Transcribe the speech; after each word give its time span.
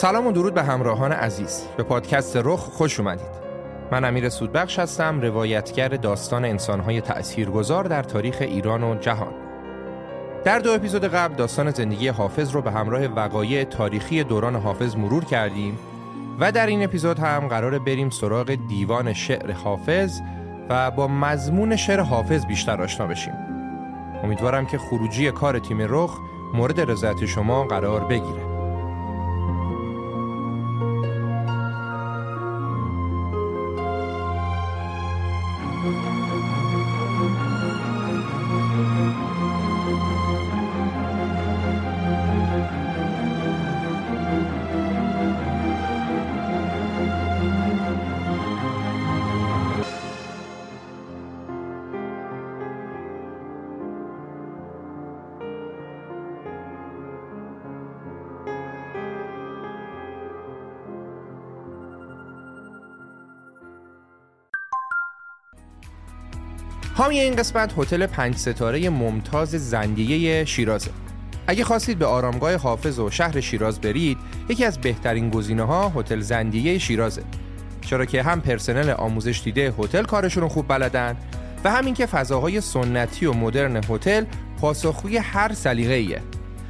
سلام 0.00 0.26
و 0.26 0.32
درود 0.32 0.54
به 0.54 0.62
همراهان 0.62 1.12
عزیز. 1.12 1.62
به 1.76 1.82
پادکست 1.82 2.36
رخ 2.36 2.60
خوش 2.60 3.00
اومدید. 3.00 3.26
من 3.92 4.04
امیر 4.04 4.28
سودبخش 4.28 4.78
هستم 4.78 5.20
روایتگر 5.20 5.88
داستان 5.88 6.44
انسانهای 6.44 7.00
تأثیرگذار 7.00 7.84
در 7.84 8.02
تاریخ 8.02 8.36
ایران 8.40 8.82
و 8.82 8.94
جهان. 8.94 9.34
در 10.44 10.58
دو 10.58 10.70
اپیزود 10.70 11.04
قبل 11.04 11.34
داستان 11.34 11.70
زندگی 11.70 12.08
حافظ 12.08 12.50
رو 12.50 12.62
به 12.62 12.70
همراه 12.70 13.06
وقایع 13.06 13.64
تاریخی 13.64 14.24
دوران 14.24 14.56
حافظ 14.56 14.96
مرور 14.96 15.24
کردیم 15.24 15.78
و 16.40 16.52
در 16.52 16.66
این 16.66 16.84
اپیزود 16.84 17.18
هم 17.18 17.48
قرار 17.48 17.78
بریم 17.78 18.10
سراغ 18.10 18.54
دیوان 18.68 19.12
شعر 19.12 19.52
حافظ 19.52 20.20
و 20.68 20.90
با 20.90 21.08
مضمون 21.08 21.76
شعر 21.76 22.00
حافظ 22.00 22.46
بیشتر 22.46 22.82
آشنا 22.82 23.06
بشیم. 23.06 23.34
امیدوارم 24.24 24.66
که 24.66 24.78
خروجی 24.78 25.30
کار 25.30 25.58
تیم 25.58 25.78
رخ 25.80 26.18
مورد 26.54 26.90
رضایت 26.90 27.26
شما 27.26 27.64
قرار 27.64 28.04
بگیره. 28.04 28.47
حامی 66.98 67.20
این 67.20 67.36
قسمت 67.36 67.78
هتل 67.78 68.06
پنج 68.06 68.36
ستاره 68.36 68.90
ممتاز 68.90 69.50
زندیه 69.50 70.44
شیرازه. 70.44 70.90
اگه 71.46 71.64
خواستید 71.64 71.98
به 71.98 72.06
آرامگاه 72.06 72.56
حافظ 72.56 72.98
و 72.98 73.10
شهر 73.10 73.40
شیراز 73.40 73.80
برید 73.80 74.18
یکی 74.48 74.64
از 74.64 74.78
بهترین 74.78 75.30
گزینه 75.30 75.62
ها 75.62 75.92
هتل 75.96 76.20
زندیه 76.20 76.78
شیرازه. 76.78 77.22
چرا 77.80 78.04
که 78.04 78.22
هم 78.22 78.40
پرسنل 78.40 78.90
آموزش 78.90 79.40
دیده 79.44 79.74
هتل 79.78 80.02
کارشون 80.02 80.42
رو 80.42 80.48
خوب 80.48 80.68
بلدن 80.68 81.16
و 81.64 81.70
همین 81.70 81.94
که 81.94 82.06
فضاهای 82.06 82.60
سنتی 82.60 83.26
و 83.26 83.32
مدرن 83.32 83.76
هتل 83.76 84.24
پاسخگوی 84.60 85.16
هر 85.16 85.54
سلیقه‌ایه. 85.54 86.20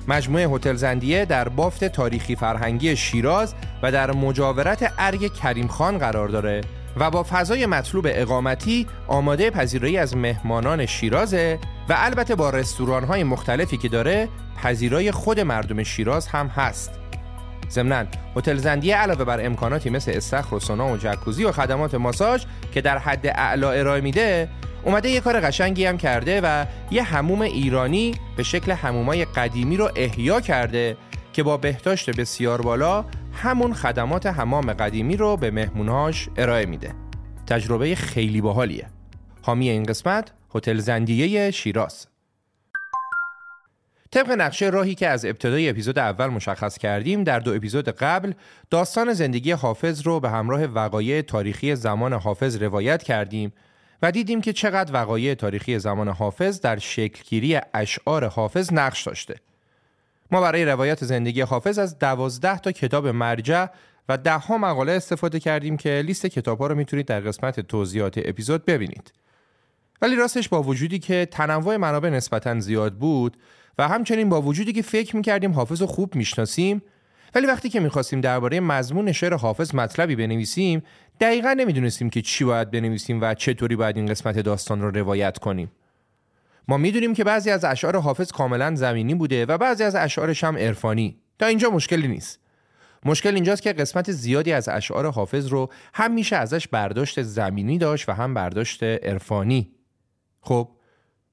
مجموعه 0.09 0.49
هتل 0.49 0.75
زندیه 0.75 1.25
در 1.25 1.49
بافت 1.49 1.85
تاریخی 1.85 2.37
فرهنگی 2.37 2.97
شیراز 2.97 3.55
و 3.83 3.93
در 3.93 4.13
مجاورت 4.13 4.93
ارگ 4.99 5.33
کریم 5.33 5.69
خان 5.69 5.99
قرار 5.99 6.29
داره 6.29 6.61
و 6.97 7.11
با 7.11 7.27
فضای 7.31 7.67
مطلوب 7.67 8.07
اقامتی 8.09 8.87
آماده 9.07 9.51
پذیرایی 9.51 9.99
از 9.99 10.17
مهمانان 10.17 10.87
شیرازه 10.87 11.59
و 11.89 11.95
البته 11.97 12.35
با 12.35 12.51
رستوران 12.51 13.05
های 13.05 13.25
مختلفی 13.25 13.77
که 13.77 13.89
داره 13.89 14.29
پذیرای 14.63 15.11
خود 15.11 15.41
مردم 15.41 15.83
شیراز 15.83 16.27
هم 16.27 16.47
هست. 16.47 16.91
ضمنا 17.71 18.05
هتل 18.37 18.57
زندیه 18.57 18.97
علاوه 18.97 19.25
بر 19.25 19.47
امکاناتی 19.47 19.91
مثل 19.91 20.13
استخر 20.15 20.55
و 20.55 20.61
سونا 20.61 20.93
و 20.93 20.97
جکوزی 20.97 21.45
و 21.45 21.53
خدمات 21.53 21.95
ماساژ 21.95 22.45
که 22.73 22.81
در 22.81 22.99
حد 22.99 23.27
اعلا 23.27 23.71
ارائه 23.71 24.01
میده 24.01 24.49
اومده 24.85 25.11
یه 25.11 25.21
کار 25.21 25.41
قشنگی 25.41 25.87
هم 25.87 25.99
کرده 25.99 26.41
و 26.41 26.65
یه 26.91 27.03
هموم 27.03 27.43
ایرانی 27.43 28.15
به 28.37 28.43
شکل 28.43 28.73
همومای 28.73 29.25
قدیمی 29.25 29.77
رو 29.77 29.91
احیا 29.97 30.41
کرده 30.41 30.97
که 31.33 31.43
با 31.43 31.57
بهداشت 31.57 32.17
بسیار 32.17 32.63
بالا 32.63 33.05
همون 33.43 33.75
خدمات 33.75 34.27
حمام 34.27 34.73
قدیمی 34.73 35.17
رو 35.17 35.37
به 35.37 35.51
مهمونهاش 35.51 36.29
ارائه 36.37 36.67
میده. 36.67 36.95
تجربه 37.47 37.95
خیلی 37.95 38.41
باحالیه. 38.41 38.87
حامی 39.43 39.71
این 39.71 39.83
قسمت 39.83 40.33
هتل 40.55 40.79
زندیه 40.79 41.51
شیراز. 41.51 42.07
طبق 44.11 44.31
نقشه 44.31 44.71
راهی 44.71 44.95
که 44.95 45.09
از 45.09 45.25
ابتدای 45.25 45.69
اپیزود 45.69 45.99
اول 45.99 46.27
مشخص 46.27 46.79
کردیم 46.79 47.25
در 47.25 47.39
دو 47.39 47.55
اپیزود 47.55 47.89
قبل 47.89 48.33
داستان 48.71 49.13
زندگی 49.13 49.53
حافظ 49.53 50.03
رو 50.03 50.21
به 50.21 50.31
همراه 50.31 50.65
وقایع 50.65 51.23
تاریخی 51.23 51.77
زمان 51.77 52.13
حافظ 52.13 52.63
روایت 52.63 53.03
کردیم 53.03 53.53
و 54.03 54.13
دیدیم 54.13 54.41
که 54.41 54.53
چقدر 54.53 54.93
وقایع 54.93 55.35
تاریخی 55.35 55.79
زمان 55.79 56.09
حافظ 56.09 56.61
در 56.61 56.79
شکلگیری 56.79 57.61
اشعار 57.75 58.25
حافظ 58.25 58.73
نقش 58.73 59.03
داشته. 59.03 59.35
ما 60.31 60.41
برای 60.41 60.65
روایت 60.65 61.05
زندگی 61.05 61.41
حافظ 61.41 61.79
از 61.79 61.99
دوازده 61.99 62.59
تا 62.59 62.73
کتاب 62.73 63.07
مرجع 63.07 63.67
و 64.09 64.17
ده 64.17 64.39
ها 64.39 64.59
مقاله 64.59 64.93
استفاده 64.93 65.41
کردیم 65.41 65.77
که 65.77 66.03
لیست 66.07 66.27
کتاب 66.27 66.59
ها 66.59 66.67
رو 66.67 66.75
می‌تونید 66.75 67.07
در 67.07 67.21
قسمت 67.21 67.61
توضیحات 67.61 68.21
اپیزود 68.25 68.65
ببینید. 68.65 69.13
ولی 70.03 70.17
راستش 70.17 70.49
با 70.49 70.63
وجودی 70.63 70.99
که 70.99 71.29
تنوع 71.31 71.77
منابع 71.77 72.11
نسبتا 72.11 72.61
زیاد 72.61 72.95
بود 72.95 73.37
و 73.79 73.89
همچنین 73.89 74.29
با 74.29 74.43
وجودی 74.43 74.73
که 74.73 74.83
فکر 74.83 75.17
می‌کردیم 75.17 75.53
حافظ 75.53 75.81
رو 75.81 75.87
خوب 75.87 76.15
می‌شناسیم 76.15 76.83
ولی 77.35 77.47
وقتی 77.47 77.69
که 77.69 77.81
می‌خواستیم 77.81 78.21
درباره 78.21 78.61
مضمون 78.61 79.13
شعر 79.13 79.35
حافظ 79.35 79.75
مطلبی 79.75 80.17
بنویسیم 80.17 80.83
دقیقا 81.21 81.53
نمی‌دونستیم 81.53 82.11
که 82.11 82.23
چی 82.23 82.45
باید 82.45 82.71
بنویسیم 82.71 83.21
و 83.21 83.35
چطوری 83.35 83.77
باید 83.77 83.97
این 83.97 84.07
قسمت 84.07 84.39
داستان 84.39 84.83
رو 84.83 84.91
روایت 84.91 85.39
کنیم 85.39 85.71
ما 86.69 86.77
می‌دونیم 86.77 87.15
که 87.15 87.25
بعضی 87.25 87.51
از 87.51 87.65
اشعار 87.65 87.97
حافظ 87.97 88.33
کاملا 88.33 88.75
زمینی 88.75 89.15
بوده 89.15 89.47
و 89.47 89.59
بعضی 89.59 89.85
از 89.85 89.95
اشعارش 89.95 90.45
هم 90.45 90.57
عرفانی. 90.57 91.19
تا 91.39 91.47
اینجا 91.47 91.71
مشکلی 91.71 92.09
نیست. 92.09 92.41
مشکل 93.05 93.35
اینجاست 93.35 93.63
که 93.63 93.73
قسمت 93.73 94.13
زیادی 94.13 94.53
از 94.53 94.69
اشعار 94.69 95.11
حافظ 95.11 95.47
رو 95.47 95.71
هم 95.95 96.13
میشه 96.13 96.37
ازش 96.37 96.69
برداشت 96.69 97.23
زمینی 97.23 97.79
داشت 97.79 98.09
و 98.09 98.13
هم 98.13 98.35
برداشت 98.35 98.83
عرفانی. 98.83 99.71
خب 100.41 100.69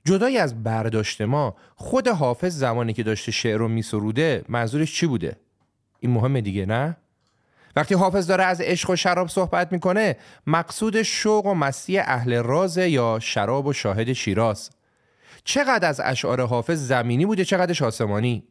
جدای 0.05 0.37
از 0.37 0.63
برداشت 0.63 1.21
ما 1.21 1.55
خود 1.75 2.07
حافظ 2.07 2.59
زمانی 2.59 2.93
که 2.93 3.03
داشته 3.03 3.31
شعر 3.31 3.57
رو 3.57 3.67
میسروده 3.67 4.45
منظورش 4.49 4.95
چی 4.95 5.07
بوده؟ 5.07 5.35
این 5.99 6.11
مهمه 6.11 6.41
دیگه 6.41 6.65
نه؟ 6.65 6.97
وقتی 7.75 7.95
حافظ 7.95 8.27
داره 8.27 8.43
از 8.43 8.61
عشق 8.61 8.89
و 8.89 8.95
شراب 8.95 9.27
صحبت 9.27 9.71
می‌کنه 9.71 10.17
مقصود 10.47 11.01
شوق 11.01 11.45
و 11.45 11.53
مستی 11.53 11.99
اهل 11.99 12.43
راز 12.43 12.77
یا 12.77 13.19
شراب 13.21 13.65
و 13.65 13.73
شاهد 13.73 14.13
شیراز. 14.13 14.69
چقدر 15.45 15.89
از 15.89 16.01
اشعار 16.03 16.41
حافظ 16.41 16.87
زمینی 16.87 17.25
بوده 17.25 17.45
چقدرش 17.45 17.81
آسمانی؟ 17.81 18.43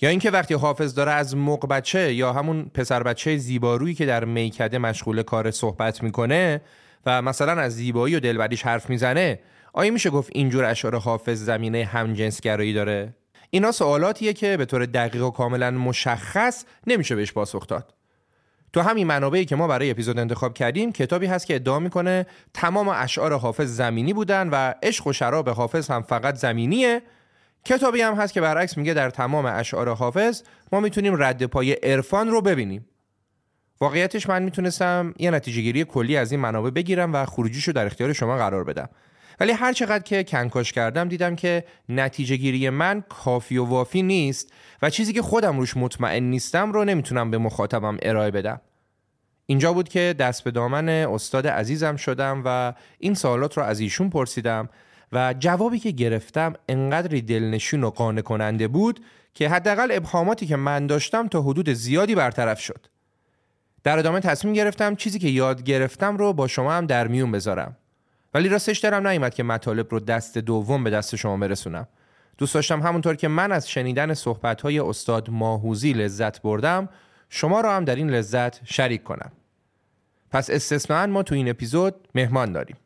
یا 0.00 0.08
اینکه 0.08 0.30
وقتی 0.30 0.54
حافظ 0.54 0.94
داره 0.94 1.12
از 1.12 1.36
موق 1.36 1.68
بچه 1.68 2.14
یا 2.14 2.32
همون 2.32 2.70
پسر 2.74 3.02
بچه 3.02 3.36
زیبارویی 3.36 3.94
که 3.94 4.06
در 4.06 4.24
میکده 4.24 4.78
مشغول 4.78 5.22
کار 5.22 5.50
صحبت 5.50 6.02
می‌کنه 6.02 6.60
و 7.06 7.22
مثلا 7.22 7.52
از 7.52 7.72
زیبایی 7.72 8.16
و 8.16 8.20
دلبریش 8.20 8.62
حرف 8.62 8.90
می‌زنه 8.90 9.40
آیا 9.72 9.90
میشه 9.90 10.10
گفت 10.10 10.30
اینجور 10.34 10.64
اشعار 10.64 10.96
حافظ 10.98 11.44
زمینه 11.44 11.84
همجنسگرایی 11.84 12.72
داره؟ 12.72 13.14
اینا 13.50 13.72
سوالاتیه 13.72 14.32
که 14.32 14.56
به 14.56 14.64
طور 14.64 14.86
دقیق 14.86 15.24
و 15.24 15.30
کاملا 15.30 15.70
مشخص 15.70 16.64
نمیشه 16.86 17.16
بهش 17.16 17.32
پاسخ 17.32 17.66
داد. 17.66 17.94
تو 18.74 18.80
همین 18.80 19.06
منابعی 19.06 19.44
که 19.44 19.56
ما 19.56 19.66
برای 19.66 19.90
اپیزود 19.90 20.18
انتخاب 20.18 20.54
کردیم 20.54 20.92
کتابی 20.92 21.26
هست 21.26 21.46
که 21.46 21.54
ادعا 21.54 21.78
می‌کنه 21.78 22.26
تمام 22.54 22.88
اشعار 22.88 23.38
حافظ 23.38 23.76
زمینی 23.76 24.12
بودن 24.12 24.48
و 24.48 24.74
عشق 24.82 25.06
و 25.06 25.12
شراب 25.12 25.48
حافظ 25.48 25.90
هم 25.90 26.02
فقط 26.02 26.34
زمینیه. 26.34 27.02
کتابی 27.64 28.00
هم 28.00 28.14
هست 28.14 28.32
که 28.32 28.40
برعکس 28.40 28.76
میگه 28.76 28.94
در 28.94 29.10
تمام 29.10 29.46
اشعار 29.46 29.94
حافظ 29.94 30.42
ما 30.72 30.80
می‌تونیم 30.80 31.22
رد 31.22 31.46
پای 31.46 31.72
عرفان 31.72 32.28
رو 32.28 32.40
ببینیم. 32.40 32.86
واقعیتش 33.80 34.28
من 34.28 34.42
می‌تونستم 34.42 35.14
یه 35.18 35.30
نتیجه 35.30 35.60
گیری 35.60 35.84
کلی 35.84 36.16
از 36.16 36.32
این 36.32 36.40
منابع 36.40 36.70
بگیرم 36.70 37.14
و 37.14 37.24
خروجیشو 37.24 37.72
در 37.72 37.86
اختیار 37.86 38.12
شما 38.12 38.36
قرار 38.36 38.64
بدم. 38.64 38.88
ولی 39.40 39.52
هر 39.52 39.72
چقدر 39.72 40.04
که 40.04 40.24
کنکاش 40.24 40.72
کردم 40.72 41.08
دیدم 41.08 41.36
که 41.36 41.64
نتیجه 41.88 42.36
گیری 42.36 42.70
من 42.70 43.04
کافی 43.08 43.56
و 43.56 43.64
وافی 43.64 44.02
نیست 44.02 44.52
و 44.82 44.90
چیزی 44.90 45.12
که 45.12 45.22
خودم 45.22 45.58
روش 45.58 45.76
مطمئن 45.76 46.22
نیستم 46.22 46.72
رو 46.72 46.84
نمی‌تونم 46.84 47.30
به 47.30 47.38
مخاطبم 47.38 47.96
ارائه 48.02 48.30
بدم 48.30 48.60
اینجا 49.46 49.72
بود 49.72 49.88
که 49.88 50.14
دست 50.18 50.44
به 50.44 50.50
دامن 50.50 50.88
استاد 50.88 51.46
عزیزم 51.46 51.96
شدم 51.96 52.42
و 52.44 52.72
این 52.98 53.14
سوالات 53.14 53.56
رو 53.56 53.62
از 53.64 53.80
ایشون 53.80 54.10
پرسیدم 54.10 54.68
و 55.12 55.34
جوابی 55.38 55.78
که 55.78 55.90
گرفتم 55.90 56.52
انقدری 56.68 57.22
دلنشین 57.22 57.84
و 57.84 57.90
قانع 57.90 58.20
کننده 58.20 58.68
بود 58.68 59.00
که 59.34 59.48
حداقل 59.48 59.88
ابهاماتی 59.92 60.46
که 60.46 60.56
من 60.56 60.86
داشتم 60.86 61.28
تا 61.28 61.42
حدود 61.42 61.70
زیادی 61.70 62.14
برطرف 62.14 62.60
شد. 62.60 62.86
در 63.82 63.98
ادامه 63.98 64.20
تصمیم 64.20 64.54
گرفتم 64.54 64.94
چیزی 64.94 65.18
که 65.18 65.28
یاد 65.28 65.62
گرفتم 65.62 66.16
رو 66.16 66.32
با 66.32 66.46
شما 66.46 66.72
هم 66.72 66.86
در 66.86 67.08
میون 67.08 67.32
بذارم. 67.32 67.76
ولی 68.34 68.48
راستش 68.48 68.78
دارم 68.78 69.06
نیومد 69.06 69.34
که 69.34 69.42
مطالب 69.42 69.86
رو 69.90 70.00
دست 70.00 70.38
دوم 70.38 70.84
به 70.84 70.90
دست 70.90 71.16
شما 71.16 71.36
برسونم. 71.36 71.88
دوست 72.38 72.54
داشتم 72.54 72.82
همونطور 72.82 73.14
که 73.14 73.28
من 73.28 73.52
از 73.52 73.70
شنیدن 73.70 74.14
صحبت‌های 74.14 74.78
استاد 74.78 75.30
ماهوزی 75.30 75.92
لذت 75.92 76.42
بردم، 76.42 76.88
شما 77.28 77.60
رو 77.60 77.68
هم 77.68 77.84
در 77.84 77.96
این 77.96 78.10
لذت 78.10 78.60
شریک 78.64 79.02
کنم. 79.02 79.32
پس 80.30 80.50
استثنان 80.50 81.10
ما 81.10 81.22
تو 81.22 81.34
این 81.34 81.48
اپیزود 81.48 81.94
مهمان 82.14 82.52
داریم. 82.52 82.76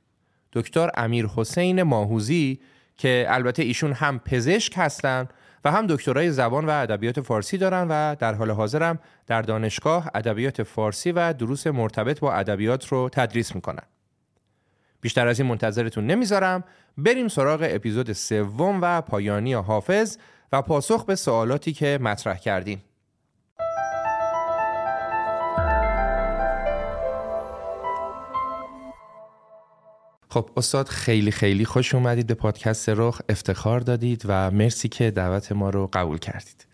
دکتر 0.53 0.91
امیر 0.95 1.27
حسین 1.27 1.83
ماهوزی 1.83 2.61
که 2.97 3.27
البته 3.29 3.63
ایشون 3.63 3.93
هم 3.93 4.19
پزشک 4.19 4.73
هستن 4.77 5.29
و 5.65 5.71
هم 5.71 5.87
دکترای 5.87 6.31
زبان 6.31 6.65
و 6.65 6.71
ادبیات 6.71 7.21
فارسی 7.21 7.59
دارن 7.59 7.87
و 7.89 8.15
در 8.15 8.35
حال 8.35 8.51
حاضرم 8.51 8.99
در 9.27 9.43
دانشگاه 9.43 10.11
ادبیات 10.15 10.63
فارسی 10.63 11.13
و 11.13 11.33
دروس 11.33 11.67
مرتبط 11.67 12.21
با 12.21 12.33
ادبیات 12.33 12.87
رو 12.87 13.09
تدریس 13.13 13.55
می‌کنن. 13.55 13.83
بیشتر 15.01 15.29
از 15.29 15.41
این 15.41 15.49
منتظرتون 15.49 16.07
نمی‌ذارم. 16.07 16.65
بریم 16.99 17.29
سراغ 17.29 17.69
اپیزود 17.71 18.13
سوم 18.13 18.79
و 18.83 19.01
پایانی 19.01 19.55
حافظ 19.55 20.17
و 20.53 20.63
پاسخ 20.63 21.05
به 21.05 21.15
سوالاتی 21.15 21.73
که 21.73 21.99
مطرح 22.03 22.39
کردیم. 22.39 22.83
خب 30.31 30.51
استاد 30.57 30.89
خیلی 30.89 31.31
خیلی 31.31 31.65
خوش 31.65 31.95
اومدید 31.95 32.27
به 32.27 32.35
پادکست 32.35 32.89
رخ. 32.89 33.21
افتخار 33.29 33.81
دادید 33.81 34.23
و 34.29 34.51
مرسی 34.51 34.89
که 34.89 35.11
دعوت 35.11 35.53
ما 35.53 35.71
رو 35.71 35.91
قبول 35.93 36.19
کردید. 36.19 36.67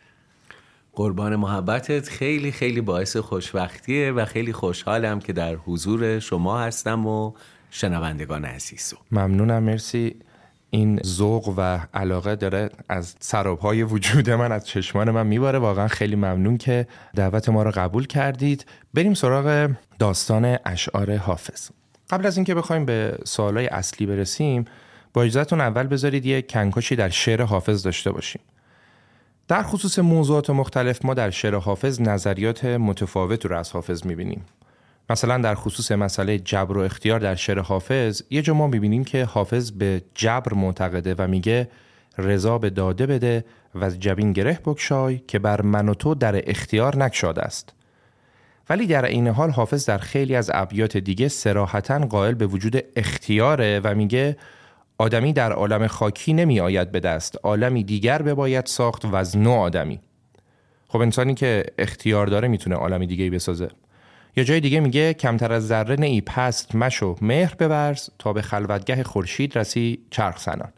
قربان 0.93 1.37
محبتت. 1.37 2.09
خیلی 2.09 2.53
خیلی 2.53 2.81
باعث 2.81 3.17
خوشبختیه 3.17 4.13
و 4.13 4.25
خیلی 4.25 4.53
خوشحالم 4.53 5.21
که 5.21 5.33
در 5.33 5.55
حضور 5.55 6.19
شما 6.19 6.59
هستم 6.59 7.07
و 7.07 7.33
شنوندگان 7.77 8.45
عزیز. 8.45 8.95
ممنونم 9.13 9.63
مرسی. 9.63 10.17
این 10.71 11.01
ذوق 11.05 11.55
و 11.57 11.79
علاقه 11.95 12.37
داره 12.37 12.71
از 12.89 13.15
سرابهای 13.21 13.83
وجود 13.83 14.31
من 14.31 14.53
از 14.53 14.67
چشمان 14.67 15.11
من 15.11 15.27
میباره. 15.27 15.59
واقعا 15.59 15.89
خیلی 15.89 16.17
ممنون 16.17 16.59
که 16.59 16.87
دعوت 17.15 17.49
ما 17.49 17.63
رو 17.63 17.71
قبول 17.71 18.07
کردید. 18.07 18.67
بریم 18.95 19.15
سراغ 19.15 19.71
داستان 19.99 20.59
اشعار 20.65 21.17
حافظ. 21.17 21.71
قبل 22.11 22.27
از 22.27 22.37
اینکه 22.37 22.55
بخوایم 22.55 22.85
به 22.85 23.19
سوالای 23.25 23.67
اصلی 23.67 24.07
برسیم 24.07 24.65
با 25.13 25.23
اجازهتون 25.23 25.61
اول 25.61 25.87
بذارید 25.87 26.27
یه 26.27 26.43
کنکاشی 26.43 26.97
در 26.97 27.09
شعر 27.09 27.43
حافظ 27.43 27.83
داشته 27.83 28.13
باشیم. 28.13 28.43
در 29.49 29.63
خصوص 29.63 29.99
موضوعات 29.99 30.51
مختلف 30.51 31.05
ما 31.05 31.15
در 31.15 31.31
شعر 31.31 31.55
حافظ 31.55 32.01
نظریات 32.01 32.65
متفاوت 32.65 33.47
رو 33.47 33.59
از 33.59 33.73
حافظ 33.73 34.07
می‌بینیم. 34.07 34.45
مثلا 35.11 35.39
در 35.39 35.55
خصوص 35.55 35.93
مسئله 35.93 36.39
جبر 36.39 36.79
و 36.79 36.81
اختیار 36.81 37.21
در 37.21 37.35
شعر 37.35 37.61
حافظ 37.61 38.23
یه 38.31 38.43
جا 38.43 38.55
ما 38.55 38.67
می‌بینیم 38.67 39.05
که 39.05 39.25
حافظ 39.25 39.71
به 39.71 40.03
جبر 40.15 40.55
معتقده 40.55 41.15
و 41.19 41.27
میگه 41.27 41.69
رضا 42.19 42.59
به 42.59 42.71
داده 42.71 43.07
بده 43.07 43.45
و 43.75 43.85
از 43.85 44.01
جبین 44.01 44.33
گره 44.33 44.61
بکشای 44.65 45.21
که 45.29 45.39
بر 45.39 45.63
من 45.63 45.89
و 45.89 45.95
تو 45.95 46.15
در 46.15 46.51
اختیار 46.51 46.97
نکشاده 46.97 47.43
است. 47.43 47.73
ولی 48.71 48.87
در 48.87 49.05
این 49.05 49.29
حال 49.29 49.51
حافظ 49.51 49.87
در 49.87 49.99
خیلی 49.99 50.37
از 50.37 50.51
ابیات 50.55 50.97
دیگه 50.97 51.29
سراحتا 51.29 51.99
قائل 51.99 52.35
به 52.35 52.47
وجود 52.47 52.85
اختیاره 52.97 53.81
و 53.85 53.95
میگه 53.95 54.37
آدمی 54.99 55.33
در 55.33 55.53
عالم 55.53 55.87
خاکی 55.87 56.33
نمی 56.33 56.61
آید 56.61 56.93
به 56.93 57.01
دست 57.01 57.39
عالمی 57.43 57.85
دیگر 57.85 58.23
بباید 58.23 58.67
ساخت 58.67 59.05
و 59.05 59.15
از 59.17 59.37
نو 59.37 59.51
آدمی. 59.51 60.01
خب 60.89 61.01
انسانی 61.01 61.35
که 61.35 61.65
اختیار 61.79 62.27
داره 62.27 62.49
می‌تونه 62.49 62.77
عالمی 62.77 63.07
دیگه 63.07 63.31
بسازه. 63.31 63.69
یا 64.37 64.45
جای 64.45 64.61
دیگه 64.61 64.81
میگه 64.81 65.15
کمتر 65.15 65.53
از 65.53 65.67
ذره 65.67 65.97
نی 65.97 66.21
پست 66.21 66.75
مشو 66.75 67.17
مهر 67.23 67.55
ببرز 67.55 68.09
تا 68.19 68.33
به 68.33 68.43
خلوتگه 68.43 69.03
خورشید 69.03 69.59
رسی 69.59 69.99
چرخ 70.11 70.39
سنان. 70.39 70.73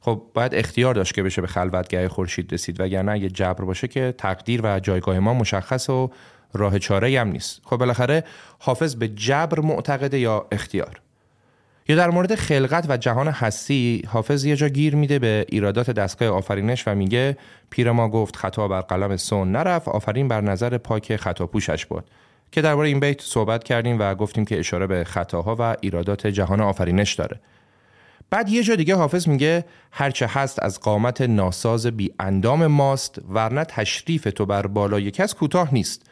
خب 0.00 0.22
باید 0.34 0.54
اختیار 0.54 0.94
داشت 0.94 1.14
که 1.14 1.22
بشه 1.22 1.40
به 1.40 1.46
خلوتگه 1.46 2.08
خورشید 2.08 2.52
رسید 2.52 2.80
وگرنه 2.80 3.12
اگه 3.12 3.28
جبر 3.28 3.64
باشه 3.64 3.88
که 3.88 4.14
تقدیر 4.18 4.60
و 4.64 4.80
جایگاه 4.80 5.18
ما 5.18 5.34
مشخص 5.34 5.90
و 5.90 6.10
راه 6.52 6.78
چاره 6.78 7.20
هم 7.20 7.28
نیست. 7.28 7.60
خب 7.64 7.76
بالاخره 7.76 8.24
حافظ 8.58 8.94
به 8.94 9.08
جبر 9.08 9.60
معتقده 9.60 10.18
یا 10.18 10.46
اختیار؟ 10.52 11.00
یا 11.88 11.96
در 11.96 12.10
مورد 12.10 12.34
خلقت 12.34 12.86
و 12.88 12.96
جهان 12.96 13.28
هستی 13.28 14.02
حافظ 14.08 14.44
یه 14.44 14.56
جا 14.56 14.68
گیر 14.68 14.96
میده 14.96 15.18
به 15.18 15.46
ایرادات 15.48 15.90
دستگاه 15.90 16.28
آفرینش 16.28 16.88
و 16.88 16.94
میگه 16.94 17.36
پیر 17.70 17.92
ما 17.92 18.08
گفت 18.08 18.36
خطا 18.36 18.68
بر 18.68 18.80
قلم 18.80 19.16
سون 19.16 19.52
نرفت 19.52 19.88
آفرین 19.88 20.28
بر 20.28 20.40
نظر 20.40 20.78
پاک 20.78 21.16
خطا 21.16 21.46
پوشش 21.46 21.86
بود 21.86 22.04
که 22.52 22.62
درباره 22.62 22.88
این 22.88 23.00
بیت 23.00 23.22
صحبت 23.22 23.64
کردیم 23.64 23.98
و 23.98 24.14
گفتیم 24.14 24.44
که 24.44 24.58
اشاره 24.58 24.86
به 24.86 25.04
خطاها 25.04 25.56
و 25.58 25.76
ایرادات 25.80 26.26
جهان 26.26 26.60
آفرینش 26.60 27.14
داره. 27.14 27.40
بعد 28.30 28.48
یه 28.48 28.62
جا 28.62 28.76
دیگه 28.76 28.94
حافظ 28.94 29.28
میگه 29.28 29.64
هرچه 29.90 30.26
هست 30.26 30.62
از 30.62 30.80
قامت 30.80 31.20
ناساز 31.20 31.86
بی 31.86 32.12
اندام 32.20 32.66
ماست 32.66 33.18
ورنه 33.28 33.64
تشریف 33.64 34.28
تو 34.36 34.46
بر 34.46 34.66
بالای 34.66 35.10
کس 35.10 35.34
کوتاه 35.34 35.74
نیست. 35.74 36.10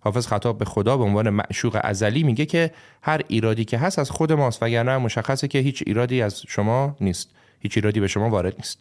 حافظ 0.00 0.26
خطاب 0.26 0.58
به 0.58 0.64
خدا 0.64 0.96
به 0.96 1.04
عنوان 1.04 1.30
معشوق 1.30 1.80
ازلی 1.84 2.22
میگه 2.22 2.46
که 2.46 2.70
هر 3.02 3.20
ایرادی 3.28 3.64
که 3.64 3.78
هست 3.78 3.98
از 3.98 4.10
خود 4.10 4.32
ماست 4.32 4.62
وگرنه 4.62 4.98
مشخصه 4.98 5.48
که 5.48 5.58
هیچ 5.58 5.82
ایرادی 5.86 6.22
از 6.22 6.42
شما 6.48 6.96
نیست. 7.00 7.30
هیچ 7.60 7.76
ایرادی 7.76 8.00
به 8.00 8.06
شما 8.06 8.30
وارد 8.30 8.54
نیست. 8.56 8.78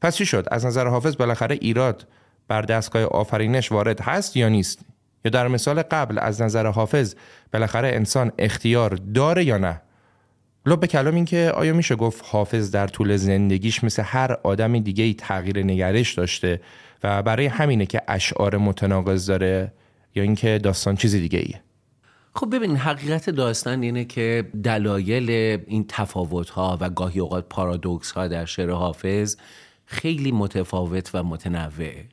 پس 0.00 0.16
چی 0.16 0.26
شد؟ 0.26 0.46
از 0.50 0.66
نظر 0.66 0.86
حافظ 0.86 1.16
بالاخره 1.16 1.58
ایراد 1.60 2.06
بر 2.48 2.62
دستگاه 2.62 3.04
آفرینش 3.04 3.72
وارد 3.72 4.00
هست 4.00 4.36
یا 4.36 4.48
نیست؟ 4.48 4.80
یا 5.24 5.30
در 5.30 5.48
مثال 5.48 5.82
قبل 5.82 6.18
از 6.18 6.42
نظر 6.42 6.66
حافظ 6.66 7.14
بالاخره 7.52 7.88
انسان 7.88 8.32
اختیار 8.38 8.90
داره 8.94 9.44
یا 9.44 9.58
نه؟ 9.58 9.80
لب 10.66 10.86
کلام 10.86 11.14
این 11.14 11.24
که 11.24 11.52
آیا 11.54 11.72
میشه 11.72 11.96
گفت 11.96 12.24
حافظ 12.26 12.70
در 12.70 12.86
طول 12.86 13.16
زندگیش 13.16 13.84
مثل 13.84 14.02
هر 14.06 14.32
آدم 14.42 14.78
دیگه 14.78 15.04
ای 15.04 15.14
تغییر 15.14 15.62
نگرش 15.62 16.14
داشته 16.14 16.60
و 17.02 17.22
برای 17.22 17.46
همینه 17.46 17.86
که 17.86 18.02
اشعار 18.08 18.56
متناقض 18.56 19.26
داره 19.26 19.72
یا 20.14 20.22
اینکه 20.22 20.58
داستان 20.62 20.96
چیزی 20.96 21.20
دیگه 21.20 21.38
ایه؟ 21.38 21.60
خب 22.34 22.54
ببین 22.56 22.76
حقیقت 22.76 23.30
داستان 23.30 23.82
اینه 23.82 24.04
که 24.04 24.50
دلایل 24.64 25.30
این 25.66 25.84
تفاوت 25.88 26.50
ها 26.50 26.78
و 26.80 26.90
گاهی 26.90 27.20
اوقات 27.20 27.48
پارادوکس 27.48 28.10
ها 28.10 28.28
در 28.28 28.44
شعر 28.44 28.70
حافظ 28.70 29.36
خیلی 29.86 30.32
متفاوت 30.32 31.10
و 31.14 31.22
متنوعه 31.22 32.04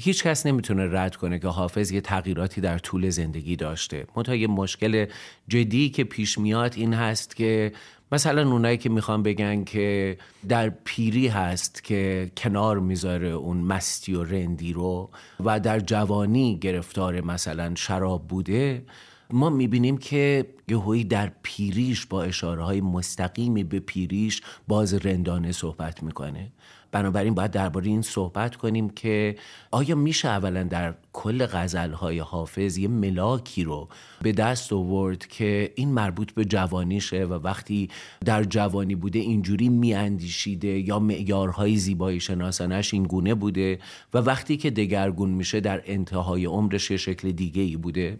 هیچ 0.00 0.24
کس 0.24 0.46
نمی‌تونه 0.46 0.88
رد 0.92 1.16
کنه 1.16 1.38
که 1.38 1.48
حافظ 1.48 1.90
یه 1.90 2.00
تغییراتی 2.00 2.60
در 2.60 2.78
طول 2.78 3.10
زندگی 3.10 3.56
داشته. 3.56 4.06
منتها 4.16 4.34
یه 4.34 4.46
مشکل 4.46 5.06
جدی 5.48 5.90
که 5.90 6.04
پیش 6.04 6.38
میاد 6.38 6.74
این 6.76 6.94
هست 6.94 7.36
که 7.36 7.72
مثلا 8.12 8.50
اونایی 8.50 8.76
که 8.76 8.88
می‌خوان 8.88 9.22
بگن 9.22 9.64
که 9.64 10.18
در 10.48 10.68
پیری 10.68 11.28
هست 11.28 11.84
که 11.84 12.30
کنار 12.36 12.78
می‌ذاره 12.78 13.28
اون 13.28 13.56
مستی 13.56 14.14
و 14.14 14.24
رندی 14.24 14.72
رو 14.72 15.10
و 15.44 15.60
در 15.60 15.80
جوانی 15.80 16.58
گرفتار 16.58 17.20
مثلا 17.20 17.74
شراب 17.74 18.28
بوده 18.28 18.84
ما 19.30 19.50
می‌بینیم 19.50 19.98
که 19.98 20.46
یهویی 20.68 21.04
در 21.04 21.32
پیریش 21.42 22.06
با 22.06 22.22
اشاره 22.22 22.64
های 22.64 22.80
مستقیمی 22.80 23.64
به 23.64 23.80
پیریش 23.80 24.42
باز 24.68 24.94
رندانه 24.94 25.52
صحبت 25.52 26.02
می‌کنه. 26.02 26.52
بنابراین 26.92 27.34
باید 27.34 27.50
درباره 27.50 27.86
این 27.86 28.02
صحبت 28.02 28.56
کنیم 28.56 28.90
که 28.90 29.36
آیا 29.70 29.94
میشه 29.94 30.28
اولا 30.28 30.62
در 30.62 30.94
کل 31.12 31.46
غزلهای 31.46 32.18
حافظ 32.18 32.78
یه 32.78 32.88
ملاکی 32.88 33.64
رو 33.64 33.88
به 34.22 34.32
دست 34.32 34.72
آورد 34.72 35.26
که 35.26 35.72
این 35.74 35.92
مربوط 35.92 36.32
به 36.32 36.44
جوانیشه 36.44 37.24
و 37.24 37.32
وقتی 37.32 37.90
در 38.24 38.44
جوانی 38.44 38.94
بوده 38.94 39.18
اینجوری 39.18 39.68
میاندیشیده 39.68 40.68
یا 40.68 40.98
معیارهای 40.98 41.76
زیبایی 41.76 42.20
شناسانش 42.20 42.94
این 42.94 43.02
گونه 43.02 43.34
بوده 43.34 43.78
و 44.14 44.18
وقتی 44.18 44.56
که 44.56 44.70
دگرگون 44.70 45.30
میشه 45.30 45.60
در 45.60 45.82
انتهای 45.86 46.44
عمرش 46.44 46.92
شکل 46.92 47.32
دیگه 47.32 47.62
ای 47.62 47.76
بوده؟ 47.76 48.16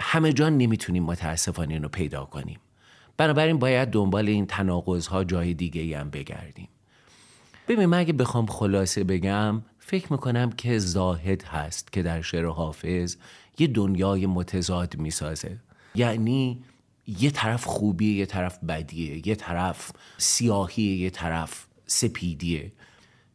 همه 0.00 0.32
جان 0.32 0.58
نمی‌تونیم 0.58 1.02
متاسفانه 1.02 1.74
اینو 1.74 1.88
پیدا 1.88 2.24
کنیم. 2.24 2.58
بنابراین 3.16 3.58
باید 3.58 3.90
دنبال 3.90 4.28
این 4.28 4.46
تناقض 4.46 5.06
ها 5.06 5.24
جای 5.24 5.54
دیگه 5.54 5.80
ای 5.80 5.94
هم 5.94 6.10
بگردیم. 6.10 6.68
ببین 7.72 7.86
من 7.86 7.98
اگه 7.98 8.12
بخوام 8.12 8.46
خلاصه 8.46 9.04
بگم 9.04 9.62
فکر 9.78 10.12
می‌کنم 10.12 10.50
که 10.50 10.78
زاهد 10.78 11.42
هست 11.42 11.92
که 11.92 12.02
در 12.02 12.22
شعر 12.22 12.46
حافظ 12.46 13.16
یه 13.58 13.66
دنیای 13.66 14.26
متضاد 14.26 14.96
می‌سازه. 14.96 15.58
یعنی 15.94 16.62
یه 17.06 17.30
طرف 17.30 17.64
خوبیه 17.64 18.14
یه 18.14 18.26
طرف 18.26 18.58
بدیه 18.58 19.28
یه 19.28 19.34
طرف 19.34 19.90
سیاهیه 20.18 20.96
یه 20.96 21.10
طرف 21.10 21.66
سپیدیه. 21.86 22.72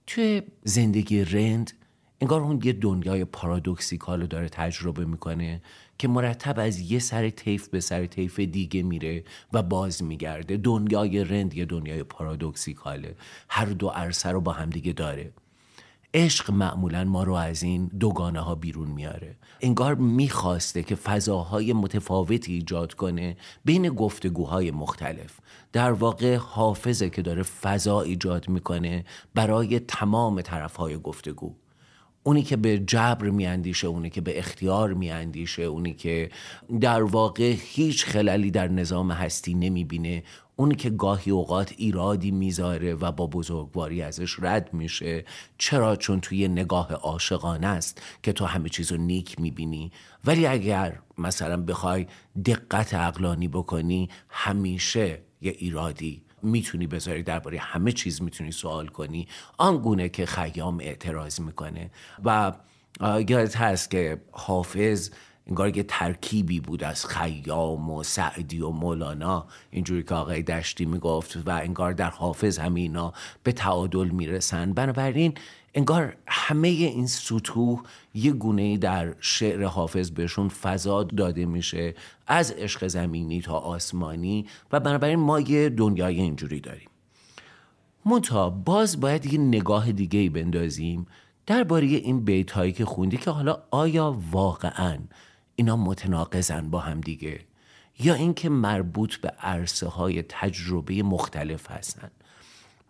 توی 0.08 0.42
زندگی 0.64 1.24
رند 1.24 1.72
انگار 2.22 2.42
اون 2.42 2.62
یه 2.64 2.74
دنیای 2.74 3.26
پارادوکسیکال 3.26 4.22
رو 4.22 4.28
داره 4.28 4.50
تجربه 4.50 5.06
می‌کنه. 5.06 5.62
که 5.98 6.08
مرتب 6.08 6.60
از 6.60 6.80
یه 6.80 7.00
سر 7.00 7.30
طیف 7.30 7.68
به 7.68 7.80
سر 7.80 8.06
طیف 8.06 8.40
دیگه 8.40 8.84
میره 8.84 9.24
و 9.54 9.64
باز 9.64 10.04
میگرده. 10.04 10.58
دنیای 10.58 11.24
رند 11.24 11.54
یه 11.54 11.66
دنیای 11.66 12.04
پارادوکسیکاله. 12.04 13.16
هر 13.50 13.66
دو 13.66 13.88
عرصه 13.88 14.30
رو 14.30 14.42
با 14.42 14.52
همدیگه 14.52 14.94
داره. 14.94 15.32
عشق 16.14 16.52
معمولا 16.52 17.04
ما 17.04 17.24
رو 17.24 17.34
از 17.34 17.64
این 17.64 17.88
دوگانه 18.00 18.40
ها 18.40 18.56
بیرون 18.56 18.88
میاره. 18.88 19.36
انگار 19.62 19.96
می‌خواسته 19.96 20.84
که 20.84 20.96
فضاهای 20.96 21.74
متفاوتی 21.74 22.54
ایجاد 22.54 22.94
کنه 22.94 23.38
بین 23.66 23.90
گفتگوهای 23.90 24.72
مختلف. 24.72 25.40
در 25.74 25.92
واقع 25.92 26.36
حافظه 26.36 27.10
که 27.10 27.22
داره 27.22 27.44
فضا 27.44 28.02
ایجاد 28.02 28.50
می‌کنه 28.50 29.06
برای 29.34 29.80
تمام 29.80 30.42
طرفهای 30.42 30.98
گفتگو. 30.98 31.56
اونی 32.28 32.44
که 32.44 32.58
به 32.58 32.80
جبر 32.80 33.30
میاندیشه 33.30 33.88
اونی 33.88 34.10
که 34.10 34.22
به 34.22 34.40
اختیار 34.40 34.94
میاندیشه 34.94 35.64
اونی 35.64 35.94
که 35.94 36.30
در 36.82 37.04
واقع 37.04 37.56
هیچ 37.60 38.06
خللی 38.06 38.52
در 38.52 38.68
نظام 38.68 39.12
هستی 39.12 39.54
نمی‌بینه. 39.54 40.24
اونی 40.56 40.76
که 40.76 40.90
گاهی 40.90 41.32
اوقات 41.32 41.74
ایرادی 41.78 42.32
می‌ذاره 42.32 42.94
و 42.94 43.12
با 43.12 43.28
بزرگواری 43.28 44.02
ازش 44.02 44.36
رد 44.40 44.74
میشه. 44.74 45.26
چرا؟ 45.58 45.96
چون 45.96 46.20
توی 46.22 46.48
نگاه 46.48 46.94
عاشقانه 46.94 47.68
است 47.68 48.02
که 48.24 48.34
تو 48.34 48.46
همه 48.46 48.70
چیز 48.70 48.92
رو 48.92 48.98
نیک 48.98 49.40
می‌بینی. 49.40 49.92
ولی 50.26 50.46
اگر 50.48 51.00
مثلا 51.18 51.58
بخوای 51.62 52.08
دقت 52.46 52.94
عقلانی 52.94 53.48
بکنی 53.48 54.10
همیشه 54.30 55.22
یه 55.42 55.56
ایرادی 55.58 56.27
می‌تونی 56.42 56.88
بذاری 56.88 57.24
درباره 57.24 57.60
همه 57.60 57.92
چیز 57.92 58.22
می‌تونی 58.22 58.52
سوال 58.52 58.88
کنی. 58.88 59.28
آنگونه 59.58 60.10
که 60.10 60.26
خیام 60.26 60.80
اعتراض 60.80 61.40
می‌کنه. 61.40 61.92
و 62.26 62.54
یادت 63.02 63.58
هست 63.58 63.92
که 63.92 64.22
حافظ 64.32 65.10
انگار 65.48 65.78
یه 65.78 65.84
ترکیبی 65.84 66.60
بود 66.60 66.84
از 66.84 67.06
خیام 67.06 67.90
و 67.90 68.04
سعدی 68.04 68.62
و 68.62 68.70
مولانا. 68.70 69.48
اینجوری 69.72 70.04
که 70.04 70.16
آقای 70.16 70.44
دشتی 70.44 70.86
می‌گفت 70.86 71.38
و 71.46 71.50
انگار 71.50 71.94
در 71.94 72.10
حافظ 72.10 72.60
همینا 72.60 73.14
به 73.44 73.52
تعادل 73.52 74.08
می‌رسن. 74.08 74.74
بنابراین 74.74 75.34
انگار 75.74 76.16
همه 76.28 76.68
این 76.68 77.08
سطوح 77.08 77.84
یه 78.14 78.32
گونه 78.32 78.78
در 78.78 79.16
شعر 79.20 79.64
حافظ 79.64 80.12
بهشون 80.12 80.50
فضا 80.50 81.04
داده 81.04 81.46
میشه 81.46 81.96
از 82.28 82.52
عشق 82.52 82.88
زمینی 82.88 83.42
تا 83.42 83.60
آسمانی 83.60 84.46
و 84.72 84.80
بنابراین 84.80 85.20
ما 85.20 85.40
یه 85.40 85.70
دنیای 85.70 86.22
اینجوری 86.22 86.60
داریم. 86.60 86.90
منتها 88.06 88.50
باز 88.50 89.00
باید 89.00 89.34
یه 89.34 89.40
نگاه 89.40 89.92
دیگه 89.92 90.20
ای 90.20 90.30
بندازیم 90.30 91.08
درباره 91.46 91.86
این 91.86 92.26
بیت 92.26 92.52
هایی 92.52 92.72
که 92.72 92.86
خوندی 92.86 93.18
که 93.18 93.32
حالا 93.32 93.64
آیا 93.72 94.18
واقعا 94.32 94.98
اینا 95.56 95.76
متناقضن 95.76 96.70
با 96.70 96.80
هم 96.80 97.02
دیگه 97.02 97.40
یا 98.00 98.14
اینکه 98.14 98.50
مربوط 98.50 99.16
به 99.16 99.30
عرصه 99.30 99.88
های 99.88 100.24
تجربه 100.30 101.04
مختلف 101.04 101.72
هستن. 101.72 102.12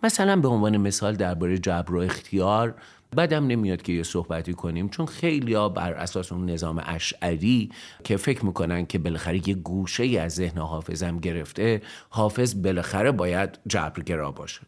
مثلا 0.04 0.36
به 0.36 0.48
عنوان 0.48 0.77
مثال 0.77 1.16
درباره 1.16 1.58
جبر 1.58 1.96
و 1.96 2.00
اختیار 2.00 2.75
بدم 3.18 3.48
نمیاد 3.48 3.82
که 3.82 3.94
یه 3.94 4.04
صحبتی 4.04 4.54
کنیم 4.54 4.89
چون 4.89 5.06
خیلی 5.06 5.54
ها 5.54 5.70
بر 5.70 5.94
اساس 5.94 6.32
اون 6.32 6.50
نظام 6.50 6.84
اشعری 6.86 7.72
که 8.04 8.18
فکر 8.18 8.46
می‌کنن 8.46 8.86
که 8.86 8.98
بالاخره 9.00 9.50
یه 9.50 9.56
گوشه 9.56 10.04
ای 10.04 10.18
از 10.18 10.36
ذهن 10.36 10.62
حافظم 10.62 11.18
گرفته 11.18 11.82
حافظ 12.10 12.56
بالاخره 12.56 13.12
باید 13.12 13.60
جبرگرا 13.68 14.32
باشه. 14.32 14.62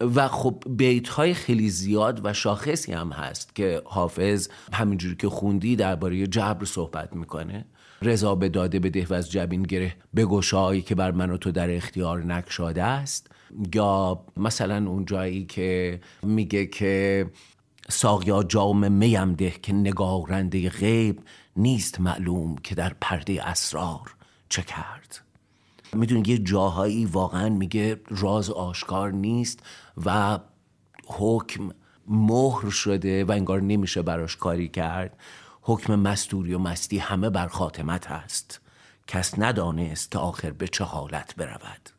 و 0.00 0.28
خب 0.28 0.64
بیت 0.68 1.08
های 1.08 1.34
خیلی 1.34 1.68
زیاد 1.68 2.20
و 2.24 2.32
شاخصی 2.32 2.92
هم 2.92 3.12
هست 3.12 3.54
که 3.54 3.82
حافظ 3.84 4.48
همینجوری 4.72 5.16
که 5.16 5.28
خوندی 5.28 5.76
درباره 5.76 6.26
جبر 6.26 6.64
صحبت 6.64 7.16
می‌کنه. 7.16 7.64
رضا 8.02 8.34
به 8.34 8.48
داده 8.48 8.78
به 8.78 9.06
و 9.10 9.14
از 9.14 9.30
جبین 9.32 9.62
گره 9.62 9.94
بگشایی 10.16 10.82
که 10.82 10.94
بر 10.94 11.10
من 11.10 11.30
و 11.30 11.36
تو 11.36 11.52
در 11.52 11.76
اختیار 11.76 12.24
نکشاده 12.24 12.82
است. 12.82 13.33
یا 13.74 14.24
مثلا 14.36 14.90
اون 14.90 15.04
جایی 15.04 15.46
که 15.46 16.00
میگه 16.22 16.66
که 16.66 17.26
ساقیا 17.88 18.42
جام 18.42 18.88
میم 18.88 19.32
ده 19.32 19.50
که 19.50 19.72
نگارنده 19.72 20.68
غیب 20.68 21.20
نیست 21.56 22.00
معلوم 22.00 22.56
که 22.56 22.74
در 22.74 22.96
پرده 23.00 23.48
اسرار 23.48 24.14
چه 24.48 24.62
کرد. 24.62 25.20
می‌دونی 25.92 26.22
یه 26.26 26.38
جاهایی 26.38 27.06
واقعا 27.06 27.48
میگه 27.48 28.00
راز 28.08 28.50
آشکار 28.50 29.12
نیست 29.12 29.60
و 30.04 30.38
حکم 31.06 31.70
مهر 32.08 32.70
شده 32.70 33.24
و 33.24 33.32
انگار 33.32 33.60
نمیشه 33.60 34.02
براش 34.02 34.36
کاری 34.36 34.68
کرد. 34.68 35.18
حکم 35.62 35.94
مستوری 35.94 36.54
و 36.54 36.58
مستی 36.58 36.98
همه 36.98 37.30
بر 37.30 37.48
خاتمت 37.48 38.06
هست 38.06 38.60
کس 39.06 39.38
ندانست 39.38 40.10
که 40.10 40.18
آخر 40.18 40.50
به 40.50 40.68
چه 40.68 40.84
حالت 40.84 41.36
برود. 41.36 41.93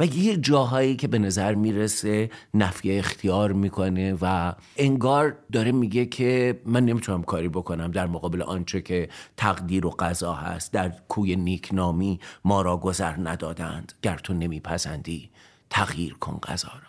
و 0.00 0.06
یه 0.06 0.36
جاهایی 0.36 0.96
که 0.96 1.08
به 1.08 1.18
نظر 1.18 1.54
می‌رسه 1.54 2.30
نفی 2.54 2.98
اختیار 2.98 3.52
می‌کنه 3.52 4.18
و 4.20 4.52
انگار 4.76 5.36
داره 5.52 5.72
میگه 5.72 6.06
که 6.06 6.60
من 6.66 6.84
نمی‌تونم 6.84 7.22
کاری 7.22 7.48
بکنم 7.48 7.90
در 7.90 8.06
مقابل 8.06 8.42
آنچه 8.42 8.80
که 8.80 9.08
تقدیر 9.36 9.86
و 9.86 9.90
قضا 9.90 10.34
هست 10.34 10.72
در 10.72 10.92
کوی 11.08 11.36
نیکنامی 11.36 12.20
ما 12.44 12.62
را 12.62 12.76
گذر 12.76 13.14
ندادند. 13.28 13.92
گر 14.02 14.16
تو 14.16 14.34
نمیپسندی 14.34 15.30
تغییر 15.70 16.14
کن 16.14 16.38
قضا 16.42 16.68
را. 16.68 16.88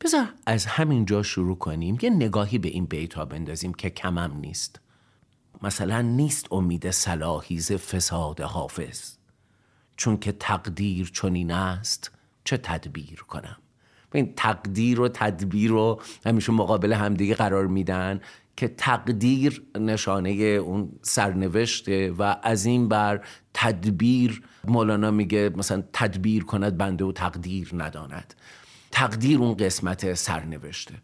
بذار 0.00 0.26
از 0.46 0.66
همین 0.66 1.04
جا 1.04 1.22
شروع 1.22 1.58
کنیم. 1.58 1.98
یه 2.02 2.10
نگاهی 2.10 2.58
به 2.58 2.68
این 2.68 2.84
بیت 2.84 3.14
ها 3.14 3.24
بندازیم 3.24 3.74
که 3.74 3.90
کمم 3.90 4.36
نیست. 4.40 4.80
مثلا 5.62 6.00
نیست 6.00 6.52
امید 6.52 6.90
صلاحیز 6.90 7.72
فساد 7.72 8.40
حافظ. 8.40 9.17
چون 9.98 10.16
که 10.16 10.32
تقدیر 10.32 11.10
چنین 11.14 11.50
است 11.50 12.10
چه 12.44 12.56
تدبیر 12.56 13.24
کنم؟ 13.28 13.56
این 14.14 14.32
تقدیر 14.36 15.00
و 15.00 15.08
تدبیر 15.08 15.70
رو 15.70 16.02
همیشه 16.26 16.52
مقابل 16.52 16.92
همدیگه 16.92 17.34
قرار 17.34 17.66
میدن 17.66 18.20
که 18.56 18.68
تقدیر 18.68 19.62
نشانه 19.74 20.30
اون 20.30 20.92
سرنوشته 21.02 22.10
و 22.10 22.36
از 22.42 22.66
این 22.66 22.88
بر 22.88 23.24
تدبیر 23.54 24.42
مولانا 24.64 25.10
میگه 25.10 25.50
مثلا 25.56 25.82
تدبیر 25.92 26.44
کند 26.44 26.76
بنده 26.76 27.04
و 27.04 27.12
تقدیر 27.12 27.70
نداند. 27.72 28.34
تقدیر 28.90 29.38
اون 29.38 29.54
قسمت 29.54 30.14
سرنوشته. 30.14 30.94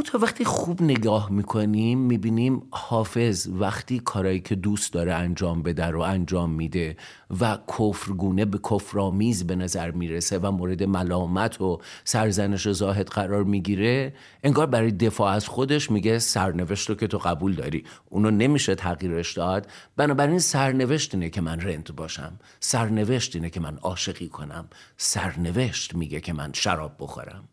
تو 0.00 0.18
وقتی 0.18 0.44
خوب 0.44 0.82
نگاه 0.82 1.32
می‌کنیم 1.32 1.98
می‌بینیم 1.98 2.62
حافظ 2.70 3.48
وقتی 3.52 3.98
کارایی 3.98 4.40
که 4.40 4.54
دوست 4.54 4.92
داره 4.92 5.14
انجام 5.14 5.62
بده 5.62 5.86
رو 5.86 6.00
انجام 6.00 6.50
میده 6.50 6.96
و 7.40 7.58
کفرگونه 7.78 8.44
به 8.44 8.58
کفرآمیز 8.70 9.46
به 9.46 9.56
نظر 9.56 9.90
می‌رسه 9.90 10.38
و 10.38 10.50
مورد 10.50 10.82
ملامت 10.82 11.60
و 11.60 11.80
سرزنش 12.04 12.68
زاهد 12.68 13.08
قرار 13.08 13.44
می‌گیره 13.44 14.14
انگار 14.42 14.66
برای 14.66 14.90
دفاع 14.90 15.32
از 15.32 15.48
خودش 15.48 15.90
میگه 15.90 16.18
سرنوشت 16.18 16.88
رو 16.88 16.94
که 16.94 17.06
تو 17.06 17.18
قبول 17.18 17.54
داری. 17.54 17.84
اونو 18.10 18.30
نمیشه 18.30 18.74
تغییرش 18.74 19.32
داد. 19.32 19.66
بنابراین 19.96 20.38
سرنوشت 20.38 21.14
اینه 21.14 21.30
که 21.30 21.40
من 21.40 21.60
رنت 21.60 21.92
باشم. 21.92 22.32
سرنوشت 22.60 23.36
اینه 23.36 23.50
که 23.50 23.60
من 23.60 23.76
عاشقی 23.76 24.28
کنم. 24.28 24.68
سرنوشت 24.96 25.94
میگه 25.94 26.20
که 26.20 26.32
من 26.32 26.52
شراب 26.52 26.92
بخورم. 26.98 27.48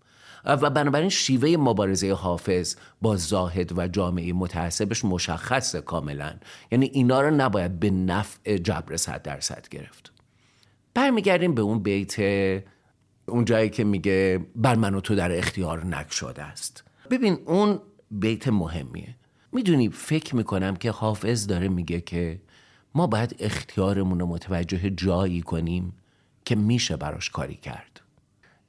و 0.46 0.70
بنابراین 0.70 1.10
شیوه 1.10 1.58
مبارزه 1.58 2.14
حافظ 2.14 2.76
با 3.02 3.16
زاهد 3.16 3.78
و 3.78 3.88
جامعه 3.88 4.34
متعصبش 4.34 5.06
مشخصه 5.06 5.82
کاملا. 5.82 6.34
یعنی 6.72 6.86
اینا 6.86 7.22
رو 7.22 7.36
نباید 7.36 7.80
به 7.80 7.90
نفع 7.90 8.58
جبر 8.58 8.98
صد 8.98 9.22
درصد 9.22 9.68
گرفت. 9.72 10.12
برمیگردیم 10.94 11.56
به 11.56 11.62
اون 11.62 11.80
بیت 11.84 12.20
اون 13.26 13.46
جایی 13.46 13.70
که 13.70 13.84
میگه 13.84 14.46
بر 14.56 14.76
من 14.76 14.96
و 14.96 15.02
تو 15.02 15.16
در 15.16 15.38
اختیار 15.38 15.86
نگشاده 15.96 16.44
است. 16.44 16.84
ببین 17.10 17.38
اون 17.46 17.80
بیت 18.12 18.48
مهمیه. 18.48 19.16
می‌دونی 19.52 19.90
فکر 19.90 20.36
می‌کنم 20.36 20.76
که 20.76 20.92
حافظ 20.92 21.48
داره 21.48 21.68
میگه 21.68 22.02
که 22.02 22.42
ما 22.96 23.08
باید 23.08 23.36
اختیارمون 23.40 24.20
رو 24.20 24.26
متوجه 24.26 24.90
جایی 24.90 25.42
کنیم 25.42 25.94
که 26.46 26.56
میشه 26.56 26.98
براش 26.98 27.30
کاری 27.30 27.56
کرد. 27.56 27.89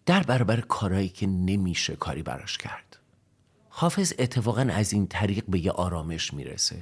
در 0.07 0.23
برابر 0.23 0.61
کارهایی 0.61 1.09
که 1.09 1.26
نمیشه 1.26 1.97
کاری 1.97 2.23
براش 2.23 2.59
کرد. 2.59 2.99
حافظ 3.69 4.12
اتفاقا 4.19 4.69
از 4.71 4.92
این 4.92 5.07
طریق 5.07 5.45
به 5.49 5.59
یه 5.59 5.71
آرامش 5.71 6.35
می‌رسه. 6.35 6.76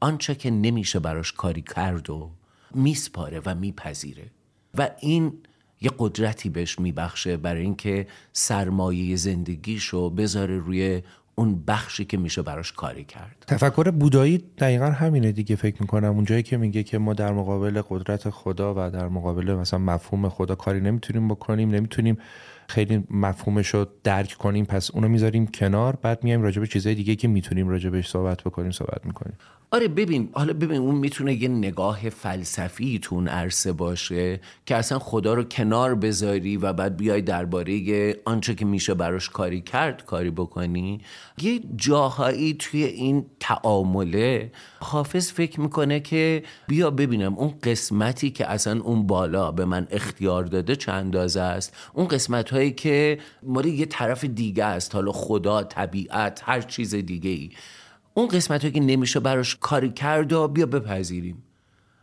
آنچه 0.00 0.34
که 0.34 0.50
نمیشه 0.50 0.98
براش 0.98 1.32
کاری 1.32 1.62
کرد 1.62 2.10
و 2.10 2.30
میسپاره 2.74 3.42
و 3.46 3.54
میپذیره. 3.54 4.30
و 4.78 4.90
این 5.00 5.32
یه 5.80 5.90
قدرتی 5.98 6.48
بهش 6.48 6.78
میبخشه 6.78 7.36
برای 7.36 7.62
اینکه 7.62 8.06
سرمایه 8.32 9.16
زندگیشو 9.16 10.10
بذاره 10.10 10.58
روی 10.58 11.02
اون 11.34 11.64
بخشی 11.64 12.04
که 12.04 12.16
میشه 12.16 12.42
براش 12.42 12.72
کاری 12.72 13.04
کرد. 13.04 13.44
تفکر 13.46 13.90
بودایی 13.90 14.38
دقیقا 14.38 14.86
همینه 14.86 15.32
دیگه 15.32 15.56
فکر 15.56 15.82
می‌کنم. 15.82 16.14
اونجایی 16.14 16.42
که 16.42 16.56
میگه 16.56 16.82
که 16.82 16.98
ما 16.98 17.14
در 17.14 17.32
مقابل 17.32 17.82
قدرت 17.88 18.30
خدا 18.30 18.74
و 18.76 18.90
در 18.90 19.08
مقابل 19.08 19.54
مثلا 19.54 19.78
مفهوم 19.78 20.28
خدا 20.28 20.54
کاری 20.54 20.80
نمی‌تونیم 20.80 21.28
بکنیم 21.28 21.70
نمی‌تونیم 21.70 22.18
خیلی 22.72 23.04
مفهومش 23.10 23.68
رو 23.68 23.86
درک 24.04 24.32
کنیم 24.32 24.64
پس 24.64 24.90
اونو 24.90 25.08
می‌ذاریم 25.08 25.46
کنار 25.46 25.96
بعد 25.96 26.24
میایم 26.24 26.42
راجع 26.42 26.60
به 26.60 26.66
چیزای 26.66 26.94
دیگه 26.94 27.16
که 27.16 27.28
می‌تونیم 27.28 27.68
راجع 27.68 27.90
بهش 27.90 28.08
صحبت 28.08 28.42
بکنیم 28.42 28.70
صحبت 28.70 29.06
می‌کنیم. 29.06 29.36
آره 29.74 29.88
ببین 29.88 30.28
حالا 30.32 30.52
ببین 30.52 30.80
اون 30.80 30.94
می‌تونه 30.94 31.34
یه 31.34 31.48
نگاه 31.48 32.10
فلسفی 32.10 32.98
تو 33.02 33.14
اون 33.14 33.28
عرصه 33.28 33.72
باشه 33.72 34.40
که 34.66 34.76
اصلا 34.76 34.98
خدا 34.98 35.34
رو 35.34 35.44
کنار 35.44 35.94
بذاری 35.94 36.56
و 36.56 36.72
بعد 36.72 36.96
بیای 36.96 37.22
درباره 37.22 38.16
آنچه 38.24 38.54
که 38.54 38.64
میشه 38.64 38.94
براش 38.94 39.28
کاری 39.30 39.60
کرد 39.60 40.04
کاری 40.04 40.30
بکنی. 40.30 41.00
یه 41.42 41.60
جاهایی 41.76 42.54
توی 42.54 42.84
این 42.84 43.26
تعامله 43.40 44.52
حافظ 44.80 45.32
فکر 45.32 45.60
می‌کنه 45.60 46.00
که 46.00 46.42
بیا 46.68 46.90
ببینم 46.90 47.34
اون 47.34 47.54
قسمتی 47.62 48.30
که 48.30 48.50
اصلا 48.50 48.80
اون 48.82 49.06
بالا 49.06 49.52
به 49.52 49.64
من 49.64 49.86
اختیار 49.90 50.44
داده 50.44 50.76
چند 50.76 50.94
اندازه 50.94 51.40
است؟ 51.40 51.76
اون 51.92 52.08
قسمت 52.08 52.50
هایی 52.50 52.72
که 52.72 53.18
مال 53.42 53.66
یه 53.66 53.86
طرف 53.86 54.24
دیگه 54.24 54.64
است 54.64 54.94
حالا 54.94 55.12
خدا 55.12 55.62
طبیعت 55.62 56.42
هر 56.44 56.60
چیز 56.60 56.94
دیگه 56.94 57.30
ای 57.30 57.50
اون 58.14 58.28
قسمت 58.28 58.74
که 58.74 58.80
نمیشه 58.80 59.20
براش 59.20 59.56
کاری 59.56 59.90
کرد 59.90 60.32
و 60.32 60.48
بیا 60.48 60.66
بپذیریم. 60.66 61.42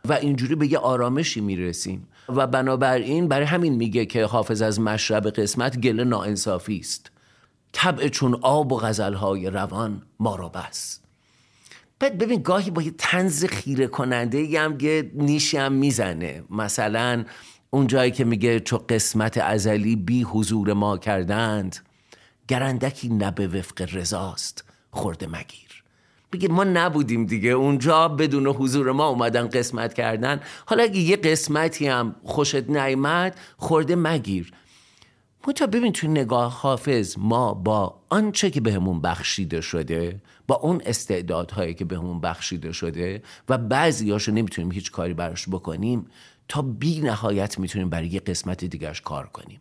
و 0.04 0.12
اینجوری 0.12 0.54
به 0.54 0.72
یه 0.72 0.78
آرامشی 0.78 1.40
می‌رسیم. 1.40 2.08
و 2.28 2.46
بنابراین 2.46 3.28
برای 3.28 3.46
همین 3.46 3.74
میگه 3.74 4.06
که 4.06 4.24
حافظ 4.24 4.62
از 4.62 4.80
مشرب 4.80 5.30
قسمت 5.30 5.78
گله 5.78 6.04
ناانصافی 6.04 6.78
است. 6.78 7.10
طبع 7.72 8.08
چون 8.08 8.38
آب 8.42 8.72
و 8.72 8.76
غزلهای 8.76 9.50
روان 9.50 10.02
ما 10.20 10.36
را 10.36 10.48
بس. 10.48 11.00
بعد 11.98 12.18
ببین 12.18 12.42
گاهی 12.42 12.70
با 12.70 12.82
یه 12.82 12.90
تنز 12.98 13.44
خیره 13.44 13.86
کننده 13.86 14.60
هم 14.60 14.78
یه 14.80 15.10
نیشی 15.14 15.56
هم 15.56 15.72
می‌زنه. 15.72 16.42
مثلا 16.50 17.24
اون 17.70 17.86
جایی 17.86 18.10
که 18.10 18.24
میگه 18.24 18.60
چو 18.60 18.78
قسمت 18.78 19.38
ازلی 19.38 19.96
بی 19.96 20.22
حضور 20.22 20.72
ما 20.72 20.98
کردند 20.98 21.76
گرندکی 22.48 23.08
نبه 23.08 23.48
وفق 23.48 23.88
رضاست 23.92 24.64
خورده 24.90 25.26
مگیر. 25.26 25.69
بگه 26.32 26.48
ما 26.48 26.64
نبودیم 26.64 27.26
دیگه. 27.26 27.50
اونجا 27.50 28.08
بدون 28.08 28.46
حضور 28.46 28.92
ما 28.92 29.08
اومدن 29.08 29.48
قسمت 29.48 29.94
کردن. 29.94 30.40
حالا 30.66 30.82
اگه 30.82 30.98
یه 30.98 31.16
قسمتی 31.16 31.86
هم 31.86 32.14
خوشت 32.24 32.70
نیمد 32.70 33.38
خورده 33.56 33.96
مگیر. 33.96 34.52
منتها 35.46 35.66
ببین 35.66 35.92
توی 35.92 36.08
نگاه 36.08 36.52
حافظ 36.52 37.14
ما 37.18 37.54
با 37.54 38.00
آنچه 38.08 38.50
که 38.50 38.60
بهمون 38.60 39.00
بخشیده 39.00 39.60
شده 39.60 40.22
با 40.46 40.54
اون 40.54 40.82
استعدادهایی 40.84 41.74
که 41.74 41.84
بهمون 41.84 42.20
بخشیده 42.20 42.72
شده 42.72 43.22
و 43.48 43.58
بعضی 43.58 44.10
هاشو 44.10 44.32
نمی‌تونیم 44.32 44.72
هیچ 44.72 44.92
کاری 44.92 45.14
براش 45.14 45.48
بکنیم 45.48 46.06
تا 46.48 46.62
بی 46.62 47.00
نهایت 47.00 47.58
می‌تونیم 47.58 47.90
برای 47.90 48.08
یه 48.08 48.20
قسمت 48.20 48.64
دیگرش 48.64 49.00
کار 49.00 49.26
کنیم. 49.26 49.60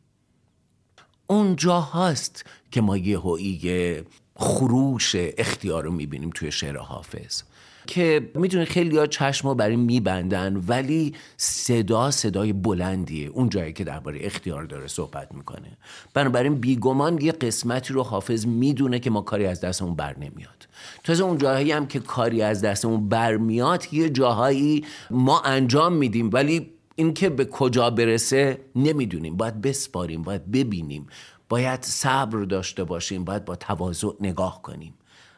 اونجا 1.27 1.81
هست 1.81 2.45
که 2.71 2.81
ما 2.81 2.97
یه 2.97 3.19
هویی 3.19 4.03
خروش 4.41 5.15
اختیار 5.15 5.83
رو 5.83 5.91
می‌بینیم 5.91 6.29
توی 6.35 6.51
شعر 6.51 6.77
حافظ. 6.77 7.41
که 7.87 8.31
می‌دونه 8.35 8.65
خیلی 8.65 8.97
ها 8.97 9.07
چشم 9.07 9.47
ها 9.47 9.53
برای 9.53 9.75
میبندن 9.75 10.63
ولی 10.67 11.13
صدا 11.37 12.11
صدای 12.11 12.53
بلندیه. 12.53 13.27
اون 13.27 13.49
جایی 13.49 13.73
که 13.73 13.83
درباره 13.83 14.19
اختیار 14.21 14.63
داره 14.63 14.87
صحبت 14.87 15.31
می‌کنه. 15.31 15.77
بنابراین 16.13 16.55
بیگمان 16.55 17.21
یه 17.21 17.31
قسمتی 17.31 17.93
رو 17.93 18.03
حافظ 18.03 18.45
می‌دونه 18.45 18.99
که 18.99 19.09
ما 19.09 19.21
کاری 19.21 19.45
از 19.45 19.61
دستمون 19.61 19.95
بر 19.95 20.15
نمیاد. 20.17 20.67
تازه 21.03 21.23
اون 21.23 21.37
جاهایی 21.37 21.71
هم 21.71 21.87
که 21.87 21.99
کاری 21.99 22.41
از 22.41 22.61
دستمون 22.61 23.09
برمیاد 23.09 23.93
یه 23.93 24.09
جاهایی 24.09 24.85
ما 25.11 25.41
انجام 25.41 25.93
میدیم. 25.93 26.29
ولی 26.33 26.69
اینکه 26.95 27.29
به 27.29 27.45
کجا 27.45 27.89
برسه 27.89 28.57
نمی‌دونیم. 28.75 29.37
باید 29.37 29.61
بسپاریم 29.61 30.21
باید 30.21 30.51
ببینیم. 30.51 31.07
باید 31.49 31.83
صبر 31.83 32.43
داشته 32.43 32.83
باشیم 32.83 33.23
باید 33.23 33.45
با 33.45 33.55
تواضع 33.55 34.09
نگاه 34.19 34.61
کنیم. 34.61 34.93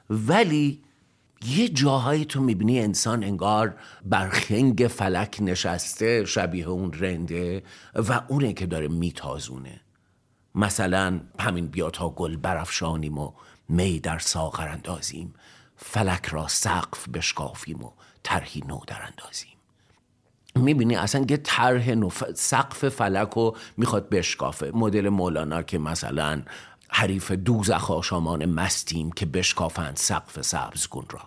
ولی 0.10 0.84
یه 1.45 1.69
جاهایی 1.69 2.26
تو 2.26 2.41
می‌بینی 2.41 2.80
انسان 2.80 3.24
انگار 3.24 3.76
بر 4.06 4.30
خنگ 4.30 4.88
فلک 4.89 5.38
نشسته 5.41 6.26
شبیه 6.26 6.67
اون 6.67 6.93
رنده 6.93 7.63
و 7.95 8.21
اونه 8.28 8.54
که 8.54 8.65
داره 8.65 8.88
میتازونه. 8.88 9.82
مثلا 10.56 11.19
همین 11.39 11.67
بیا 11.67 11.89
تا 11.89 12.10
گل 12.10 12.36
برافشانیم 12.36 13.17
و 13.17 13.34
می 13.69 14.00
در 14.00 14.19
ساغر 14.19 14.67
اندازیم. 14.67 15.34
فلک 15.76 16.26
را 16.26 16.47
سقف 16.47 17.10
بشکافیم 17.10 17.84
و 17.84 17.91
طرحی 18.24 18.62
نو 18.67 18.80
در 18.88 19.02
اندازیم. 19.04 19.50
می‌بینی 20.55 20.95
اصلا 20.95 21.25
یه 21.29 21.37
طرح 21.37 21.89
نف... 21.89 22.23
سقف 22.35 22.89
فلک 22.89 23.29
رو 23.29 23.57
می‌خواد 23.77 24.09
بشکافه. 24.09 24.71
مدل 24.73 25.09
مولانا 25.09 25.61
که 25.61 25.77
مثلا 25.77 26.41
حریف 26.89 27.31
دوزخ 27.31 27.91
آشامان 27.91 28.45
مستیم 28.45 29.11
که 29.11 29.25
بشکافند 29.25 29.95
سقف 29.97 30.41
سبزگون 30.41 31.05
را. 31.09 31.19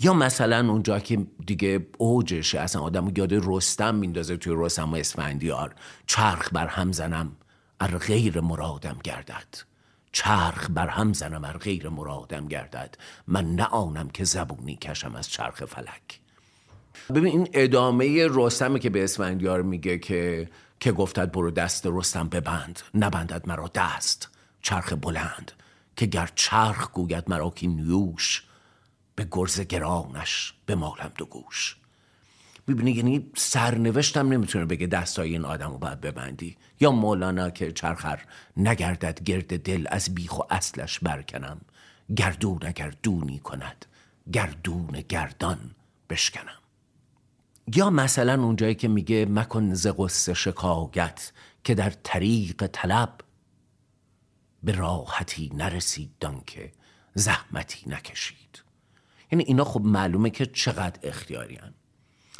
یا 0.00 0.12
مثلا 0.12 0.70
اونجا 0.70 0.98
که 0.98 1.26
دیگه 1.46 1.86
اوجشه 1.98 2.60
اصلا 2.60 2.82
آدم 2.82 3.12
یاد 3.16 3.32
رستم 3.32 3.94
میندازه 3.94 4.36
توی 4.36 4.54
رستم 4.56 4.92
و 4.92 4.96
اسفندیار. 4.96 5.74
چرخ 6.06 6.48
بر 6.52 6.66
هم 6.66 6.92
زنم 6.92 7.32
ار 7.80 7.98
غیر 7.98 8.40
مرادم 8.40 8.96
گردد. 9.04 9.46
چرخ 10.12 10.70
بر 10.70 10.88
هم 10.88 11.12
زنم 11.12 11.44
ار 11.44 11.58
غیر 11.58 11.88
مرادم 11.88 12.48
گردد. 12.48 12.94
من 13.26 13.54
نه 13.54 13.64
آنم 13.64 14.08
که 14.08 14.24
زبونی 14.24 14.76
کشم 14.76 15.14
از 15.14 15.30
چرخ 15.30 15.64
فلک. 15.64 16.17
ببین 17.14 17.26
این 17.26 17.48
ادامه 17.52 18.26
رستمه 18.30 18.78
که 18.78 18.90
به 18.90 19.04
اسفندیار 19.04 19.62
میگه 19.62 19.98
که 19.98 20.48
که 20.80 20.92
گفتد 20.92 21.32
برو 21.32 21.50
دست 21.50 21.86
رستم 21.86 22.28
ببند 22.28 22.80
نبندد 22.94 23.48
مرا 23.48 23.70
دست 23.74 24.28
چرخ 24.62 24.92
بلند 24.92 25.52
که 25.96 26.06
گر 26.06 26.30
چرخ 26.34 26.92
گوید 26.92 27.24
مرا 27.30 27.50
که 27.50 27.66
نیوش 27.66 28.44
به 29.14 29.26
گرز 29.30 29.60
گرانش 29.60 30.54
به 30.66 30.74
مالم 30.74 31.12
دو 31.16 31.24
گوش. 31.24 31.76
ببینی 32.68 32.90
یعنی 32.90 33.30
سرنوشتم 33.36 34.28
نمی‌تونه 34.32 34.64
بگه 34.64 34.86
دستای 34.86 35.30
این 35.32 35.44
آدم 35.44 35.70
رو 35.70 35.78
باید 35.78 36.00
ببندی. 36.00 36.56
یا 36.80 36.90
مولانا 36.90 37.50
که 37.50 37.72
چرخر 37.72 38.20
نگردد 38.56 39.22
گرد 39.22 39.62
دل 39.62 39.86
از 39.90 40.14
بیخ 40.14 40.38
و 40.38 40.42
اصلش 40.50 40.98
برکنم. 40.98 41.60
گردون 42.16 42.58
اگر 42.62 42.94
دونی 43.02 43.38
کند 43.38 43.86
گردون 44.32 45.04
گردان 45.08 45.70
بشکنم. 46.10 46.57
یا 47.74 47.90
مثلا 47.90 48.42
اونجایی 48.42 48.74
که 48.74 48.88
میگه 48.88 49.26
مکن 49.30 49.74
ز 49.74 49.86
غصه 49.96 50.34
شکایت 50.34 51.32
که 51.64 51.74
در 51.74 51.90
طریق 51.90 52.66
طلب 52.66 53.18
به 54.62 54.72
راحتی 54.72 55.50
نرسید 55.54 56.10
که 56.46 56.72
زحمتی 57.14 57.90
نکشید. 57.90 58.62
یعنی 59.32 59.44
اینا 59.44 59.64
خب 59.64 59.80
معلومه 59.80 60.30
که 60.30 60.46
چقدر 60.46 60.98
اختیاری 61.02 61.58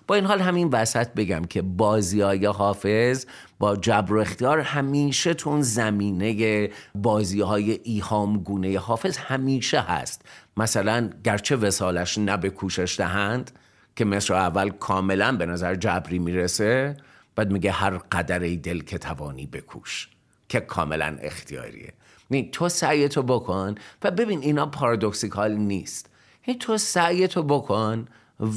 با 0.06 0.14
این 0.14 0.24
حال 0.24 0.40
همین 0.40 0.68
وسط 0.68 1.08
بگم 1.08 1.44
که 1.44 1.62
بازی 1.62 2.20
های 2.20 2.46
حافظ 2.46 3.26
با 3.58 3.76
جبر 3.76 4.14
و 4.14 4.20
اختیار 4.20 4.60
همیشه 4.60 5.34
تون 5.34 5.62
زمینه 5.62 6.70
بازی 6.94 7.40
های 7.40 7.70
ایهام 7.70 8.38
گونه 8.38 8.78
حافظ 8.78 9.16
همیشه 9.16 9.80
هست. 9.80 10.22
مثلا 10.56 11.10
گرچه 11.24 11.56
وسالش 11.56 12.18
نه 12.18 12.36
به 12.36 12.50
کوشش 12.50 12.98
دهند 12.98 13.50
که 13.98 14.04
مصر 14.04 14.34
اول 14.34 14.70
کاملا 14.70 15.32
به 15.32 15.46
نظر 15.46 15.74
جبری 15.74 16.18
می‌رسه 16.18 16.96
بعد 17.36 17.52
میگه 17.52 17.70
هر 17.70 17.98
قدر 17.98 18.40
ای 18.40 18.56
دل 18.56 18.80
که 18.80 18.98
توانی 18.98 19.46
بکوش 19.46 20.08
که 20.48 20.60
کاملا 20.60 21.16
اختیاریه. 21.20 21.92
نی 22.30 22.50
تو 22.52 22.68
سعی 22.68 23.08
تو 23.08 23.22
بکن 23.22 23.74
و 24.02 24.10
ببین 24.10 24.40
اینا 24.40 24.66
پارادوکسیکال 24.66 25.54
نیست. 25.54 26.10
هی 26.42 26.54
تو 26.54 26.78
سعی 26.78 27.28
تو 27.28 27.42
بکن 27.42 28.06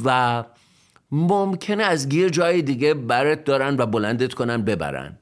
و 0.04 0.44
ممکنه 1.12 1.82
از 1.82 2.14
یه 2.14 2.30
جای 2.30 2.62
دیگه 2.62 2.94
برت 2.94 3.44
دارن 3.44 3.76
و 3.76 3.86
بلندت 3.86 4.34
کنن 4.34 4.62
ببرن. 4.62 5.18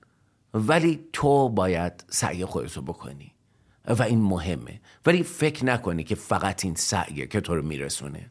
ولی 0.55 1.01
تو 1.13 1.49
باید 1.49 2.05
سعی 2.09 2.45
خودتو 2.45 2.83
بکنی. 2.83 3.33
و 3.89 4.03
این 4.03 4.23
مهمه. 4.23 4.81
ولی 5.07 5.23
فکر 5.23 5.65
نکنی 5.65 6.05
که 6.05 6.15
فقط 6.15 6.65
این 6.65 6.75
سعیه 6.75 7.27
که 7.27 7.41
تو 7.41 7.55
رو 7.55 7.63
میرسونه. 7.63 8.31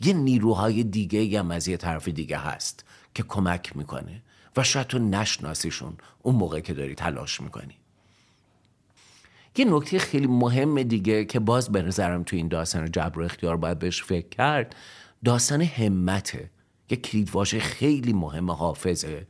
یه 0.00 0.12
نیروهای 0.12 0.84
دیگه 0.84 1.38
هم 1.38 1.50
از 1.50 1.68
یه 1.68 1.76
طرف 1.76 2.08
دیگه 2.08 2.38
هست 2.38 2.84
که 3.14 3.22
کمک 3.22 3.76
می‌کنه 3.76 4.22
و 4.56 4.64
شاید 4.64 4.86
تو 4.86 4.98
نشناسیشون 4.98 5.96
اون 6.22 6.34
موقع 6.34 6.60
که 6.60 6.74
داری 6.74 6.94
تلاش 6.94 7.40
می‌کنی. 7.40 7.74
یه 9.56 9.64
نکته 9.64 9.98
خیلی 9.98 10.26
مهم 10.26 10.82
دیگه 10.82 11.24
که 11.24 11.40
باز 11.40 11.72
به 11.72 11.82
نظرم 11.82 12.22
تو 12.22 12.36
این 12.36 12.48
داستان 12.48 12.90
جبر 12.90 13.18
و 13.18 13.22
اختیار 13.22 13.56
باید 13.56 13.78
بهش 13.78 14.02
فکر 14.02 14.28
کرد 14.28 14.76
داستان 15.24 15.62
همته. 15.62 16.50
یه 16.90 16.96
کلیدواژه 16.96 17.60
خیلی 17.60 18.12
مهم 18.12 18.50
حافظه 18.50 19.26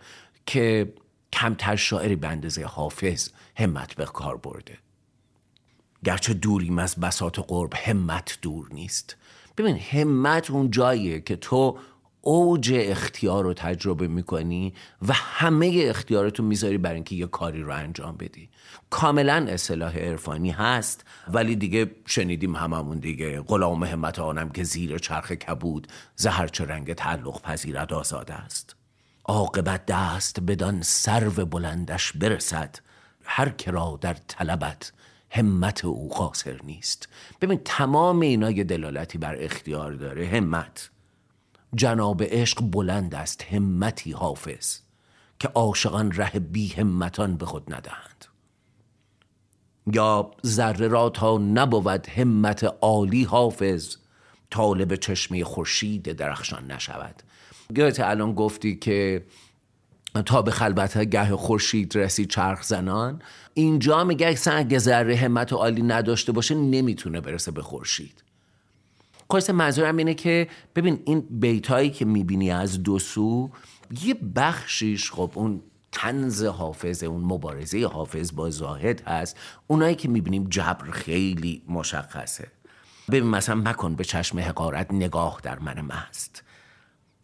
که 0.46 0.92
کمتر 1.32 1.76
شاعری 1.76 2.16
به 2.16 2.28
اندازه 2.28 2.64
حافظ 2.64 3.28
همت 3.56 3.94
به 3.94 4.04
کار 4.04 4.36
برده. 4.36 4.78
گرچه 6.04 6.34
دوریم 6.34 6.78
از 6.78 6.94
بساط 6.94 7.38
قرب 7.38 7.74
همت 7.74 8.38
دور 8.42 8.68
نیست. 8.72 9.16
ببین 9.56 9.76
همت 9.76 10.50
اون 10.50 10.70
جاییه 10.70 11.20
که 11.20 11.36
تو 11.36 11.78
اوج 12.22 12.72
اختیار 12.76 13.44
رو 13.44 13.54
تجربه 13.54 14.08
می‌کنی 14.08 14.74
و 15.08 15.12
همه 15.12 15.84
اختیارتو 15.86 16.42
می‌ذاری 16.42 16.78
برای 16.78 16.94
اینکه 16.94 17.14
یه 17.14 17.26
کاری 17.26 17.62
رو 17.62 17.72
انجام 17.74 18.16
بدی. 18.16 18.48
کاملا 18.90 19.46
اصلاح 19.48 19.98
عرفانی 19.98 20.50
هست 20.50 21.04
ولی 21.28 21.56
دیگه 21.56 21.90
شنیدیم 22.06 22.56
هممون 22.56 22.98
دیگه. 22.98 23.40
غلام 23.40 23.84
همت 23.84 24.18
آنم 24.18 24.48
که 24.48 24.64
زیر 24.64 24.98
چرخ 24.98 25.32
کبود 25.32 25.86
زهرچه 26.16 26.64
رنگ 26.64 26.92
تعلق 26.92 27.42
پذیرد 27.42 27.92
آزاد 27.92 28.30
است. 28.30 28.76
عاقبت 29.24 29.86
دست 29.86 30.40
بدان 30.40 30.82
سرو 30.82 31.46
بلندش 31.46 32.12
برسد 32.12 32.76
هر 33.24 33.48
کرا 33.48 33.98
در 34.00 34.14
طلبت 34.14 34.92
همت 35.30 35.84
او 35.84 36.08
قاصر 36.08 36.60
نیست. 36.64 37.08
ببین 37.40 37.60
تمام 37.64 38.20
اینا 38.20 38.50
یه 38.50 38.64
دلالتی 38.64 39.18
بر 39.18 39.36
اختیار 39.38 39.92
داره. 39.92 40.26
همت. 40.26 40.90
جناب 41.74 42.22
عشق 42.22 42.60
بلند 42.60 43.14
است. 43.14 43.42
همتی 43.42 44.12
حافظ 44.12 44.78
که 45.38 45.48
عاشقان 45.48 46.12
ره 46.12 46.38
بی 46.38 46.68
همتان 46.68 47.36
به 47.36 47.46
خود 47.46 47.74
ندهند. 47.74 48.24
یا 49.92 50.30
ذره 50.46 50.88
را 50.88 51.10
تا 51.10 51.38
نبود 51.38 52.06
همت 52.08 52.64
عالی 52.64 53.24
حافظ 53.24 53.96
طالب 54.50 54.94
چشمه 54.94 55.44
خورشید 55.44 56.12
درخشان 56.12 56.70
نشود. 56.70 57.22
گرت 57.74 58.00
الان 58.00 58.34
گفتی 58.34 58.76
که 58.76 59.24
تا 60.26 60.42
به 60.42 60.50
خلبت 60.50 60.98
گه 60.98 61.36
خورشید 61.36 61.96
رسید 61.96 62.28
چرخ 62.28 62.62
زنان. 62.62 63.22
اینجا 63.54 64.04
میگه 64.04 64.36
اگه 64.46 64.78
ذره 64.78 65.16
همت 65.16 65.52
عالی 65.52 65.82
نداشته 65.82 66.32
باشه 66.32 66.54
نمی‌تونه 66.54 67.20
برسه 67.20 67.50
به 67.50 67.62
خورشید. 67.62 68.24
خلاص 69.30 69.50
منظورم 69.50 69.96
اینه 69.96 70.14
که 70.14 70.48
ببین 70.76 71.02
این 71.04 71.26
بیتایی 71.30 71.90
که 71.90 72.04
می‌بینی 72.04 72.50
از 72.50 72.82
دو 72.82 72.98
سو 72.98 73.50
یه 74.02 74.14
بخشیش 74.36 75.10
خب 75.10 75.32
اون 75.34 75.62
تنز 75.92 76.44
حافظ 76.44 77.02
اون 77.02 77.24
مبارزه 77.24 77.86
حافظ 77.86 78.32
با 78.34 78.50
زاهد 78.50 79.00
هست. 79.00 79.36
اونایی 79.66 79.94
که 79.94 80.08
می‌بینیم 80.08 80.46
جبر 80.48 80.90
خیلی 80.90 81.62
مشخصه. 81.68 82.48
ببین 83.10 83.24
مثلا 83.24 83.54
مکن 83.54 83.94
به 83.94 84.04
چشم 84.04 84.38
حقارت 84.40 84.92
نگاه 84.92 85.40
در 85.42 85.58
من 85.58 85.80
مست. 85.80 86.42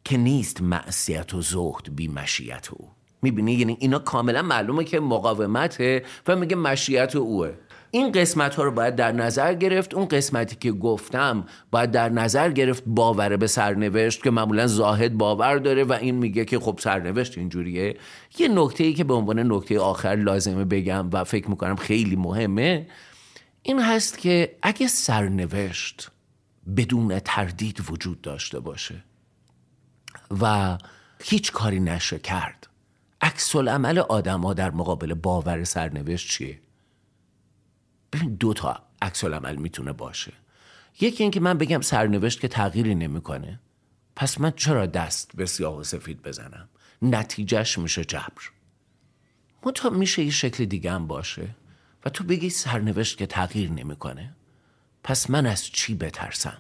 که 0.07 0.17
نیست 0.17 0.61
معصیت 0.61 1.35
و 1.35 1.43
زهد 1.43 1.97
بی 1.97 2.09
مشیت 2.09 2.69
او. 2.73 2.89
می‌بینی؟ 3.23 3.53
یعنی 3.53 3.77
اینا 3.81 3.99
کاملا 3.99 4.43
معلومه 4.43 4.85
که 4.85 5.01
مقاومته 5.01 6.03
و 6.27 6.37
میگه 6.37 6.57
مشیت 6.57 7.17
اوه. 7.17 7.51
این 7.91 8.13
قسمت 8.13 8.55
ها 8.55 8.63
رو 8.63 8.71
باید 8.71 8.97
در 8.97 9.13
نظر 9.13 9.55
گرفت. 9.55 9.95
اون 9.95 10.05
قسمتی 10.05 10.57
که 10.57 10.73
گفتم 10.73 11.47
باید 11.71 11.91
در 11.91 12.09
نظر 12.09 12.51
گرفت 12.51 12.83
باور 12.87 13.37
به 13.37 13.47
سرنوشت 13.47 14.23
که 14.23 14.31
معمولا 14.31 14.67
زاهد 14.67 15.19
باور 15.19 15.59
داره 15.59 15.85
و 15.85 15.93
این 15.93 16.15
میگه 16.15 16.45
که 16.45 16.59
خب 16.59 16.79
سرنوشت 16.83 17.39
اینجوریه. 17.39 17.97
یه 18.39 18.49
نکته 18.49 18.85
ای 18.85 18.95
که 18.95 19.05
به 19.05 19.15
عنوان 19.15 19.53
نکته 19.53 19.81
آخر 19.81 20.15
لازمه 20.15 20.65
بگم 20.65 21.11
و 21.13 21.25
فکر 21.25 21.51
می‌کنم 21.51 21.77
خیلی 21.77 22.17
مهمه 22.17 22.87
این 23.63 23.81
هست 23.81 24.19
که 24.19 24.57
اگه 24.63 24.89
سرنوشت 24.89 26.11
بدون 26.77 27.19
تردید 27.19 27.81
وجود 27.91 28.21
داشته 28.21 28.61
باشه 28.61 29.05
و 30.41 30.79
هیچ 31.23 31.53
کاری 31.53 31.81
نشه 31.81 32.19
کرد. 32.19 32.67
عکس 33.21 33.57
العمل 33.57 33.99
آدما 33.99 34.55
در 34.55 34.71
مقابل 34.71 35.15
باور 35.15 35.65
سرنوشت 35.65 36.31
چیه؟ 36.31 36.61
ببین 38.13 38.35
دو 38.35 38.55
تا 38.55 38.83
عکس 39.03 39.25
عمل 39.25 39.57
می‌تونه 39.57 39.93
باشه. 39.93 40.33
یکی 41.01 41.23
اینکه 41.23 41.41
من 41.41 41.59
بگم 41.59 41.81
سرنوشت 41.81 42.41
که 42.41 42.49
تغییری 42.49 42.95
نمی‌کنه. 42.95 43.61
پس 44.17 44.41
من 44.41 44.51
چرا 44.51 44.87
دست 44.87 45.37
به 45.37 45.47
سیاه 45.47 45.77
و 45.77 45.85
سفید 45.85 46.23
بزنم؟ 46.23 46.69
نتیجهش 47.03 47.79
میشه 47.79 48.05
جبر. 48.05 48.51
منتها 49.67 49.91
میشه 49.91 50.23
یه 50.23 50.31
شکل 50.31 50.65
دیگه 50.65 50.93
هم 50.93 51.07
باشه. 51.07 51.49
و 52.05 52.11
تو 52.11 52.25
بگی 52.25 52.51
سرنوشت 52.51 53.19
که 53.19 53.27
تغییر 53.27 53.71
نمی‌کنه. 53.71 54.37
پس 55.05 55.31
من 55.31 55.47
از 55.47 55.67
چی 55.67 55.95
بترسم؟ 55.95 56.59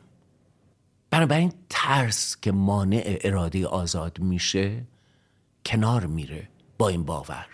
بنابراین 1.10 1.52
ترس 1.70 2.36
که 2.42 2.52
مانع 2.52 3.02
اراده 3.20 3.66
آزاد 3.66 4.18
میشه 4.20 4.82
کنار 5.66 6.06
میره 6.06 6.48
با 6.78 6.88
این 6.88 7.04
باور. 7.04 7.46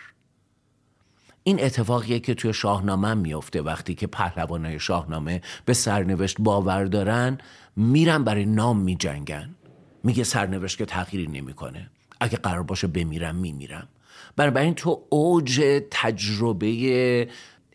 این 1.45 1.65
اتفاقیه 1.65 2.21
که 2.21 2.35
توی 2.35 2.55
شاهنامه 2.55 3.15
میفته 3.15 3.63
وقتی 3.63 3.95
که 3.95 4.07
پهلوانای 4.07 4.81
شاهنامه 4.81 5.41
به 5.65 5.73
سرنوشت 5.73 6.37
باور 6.41 6.85
دارن 6.85 7.39
میرن 7.77 8.25
برای 8.25 8.45
نام 8.45 8.79
میجنگن. 8.79 9.55
میگه 10.05 10.25
سرنوشت 10.25 10.79
که 10.79 10.85
تغییری 10.85 11.27
نمی‌کنه. 11.27 11.91
اگه 12.21 12.37
قرار 12.37 12.63
باشه 12.63 12.87
بمیرم 12.87 13.35
میمیرم. 13.35 13.89
بنابراین 14.37 14.75
تو 14.75 15.03
اوج 15.09 15.83
تجربه 15.91 17.29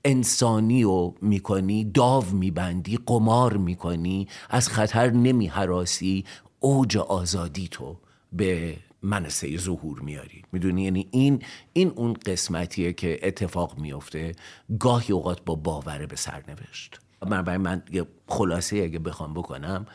انسانی 0.07 0.83
رو 0.83 1.15
می‌کنی 1.21 1.83
داو 1.83 2.25
میبندی 2.31 2.99
قمار 3.05 3.57
می‌کنی 3.57 4.27
از 4.49 4.69
خطر 4.69 5.09
نمیحراسی 5.09 6.25
اوج 6.59 6.97
آزادی 6.97 7.67
تو 7.67 7.97
به 8.33 8.77
منصه 9.01 9.57
ظهور 9.57 9.99
میاری. 9.99 10.43
می‌دونی؟ 10.51 10.83
یعنی 10.83 11.07
این 11.11 11.43
این 11.73 11.93
اون 11.95 12.13
قسمتیه 12.13 12.93
که 12.93 13.19
اتفاق 13.23 13.79
میفته 13.79 14.31
گاهی 14.79 15.13
اوقات 15.13 15.45
با 15.45 15.55
باور 15.55 16.05
به 16.05 16.15
سرنوشت 16.15 16.99
برای 17.19 17.57
من 17.57 17.83
خلاصه 18.27 18.77
اگه 18.77 18.99
بخوام 18.99 19.33
بکنم 19.33 19.85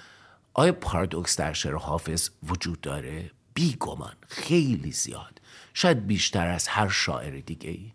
آیا 0.55 0.72
پارادوکس 0.72 1.37
در 1.37 1.53
شعر 1.53 1.75
حافظ 1.75 2.31
وجود 2.48 2.81
داره؟ 2.81 3.31
بیگمان 3.55 4.14
خیلی 4.29 4.92
زیاد. 4.92 5.40
شاید 5.75 6.07
بیشتر 6.07 6.48
از 6.48 6.68
هر 6.68 6.88
شاعر 6.88 7.40
دیگه 7.40 7.70
ای 7.70 7.92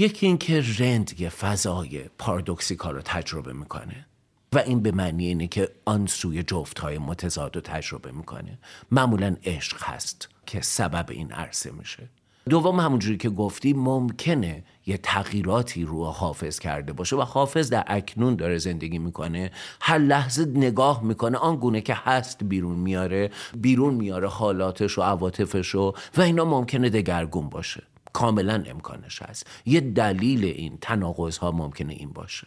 یکی 0.00 0.26
اینکه 0.26 0.64
رند 0.78 1.20
یه 1.20 1.28
فضای 1.28 2.00
پارادوکسیکال 2.18 2.94
رو 2.94 3.00
تجربه 3.04 3.52
می‌کنه 3.52 4.06
و 4.52 4.58
این 4.58 4.82
به 4.82 4.92
معنی 4.92 5.26
اینه 5.26 5.46
که 5.46 5.68
آن 5.84 6.06
سوی 6.06 6.42
جفت 6.42 6.78
های 6.78 6.98
متضاد 6.98 7.56
رو 7.56 7.60
تجربه 7.60 8.12
می‌کنه. 8.12 8.58
معمولا 8.90 9.36
عشق 9.44 9.82
هست 9.82 10.28
که 10.46 10.60
سبب 10.60 11.06
این 11.10 11.32
عرصه 11.32 11.70
میشه. 11.70 12.08
دوم 12.48 12.80
همونجوری 12.80 13.16
که 13.16 13.30
گفتی 13.30 13.72
ممکنه 13.72 14.64
یه 14.86 14.96
تغییراتی 14.96 15.84
رو 15.84 16.04
حافظ 16.04 16.58
کرده 16.58 16.92
باشه 16.92 17.16
و 17.16 17.20
حافظ 17.20 17.70
در 17.70 17.84
اکنون 17.86 18.36
داره 18.36 18.58
زندگی 18.58 18.98
می‌کنه. 18.98 19.50
هر 19.80 19.98
لحظه 19.98 20.44
نگاه 20.44 21.04
می‌کنه 21.04 21.38
آنگونه 21.38 21.80
که 21.80 21.94
هست 21.94 22.44
بیرون 22.44 22.76
میاره 22.76 23.30
بیرون 23.56 23.94
میاره 23.94 24.28
حالاتش 24.28 24.98
و 24.98 25.02
عواطفش 25.02 25.74
و 25.74 25.94
و 26.16 26.20
اینا 26.20 26.44
ممکنه 26.44 26.90
دگرگون 26.90 27.48
باشه. 27.48 27.82
کاملا 28.12 28.64
امکانش 28.66 29.22
هست. 29.22 29.46
یه 29.66 29.80
دلیل 29.80 30.44
این 30.44 30.78
تناقض 30.80 31.38
ها 31.38 31.50
ممکنه 31.50 31.92
این 31.92 32.12
باشه. 32.12 32.46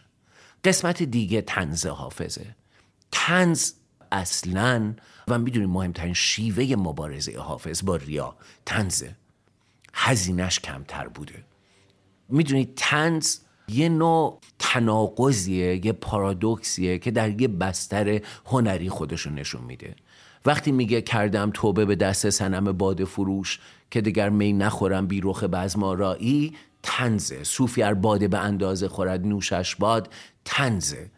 قسمت 0.64 1.02
دیگه 1.02 1.42
تنز 1.42 1.86
حافظه. 1.86 2.56
تنز 3.12 3.72
اصلا 4.12 4.94
و 5.28 5.38
می‌دونیم 5.38 5.70
مهمترین 5.70 6.14
شیوه 6.14 6.76
مبارزه 6.76 7.38
حافظ 7.38 7.84
با 7.84 7.96
ریا 7.96 8.36
تنزه 8.66 9.16
هزینش 9.94 10.60
کمتر 10.60 11.08
بوده. 11.08 11.44
می‌دونید 12.28 12.72
تنز 12.76 13.38
یه 13.68 13.88
نوع 13.88 14.40
تناقضیه 14.58 15.86
یه 15.86 15.92
پارادوکسیه 15.92 16.98
که 16.98 17.10
در 17.10 17.40
یه 17.40 17.48
بستر 17.48 18.20
هنری 18.46 18.88
خودشو 18.88 19.30
نشون 19.30 19.62
میده. 19.62 19.96
وقتی 20.46 20.72
میگه 20.72 21.02
کردم 21.02 21.50
توبه 21.54 21.84
به 21.84 21.96
دست 21.96 22.30
سنم 22.30 22.72
باد 22.72 23.04
فروش 23.04 23.60
که 23.90 24.00
دیگر 24.00 24.28
می 24.28 24.52
نخورم 24.52 25.06
بی 25.06 25.20
رخ 25.24 25.44
بزمارایی 25.44 26.54
تنزه 26.82 27.44
صوفی 27.44 27.82
ار 27.82 27.94
باده 27.94 28.28
به 28.28 28.38
اندازه 28.38 28.88
خورد 28.88 29.26
نوشش 29.26 29.76
باد 29.76 30.08
تنزه 30.44 31.10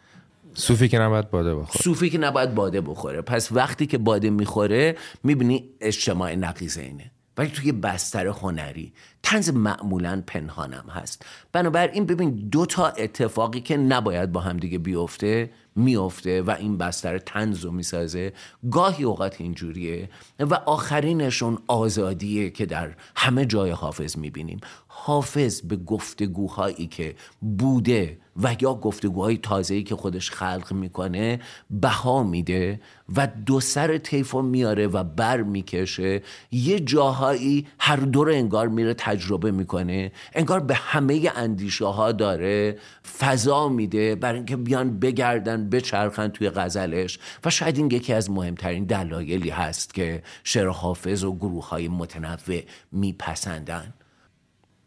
صوفی 0.54 0.88
که 0.88 0.98
نباید 0.98 1.30
باده 1.30 1.54
بخوره. 1.54 1.82
صوفی 1.82 2.10
که 2.10 2.18
نباید 2.18 2.54
باده 2.54 2.80
بخوره. 2.80 3.20
پس 3.20 3.52
وقتی 3.52 3.86
که 3.86 3.98
باده 3.98 4.30
می‌خوره 4.30 4.96
می‌بینی 5.24 5.64
اجتماع 5.80 6.34
نقیزه 6.34 6.82
اینه 6.82 7.10
ولی 7.38 7.48
توی 7.48 7.72
بستر 7.72 8.26
هنری 8.26 8.92
تنز 9.22 9.50
معمولا 9.50 10.22
پنهانم 10.26 10.84
هست. 10.90 11.26
بنابراین 11.52 12.06
ببین 12.06 12.30
دو 12.30 12.66
تا 12.66 12.88
اتفاقی 12.88 13.60
که 13.60 13.76
نباید 13.76 14.32
با 14.32 14.40
هم 14.40 14.56
دیگه 14.56 14.78
بیفته 14.78 15.50
میفته 15.76 16.42
و 16.42 16.50
این 16.58 16.78
بستر 16.78 17.18
تنز 17.18 17.64
رو 17.64 17.70
می‌سازه. 17.70 18.32
گاهی 18.70 19.04
اوقات 19.04 19.40
اینجوریه 19.40 20.08
و 20.40 20.54
آخرینشون 20.54 21.58
آزادیه 21.66 22.50
که 22.50 22.66
در 22.66 22.94
همه 23.16 23.46
جای 23.46 23.70
حافظ 23.70 24.18
می‌بینیم. 24.18 24.60
حافظ 24.88 25.60
به 25.60 25.76
گفتگوهایی 25.76 26.86
که 26.86 27.14
بوده 27.58 28.18
و 28.42 28.56
یا 28.60 28.74
گفتگوهای 28.74 29.36
تازه‌ای 29.38 29.82
که 29.82 29.96
خودش 29.96 30.30
خلق 30.30 30.72
می‌کنه 30.72 31.40
بها 31.70 32.22
میده 32.22 32.80
و 33.16 33.26
دو 33.46 33.60
سر 33.60 33.98
طیف 33.98 34.34
میاره 34.34 34.86
و 34.86 35.04
بر 35.04 35.42
می‌کشه. 35.42 36.22
یه 36.50 36.80
جاهایی 36.80 37.66
هر 37.78 37.96
دو 37.96 38.24
رو 38.24 38.32
انگار 38.32 38.68
میره 38.68 38.94
تجربه 38.94 39.50
می‌کنه. 39.50 40.12
انگار 40.32 40.60
به 40.60 40.74
همه 40.74 41.32
اندیشه 41.36 41.86
ها 41.86 42.12
داره 42.12 42.78
فضا 43.18 43.68
میده 43.68 44.14
برای 44.14 44.36
اینکه 44.36 44.56
بیان 44.56 44.98
بگردن 44.98 45.70
بچرخن 45.70 46.28
توی 46.28 46.50
غزلش. 46.50 47.18
و 47.44 47.50
شاید 47.50 47.76
این 47.76 47.90
یکی 47.90 48.12
از 48.12 48.30
مهمترین 48.30 48.84
دلایلی 48.84 49.50
هست 49.50 49.94
که 49.94 50.22
شعر 50.44 50.68
حافظ 50.68 51.24
و 51.24 51.36
گروه 51.36 51.68
های 51.68 51.88
متنوع 51.88 52.60
میپسندن. 52.92 53.94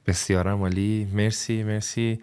بسیار 0.07 0.47
عالی. 0.47 1.07
مرسی 1.13 1.63
مرسی. 1.63 2.19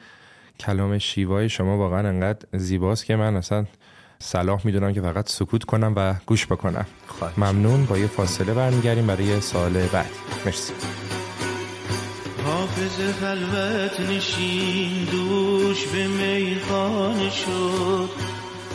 کلام 0.60 0.98
شیوای 0.98 1.48
شما 1.48 1.78
واقعا 1.78 2.08
انقدر 2.08 2.46
زیباست 2.52 3.04
که 3.04 3.16
من 3.16 3.36
اصلا 3.36 3.64
صلاح 4.18 4.60
می‌دونم 4.64 4.92
که 4.92 5.00
فقط 5.00 5.28
سکوت 5.28 5.64
کنم 5.64 5.92
و 5.96 6.14
گوش 6.26 6.46
بکنم. 6.46 6.86
ممنون. 7.36 7.86
با 7.86 7.98
یه 7.98 8.06
فاصله 8.06 8.54
برمیگردیم 8.54 9.06
برای 9.06 9.40
سال 9.40 9.72
بعد. 9.72 10.10
مرسی. 10.46 10.72
حافظ 12.44 13.00
خلوت 13.20 14.00
نشین 14.00 15.04
دوش 15.04 15.86
به 15.86 16.06
میخانه 16.06 17.30
شد. 17.30 18.10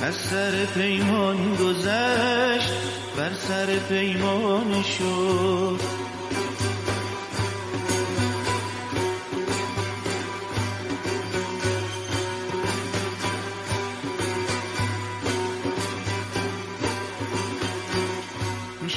از 0.01 0.15
سر 0.15 0.65
پیمان 0.73 1.55
گذشت 1.55 2.73
بر 3.17 3.33
سر 3.33 3.65
پیمان 3.89 4.83
شد. 4.83 6.00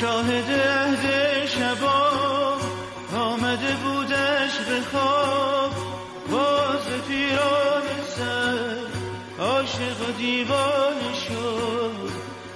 شاهد 0.05 0.51
عهد 0.51 1.47
شبا 1.47 2.11
آمده 3.17 3.77
بودش 3.85 4.55
به 4.69 4.81
خواب. 4.93 5.73
باز 6.31 6.87
پیران 7.09 7.87
سر 8.17 8.79
عاشق 9.39 10.09
و 10.09 10.13
دیوان 10.19 11.01
شد. 11.29 12.11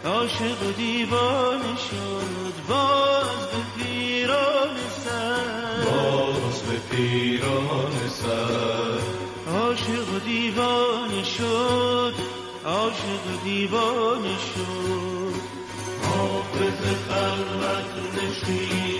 عاشق 0.04 0.62
و 0.62 0.72
دیوان 0.72 1.60
شد. 1.76 2.54
باز 2.68 3.40
به 3.52 3.82
پیران 3.84 4.76
سر. 5.04 5.84
باز 5.90 6.62
به 6.62 6.96
پیران 6.96 8.08
سر. 8.08 8.98
عاشق 9.58 10.14
و 10.14 10.18
دیوان 10.18 11.24
شد. 11.38 12.14
عاشق 12.64 13.26
و 13.26 13.44
دیوان 13.44 14.22
شد. 14.22 14.97
نشین 18.14 18.98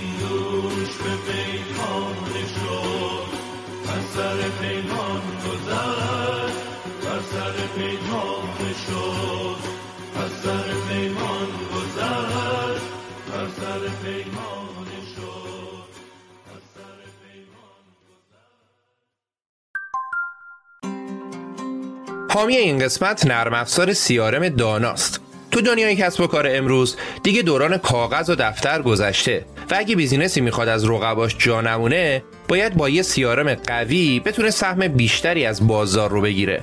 حامی 22.38 22.56
این 22.56 22.78
قسمت 22.78 23.26
نرم 23.26 23.54
افزار 23.54 23.92
سیارم 23.92 24.48
داناست. 24.48 25.27
تو 25.50 25.60
دنیای 25.60 25.96
کسب 25.96 26.20
و 26.20 26.26
کار 26.26 26.46
امروز 26.50 26.96
دیگه 27.22 27.42
دوران 27.42 27.76
کاغذ 27.76 28.30
و 28.30 28.34
دفتر 28.34 28.82
گذشته 28.82 29.44
و 29.70 29.74
اگه 29.78 29.96
بیزینسی 29.96 30.40
می‌خواد 30.40 30.68
از 30.68 30.84
رقباش 30.90 31.36
جا 31.38 31.60
نمونه 31.60 32.22
باید 32.48 32.74
با 32.74 32.88
یه 32.88 33.02
سیارم 33.02 33.54
قوی 33.54 34.20
بتونه 34.20 34.50
سهم 34.50 34.88
بیشتری 34.88 35.46
از 35.46 35.66
بازار 35.66 36.10
رو 36.10 36.20
بگیره. 36.20 36.62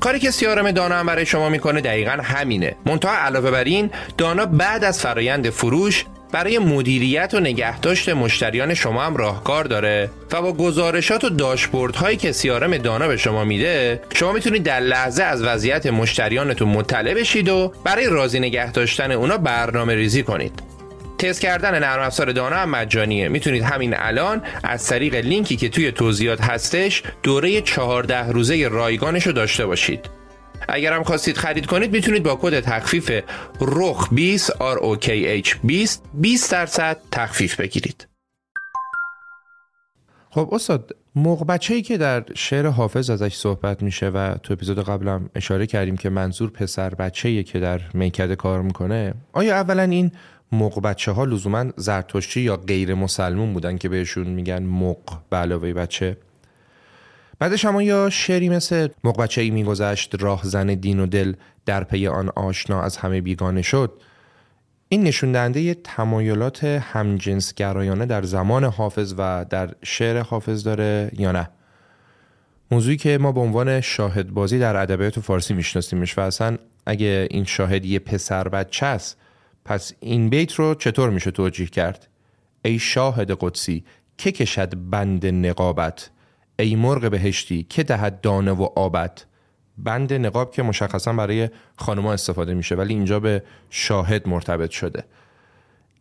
کاری 0.00 0.18
که 0.18 0.30
سیارم 0.30 0.70
دانا 0.70 0.94
هم 0.94 1.06
برای 1.06 1.26
شما 1.26 1.48
می‌کنه 1.48 1.80
دقیقا 1.80 2.18
همینه. 2.22 2.76
منتها 2.86 3.16
علاوه 3.16 3.50
بر 3.50 3.64
این 3.64 3.90
دانا 4.18 4.46
بعد 4.46 4.84
از 4.84 5.00
فرایند 5.00 5.50
فروش 5.50 6.04
برای 6.32 6.58
مدیریت 6.58 7.34
و 7.34 7.40
نگهداشت 7.40 8.08
مشتریان 8.08 8.74
شما 8.74 9.02
هم 9.02 9.16
راهکار 9.16 9.64
داره 9.64 10.10
و 10.32 10.42
با 10.42 10.52
گزارشات 10.52 11.24
و 11.24 11.28
داشبورد 11.28 11.96
هایی 11.96 12.16
که 12.16 12.32
سیارم 12.32 12.76
دانا 12.78 13.08
به 13.08 13.16
شما 13.16 13.44
میده 13.44 14.02
شما 14.14 14.32
می‌تونید 14.32 14.62
در 14.62 14.80
لحظه 14.80 15.22
از 15.22 15.42
وضعیت 15.42 15.86
مشتریانتون 15.86 16.68
مطلع 16.68 17.14
بشید 17.14 17.48
و 17.48 17.72
برای 17.84 18.06
راضی 18.06 18.40
نگه 18.40 18.72
داشتن 18.72 19.12
اونا 19.12 19.36
برنامه 19.36 19.94
ریزی 19.94 20.22
کنید. 20.22 20.62
تست 21.18 21.40
کردن 21.40 21.78
نرم 21.78 22.02
افزار 22.02 22.32
دانا 22.32 22.56
هم 22.56 22.70
مجانیه. 22.70 23.28
می‌تونید 23.28 23.62
همین 23.62 23.94
الان 23.96 24.42
از 24.64 24.86
طریق 24.86 25.14
لینکی 25.14 25.56
که 25.56 25.68
توی 25.68 25.92
توضیحات 25.92 26.40
هستش 26.40 27.02
دوره 27.22 27.60
14 27.60 28.28
روزه 28.28 28.68
رایگانش 28.68 29.26
رو 29.26 29.32
داشته 29.32 29.66
باشید. 29.66 30.19
اگر 30.68 30.92
هم 30.92 31.02
خواستید 31.02 31.36
خرید 31.36 31.66
کنید 31.66 31.92
می‌تونید 31.92 32.22
با 32.22 32.38
کد 32.42 32.60
تخفیف 32.60 33.10
رخ 33.60 34.14
20 34.14 34.50
ROKH 34.52 35.56
20 35.64 36.04
20 36.14 36.52
درصد 36.52 36.96
تخفیف 37.10 37.60
بگیرید. 37.60 38.06
خب 40.30 40.48
استاد 40.52 40.96
موق 41.14 41.58
که 41.60 41.98
در 41.98 42.24
شعر 42.34 42.66
حافظ 42.66 43.10
ازش 43.10 43.34
صحبت 43.34 43.82
میشه 43.82 44.08
و 44.08 44.34
تو 44.42 44.52
اپیزود 44.52 44.84
قبلم 44.84 45.30
اشاره 45.34 45.66
کردیم 45.66 45.96
که 45.96 46.10
منظور 46.10 46.50
پسر 46.50 46.94
بچه 46.94 47.42
که 47.42 47.60
در 47.60 47.80
میکده 47.94 48.36
کار 48.36 48.62
می‌کنه 48.62 49.14
آیا 49.32 49.54
اولا 49.54 49.82
این 49.82 50.12
موق 50.52 50.96
ها 51.08 51.24
لزوما 51.24 51.64
زرتشتی 51.76 52.40
یا 52.40 52.56
غیر 52.56 52.94
مسلمون 52.94 53.52
بودن 53.52 53.78
که 53.78 53.88
بهشون 53.88 54.26
میگن 54.26 54.62
موق 54.62 55.18
به 55.30 55.36
علاوه 55.36 55.72
بچه؟ 55.72 56.16
بعدش 57.40 57.64
اما 57.64 57.82
یا 57.82 58.10
شعری 58.10 58.48
مثل 58.48 58.88
مقبچه 59.04 59.40
ای 59.40 59.50
میگذشت 59.50 60.22
راه 60.22 60.40
زن 60.44 60.66
دین 60.66 61.00
و 61.00 61.06
دل 61.06 61.34
در 61.66 61.84
پی 61.84 62.06
آن 62.06 62.28
آشنا 62.28 62.82
از 62.82 62.96
همه 62.96 63.20
بیگانه 63.20 63.62
شد 63.62 64.02
این 64.88 65.02
نشون 65.02 65.32
دهنده 65.32 65.74
تمایلات 65.74 66.64
همجنسگرایانه 66.64 68.06
در 68.06 68.22
زمان 68.22 68.64
حافظ 68.64 69.14
و 69.18 69.44
در 69.50 69.74
شعر 69.82 70.20
حافظ 70.20 70.64
داره 70.64 71.10
یا 71.18 71.32
نه؟ 71.32 71.50
موضوعی 72.70 72.96
که 72.96 73.18
ما 73.18 73.32
به 73.32 73.40
عنوان 73.40 73.80
شاهد 73.80 74.30
بازی 74.30 74.58
در 74.58 74.76
ادبیات 74.76 75.20
فارسی 75.20 75.54
میشناسیمش 75.54 76.18
و 76.18 76.20
اصلا 76.20 76.58
اگه 76.86 77.28
این 77.30 77.44
شاهد 77.44 77.84
یه 77.84 77.98
پسر 77.98 78.48
بچه 78.48 78.86
است 78.86 79.16
پس 79.64 79.92
این 80.00 80.30
بیت 80.30 80.54
رو 80.54 80.74
چطور 80.74 81.10
میشه 81.10 81.30
توجیه 81.30 81.66
کرد؟ 81.66 82.08
ای 82.64 82.78
شاهد 82.78 83.30
قدسی 83.40 83.84
که 84.18 84.32
کشد 84.32 84.74
بند 84.90 85.26
نقابت؟ 85.26 86.10
ای 86.62 86.76
مرغ 86.76 87.10
بهشتی 87.10 87.66
که 87.68 87.82
دهد 87.82 88.20
دانه 88.20 88.52
و 88.52 88.62
آبت؟ 88.62 89.26
بند 89.78 90.12
نقاب 90.12 90.52
که 90.52 90.62
مشخصا 90.62 91.12
برای 91.12 91.48
خانما 91.76 92.12
استفاده 92.12 92.54
میشه 92.54 92.74
ولی 92.74 92.94
اینجا 92.94 93.20
به 93.20 93.42
شاهد 93.70 94.28
مرتبط 94.28 94.70
شده. 94.70 95.04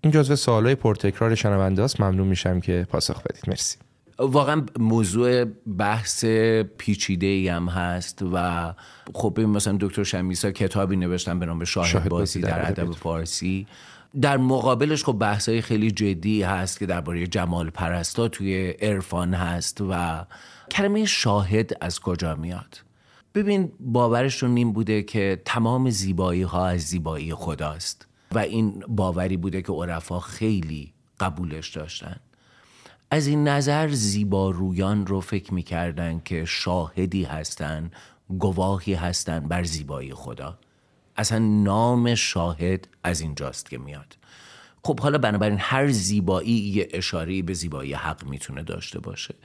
این 0.02 0.12
جزو 0.14 0.36
سوالای 0.36 0.76
پرتکرار 0.76 1.36
شنونده 1.36 1.84
است. 1.84 2.02
ممنون 2.02 2.28
میشم 2.28 2.60
که 2.60 2.88
پاسخ 2.90 3.24
بدید. 3.24 3.44
مرسی. 3.48 3.78
واقعا 4.20 4.66
موضوع 4.80 5.46
بحث 5.78 6.26
پیچیده 6.78 7.26
ای 7.26 7.48
هم 7.48 7.68
هست 7.68 8.20
و 8.34 8.74
خب 9.14 9.40
مثلا 9.40 9.78
دکتر 9.82 10.04
شمیسا 10.04 10.52
کتابی 10.52 10.96
نوشتن 10.96 11.40
به 11.40 11.46
نام 11.46 11.64
شاهد, 11.64 11.88
شاهد 11.88 12.10
بازی 12.10 12.42
در 12.42 12.70
ادب. 12.70 12.92
فارسی. 12.92 13.68
در 14.22 14.38
مقابلش 14.38 15.04
خب 15.04 15.14
بحثای 15.14 15.62
خیلی 15.62 15.92
جدی 15.92 16.44
هست 16.44 16.80
که 16.80 16.86
درباره 16.86 17.28
جمال 17.28 17.70
پرستا 17.70 18.28
توی 18.28 18.70
عرفان 18.70 19.34
هست 19.34 19.82
و 19.90 20.26
کلمه 20.72 21.06
شاهد 21.06 21.78
از 21.82 22.00
کجا 22.00 22.36
میاد؟ 22.36 22.82
ببین 23.36 23.72
باورشون 23.80 24.58
این 24.58 24.74
بوده 24.74 25.04
که 25.04 25.42
تمام 25.46 25.90
زیبایی 25.90 26.42
ها 26.42 26.68
از 26.68 26.82
زیبایی 26.82 27.34
خداست 27.34 28.08
و 28.32 28.40
این 28.40 28.84
باوری 28.88 29.38
بوده 29.38 29.62
که 29.62 29.72
عرفا 29.72 30.20
خیلی 30.20 30.94
قبولش 31.20 31.70
داشتن. 31.70 32.16
از 33.12 33.28
این 33.28 33.48
نظر 33.48 33.90
زیبارویان 33.90 35.08
رو 35.08 35.22
فکر 35.22 35.54
می‌کردن 35.54 36.22
که 36.26 36.46
شاهدی 36.46 37.24
هستن 37.24 37.92
گواهی 38.40 38.94
هستن 38.94 39.40
بر 39.40 39.64
زیبایی 39.64 40.14
خدا. 40.14 40.58
اصلا 41.20 41.40
نام 41.40 42.16
شاهد 42.16 42.88
از 43.04 43.22
اینجاست 43.22 43.70
که 43.70 43.78
میاد. 43.78 44.18
خب 44.84 45.00
حالا 45.00 45.18
بنابراین 45.18 45.58
هر 45.60 45.88
زیبایی 45.88 46.52
یه 46.52 46.88
اشاره 46.94 47.42
به 47.42 47.54
زیبایی 47.54 47.94
حق 47.94 48.26
می‌تونه 48.26 48.64
داشته 48.64 49.00
باشه. 49.00 49.36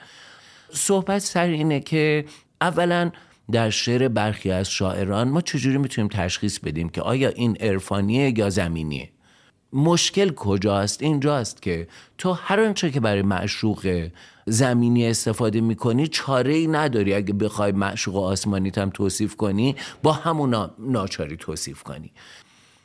صحبت 0.73 1.19
سر 1.19 1.47
اینه 1.47 1.81
که 1.81 2.25
اولا 2.61 3.11
در 3.53 3.71
شعر 3.71 4.09
برخی 4.09 4.51
از 4.51 4.71
شاعران 4.71 5.29
ما 5.29 5.41
چجوری 5.41 5.79
می‌تونیم 5.79 6.09
تشخیص 6.09 6.59
بدیم 6.59 6.89
که 6.89 7.03
آیا 7.03 7.29
این 7.29 7.57
عرفانیه 7.57 8.39
یا 8.39 8.51
زمینیه؟ 8.51 9.09
مشکل 9.75 10.31
کجاست؟ 10.35 11.03
اینجاست 11.03 11.63
که 11.63 11.89
تو 12.19 12.33
هر 12.33 12.61
آنچه 12.61 12.91
که 12.91 13.01
برای 13.01 13.23
معشوق 13.23 14.09
زمینی 14.47 15.07
استفاده 15.07 15.61
می‌کنی 15.61 16.07
چاره 16.09 16.55
ای 16.55 16.67
نداری. 16.67 17.15
اگه 17.15 17.35
بخوای 17.35 17.73
معشوق 17.73 18.17
آسمانیت 18.17 18.79
هم 18.79 18.91
توصیف 18.91 19.37
کنی 19.37 19.77
با 20.03 20.13
همون 20.13 20.71
ناچاری 20.79 21.37
توصیف 21.37 21.83
کنی. 21.83 22.13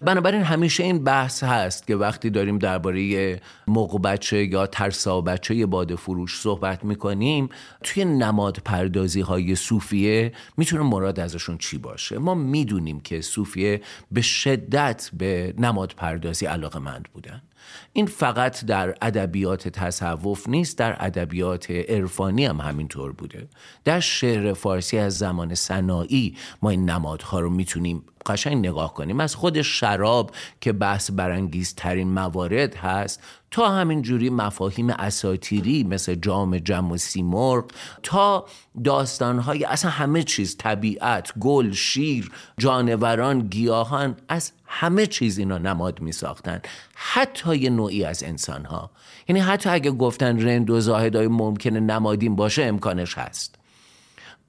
بنابراین 0.01 0.41
همیشه 0.41 0.83
این 0.83 1.03
بحث 1.03 1.43
هست 1.43 1.88
که 1.88 1.95
وقتی 1.95 2.29
داریم 2.29 2.57
درباره 2.57 3.41
موق 3.67 4.01
بچه 4.01 4.45
یا 4.45 4.67
ترسا 4.67 5.21
بچه 5.21 5.65
باد 5.65 5.95
فروش 5.95 6.39
صحبت 6.39 6.83
می‌کنیم 6.85 7.49
توی 7.83 8.05
نماد 8.05 8.57
پردازی 8.65 9.21
های 9.21 9.55
صوفیه 9.55 10.33
می‌تونه 10.57 10.83
مراد 10.83 11.19
ازشون 11.19 11.57
چی 11.57 11.77
باشه؟ 11.77 12.17
ما 12.17 12.33
می‌دونیم 12.35 12.99
که 12.99 13.21
صوفیه 13.21 13.81
به 14.12 14.21
شدت 14.21 15.09
به 15.13 15.53
نماد 15.57 15.93
پردازی 15.97 16.45
علاقه 16.45 16.79
مند 16.79 17.07
بودن. 17.13 17.41
این 17.93 18.06
فقط 18.06 18.65
در 18.65 18.95
ادبیات 19.02 19.67
تصوف 19.67 20.50
نیست 20.50 20.78
در 20.78 21.06
ادبیات 21.06 21.72
عرفانی 21.72 22.45
هم 22.45 22.62
همینطور 22.62 23.12
بوده. 23.12 23.48
در 23.86 24.00
شعر 24.00 24.54
فارسی 24.54 24.98
از 24.98 25.17
زمان 25.17 25.56
سنایی 25.56 26.38
ما 26.62 26.69
این 26.69 26.89
نمادها 26.89 27.39
رو 27.39 27.50
می‌تونیم 27.50 28.04
قشنگ 28.26 28.58
نگاه 28.67 28.93
کنیم. 28.93 29.19
از 29.19 29.36
خود 29.36 29.62
شراب 29.62 30.32
که 30.62 30.72
بحث 30.74 31.12
برانگیزترین 31.12 32.13
موارد 32.13 32.76
هست 32.76 33.24
تا 33.52 33.69
همین 33.69 34.02
جوری 34.02 34.30
مفاهیم 34.30 34.89
اساتیری 34.89 35.84
مثل 35.84 36.15
جام 36.15 36.58
جم 36.58 36.91
و 36.91 36.98
سیمرغ 36.98 37.72
تا 38.04 38.45
داستانهای 38.84 39.63
اصلا 39.63 39.91
همه 39.91 40.24
چیز 40.24 40.58
طبیعت 40.58 41.39
گل 41.39 41.72
شیر 41.72 42.32
جانوران 42.58 43.39
گیاهان 43.39 44.15
از 44.30 44.52
همه 44.71 45.05
چیز 45.05 45.38
اینا 45.38 45.58
نماد 45.58 46.01
می 46.01 46.12
ساختن 46.12 46.62
حتی 46.95 47.55
یه 47.55 47.69
نوعی 47.69 48.03
از 48.03 48.23
انسان 48.23 48.65
ها 48.65 48.91
یعنی 49.27 49.39
حتی 49.39 49.69
اگه 49.69 49.91
گفتن 49.91 50.41
رند 50.41 50.69
و 50.69 50.79
زاهدای 50.79 51.27
ممکنه 51.27 51.79
نمادین 51.79 52.36
باشه 52.36 52.63
امکانش 52.63 53.17
هست. 53.17 53.59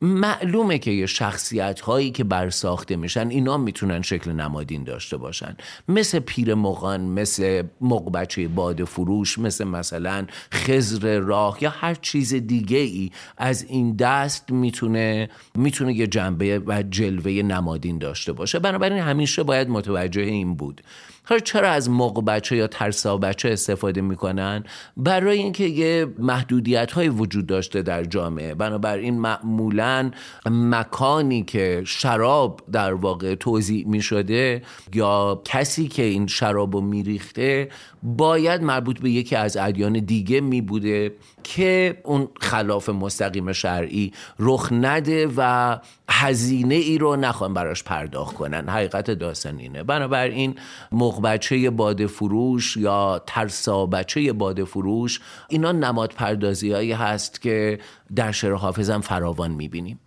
معلومه 0.03 0.79
که 0.79 0.91
یه 0.91 1.07
شخصیت 1.07 1.81
هایی 1.81 2.11
که 2.11 2.25
برساخته 2.25 2.97
میشن 2.97 3.29
اینا 3.29 3.57
می‌تونن 3.57 4.03
شکل 4.03 4.33
نمادین 4.33 4.85
داشته 4.85 5.17
باشن. 5.17 5.57
مثل 5.89 6.19
پیر 6.19 6.55
مغان 6.55 7.01
مثل 7.01 7.63
مقبچه 7.81 8.49
باد 8.49 8.85
فروش 8.85 9.39
مثل 9.39 9.65
مثلا 9.65 10.27
خزر 10.53 11.19
راه 11.19 11.59
یا 11.61 11.71
هر 11.71 11.95
چیز 11.95 12.35
دیگه 12.35 12.79
ای 12.79 13.11
از 13.37 13.63
این 13.63 13.97
دست 13.97 14.51
می‌تونه 14.51 15.29
می‌تونه 15.55 15.95
یه 15.95 16.07
جنبه 16.07 16.59
و 16.67 16.83
جلوه 16.83 17.33
نمادین 17.33 17.99
داشته 17.99 18.33
باشه. 18.33 18.59
بنابراین 18.59 18.99
همیشه 18.99 19.43
باید 19.43 19.69
متوجه 19.69 20.23
این 20.23 20.55
بود. 20.55 20.83
حالا 21.31 21.41
چرا 21.41 21.71
از 21.71 21.91
موق 21.91 22.25
بچه 22.25 22.57
یا 22.57 22.67
ترسا 22.67 23.17
بچه 23.17 23.49
استفاده 23.49 24.01
می‌کنن؟ 24.01 24.65
برای 24.97 25.39
اینکه 25.39 25.65
یه 25.65 26.07
محدودیت 26.19 26.93
های 26.93 27.09
وجود 27.09 27.47
داشته 27.47 27.83
در 27.83 28.05
جامعه. 28.05 28.55
بنابراین 28.55 29.19
معمولا 29.19 30.11
مکانی 30.47 31.43
که 31.43 31.83
شراب 31.87 32.61
در 32.73 32.95
واقع 32.95 33.35
توضیح 33.35 33.87
می 33.87 34.03
شده 34.03 34.63
یا 34.95 35.43
کسی 35.45 35.89
که 35.89 36.03
این 36.03 36.27
شراب 36.27 36.75
رو 36.75 36.81
میریخته 36.81 37.69
باید 38.03 38.63
مربوط 38.63 39.01
به 39.01 39.11
یکی 39.11 39.37
از 39.37 39.57
ادیان 39.57 39.93
دیگه 39.93 40.41
می 40.41 40.61
بوده 40.61 41.15
که 41.43 42.01
اون 42.05 42.29
خلاف 42.41 42.89
مستقیم 42.89 43.53
شرعی 43.53 44.13
رخ 44.39 44.69
نده 44.73 45.29
و 45.37 45.79
هزینه 46.09 46.75
ای 46.75 46.99
رو 46.99 47.17
نخوان 47.17 47.55
براش 47.55 47.85
پرداخت 47.85 48.35
کنن. 48.37 48.69
حقیقت 48.69 49.11
داستان 49.11 49.59
اینه 49.59 49.83
بنابراین 49.83 50.55
مغ 50.93 51.23
بچه 51.23 51.71
باد 51.71 52.07
فروش 52.07 52.77
یا 52.77 53.23
ترسا 53.27 53.87
بچه 53.87 54.33
باد 54.33 54.65
فروش 54.65 55.21
اینا 55.49 55.73
نماد 55.73 56.13
پردازی 56.13 56.73
هایی 56.73 56.93
هست 56.93 57.41
که 57.43 57.79
در 58.17 58.33
شعر 58.33 58.53
حافظم 58.53 59.01
فراوان 59.01 59.51
می‌بینیم 59.51 60.01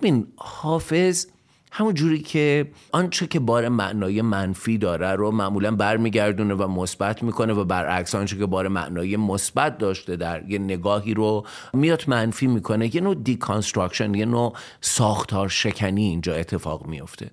ببین 0.00 0.26
حافظ 0.36 1.26
همون 1.78 1.94
جوری 1.94 2.18
که 2.18 2.70
آنچه 2.92 3.26
که 3.26 3.40
بار 3.40 3.68
معنای 3.68 4.22
منفی 4.22 4.78
داره 4.78 5.12
رو 5.12 5.30
معمولا 5.30 5.70
برمیگردونه 5.70 6.54
و 6.54 6.68
مثبت 6.68 7.22
می‌کنه 7.22 7.52
و 7.52 7.64
برعکس 7.64 8.14
آنچه 8.14 8.38
که 8.38 8.46
بار 8.46 8.68
معنای 8.68 9.16
مثبت 9.16 9.78
داشته 9.78 10.16
در 10.16 10.50
یه 10.50 10.58
نگاهی 10.58 11.14
رو 11.14 11.46
میاد 11.72 12.04
منفی 12.06 12.46
می‌کنه 12.46 12.96
یه 12.96 13.00
نوع 13.00 13.14
deconstruction 13.14 14.14
یه 14.14 14.24
نوع 14.24 14.52
ساختار 14.80 15.48
شکنی 15.48 16.04
اینجا 16.04 16.34
اتفاق 16.34 16.86
میفته 16.86 17.30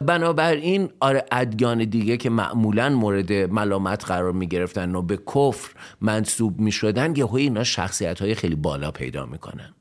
بنابراین 0.00 0.88
آره 1.00 1.24
ادیان 1.32 1.84
دیگه 1.84 2.16
که 2.16 2.30
معمولا 2.30 2.88
مورد 2.88 3.32
ملامت 3.32 4.04
قرار 4.04 4.32
می 4.32 4.46
گرفتن 4.46 4.94
و 4.94 5.02
به 5.02 5.16
کفر 5.16 5.70
منسوب 6.00 6.60
می 6.60 6.72
شدن 6.72 7.16
یه 7.16 7.34
اینا 7.34 7.64
شخصیت 7.64 8.22
های 8.22 8.34
خیلی 8.34 8.54
بالا 8.54 8.90
پیدا 8.90 9.26
می‌کنن. 9.26 9.75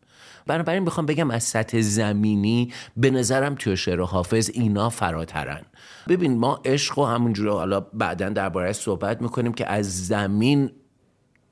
بنابراین 0.48 0.84
می‌خوام 0.84 1.06
بگم 1.06 1.32
از 1.32 1.44
سطح 1.44 1.82
زمینی 1.82 2.74
به 2.98 3.12
نظرم 3.12 3.56
توی 3.56 3.78
شعر 3.78 4.02
حافظ 4.02 4.50
اینا 4.54 4.90
فراترن. 4.90 5.62
ببین 6.08 6.38
ما 6.38 6.62
عشق 6.66 7.00
و 7.00 7.06
همونجوری 7.06 7.50
حالا 7.50 7.80
بعدا 7.80 8.30
درباره 8.30 8.74
صحبت 8.74 9.22
می‌کنیم 9.22 9.54
که 9.54 9.72
از 9.72 10.08
زمین 10.08 10.72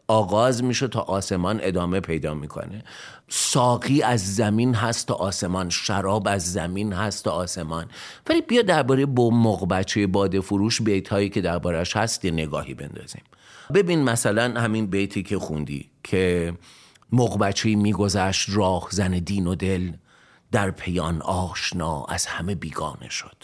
آغاز 0.08 0.64
میشه 0.64 0.88
تا 0.88 1.00
آسمان 1.00 1.60
ادامه 1.64 2.00
پیدا 2.00 2.34
می‌کنه. 2.34 2.84
ساقی 3.30 4.02
از 4.02 4.36
زمین 4.36 4.76
هست 4.76 5.08
تا 5.08 5.14
آسمان 5.14 5.70
شراب 5.70 6.28
از 6.28 6.52
زمین 6.54 6.94
هست 6.94 7.24
تا 7.24 7.32
آسمان. 7.32 7.86
ولی 8.30 8.42
بیا 8.42 8.62
درباره 8.62 9.06
با 9.06 9.30
بچه 9.70 10.08
باده 10.08 10.42
فروش 10.42 10.82
بیت 10.82 11.10
هایی 11.10 11.30
که 11.30 11.42
دربارش 11.42 11.98
هست 11.98 12.26
یه 12.26 12.32
نگاهی 12.32 12.74
بندازیم. 12.74 13.22
ببین 13.74 14.04
مثلا 14.04 14.62
همین 14.62 14.88
بیتی 14.88 15.24
که 15.24 15.40
خوندی 15.40 15.90
که 16.04 16.54
مغبچه 17.14 17.76
میگذشت 17.76 18.50
راه 18.50 18.88
زن 18.92 19.12
دین 19.12 19.48
و 19.48 19.56
دل 19.56 19.92
در 20.52 20.72
پیان 20.72 21.22
آشنا 21.22 22.06
از 22.06 22.26
همه 22.26 22.56
بیگانه 22.56 23.10
شد. 23.10 23.44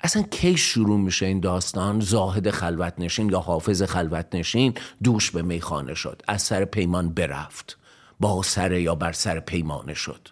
اصلا 0.00 0.22
کی 0.22 0.56
شروع 0.56 1.00
میشه 1.00 1.26
این 1.26 1.40
داستان؟ 1.40 2.00
زاهد 2.00 2.50
خلوت 2.50 2.94
نشین 2.98 3.30
یا 3.30 3.40
حافظ 3.40 3.82
خلوت 3.82 4.26
نشین 4.32 4.74
دوش 5.02 5.30
به 5.30 5.42
میخانه 5.42 5.94
شد 5.94 6.22
از 6.28 6.42
سر 6.42 6.64
پیمان 6.64 7.08
برفت 7.08 7.78
با 8.20 8.42
سر 8.42 8.72
یا 8.72 8.94
بر 8.94 9.12
سر 9.12 9.40
پیمانه 9.40 9.94
شد. 9.94 10.28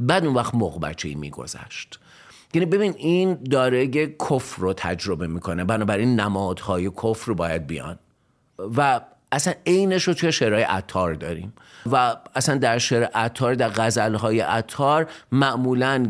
بعد 0.00 0.24
اون 0.24 0.34
وقت 0.34 0.54
مغبچه 0.54 1.08
ای 1.08 1.14
میگذشت. 1.14 1.98
یعنی 2.54 2.66
ببین 2.66 2.94
این 2.98 3.34
داره 3.34 3.88
کفر 4.28 4.62
رو 4.62 4.72
تجربه 4.72 5.26
می‌کنه 5.26 5.64
بنابراین 5.64 6.20
نمادهای 6.20 6.90
کفر 6.90 7.26
رو 7.26 7.34
باید 7.34 7.66
بیان. 7.66 7.98
و 8.76 9.00
اصلا 9.32 9.54
عینش 9.66 10.02
رو 10.02 10.14
توی 10.14 10.32
شعرهای 10.32 10.62
عطار 10.62 11.14
داریم. 11.14 11.52
و 11.92 12.16
اصلا 12.34 12.58
در 12.58 12.78
شعر 12.78 13.04
عطار 13.04 13.54
در 13.54 13.68
غزلهای 13.68 14.40
عطار 14.40 15.10
معمولا 15.32 16.06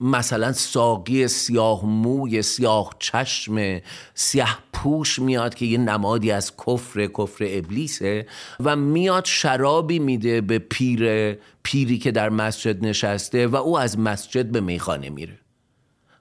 مثلا 0.00 0.52
ساقی 0.52 1.28
سیاه 1.28 1.86
موی 1.86 2.42
سیاه 2.42 2.90
چشم 2.98 3.80
سیاه 4.14 4.58
پوش 4.72 5.18
میاد 5.18 5.54
که 5.54 5.66
یه 5.66 5.78
نمادی 5.78 6.30
از 6.30 6.52
کفر 6.66 7.06
کفر 7.06 7.44
ابلیسه 7.48 8.26
و 8.60 8.76
میاد 8.76 9.24
شرابی 9.24 9.98
میده 9.98 10.40
به 10.40 10.58
پیر 10.58 11.34
پیری 11.62 11.98
که 11.98 12.10
در 12.10 12.28
مسجد 12.28 12.84
نشسته 12.84 13.46
و 13.46 13.56
او 13.56 13.78
از 13.78 13.98
مسجد 13.98 14.46
به 14.46 14.60
میخانه 14.60 15.10
میره. 15.10 15.38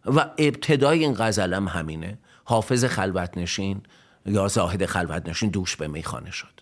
و 0.06 0.30
ابتدای 0.38 1.00
این 1.00 1.16
غزلم 1.18 1.68
همینه. 1.68 2.18
حافظ 2.44 2.86
خلوت 2.86 3.38
نشین 3.38 3.82
یا 4.28 4.48
زاهد 4.48 4.86
خلوت 4.86 5.30
نشین 5.30 5.50
دوش 5.50 5.76
به 5.76 5.88
میخانه 5.88 6.32
شد. 6.32 6.62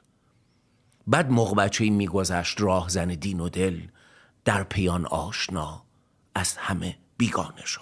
بعد 1.07 1.31
موقع 1.31 1.55
بچه 1.55 1.89
میگذشت 1.89 2.61
راه 2.61 2.89
زن 2.89 3.07
دین 3.07 3.39
و 3.39 3.49
دل 3.49 3.81
در 4.45 4.63
پیان 4.63 5.05
آشنا 5.05 5.83
از 6.35 6.57
همه 6.57 6.97
بیگانه 7.17 7.65
شد. 7.65 7.81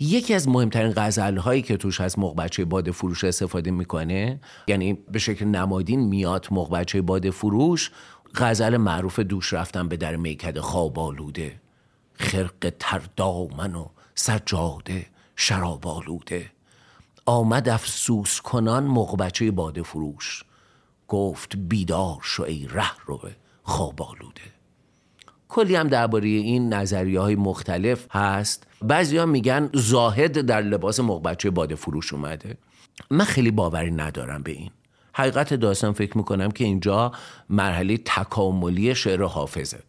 یکی 0.00 0.34
از 0.34 0.48
مهمترین 0.48 0.92
غزل 0.96 1.36
هایی 1.36 1.62
که 1.62 1.76
توش 1.76 2.00
از 2.00 2.18
مقبچه 2.18 2.64
باد 2.64 2.90
فروش 2.90 3.24
استفاده 3.24 3.70
می‌کنه 3.70 4.40
یعنی 4.68 4.92
به 4.92 5.18
شکل 5.18 5.44
نمادین 5.44 6.00
میاد 6.00 6.46
مقبچه 6.50 7.02
باد 7.02 7.30
فروش 7.30 7.90
غزل 8.34 8.76
معروف 8.76 9.20
دوش 9.20 9.52
رفتن 9.52 9.88
به 9.88 9.96
در 9.96 10.16
میکد 10.16 10.58
خواب 10.58 10.98
آلوده 10.98 11.60
خرق 12.14 12.72
تر 12.78 13.02
دامن 13.16 13.74
و 13.74 13.88
سجاده 14.14 15.06
شراب 15.36 15.86
آلوده. 15.86 16.50
آمد 17.26 17.68
افسوس 17.68 18.40
کنان 18.40 18.84
مقبچه 18.84 19.50
باد 19.50 19.82
فروش. 19.82 20.44
گفت 21.08 21.56
بیدار 21.56 22.18
شو 22.22 22.42
ای 22.42 22.66
ره 22.66 23.04
رو 23.06 23.20
خواب 23.62 24.02
آلوده. 24.02 24.40
کلی 25.48 25.74
هم 25.74 25.88
درباره 25.88 26.28
این 26.28 26.74
نظریه 26.74 27.20
های 27.20 27.36
مختلف 27.36 28.06
هست. 28.10 28.66
بعضی 28.82 29.16
ها 29.16 29.26
میگن 29.26 29.70
زاهد 29.72 30.40
در 30.40 30.62
لباس 30.62 31.00
مقبچه 31.00 31.50
باد 31.50 31.74
فروش 31.74 32.12
اومده. 32.12 32.56
من 33.10 33.24
خیلی 33.24 33.50
باوری 33.50 33.90
ندارم 33.90 34.42
به 34.42 34.52
این. 34.52 34.70
حقیقت 35.12 35.54
داستان 35.54 35.92
فکر 35.92 36.18
می‌کنم 36.18 36.50
که 36.50 36.64
اینجا 36.64 37.12
مرحله 37.50 37.96
تکاملی 37.96 38.94
شعر 38.94 39.22
حافظه. 39.22 39.82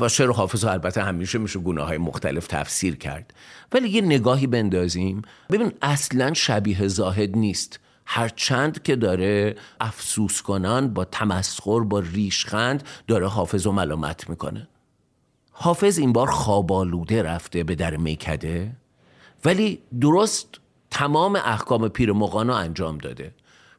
و 0.00 0.08
شعر 0.08 0.30
حافظ 0.30 0.64
البته 0.64 1.02
همیشه 1.02 1.38
میشه 1.38 1.58
گناه 1.58 1.86
های 1.86 1.98
مختلف 1.98 2.46
تفسیر 2.46 2.96
کرد. 2.96 3.34
ولی 3.72 3.88
یه 3.88 4.00
نگاهی 4.00 4.46
بندازیم. 4.46 5.22
ببین 5.50 5.72
اصلا 5.82 6.34
شبیه 6.34 6.88
زاهد 6.88 7.36
نیست. 7.36 7.80
هرچند 8.06 8.82
که 8.82 8.96
داره 8.96 9.56
افسوس 9.80 10.42
کنان 10.42 10.94
با 10.94 11.04
تمسخر 11.04 11.80
با 11.80 11.98
ریشخند 12.00 12.82
داره 13.06 13.26
حافظ 13.28 13.66
و 13.66 13.72
ملامت 13.72 14.30
می‌کنه. 14.30 14.68
حافظ 15.52 15.98
این 15.98 16.12
بار 16.12 16.30
خوابالوده 16.30 17.22
رفته 17.22 17.64
به 17.64 17.74
در 17.74 17.96
میکده 17.96 18.72
ولی 19.44 19.78
درست 20.00 20.48
تمام 20.90 21.36
احکام 21.36 21.88
پیر 21.88 22.12
مغانو 22.12 22.52
انجام 22.52 22.98
داده. 22.98 23.34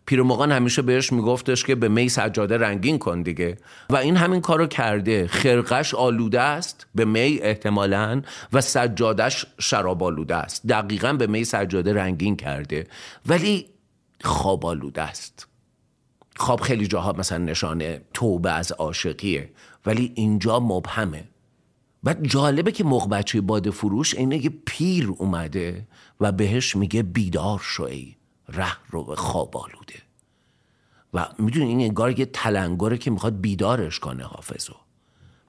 پیر 0.08 0.24
مغان 0.24 0.52
همیشه 0.52 0.82
بهش 0.82 1.14
میگفتش 1.14 1.64
که 1.64 1.76
به 1.76 1.90
می 1.90 2.10
سجاده 2.10 2.58
رنگین 2.58 3.00
کن 3.00 3.22
دیگه. 3.22 3.58
و 3.90 3.96
این 3.96 4.18
همین 4.18 4.42
کارو 4.42 4.68
کرده. 4.68 5.28
خرقش 5.28 5.94
آلوده 5.94 6.42
است 6.42 6.88
به 6.96 7.06
می 7.06 7.40
احتمالا 7.42 8.22
و 8.54 8.62
سجادش 8.62 9.46
شراب 9.60 10.04
آلوده 10.04 10.36
است. 10.36 10.68
دقیقا 10.68 11.14
به 11.14 11.28
می 11.28 11.44
سجاده 11.44 11.94
رنگین 11.94 12.36
کرده. 12.36 12.88
ولی 13.26 13.66
خواب 14.24 14.66
آلوده 14.66 15.02
است. 15.02 15.48
خواب 16.36 16.62
خیلی 16.62 16.88
جاها 16.88 17.14
مثلا 17.18 17.38
نشانه 17.38 18.02
توبه 18.14 18.52
از 18.52 18.72
عاشقیه. 18.72 19.50
ولی 19.86 20.12
اینجا 20.16 20.60
مبهمه. 20.60 21.24
و 22.04 22.14
جالبه 22.14 22.72
که 22.72 22.84
موقع 22.84 23.08
بچه 23.08 23.42
باد 23.42 23.70
فروش 23.70 24.16
اینه 24.16 24.40
که 24.40 24.50
پیر 24.66 25.10
اومده 25.18 25.88
و 26.22 26.32
بهش 26.32 26.76
میگه 26.76 27.04
بیدار 27.04 27.60
شوی 27.64 28.17
ره 28.50 28.78
رو 28.90 29.04
به 29.04 29.16
خواب 29.16 29.58
آلوده. 29.58 30.02
و 31.14 31.28
می‌دونی 31.40 31.66
این 31.66 31.82
انگار 31.82 32.20
یه 32.20 32.26
تلنگره 32.26 32.98
که 32.98 33.12
می‌خواد 33.12 33.42
بیدارش 33.42 34.00
کنه 34.00 34.24
حافظو. 34.24 34.74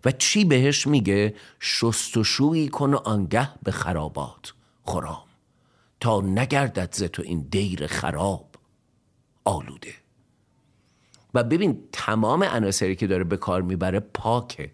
و 0.05 0.13
چی 0.13 0.45
بهش 0.45 0.87
میگه؟ 0.87 1.35
شستشویی 1.61 2.69
کن 2.69 2.95
و 2.95 2.97
آنگه 2.97 3.49
به 3.63 3.73
خرابات 3.73 4.53
خرام. 4.85 5.23
تا 6.01 6.21
نگردد 6.21 6.95
ز 6.95 7.03
تو 7.03 7.23
این 7.23 7.47
دیر 7.51 7.87
خراب 7.87 8.49
آلوده. 9.45 9.95
و 11.35 11.45
ببین 11.45 11.83
تمام 11.93 12.45
عناصری 12.45 12.97
که 12.97 13.07
داره 13.07 13.25
به 13.25 13.37
کار 13.37 13.63
می‌بره 13.63 14.01
پاکه. 14.01 14.71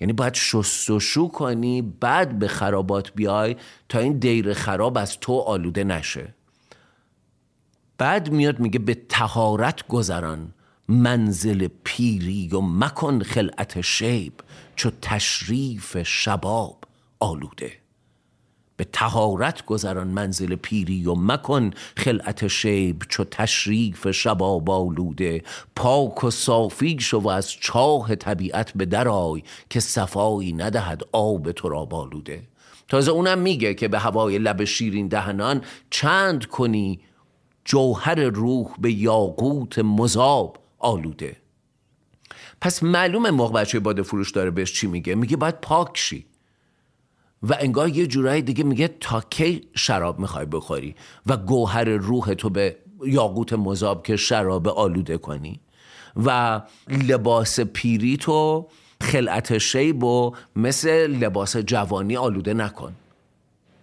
یعنی 0.00 0.12
باید 0.12 0.34
شستشو 0.34 1.28
کنی 1.28 1.82
بعد 1.82 2.38
به 2.38 2.48
خرابات 2.48 3.12
بیای 3.12 3.56
تا 3.88 3.98
این 3.98 4.18
دیر 4.18 4.54
خراب 4.54 4.98
از 4.98 5.20
تو 5.20 5.38
آلوده 5.38 5.84
نشه. 5.84 6.34
بعد 7.98 8.32
میاد 8.32 8.60
میگه 8.60 8.78
به 8.78 8.94
تهارت 9.08 9.88
گذران 9.88 10.54
منزل 10.88 11.68
پیری 11.84 12.48
و 12.48 12.60
مکن 12.60 13.22
خلعت 13.22 13.80
شیب 13.80 14.32
چو 14.76 14.90
تشریف 15.02 16.02
شباب 16.02 16.84
آلوده. 17.20 17.72
به 18.76 18.84
تهارت 18.84 19.64
گذران 19.66 20.08
منزل 20.08 20.54
پیری 20.54 21.06
و 21.06 21.14
مکن 21.14 21.70
خلعت 21.96 22.48
شیب 22.48 23.02
چو 23.08 23.24
تشریف 23.24 24.10
شباب 24.10 24.70
آلوده. 24.70 25.42
پاک 25.76 26.24
و 26.24 26.30
صافی 26.30 26.96
شو 27.00 27.18
و 27.18 27.28
از 27.28 27.50
چاه 27.50 28.14
طبیعت 28.14 28.72
به 28.72 28.86
درای 28.86 29.42
که 29.70 29.80
صفایی 29.80 30.52
ندهد 30.52 31.02
آب 31.12 31.52
تو 31.52 31.68
را 31.68 31.84
بالوده. 31.84 32.42
تازه 32.88 33.10
اونم 33.10 33.38
میگه 33.38 33.74
که 33.74 33.88
به 33.88 33.98
هوای 33.98 34.38
لب 34.38 34.64
شیرین 34.64 35.08
دهنان 35.08 35.62
چند 35.90 36.46
کنی 36.46 37.00
جوهر 37.64 38.20
روح 38.20 38.74
به 38.78 38.92
یاقوت 38.92 39.78
مذاب 39.78 40.58
آلوده. 40.78 41.36
پس 42.60 42.82
معلومه 42.82 43.30
موقع 43.30 43.60
بچه 43.60 43.80
باد 43.80 44.02
فروش 44.02 44.30
داره 44.30 44.50
بهش 44.50 44.72
چی 44.72 44.86
میگه؟ 44.86 45.14
میگه 45.14 45.36
باید 45.36 45.60
پاک 45.60 45.90
شی. 45.94 46.26
و 47.42 47.56
انگار 47.60 47.88
یه 47.88 48.06
جورایی 48.06 48.42
دیگه 48.42 48.64
میگه 48.64 48.88
تا 48.88 49.20
کی 49.20 49.68
شراب 49.76 50.18
می‌خوای 50.18 50.46
بخوری 50.46 50.94
و 51.26 51.36
گوهر 51.36 51.84
روح 51.84 52.34
تو 52.34 52.50
به 52.50 52.76
یاقوت 53.06 53.52
مذاب 53.52 54.06
که 54.06 54.16
شراب 54.16 54.68
آلوده 54.68 55.18
کنی 55.18 55.60
و 56.16 56.60
لباس 56.88 57.60
پیری 57.60 58.16
تو 58.16 58.68
خلعت 59.00 59.58
شیب 59.58 60.04
و 60.04 60.34
مثل 60.56 61.06
لباس 61.06 61.56
جوانی 61.56 62.16
آلوده 62.16 62.54
نکن 62.54 62.94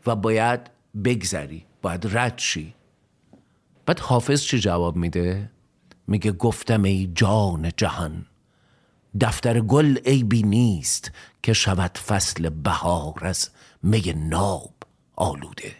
و 0.08 0.16
باید 0.16 0.60
بگذری 1.04 1.66
باید 1.82 2.18
رد 2.18 2.38
شی. 2.38 2.74
بعد 3.86 4.00
حافظ 4.00 4.42
چی 4.42 4.60
جواب 4.60 4.96
میده؟ 4.96 5.50
میگه 6.08 6.32
گفتم 6.32 6.84
ای 6.84 7.12
جان 7.16 7.72
جهان 7.78 8.26
دفتر 9.22 9.60
گل 9.60 9.98
عیبی 9.98 10.44
نیست 10.44 11.12
که 11.44 11.54
شود 11.54 11.98
فصل 11.98 12.50
بهار 12.50 13.20
از 13.22 13.50
می 13.84 14.14
ناب 14.16 14.74
آلوده 15.16 15.76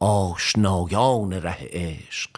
آشنایان 0.00 1.32
ره 1.32 1.58
عشق 1.60 2.30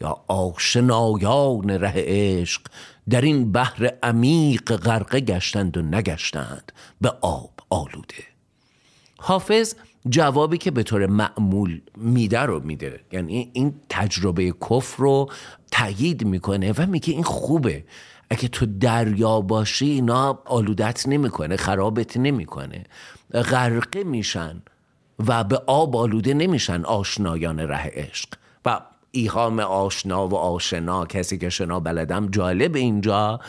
یا 0.00 0.24
آشنایان 0.28 1.70
ره 1.70 1.92
عشق 1.96 2.62
در 3.10 3.20
این 3.20 3.52
بحر 3.52 3.92
عمیق 4.02 4.76
غرقه 4.76 5.20
گشتند 5.20 5.76
و 5.76 5.82
نگشتند 5.82 6.72
به 7.00 7.08
آب 7.20 7.52
آلوده 7.70 8.24
حافظ 9.18 9.74
جوابی 10.10 10.58
که 10.58 10.70
به 10.70 10.82
طور 10.82 11.06
معمول 11.06 11.80
میده 11.96 12.40
رو 12.40 12.60
میده. 12.60 13.00
یعنی 13.12 13.50
این 13.52 13.74
تجربه 13.88 14.54
کفر 14.70 15.02
رو 15.02 15.30
تایید 15.70 16.24
می‌کنه 16.24 16.72
و 16.72 16.86
میگه 16.86 17.12
این 17.12 17.22
خوبه. 17.22 17.84
اگه 18.30 18.48
تو 18.48 18.66
دریا 18.66 19.40
باشی 19.40 19.86
اینا 19.86 20.42
آلودت 20.44 21.08
نمی‌کنه 21.08 21.56
خرابت 21.56 22.16
نمی‌کنه. 22.16 22.84
غرقه 23.34 24.04
میشن 24.04 24.62
و 25.26 25.44
به 25.44 25.56
آب 25.66 25.96
آلوده 25.96 26.34
نمیشن 26.34 26.84
آشنایان 26.84 27.60
ره 27.60 27.90
عشق. 27.94 28.28
و 28.64 28.80
ایهام 29.10 29.60
آشنا 29.60 30.28
و 30.28 30.34
آشنا 30.34 31.06
کسی 31.06 31.38
که 31.38 31.50
شنا 31.50 31.80
بلدم 31.80 32.28
جالب 32.30 32.76
اینجا. 32.76 33.40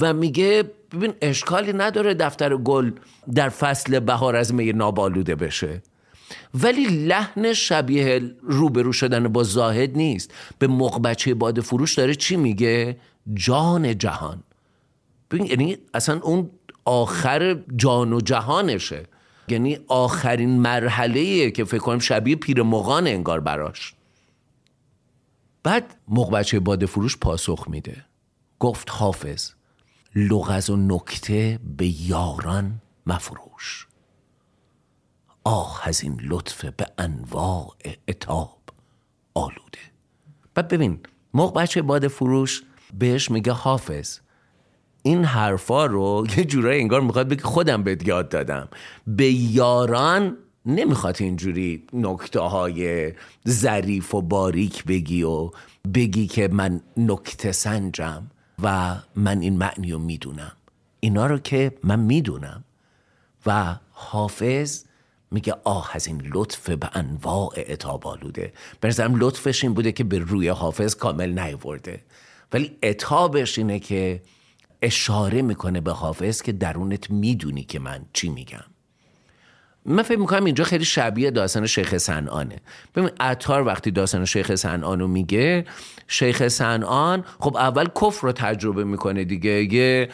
و 0.00 0.12
میگه 0.12 0.64
ببین 0.92 1.12
اشکالی 1.20 1.72
نداره 1.72 2.14
دفتر 2.14 2.56
گل 2.56 2.90
در 3.34 3.48
فصل 3.48 4.00
بهار 4.00 4.36
از 4.36 4.54
می 4.54 4.72
نابالوده 4.72 5.34
بشه. 5.34 5.82
ولی 6.54 6.86
لحن 6.86 7.52
شبیه 7.52 8.22
روبرو 8.42 8.92
شدن 8.92 9.28
با 9.28 9.42
زاهد 9.42 9.96
نیست. 9.96 10.34
به 10.58 10.66
مقبچه 10.66 11.34
باد 11.34 11.60
فروش 11.60 11.94
داره 11.94 12.14
چی 12.14 12.36
میگه؟ 12.36 12.96
جان 13.34 13.98
جهان. 13.98 14.42
ببین 15.30 15.46
یعنی 15.46 15.78
اصلا 15.94 16.20
اون 16.20 16.50
آخر 16.84 17.58
جان 17.76 18.12
و 18.12 18.20
جهانشه. 18.20 19.06
یعنی 19.48 19.78
آخرین 19.88 20.60
مرحله 20.60 21.50
که 21.50 21.64
فکر 21.64 21.78
کنم 21.78 21.98
شبیه 21.98 22.36
پیر 22.36 22.62
مغان 22.62 23.06
انگار 23.06 23.40
براش. 23.40 23.94
بعد 25.62 25.94
مقبچه 26.08 26.60
باد 26.60 26.86
فروش 26.86 27.16
پاسخ 27.16 27.68
میده. 27.68 28.04
گفت 28.58 28.90
حافظ 28.90 29.50
لغز 30.14 30.70
و 30.70 30.76
نکته 30.76 31.58
به 31.76 32.02
یاران 32.02 32.80
مفروش. 33.06 33.86
آه 35.44 35.80
از 35.84 36.02
این 36.02 36.20
لطف 36.24 36.64
به 36.64 36.86
انواع 36.98 37.76
اتاب 38.08 38.58
آلوده. 39.34 39.78
بعد 40.54 40.68
ببین 40.68 41.00
موقع 41.34 41.62
بچه 41.62 41.82
باد 41.82 42.08
فروش 42.08 42.62
بهش 42.98 43.30
میگه 43.30 43.52
حافظ. 43.52 44.18
این 45.02 45.24
حرفا 45.24 45.86
رو 45.86 46.26
یه 46.36 46.44
جورایی 46.44 46.80
انگار 46.80 47.00
می‌خواد 47.00 47.28
بگه 47.28 47.42
خودم 47.42 47.82
بهت 47.82 48.08
یاد 48.08 48.28
دادم. 48.28 48.68
به 49.06 49.32
یاران 49.32 50.36
نمی‌خواد 50.66 51.16
اینجوری 51.20 51.86
نکته 51.92 52.40
های 52.40 53.12
ظریف 53.48 54.14
و 54.14 54.22
باریک 54.22 54.84
بگی 54.84 55.22
و 55.22 55.50
بگی 55.94 56.26
که 56.26 56.48
من 56.48 56.80
نکته 56.96 57.52
سنجم 57.52 58.30
و 58.62 58.96
من 59.16 59.40
این 59.40 59.58
معنی 59.58 59.92
رو 59.92 59.98
می‌دونم. 59.98 60.52
اینا 61.00 61.26
رو 61.26 61.38
که 61.38 61.72
من 61.84 62.00
می‌دونم. 62.00 62.64
و 63.46 63.76
حافظ 63.90 64.84
میگه 65.30 65.54
آه 65.64 65.90
از 65.92 66.06
این 66.06 66.22
لطف 66.34 66.70
به 66.70 66.90
انواع 66.92 67.52
اتاب 67.68 68.06
آلوده. 68.06 68.52
برزم 68.80 69.14
لطفش 69.16 69.64
این 69.64 69.74
بوده 69.74 69.92
که 69.92 70.04
به 70.04 70.18
روی 70.18 70.48
حافظ 70.48 70.94
کامل 70.94 71.38
نیورده 71.38 72.00
ولی 72.52 72.76
اتابش 72.82 73.58
اینه 73.58 73.78
که 73.78 74.22
اشاره 74.82 75.42
می‌کنه 75.42 75.80
به 75.80 75.92
حافظ 75.92 76.42
که 76.42 76.52
درونت 76.52 77.10
می‌دونی 77.10 77.64
که 77.64 77.78
من 77.78 78.04
چی 78.12 78.28
میگم. 78.28 78.64
من 79.84 80.02
فکر 80.02 80.18
می‌کنم 80.18 80.44
اینجا 80.44 80.64
خیلی 80.64 80.84
شبیه 80.84 81.30
داستان 81.30 81.66
شیخ 81.66 81.96
سنانه 81.96 82.56
ببین 82.94 83.10
عطار 83.20 83.66
وقتی 83.66 83.90
داستان 83.90 84.24
شیخ 84.24 84.54
سنان 84.54 85.10
میگه 85.10 85.64
شیخ 86.08 86.48
سنان 86.48 87.24
خب 87.40 87.56
اول 87.56 87.88
کفر 88.02 88.26
رو 88.26 88.32
تجربه 88.32 88.84
می‌کنه 88.84 89.24
دیگه. 89.24 89.74
یه 89.74 90.08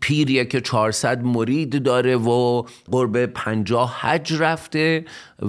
پیریه 0.00 0.44
که 0.44 0.60
400 0.60 1.22
مرید 1.24 1.82
داره 1.82 2.16
و 2.16 2.62
قرب 2.92 3.26
50 3.26 4.00
حج 4.00 4.32
رفته 4.32 5.04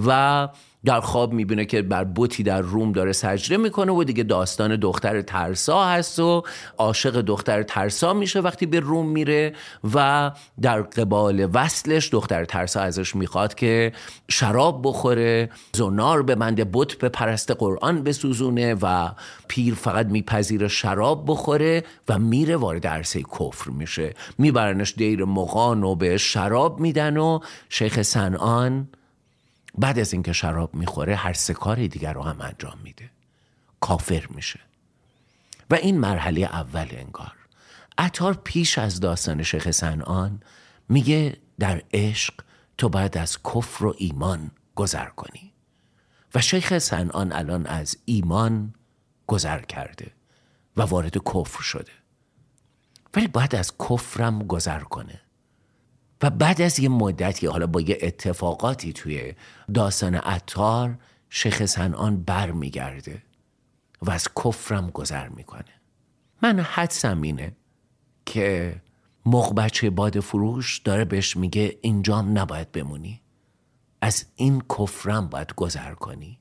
و 0.07 0.47
در 0.85 0.99
خواب 0.99 1.33
می‌بینه 1.33 1.65
که 1.65 1.81
بر 1.81 2.03
بوتی 2.03 2.43
در 2.43 2.61
روم 2.61 2.91
داره 2.91 3.11
سجده 3.11 3.57
می‌کنه 3.57 3.91
و 3.91 4.03
دیگه 4.03 4.23
داستان 4.23 4.75
دختر 4.75 5.21
ترسا 5.21 5.85
هست 5.85 6.19
و 6.19 6.43
عاشق 6.77 7.21
دختر 7.21 7.63
ترسا 7.63 8.13
میشه 8.13 8.39
وقتی 8.39 8.65
به 8.65 8.79
روم 8.79 9.09
میره 9.09 9.53
و 9.93 10.31
در 10.61 10.81
قبال 10.81 11.49
وصلش 11.53 12.09
دختر 12.13 12.45
ترسا 12.45 12.81
ازش 12.81 13.15
می‌خواد 13.15 13.55
که 13.55 13.91
شراب 14.29 14.81
بخوره 14.83 15.49
زنار 15.73 16.23
به 16.23 16.35
منده 16.35 16.65
بت 16.73 16.93
به 16.93 17.09
پرست 17.09 17.51
قرآن 17.51 18.03
بسوزونه 18.03 18.75
و 18.81 19.09
پیر 19.47 19.75
فقط 19.75 20.05
میپذیره 20.05 20.67
شراب 20.67 21.23
بخوره 21.27 21.83
و 22.09 22.19
میره 22.19 22.55
وارد 22.55 22.87
عرصه 22.87 23.21
کفر 23.21 23.69
میشه. 23.71 24.13
میبرنش 24.37 24.93
دیر 24.97 25.25
مغان 25.25 25.83
و 25.83 25.95
به 25.95 26.17
شراب 26.17 26.79
میدن 26.79 27.17
و 27.17 27.39
شیخ 27.69 28.01
سنان 28.01 28.87
بعد 29.77 29.99
از 29.99 30.13
اینکه 30.13 30.33
شراب 30.33 30.75
می‌خوره 30.75 31.15
هر 31.15 31.33
سه 31.33 31.53
کار 31.53 31.87
دیگر 31.87 32.13
رو 32.13 32.23
هم 32.23 32.41
انجام 32.41 32.79
میده. 32.83 33.09
کافر 33.79 34.27
میشه. 34.29 34.59
و 35.69 35.75
این 35.75 35.99
مرحله 35.99 36.41
اول 36.41 36.87
انگار. 36.91 37.33
عطار 37.97 38.33
پیش 38.33 38.77
از 38.77 38.99
داستان 38.99 39.43
شیخ 39.43 39.71
سنان 39.71 40.43
میگه 40.89 41.37
در 41.59 41.81
عشق 41.93 42.33
تو 42.77 42.89
باید 42.89 43.17
از 43.17 43.37
کفر 43.43 43.85
و 43.85 43.95
ایمان 43.97 44.51
گذر 44.75 45.05
کنی. 45.05 45.53
و 46.35 46.41
شیخ 46.41 46.77
سنان 46.77 47.31
الان 47.31 47.65
از 47.65 47.97
ایمان 48.05 48.73
گذر 49.27 49.61
کرده 49.61 50.11
و 50.77 50.81
وارد 50.81 51.17
کفر 51.17 51.61
شده. 51.61 51.91
ولی 53.15 53.27
باید 53.27 53.55
از 53.55 53.73
کفرم 53.77 54.43
گذر 54.43 54.79
کنه. 54.79 55.21
و 56.21 56.29
بعد 56.29 56.61
از 56.61 56.79
یه 56.79 56.89
مدتی 56.89 57.47
حالا 57.47 57.67
با 57.67 57.81
یه 57.81 57.97
اتفاقاتی 58.01 58.93
توی 58.93 59.33
داستان 59.73 60.15
عطار 60.15 60.97
شیخ 61.29 61.65
سنان 61.65 62.23
بر 62.23 62.51
میگرده 62.51 63.23
و 64.01 64.11
از 64.11 64.27
کفرم 64.43 64.89
گذر 64.89 65.27
می‌کنه. 65.27 65.73
من 66.41 66.59
حدسم 66.59 67.21
اینه 67.21 67.55
که 68.25 68.75
مغبچه 69.25 69.89
باد 69.89 70.19
فروش 70.19 70.79
داره 70.79 71.05
بهش 71.05 71.37
میگه 71.37 71.77
اینجام 71.81 72.37
نباید 72.37 72.71
بمونی. 72.71 73.21
از 74.01 74.25
این 74.35 74.63
کفرم 74.77 75.27
باید 75.27 75.55
گذر 75.55 75.93
کنی. 75.93 76.39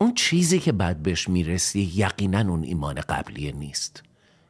اون 0.00 0.14
چیزی 0.14 0.58
که 0.58 0.72
بعد 0.72 1.02
بهش 1.02 1.28
می‌رسی 1.28 1.92
یقینا 1.94 2.40
اون 2.40 2.62
ایمان 2.62 2.94
قبلیه 2.94 3.52
نیست. 3.52 4.02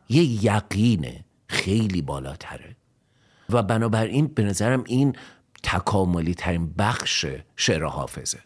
یه 0.08 0.44
یقینه 0.44 1.24
خیلی 1.46 2.02
بالاتره. 2.02 2.76
و 3.52 3.62
بنابراین 3.62 4.26
به 4.26 4.42
نظرم 4.42 4.84
این 4.86 5.16
تکاملی 5.62 6.34
ترین 6.34 6.72
بخش 6.78 7.26
شعر 7.56 7.84
حافظه. 7.84 8.38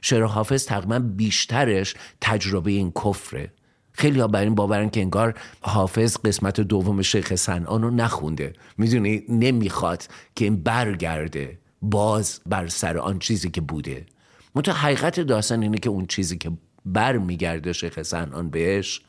شعر 0.00 0.22
حافظ 0.22 0.66
تقریبا 0.66 0.98
بیشترش 0.98 1.94
تجربه 2.20 2.70
این 2.70 2.92
کفره. 2.92 3.52
خیلی 3.92 4.20
ها 4.20 4.28
بر 4.28 4.40
این 4.40 4.54
باورن 4.54 4.90
که 4.90 5.00
انگار 5.00 5.34
حافظ 5.60 6.16
قسمت 6.24 6.60
دوم 6.60 7.02
شیخ 7.02 7.34
سنان 7.34 7.82
رو 7.82 7.90
نخونده. 7.90 8.52
می‌دونی؟ 8.78 9.22
نمی‌خواد 9.28 10.04
که 10.34 10.44
این 10.44 10.62
برگرده 10.62 11.58
باز 11.82 12.40
بر 12.46 12.68
سر 12.68 12.98
آن 12.98 13.18
چیزی 13.18 13.50
که 13.50 13.60
بوده. 13.60 14.06
منتها 14.54 14.74
حقیقت 14.74 15.20
داستان 15.20 15.62
اینه 15.62 15.78
که 15.78 15.90
اون 15.90 16.06
چیزی 16.06 16.38
که 16.38 16.52
بر 16.86 17.18
میگرده 17.18 17.72
شیخ 17.72 18.02
سنان 18.02 18.50
بهش 18.50 19.00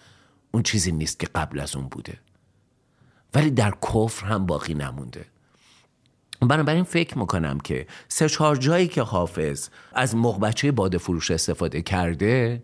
اون 0.51 0.63
چیزی 0.63 0.91
نیست 0.91 1.19
که 1.19 1.27
قبل 1.35 1.59
از 1.59 1.75
اون 1.75 1.87
بوده. 1.87 2.19
ولی 3.33 3.51
در 3.51 3.71
کفر 3.71 4.25
هم 4.25 4.45
باقی 4.45 4.73
نمونده. 4.73 5.25
بنابراین 6.47 6.83
فکر 6.83 7.17
می‌کنم 7.17 7.59
که 7.59 7.87
سه 8.07 8.29
چهار 8.29 8.55
جایی 8.55 8.87
که 8.87 9.01
حافظ 9.01 9.69
از 9.93 10.15
مغبچه 10.15 10.71
باد 10.71 10.97
فروش 10.97 11.31
استفاده 11.31 11.81
کرده 11.81 12.61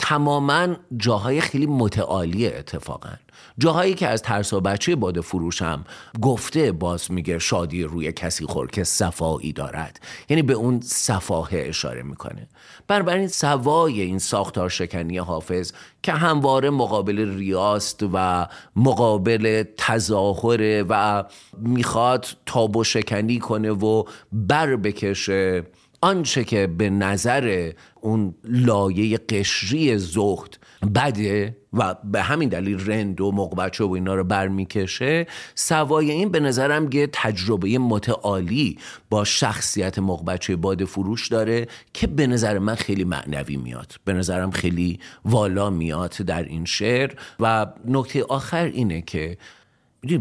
تماما 0.00 0.68
جاهای 0.96 1.40
خیلی 1.40 1.66
متعالی 1.66 2.46
اتفاقا. 2.46 3.10
جاهایی 3.58 3.94
که 3.94 4.08
از 4.08 4.22
ترس 4.22 4.52
و 4.52 4.60
بچه 4.60 4.96
باد 4.96 5.20
فروشم 5.20 5.84
گفته 6.22 6.72
باز 6.72 7.12
میگه 7.12 7.38
شادی 7.38 7.82
روی 7.82 8.12
کسی 8.12 8.46
خور 8.46 8.70
که 8.70 8.84
صفایی 8.84 9.52
دارد. 9.52 10.00
یعنی 10.28 10.42
به 10.42 10.52
اون 10.52 10.80
صفاه 10.80 11.48
اشاره 11.52 12.02
می‌کنه. 12.02 12.48
بنابراین 12.88 13.28
سوای 13.28 14.00
این 14.00 14.18
ساختار 14.18 14.68
شکنی 14.68 15.18
حافظ 15.18 15.72
که 16.02 16.12
همواره 16.12 16.70
مقابل 16.70 17.36
ریاست 17.36 18.04
و 18.12 18.46
مقابل 18.76 19.64
تظاهره 19.76 20.84
و 20.88 21.24
می‌خواد 21.58 22.26
تاب 22.46 22.76
و 22.76 22.84
شکنی 22.84 23.38
کنه 23.38 23.70
و 23.70 24.04
بر 24.32 24.76
بکشه 24.76 25.66
آنچه 26.00 26.44
که 26.44 26.66
به 26.66 26.90
نظر 26.90 27.72
اون 28.00 28.34
لایه 28.44 29.18
قشری 29.18 29.98
زهد 29.98 30.58
بده 30.94 31.56
و 31.72 31.94
به 32.04 32.22
همین 32.22 32.48
دلیل 32.48 32.90
رند 32.90 33.20
و 33.20 33.32
مقبچه 33.32 33.84
و 33.84 33.92
اینا 33.92 34.14
رو 34.14 34.24
برمیکشه 34.24 35.26
سوای 35.54 36.10
این 36.10 36.28
به 36.28 36.40
نظرم 36.40 36.92
یه 36.92 37.08
تجربه 37.12 37.78
متعالی 37.78 38.78
با 39.10 39.24
شخصیت 39.24 39.98
مقبچه 39.98 40.56
باد 40.56 40.84
فروش 40.84 41.28
داره 41.28 41.66
که 41.94 42.06
به 42.06 42.26
نظر 42.26 42.58
من 42.58 42.74
خیلی 42.74 43.04
معنوی 43.04 43.56
میاد. 43.56 43.94
به 44.04 44.12
نظرم 44.12 44.50
خیلی 44.50 45.00
والا 45.24 45.70
میاد 45.70 46.16
در 46.16 46.42
این 46.42 46.64
شعر 46.64 47.14
و 47.40 47.66
نکته 47.84 48.24
آخر 48.24 48.64
اینه 48.64 49.02
که 49.02 49.38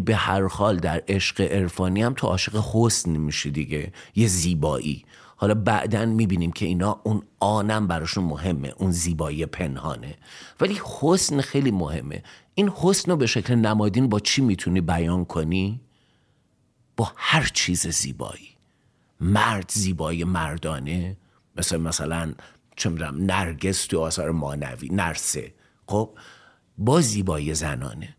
به 0.06 0.16
هر 0.16 0.48
حال 0.48 0.78
در 0.78 1.04
عشق 1.08 1.42
عرفانی 1.42 2.02
هم 2.02 2.14
تو 2.14 2.28
عاشق 2.28 2.64
حسن 2.74 3.12
میشی 3.12 3.52
دیگه 3.52 3.92
یه 4.16 4.28
زیبایی. 4.28 5.06
حالا 5.42 5.54
بعدا 5.54 6.06
می‌بینیم 6.06 6.52
که 6.52 6.66
اینا 6.66 7.02
اون 7.04 7.24
آنم 7.40 7.88
براشون 7.88 8.24
مهمه 8.24 8.74
اون 8.78 8.92
زیبایی 8.92 9.46
پنهانه. 9.46 10.16
ولی 10.60 10.82
حسن 11.00 11.42
خیلی 11.42 11.72
مهمه. 11.72 12.24
این 12.54 12.70
حسن 12.70 13.12
رو 13.12 13.18
به 13.18 13.26
شکل 13.26 13.56
نمادین 13.56 14.10
با 14.10 14.20
چی 14.20 14.42
می‌تونی 14.42 14.82
بیان 14.82 15.26
کنی؟ 15.26 15.82
با 16.98 17.12
هر 17.16 17.50
چیز 17.54 17.88
زیبایی. 17.88 18.50
مرد 19.20 19.72
زیبایی 19.74 20.24
مردانه 20.24 21.18
مثل 21.56 21.78
مثلا 21.78 22.34
چه 22.76 22.90
می‌دونم 22.90 23.26
نرگس 23.26 23.86
تو 23.86 24.00
آثار 24.00 24.32
مانوی 24.32 24.90
نرسه. 24.92 25.54
خب 25.88 26.18
با 26.78 27.02
زیبایی 27.02 27.54
زنانه. 27.54 28.16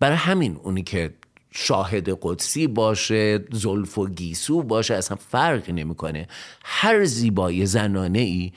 برای 0.00 0.16
همین 0.16 0.56
اونی 0.56 0.82
که 0.82 1.14
شاهد 1.54 2.18
قدسی 2.22 2.66
باشه 2.66 3.44
زلف 3.52 3.98
و 3.98 4.08
گیسو 4.08 4.62
باشه 4.62 4.94
اصلا 4.94 5.16
فرقی 5.30 5.72
نمی‌کنه. 5.72 6.28
هر 6.64 7.04
زیبایی 7.04 7.66
زنانه 7.66 8.18
ای 8.18 8.52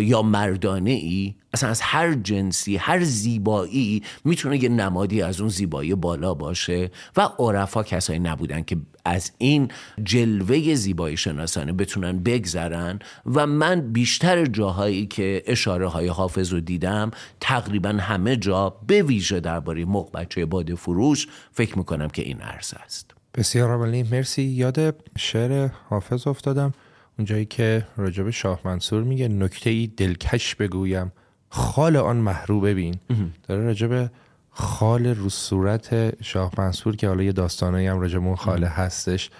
یا 0.00 0.22
مردانه 0.22 0.90
ای 0.90 1.34
اصلا 1.56 1.70
از 1.70 1.80
هر 1.80 2.14
جنسی 2.14 2.76
هر 2.76 3.04
زیبایی 3.04 4.02
می‌تونه 4.24 4.62
یه 4.62 4.68
نمادی 4.68 5.22
از 5.22 5.40
اون 5.40 5.48
زیبایی 5.48 5.94
بالا 5.94 6.34
باشه 6.34 6.90
و 7.16 7.20
عرفا 7.38 7.82
کسایی 7.82 8.18
نبودن 8.18 8.62
که 8.62 8.76
از 9.04 9.32
این 9.38 9.68
جلوه 10.02 10.74
زیبایی 10.74 11.16
شناسانه 11.16 11.72
بتونن 11.72 12.18
بگذرن 12.18 12.98
و 13.26 13.46
من 13.46 13.92
بیشتر 13.92 14.46
جاهایی 14.46 15.06
که 15.06 15.42
اشاره 15.46 15.86
های 15.88 16.08
حافظ 16.08 16.52
رو 16.52 16.60
دیدم 16.60 17.10
تقریبا 17.40 17.88
همه 17.88 18.36
جا 18.36 18.70
به 18.86 19.02
ویژه 19.02 19.40
درباره 19.40 19.84
مق 19.84 20.12
بچه 20.12 20.46
باد 20.46 20.74
فروش 20.74 21.26
فکر 21.52 21.78
می‌کنم 21.78 22.08
که 22.08 22.22
این 22.22 22.40
عرض 22.40 22.74
است. 22.84 23.14
بسیار 23.34 23.70
عملی 23.70 24.02
مرسی. 24.02 24.42
یاد 24.42 24.96
شعر 25.18 25.68
حافظ 25.88 26.26
افتادم. 26.26 26.74
اونجایی 27.18 27.44
که 27.44 27.86
راجب 27.96 28.30
شاه 28.30 28.60
منصور 28.64 29.02
میگه 29.02 29.28
نکته 29.28 29.70
ای 29.70 29.86
دلکش 29.86 30.54
بگویم. 30.54 31.12
خال 31.48 31.96
آن 31.96 32.16
محرو 32.16 32.60
ببین. 32.60 32.94
داره 33.48 33.64
راجب 33.64 34.10
خال 34.50 35.06
رو 35.06 35.28
صورت 35.28 36.14
شاه 36.24 36.52
منصور 36.58 36.96
که 36.96 37.08
حالا 37.08 37.22
یه 37.22 37.32
داستانایی 37.32 37.86
هم 37.86 38.00
راجب 38.00 38.26
اون 38.26 38.36
خاله 38.36 38.68
هستش 38.68 39.30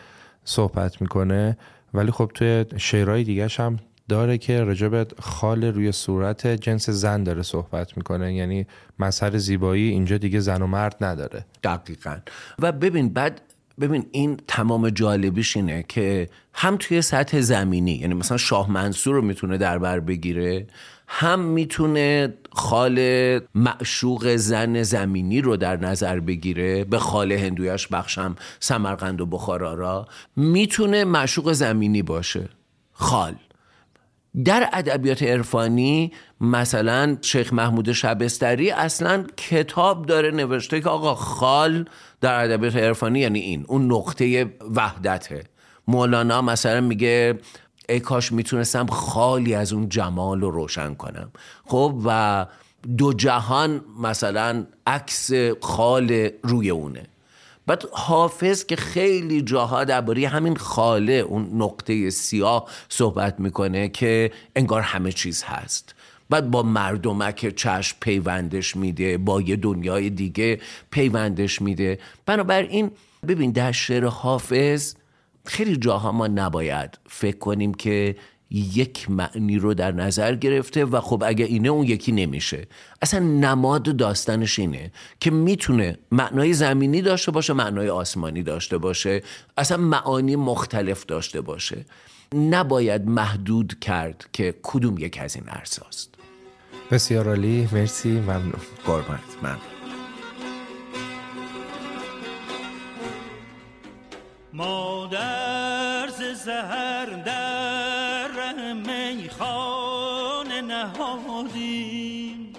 صحبت 0.45 1.03
می‌کنه. 1.03 1.57
ولی 1.95 2.11
خب 2.11 2.31
توی 2.35 2.65
شعرهای 2.77 3.25
دیگه 3.25 3.49
هم 3.59 3.79
داره 4.09 4.39
که 4.39 4.61
راجب 4.61 5.07
خال 5.21 5.65
روی 5.65 5.93
صورت 5.93 6.47
جنس 6.47 6.91
زن 6.91 7.23
داره 7.23 7.43
صحبت 7.43 7.97
می‌کنه. 7.97 8.35
یعنی 8.35 8.67
مظهر 8.99 9.39
زیبایی 9.39 9.89
اینجا 9.89 10.19
دیگه 10.19 10.41
زن 10.41 10.63
و 10.63 10.67
مرد 10.67 10.97
نداره. 11.01 11.45
دقیقا. 11.63 12.17
و 12.59 12.73
ببین 12.73 13.09
بعد 13.09 13.41
ببین 13.81 14.07
این 14.13 14.41
تمام 14.49 14.91
جالبیش 14.91 15.57
اینه 15.57 15.85
که 15.89 16.29
هم 16.55 16.77
توی 16.77 17.03
سطح 17.03 17.41
زمینی 17.41 17.93
یعنی 17.93 18.15
مثلا 18.15 18.37
شاه 18.37 18.71
منصور 18.71 19.15
رو 19.15 19.23
می‌تونه 19.23 19.59
در 19.59 19.79
بر 19.79 20.01
بگیره 20.01 20.67
هم 21.09 21.41
می‌تونه 21.41 22.35
خال 22.53 22.99
معشوق 23.55 24.37
زن 24.37 24.83
زمینی 24.83 25.41
رو 25.41 25.57
در 25.57 25.77
نظر 25.77 26.21
بگیره 26.21 26.85
به 26.85 26.99
خال 26.99 27.33
هندویش 27.33 27.89
بخشم 27.89 28.37
سمرقند 28.61 29.21
و 29.21 29.27
بخارا 29.27 29.75
را 29.75 30.09
می‌تونه 30.37 31.05
معشوق 31.05 31.53
زمینی 31.53 32.03
باشه. 32.03 32.49
خال. 32.93 33.35
در 34.45 34.69
ادبیات 34.73 35.23
عرفانی 35.23 36.13
مثلا 36.41 37.17
شیخ 37.23 37.53
محمود 37.53 37.93
شبستری 37.93 38.71
اصلا 38.71 39.25
کتاب 39.37 40.07
داره 40.07 40.31
نوشته 40.31 40.81
که 40.81 40.89
آقا 40.89 41.15
خال 41.15 41.85
در 42.21 42.45
ادبیات 42.45 42.77
عرفانی 42.77 43.21
یعنی 43.21 43.39
این 43.39 43.65
اون 43.69 43.93
نقطه 43.93 44.53
وحدته. 44.75 45.45
مولانا 45.89 46.43
مثلا 46.43 46.81
میگه 46.81 47.39
ای 47.89 48.01
کاش 48.01 48.33
می‌تونستم 48.33 48.87
خالی 48.87 49.55
از 49.55 49.73
اون 49.73 49.89
جمال 49.89 50.41
رو 50.41 50.51
روشن 50.51 50.95
کنم. 50.95 51.31
خب 51.67 52.01
و 52.05 52.47
دو 52.99 53.13
جهان 53.13 53.81
مثلا 54.03 54.67
عکس 54.87 55.31
خال 55.61 56.29
روی 56.43 56.71
اونه. 56.71 57.07
بعد 57.67 57.85
حافظ 57.93 58.65
که 58.65 58.77
خیلی 58.77 59.43
جاها 59.43 59.85
درباره 59.85 60.29
همین 60.29 60.57
خاله 60.57 61.13
اون 61.13 61.51
نقطه 61.63 62.11
سیاه 62.11 62.69
صحبت 62.89 63.41
می‌کنه 63.41 63.89
که 63.89 64.33
انگار 64.57 64.81
همه 64.81 65.13
چیز 65.13 65.43
هست. 65.43 65.95
بعد 66.31 66.51
با 66.51 66.63
مردمک 66.63 67.57
چشم 67.57 67.97
پیوندش 68.01 68.77
میده 68.77 69.19
با 69.19 69.41
یه 69.41 69.57
دنیای 69.57 70.11
دیگه 70.11 70.61
پیوندش 70.91 71.63
میده. 71.63 71.99
بنابراین 72.27 72.91
ببین 73.29 73.51
در 73.51 73.73
شعر 73.73 74.07
حافظ 74.07 74.95
خیلی 75.47 75.77
جاها 75.77 76.13
ما 76.13 76.27
نباید 76.27 76.99
فکر 77.09 77.39
کنیم 77.39 77.75
که 77.75 78.17
یک 78.51 79.11
معنی 79.11 79.59
رو 79.59 79.75
در 79.75 79.93
نظر 79.93 80.35
گرفته 80.35 80.85
و 80.85 81.01
خب 81.01 81.23
اگه 81.27 81.45
اینه 81.45 81.69
اون 81.69 81.87
یکی 81.87 82.13
نمیشه. 82.13 82.67
اصلا 83.03 83.21
نماد 83.21 83.97
داستانش 83.97 84.59
اینه 84.59 84.93
که 85.21 85.31
می‌تونه 85.31 85.99
معنای 86.11 86.53
زمینی 86.53 87.03
داشته 87.03 87.31
باشه 87.31 87.53
معنای 87.53 87.89
آسمانی 87.89 88.43
داشته 88.43 88.79
باشه. 88.79 89.23
اصلا 89.57 89.77
معانی 89.77 90.37
مختلف 90.37 91.07
داشته 91.07 91.41
باشه. 91.41 91.85
نباید 92.35 93.09
محدود 93.09 93.79
کرد 93.81 94.29
که 94.33 94.55
کدوم 94.63 94.99
یک 94.99 95.19
از 95.21 95.37
این 95.37 95.45
ارزاست 95.49 96.15
بسیار 96.91 97.29
عالی. 97.29 97.69
مرسی. 97.73 98.11
ممنون. 98.11 98.61
قربانت. 98.87 99.21
من 99.43 99.57
مادر 104.57 106.09
زهر 106.35 107.07
در 107.07 108.73
میخانه 108.73 110.61
نهادیم. 110.61 112.53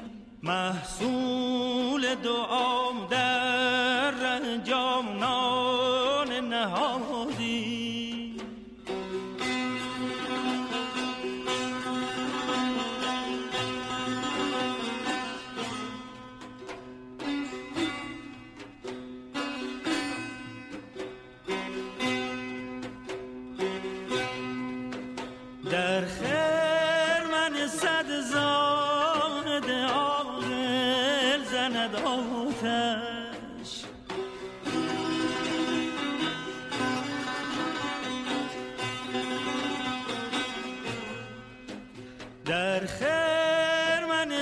محصول 0.44 2.16
دعا 2.16 2.92
در 3.10 4.58
جانان 4.58 6.50
نهادیم. 6.54 7.17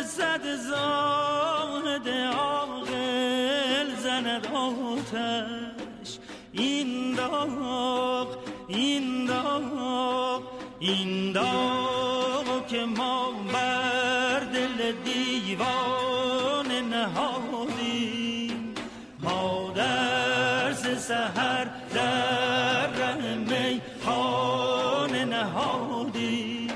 صد 0.04 0.56
زاهد 0.56 2.10
عاقل 2.10 3.96
زند 4.04 4.48
آتش. 4.54 6.20
این 6.52 7.16
داغ 7.16 8.28
این 8.68 9.26
داغ 9.26 10.42
این 10.80 11.32
داغ 11.32 12.68
که 12.68 12.86
ما 12.86 13.32
بر 13.54 14.40
دل 14.40 14.92
دیوان 15.06 16.72
نهادیم. 16.90 18.74
ما 19.20 19.74
در 19.76 20.74
سهر 20.74 21.66
در 21.94 22.88
ره 22.88 23.36
میخانه 23.36 25.26
نهادیم. 25.26 26.72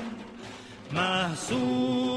محصول 0.92 2.09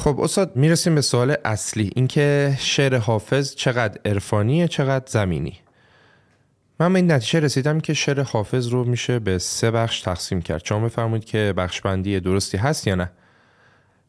خب 0.00 0.20
استاد 0.20 0.56
می‌رسیم 0.56 0.94
به 0.94 1.00
سوال 1.00 1.36
اصلی. 1.44 1.90
اینکه 1.96 2.56
شعر 2.58 2.96
حافظ 2.96 3.54
چقدر 3.54 4.00
عرفانیه 4.04 4.68
چقدر 4.68 5.04
زمینی؟ 5.06 5.58
من 6.80 6.92
به 6.92 6.98
این 6.98 7.12
نتیجه 7.12 7.40
رسیدم 7.40 7.80
که 7.80 7.94
شعر 7.94 8.22
حافظ 8.22 8.68
رو 8.68 8.84
میشه 8.84 9.18
به 9.18 9.38
سه 9.38 9.70
بخش 9.70 10.00
تقسیم 10.00 10.42
کرد. 10.42 10.64
شما 10.64 10.84
بفرمایید 10.84 11.24
که 11.24 11.54
بخش 11.56 11.80
بندی 11.80 12.20
درستی 12.20 12.56
هست 12.56 12.86
یا 12.86 12.94
نه. 12.94 13.10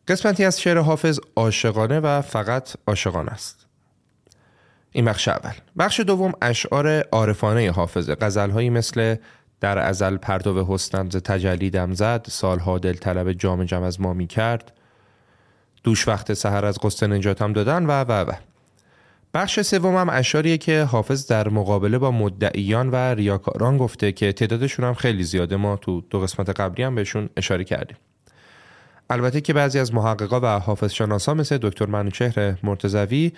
قسمتی 0.08 0.46
از 0.46 0.62
شعر 0.62 0.78
حافظ 0.78 1.20
عاشقانه 1.36 2.00
و 2.00 2.22
فقط 2.22 2.70
عاشقانه 2.88 3.32
است. 3.32 3.66
این 4.92 5.06
بخش 5.06 5.28
اول. 5.28 5.54
بخش 5.78 6.00
دوم 6.00 6.34
اشعار 6.42 7.02
عارفانه 7.02 7.72
حافظه. 7.72 8.16
غزلهایی 8.16 8.70
مثل 8.70 9.16
در 9.60 9.80
ازل 9.80 10.18
پرتو 10.18 10.66
حسنم 10.74 11.10
ز 11.10 11.16
تجلی 11.16 11.70
دم 11.70 11.94
زد 11.94 12.26
سالها 12.30 12.80
دل 12.80 12.94
طلب 12.94 13.34
جام 13.34 13.64
جم 13.64 13.84
از 13.84 14.02
ما 14.02 14.14
می 14.14 14.28
کرد 14.28 14.72
دوش 15.84 16.08
وقت 16.08 16.34
سحر 16.34 16.66
از 16.66 16.80
قصه 16.84 17.08
نجاتم 17.08 17.54
دادن 17.54 17.86
و 17.86 17.92
و 17.92 18.12
و. 18.12 18.32
بخش 19.34 19.62
سومم 19.62 20.10
اشعاریه 20.10 20.58
که 20.58 20.84
حافظ 20.84 21.28
در 21.28 21.50
مقابله 21.50 21.98
با 21.98 22.12
مدعیان 22.12 22.90
و 22.90 22.96
ریاکاران 22.96 23.78
گفته 23.78 24.12
که 24.12 24.34
تعدادشون 24.34 24.86
هم 24.86 24.94
خیلی 24.94 25.24
زیاده. 25.24 25.56
ما 25.56 25.78
تو 25.78 26.02
دو 26.10 26.20
قسمت 26.20 26.50
قبلی 26.50 26.84
هم 26.84 26.96
بهشون 26.96 27.30
اشاره 27.38 27.64
کردیم. 27.64 27.98
البته 29.10 29.42
که 29.42 29.54
بعضی 29.54 29.80
از 29.80 29.94
محققا 29.94 30.40
و 30.40 30.46
حافظ 30.46 30.92
شناسا 30.92 31.34
مثل 31.34 31.58
دکتر 31.62 31.86
منوچهر 31.86 32.58
مرتضوی 32.64 33.32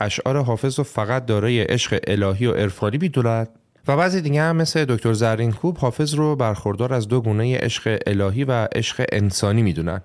اشعار 0.00 0.42
حافظ 0.42 0.78
رو 0.78 0.84
فقط 0.84 1.26
دارای 1.26 1.62
عشق 1.62 2.00
الهی 2.06 2.46
و 2.46 2.52
عرفانی 2.52 2.98
می‌دونند 2.98 3.48
و 3.88 3.96
بعضی 3.96 4.20
دیگه 4.20 4.42
هم 4.42 4.56
مثل 4.56 4.84
دکتر 4.84 5.12
زرین 5.12 5.52
کوب 5.52 5.78
حافظ 5.78 6.14
رو 6.14 6.36
برخوردار 6.36 6.94
از 6.94 7.08
دو 7.08 7.20
گونه 7.20 7.58
عشق 7.58 7.98
الهی 8.06 8.44
و 8.44 8.68
عشق 8.74 9.04
انسانی 9.12 9.62
می‌دونن. 9.62 10.00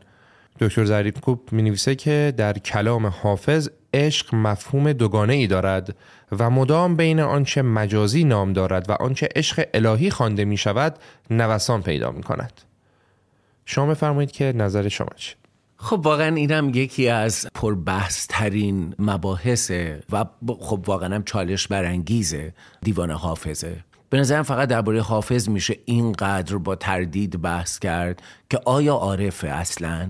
دکتر 0.59 0.85
زرین 0.85 1.11
کوب 1.11 1.49
می 1.51 1.61
نویسه 1.61 1.95
که 1.95 2.33
در 2.37 2.53
کلام 2.53 3.05
حافظ 3.05 3.69
عشق 3.93 4.35
مفهوم 4.35 4.93
دوگانه 4.93 5.33
ای 5.33 5.47
دارد 5.47 5.95
و 6.39 6.49
مدام 6.49 6.95
بین 6.95 7.19
آنچه 7.19 7.61
مجازی 7.61 8.23
نام 8.23 8.53
دارد 8.53 8.89
و 8.89 8.93
آنچه 8.93 9.29
عشق 9.35 9.65
الهی 9.73 10.09
خوانده 10.09 10.45
می 10.45 10.57
شود 10.57 10.95
نوسان 11.29 11.81
پیدا 11.81 12.11
می 12.11 12.23
کند 12.23 12.61
شما 13.65 13.85
بفرمایید 13.85 14.31
که 14.31 14.53
نظر 14.55 14.87
شما 14.87 15.09
چیه؟ 15.15 15.35
خب 15.77 16.01
واقعا 16.03 16.35
اینم 16.35 16.71
یکی 16.73 17.09
از 17.09 17.47
پربحث 17.55 18.27
ترین 18.29 18.95
مباحثه 18.99 20.03
و 20.11 20.25
خب 20.59 20.83
واقعا 20.87 21.15
هم 21.15 21.23
چالش 21.23 21.67
برانگیزه 21.67 22.53
دیوان 22.81 23.11
حافظه. 23.11 23.75
به 24.09 24.19
نظرم 24.19 24.43
فقط 24.43 24.69
درباره 24.69 25.01
حافظ 25.01 25.49
میشه 25.49 25.77
اینقدر 25.85 26.57
با 26.57 26.75
تردید 26.75 27.41
بحث 27.41 27.79
کرد 27.79 28.21
که 28.49 28.59
آیا 28.65 28.93
عارفه 28.93 29.47
اصلا؟ 29.47 30.09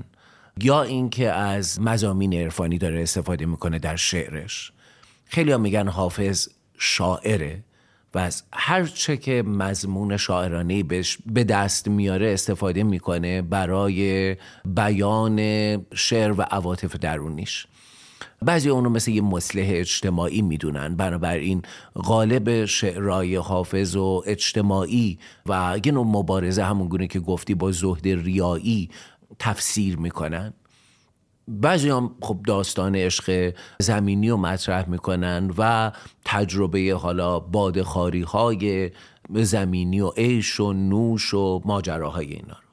یا 0.62 0.84
اینکه 0.84 1.32
از 1.32 1.82
مزامین 1.82 2.34
عرفانی 2.34 2.78
داره 2.78 3.02
استفاده 3.02 3.46
می‌کنه 3.46 3.80
در 3.80 3.96
شعرش. 3.96 4.72
خیلی 5.26 5.52
ها 5.52 5.58
میگن 5.58 5.88
حافظ 5.88 6.48
شاعره 6.78 7.64
و 8.14 8.20
از 8.20 8.44
هر 8.54 8.86
چه 8.86 9.18
که 9.18 9.44
مضمون 9.44 10.18
شاعرانه 10.18 10.84
بهش 10.84 11.18
به 11.26 11.44
دست 11.44 11.88
میاره 11.88 12.34
استفاده 12.34 12.84
می‌کنه 12.84 13.42
برای 13.42 14.36
بیان 14.66 15.38
شعر 15.96 16.32
و 16.32 16.42
عواطف 16.42 16.96
درونیش. 16.96 17.68
بعضی 18.42 18.70
اونو 18.70 18.90
مثل 18.90 19.12
یه 19.12 19.22
مسلح 19.22 19.66
اجتماعی 19.68 20.42
می‌دونن. 20.42 20.96
بنابراین 20.96 21.62
غالب 21.96 22.66
شعرهای 22.66 23.36
حافظ 23.36 23.96
و 23.96 24.24
اجتماعی 24.26 25.20
و 25.46 25.80
یه 25.86 25.92
نوع 25.92 26.06
مبارزه 26.06 26.64
همون 26.64 26.88
گونه 26.88 27.08
که 27.08 27.20
گفتی 27.20 27.56
با 27.56 27.72
زهد 27.72 28.08
ریایی 28.08 28.90
تفسیر 29.40 29.98
می‌کنن. 29.98 30.54
بعضی 31.48 31.90
هم 31.90 32.16
خب 32.22 32.40
داستان 32.48 32.96
عشق 32.96 33.54
زمینی 33.80 34.30
رو 34.30 34.38
مطرح 34.38 34.90
می‌کنن 34.90 35.52
و 35.58 35.92
تجربه 36.26 36.98
حالا 37.02 37.40
بادخاری 37.40 38.22
های 38.22 38.92
زمینی 39.30 40.02
و 40.02 40.10
عیش 40.10 40.60
و 40.60 40.74
نوش 40.74 41.34
و 41.34 41.62
ماجراهای 41.66 42.28
اینا 42.28 42.54
رو. 42.54 42.68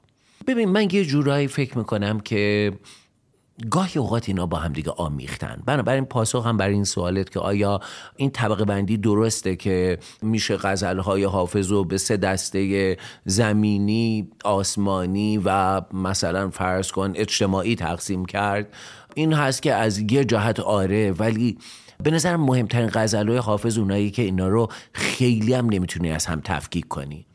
ببین 0.47 0.69
من 0.69 0.89
یه 0.93 1.05
جورایی 1.05 1.47
فکر 1.47 1.79
می‌کنم 1.79 2.21
که 2.21 2.73
گاهی 3.71 4.01
اوقات 4.01 4.29
اینا 4.29 4.47
با 4.47 4.59
هم 4.59 4.73
دیگه 4.73 4.91
آمیختن. 4.91 5.63
بنابراین 5.67 6.05
پاسخ 6.05 6.47
هم 6.47 6.57
برای 6.57 6.75
این 6.75 6.85
سوالت 6.85 7.31
که 7.31 7.41
آیا 7.41 7.81
این 8.17 8.31
طبقه 8.31 8.65
بندی 8.65 8.97
درسته 8.97 9.57
که 9.57 9.99
میشه 10.23 10.57
غزلهای 10.57 11.25
حافظ 11.25 11.71
رو 11.71 11.85
به 11.85 11.99
سه 11.99 12.17
دسته 12.17 12.97
زمینی 13.25 14.29
آسمانی 14.45 15.39
و 15.45 15.81
مثلا 15.93 16.51
فرض 16.51 16.93
کن 16.93 17.13
اجتماعی 17.15 17.77
تقسیم 17.77 18.25
کرد؟ 18.25 18.75
این 19.15 19.33
هست 19.33 19.63
که 19.63 19.75
از 19.75 19.99
یه 19.99 20.25
جهت 20.25 20.61
آره 20.61 21.13
ولی 21.13 21.59
به 22.03 22.11
نظر 22.11 22.37
مهمترین 22.37 22.91
غزلهای 22.95 23.39
حافظ 23.39 23.79
اونایی 23.79 24.11
که 24.11 24.23
اینا 24.23 24.49
رو 24.49 24.69
خیلی 24.93 25.55
هم 25.55 25.67
نمی‌تونی 25.67 26.11
از 26.13 26.27
هم 26.27 26.41
تفکیک 26.45 26.89
کنی. 26.89 27.27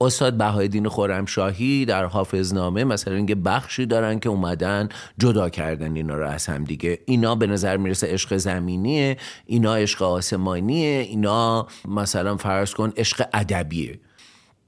استاد 0.00 0.34
بهایدین 0.34 0.88
خورمشاهی 0.88 1.84
در 1.84 2.04
حافظنامه 2.04 2.84
مثلا 2.84 3.14
اینکه 3.14 3.34
بخشی 3.34 3.86
دارن 3.86 4.18
که 4.18 4.28
اومدن 4.28 4.88
جدا 5.18 5.48
کردن 5.48 5.96
اینا 5.96 6.14
رو 6.14 6.28
از 6.28 6.46
هم 6.46 6.64
دیگه. 6.64 6.98
اینا 7.06 7.34
به 7.34 7.46
نظر 7.46 7.76
می‌رسه 7.76 8.06
عشق 8.06 8.36
زمینیه 8.36 9.16
اینا 9.46 9.76
عشق 9.76 10.02
آسمانیه 10.02 11.00
اینا 11.00 11.66
مثلا 11.88 12.36
فرض 12.36 12.74
کن 12.74 12.92
عشق 12.96 13.24
ادبیه. 13.34 14.00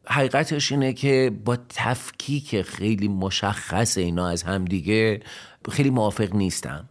حقیقتش 0.07 0.73
اینه 0.73 0.93
که 0.93 1.33
با 1.45 1.59
تفکیک 1.69 2.63
خیلی 2.63 3.09
مشخص 3.09 3.99
اینا 3.99 4.29
از 4.29 4.43
هم 4.43 4.65
دیگه 4.65 5.21
خیلی 5.71 5.91
موافق 5.91 6.35
نیستم. 6.35 6.89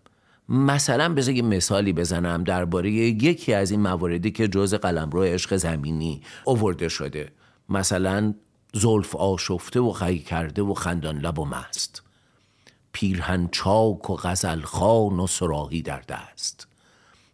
مثلا 0.49 1.13
بذار 1.13 1.35
یه 1.35 1.41
مثالی 1.41 1.93
بزنم 1.93 2.43
درباره 2.43 2.91
یکی 2.91 3.53
از 3.53 3.71
این 3.71 3.79
مواردی 3.79 4.31
که 4.31 4.47
جز 4.47 4.73
قلمرو 4.73 5.23
عشق 5.23 5.55
زمینی 5.55 6.21
اوورده 6.45 6.89
شده. 6.89 7.31
مثلا 7.70 8.34
زلف 8.74 9.15
آشفته 9.15 9.80
و 9.80 9.91
خی 9.91 10.20
کرده 10.20 10.61
و 10.61 10.74
خندان 10.74 11.20
لب 11.20 11.39
و 11.39 11.45
مست. 11.45 12.01
پیرهن 12.91 13.49
چاک 13.51 14.09
و 14.09 14.15
غزل 14.15 14.61
خان 14.61 15.20
و 15.20 15.28
سراحی 15.28 15.82
در 15.82 15.99
دست. 15.99 16.68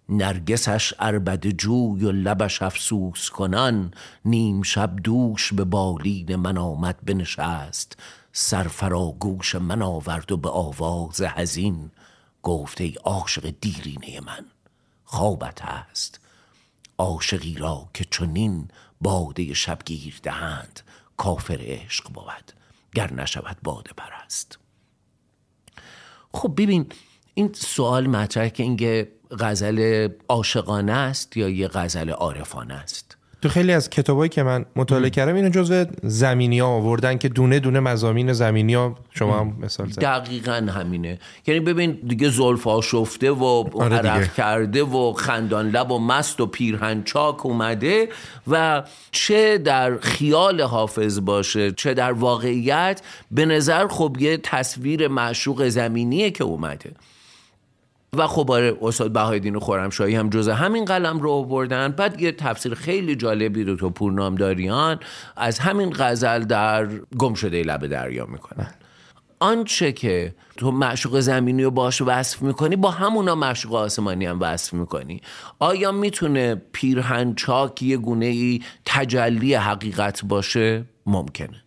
نرگسش 0.10 0.94
اربد 1.00 1.48
جوی 1.48 2.06
و 2.06 2.12
لبش 2.12 2.62
افسوس 2.62 3.30
کنان 3.30 3.94
نیم 4.26 4.62
شب 4.62 4.96
دوش 4.96 5.54
به 5.54 5.64
بالین 5.64 6.36
من 6.36 6.58
آمد 6.58 7.06
بنشست. 7.06 7.98
سرفراگوش 8.32 9.56
من 9.56 9.82
آورد 9.82 10.32
و 10.32 10.38
به 10.38 10.50
آواز 10.50 11.22
هزین 11.22 11.92
گفت 12.44 12.82
ای 12.82 12.96
عاشق 13.04 13.54
دیرینه 13.62 14.20
من 14.20 14.46
خوابت 15.06 15.62
هست. 15.62 16.20
عاشقی 16.98 17.56
را 17.56 17.90
که 17.94 18.06
چنین 18.12 18.68
باده 19.04 19.54
شبگیر 19.54 20.20
دهند 20.24 20.80
کافر 21.18 21.60
عشق 21.62 22.10
بود 22.10 22.54
گر 22.96 23.14
نشود 23.14 23.58
باده 23.64 23.92
پرست. 23.98 24.60
خب 26.34 26.54
ببین 26.58 26.92
این 27.34 27.54
سوال 27.54 28.08
مطرح 28.08 28.50
که 28.50 28.64
اینکه 28.64 29.12
غزل 29.40 30.10
عاشقانه 30.30 30.92
است 30.92 31.38
یا 31.38 31.50
یه 31.50 31.68
غزل 31.68 32.10
عارفانه 32.10 32.74
است؟ 32.74 33.18
تو 33.44 33.50
خیلی 33.50 33.72
از 33.72 33.90
کتابایی 33.90 34.30
که 34.30 34.44
من 34.44 34.66
مطالعه 34.76 35.10
کردم 35.10 35.36
اینو 35.36 35.50
جزو 35.50 35.86
زمینی 36.04 36.60
ها 36.60 36.68
آوردن 36.68 37.18
که 37.18 37.30
دونه 37.30 37.60
دونه 37.60 37.80
مزامین 37.80 38.34
زمینی 38.34 38.74
ها 38.74 38.96
شما 39.12 39.40
هم 39.40 39.58
مثال 39.62 39.90
زد. 39.90 40.02
دقیقا 40.02 40.54
همینه. 40.54 41.20
یعنی 41.48 41.60
ببین 41.60 41.92
دیگه 42.08 42.30
زلف 42.30 42.68
آشفته 42.68 43.32
و 43.32 43.44
آره 43.74 43.98
عرق. 43.98 44.34
کرده 44.34 44.84
و 44.84 45.14
خندان 45.14 45.70
لب 45.70 45.92
و 45.92 46.00
مست 46.00 46.42
و 46.42 46.46
پیرهن 46.46 47.04
چاک 47.04 47.46
اومده 47.46 48.10
و 48.48 48.84
چه 49.12 49.58
در 49.58 49.98
خیال 49.98 50.62
حافظ 50.62 51.20
باشه 51.20 51.72
چه 51.72 51.94
در 51.94 52.12
واقعیت 52.12 53.02
به 53.32 53.46
نظر 53.46 53.88
خب 53.88 54.18
یه 54.20 54.38
تصویر 54.38 55.08
معشوق 55.08 55.68
زمینیه 55.68 56.32
که 56.32 56.44
اومده. 56.44 56.92
و 58.18 58.28
خب 58.28 58.52
آره 58.52 58.78
استاد 58.82 59.12
بهایدین 59.12 59.60
خورمشاهی 59.60 60.16
هم 60.16 60.30
جز 60.30 60.50
همین 60.50 60.86
قلم 60.86 61.20
رو 61.20 61.32
آوردن. 61.32 61.88
بعد 61.88 62.22
یه 62.22 62.32
تفسیر 62.32 62.74
خیلی 62.74 63.16
جالبی 63.16 63.64
رو 63.64 63.76
تو 63.76 63.90
پورنامداریان 63.90 65.00
از 65.38 65.60
همین 65.60 65.94
غزل 65.98 66.44
در 66.44 66.88
گم 67.18 67.34
شده 67.34 67.64
لب 67.64 67.88
دریا 67.88 68.26
می‌کنن. 68.26 68.74
آنچه 69.40 69.92
که 69.92 70.36
تو 70.58 70.72
معشوق 70.72 71.20
زمینی 71.20 71.64
رو 71.64 71.72
باش 71.72 72.02
وصف 72.02 72.42
می‌کنی 72.42 72.76
با 72.76 72.92
همونا 72.92 73.36
معشوق 73.36 73.76
آسمانی 73.76 74.26
هم 74.26 74.40
وصف 74.42 74.74
می‌کنی. 74.74 75.22
آیا 75.60 75.92
می‌تونه 75.92 76.62
پیرهن 76.72 77.36
چاک 77.36 77.84
یه 77.84 77.98
گونه 77.98 78.26
ای 78.26 78.62
تجلی 78.86 79.54
حقیقت 79.54 80.26
باشه؟ 80.26 80.86
ممکنه. 81.06 81.63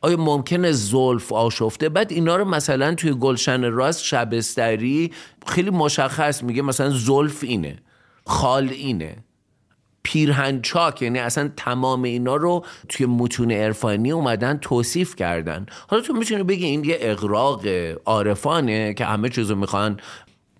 آیا 0.00 0.16
ممکنه 0.16 0.72
زلف 0.72 1.32
آشفته؟ 1.32 1.88
بعد 1.88 2.12
اینا 2.12 2.36
رو 2.36 2.44
مثلا 2.44 2.94
توی 2.94 3.12
گلشن 3.12 3.64
راست 3.64 4.04
شبستری 4.04 5.12
خیلی 5.46 5.70
مشخص 5.70 6.42
میگه 6.42 6.62
مثلا 6.62 6.90
زلف 6.90 7.44
اینه 7.44 7.78
خال 8.26 8.68
اینه 8.68 9.16
پیرهن 10.02 10.60
چاک 10.60 11.02
یعنی 11.02 11.18
اصلا 11.18 11.50
تمام 11.56 12.02
اینا 12.02 12.36
رو 12.36 12.64
توی 12.88 13.06
متون 13.06 13.52
عرفانی 13.52 14.12
اومدن 14.12 14.58
توصیف 14.58 15.16
کردن. 15.16 15.66
حالا 15.88 16.02
تو 16.02 16.12
می‌تونی 16.12 16.42
بگی 16.42 16.66
این 16.66 16.84
یه 16.84 16.96
اقراق 17.00 17.66
عارفانه 18.04 18.94
که 18.94 19.04
همه 19.04 19.28
چیزو 19.28 19.54
می‌خوان 19.54 20.00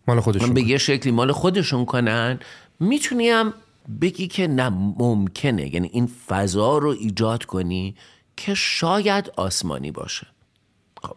مال 0.09 0.21
خودشون 0.21 0.55
به 0.55 0.63
یه 0.63 0.79
شکلی 0.79 1.13
مال 1.13 1.33
خودشون 1.33 1.85
کنن. 1.85 2.39
می‌تونی 2.81 3.29
هم 3.29 3.55
بگی 4.01 4.29
که 4.29 4.47
نه 4.47 4.69
ممکنه. 4.99 5.75
یعنی 5.75 5.91
این 5.93 6.11
فضا 6.29 6.79
رو 6.79 6.89
ایجاد 6.89 7.45
کنی 7.45 7.95
که 8.39 8.55
شاید 8.55 9.33
آسمانی 9.37 9.91
باشه. 9.91 10.27
خب. 11.03 11.17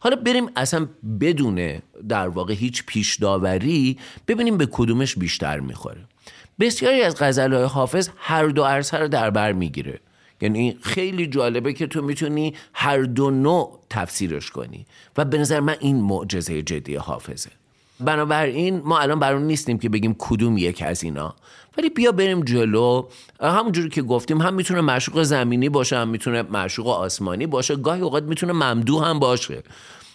حالا 0.00 0.16
بریم 0.16 0.50
اصلا 0.56 0.88
بدون 1.20 1.82
در 2.08 2.28
واقع 2.28 2.54
هیچ 2.54 2.84
پیش 2.86 3.16
داوری 3.16 3.98
ببینیم 4.28 4.56
به 4.56 4.66
کدومش 4.66 5.16
بیشتر 5.16 5.60
می‌خوره. 5.60 6.00
بسیاری 6.60 7.02
از 7.02 7.16
غزلهای 7.18 7.64
حافظ 7.64 8.08
هر 8.16 8.46
دو 8.46 8.64
عرصه 8.64 8.98
رو 8.98 9.08
در 9.08 9.30
بر 9.30 9.52
می‌گیره. 9.52 10.00
یعنی 10.40 10.78
خیلی 10.82 11.26
جالبه 11.26 11.72
که 11.72 11.86
تو 11.86 12.02
می‌تونی 12.02 12.54
هر 12.74 13.02
دو 13.02 13.30
نوع 13.30 13.80
تفسیرش 13.90 14.50
کنی 14.50 14.86
و 15.16 15.24
به 15.24 15.38
نظر 15.38 15.60
من 15.60 15.76
این 15.80 16.00
معجزه 16.00 16.62
جدی 16.62 16.94
حافظه. 16.94 17.50
بنابراین 18.00 18.80
ما 18.84 18.98
الان 18.98 19.18
برون 19.18 19.42
نیستیم 19.42 19.78
که 19.78 19.88
بگیم 19.88 20.14
کدوم 20.18 20.58
یک 20.58 20.82
از 20.82 21.02
اینا. 21.02 21.36
ولی 21.78 21.90
بیا 21.90 22.12
بریم 22.12 22.44
جلو. 22.44 23.08
همونجوری 23.40 23.88
که 23.88 24.02
گفتیم 24.02 24.40
هم 24.40 24.54
می‌تونه 24.54 24.80
معشوق 24.80 25.22
زمینی 25.22 25.68
باشه 25.68 25.96
هم 25.96 26.08
می‌تونه 26.08 26.42
معشوق 26.42 26.88
آسمانی 26.88 27.46
باشه. 27.46 27.76
گاهی 27.76 28.00
اوقات 28.00 28.22
می‌تونه 28.22 28.52
ممدو 28.52 29.00
هم 29.00 29.18
باشه. 29.18 29.62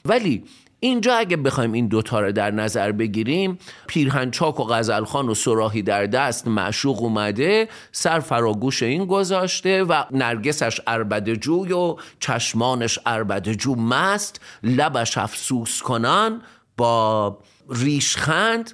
ولی 0.05 0.43
اینجا 0.79 1.15
اگه 1.15 1.37
بخوایم 1.37 1.71
این 1.71 1.87
دوتا 1.87 2.19
رو 2.19 2.31
در 2.31 2.51
نظر 2.51 2.91
بگیریم 2.91 3.59
پیرهن 3.87 4.31
چاک 4.31 4.59
و 4.59 4.63
غزلخان 4.63 5.29
و 5.29 5.33
سراحی 5.33 5.81
در 5.81 6.05
دست 6.05 6.47
معشوق 6.47 7.01
اومده 7.01 7.69
سر 7.91 8.19
فراگوش 8.19 8.83
این 8.83 9.05
گذاشته 9.05 9.83
و 9.83 10.03
نرگسش 10.11 10.81
اربد 10.87 11.33
جوی 11.33 11.71
و 11.71 11.95
چشمانش 12.19 12.99
اربد 13.05 13.49
جو 13.49 13.75
مست 13.75 14.41
لبش 14.63 15.17
افسوس 15.17 15.81
کنان 15.81 16.41
با 16.77 17.37
ریشخند 17.69 18.71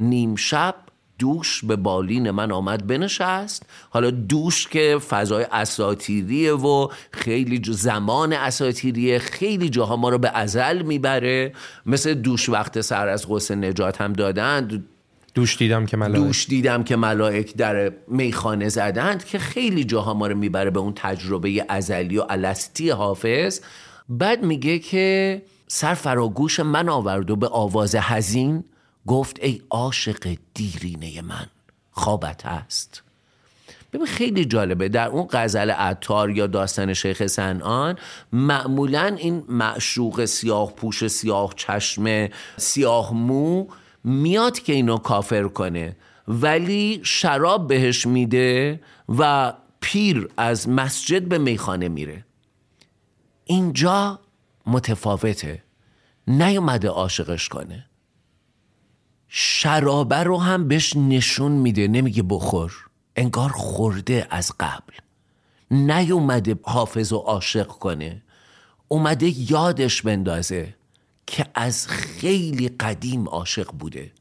نیم 0.00 0.36
شب 0.36 0.74
دوش 1.18 1.64
به 1.64 1.76
بالین 1.76 2.30
من 2.30 2.52
آمد 2.52 2.86
بنشست. 2.86 3.62
حالا 3.90 4.10
دوش 4.10 4.68
که 4.68 4.98
فضای 5.08 5.46
اساتیریه 5.52 6.52
و 6.52 6.88
خیلی 7.12 7.62
زمان 7.64 8.32
اساتیریه 8.32 9.18
خیلی 9.18 9.68
جاها 9.68 9.96
ما 9.96 10.08
رو 10.08 10.18
به 10.18 10.30
ازل 10.34 10.82
می‌بره. 10.82 11.52
مثل 11.86 12.14
دوش 12.14 12.48
وقت 12.48 12.80
سر 12.80 13.08
از 13.08 13.28
غصه 13.28 13.54
نجات 13.54 14.00
هم 14.00 14.12
دادن. 14.12 14.84
دوش 15.34 15.56
دیدم 15.56 15.86
که 15.86 15.96
ملائک. 15.96 16.24
دوش 16.24 16.46
دیدم 16.46 16.82
که 16.84 16.96
ملائک 16.96 17.56
در 17.56 17.92
میخانه 18.08 18.68
زدند 18.68 19.24
که 19.24 19.38
خیلی 19.38 19.84
جاها 19.84 20.14
ما 20.14 20.26
رو 20.26 20.36
می‌بره 20.36 20.70
به 20.70 20.80
اون 20.80 20.92
تجربه 20.96 21.64
ازلی 21.68 22.18
و 22.18 22.24
الستی 22.28 22.90
حافظ. 22.90 23.60
بعد 24.08 24.42
میگه 24.42 24.78
که 24.78 25.42
سر 25.68 25.94
فراگوش 25.94 26.60
من 26.60 26.88
آورد 26.88 27.30
و 27.30 27.36
به 27.36 27.48
آواز 27.48 27.94
حزین 27.94 28.64
گفت 29.08 29.38
ای 29.42 29.62
عاشق 29.70 30.36
دیرینه 30.54 31.22
من 31.22 31.46
خوابت 31.90 32.46
هست. 32.46 33.02
ببین 33.92 34.06
خیلی 34.06 34.44
جالبه 34.44 34.88
در 34.88 35.08
اون 35.08 35.28
غزل 35.30 35.70
عطار 35.70 36.30
یا 36.30 36.46
داستان 36.46 36.94
شیخ 36.94 37.26
سنان 37.26 37.98
معمولا 38.32 39.16
این 39.18 39.44
معشوق 39.48 40.24
سیاه 40.24 40.72
پوش 40.72 41.06
سیاه 41.06 41.52
چشم 41.56 42.28
سیاه 42.56 43.14
مو 43.14 43.66
میاد 44.04 44.58
که 44.58 44.72
اینو 44.72 44.96
کافر 44.96 45.48
کنه 45.48 45.96
ولی 46.28 47.00
شراب 47.02 47.68
بهش 47.68 48.06
میده 48.06 48.80
و 49.18 49.52
پیر 49.80 50.28
از 50.36 50.68
مسجد 50.68 51.22
به 51.22 51.38
میخانه 51.38 51.88
میره. 51.88 52.24
اینجا 53.44 54.20
متفاوته 54.66 55.62
نیومده 56.26 56.88
عاشقش 56.88 57.48
کنه. 57.48 57.87
شرابه 59.28 60.16
رو 60.16 60.38
هم 60.38 60.68
بهش 60.68 60.96
نشون 60.96 61.52
میده 61.52 61.88
نمیگه 61.88 62.22
بخور. 62.22 62.72
انگار 63.16 63.50
خورده 63.50 64.26
از 64.30 64.52
قبل. 64.60 64.92
نیومده 65.70 66.56
حافظ 66.62 67.12
و 67.12 67.16
عاشق 67.16 67.66
کنه. 67.66 68.22
اومده 68.88 69.50
یادش 69.50 70.02
بندازه 70.02 70.74
که 71.26 71.46
از 71.54 71.88
خیلی 71.88 72.68
قدیم 72.68 73.28
عاشق 73.28 73.72
بوده. 73.72 74.12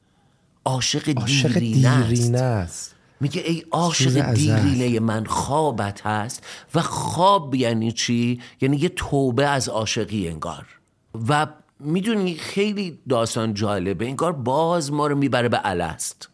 عاشق 0.66 1.12
دیرینه 1.12 2.08
دیرینه 2.08 2.40
است. 2.42 2.96
میگه 3.20 3.42
ای 3.42 3.64
عاشق. 3.72 4.34
دیرینه 4.34 5.00
من 5.00 5.26
خوابت 5.26 6.02
هست. 6.02 6.44
و 6.76 6.82
خواب 6.82 7.56
یعنی 7.56 7.92
چی؟ 7.92 8.42
یعنی 8.62 8.78
یه 8.78 8.90
توبه 8.90 9.48
از 9.48 9.70
عاشقی 9.70 10.28
انگار. 10.28 10.66
و 11.28 11.48
می‌دونی 11.80 12.36
خیلی 12.36 13.00
داستان 13.10 13.54
جالبه. 13.54 14.06
انگار 14.06 14.32
باز 14.34 14.92
ما 14.92 15.08
رو 15.08 15.16
می‌بره 15.16 15.50
به 15.50 15.60
الست. 15.64 16.30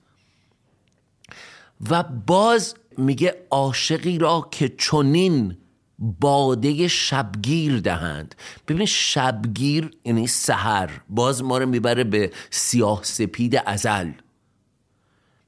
و 1.90 2.04
باز 2.04 2.76
میگه 2.98 3.46
عاشقی 3.52 4.18
را 4.18 4.48
که 4.52 4.70
چنین 4.70 5.58
باده 6.00 6.88
شبگیر 6.88 7.80
دهند. 7.80 8.36
ببین 8.68 8.86
شبگیر 8.86 9.92
یعنی 10.06 10.28
سحر. 10.28 10.90
باز 11.10 11.44
ما 11.44 11.58
رو 11.58 11.66
می‌بره 11.66 12.04
به 12.04 12.32
سیاه 12.50 13.04
سپید 13.04 13.56
ازل. 13.66 14.12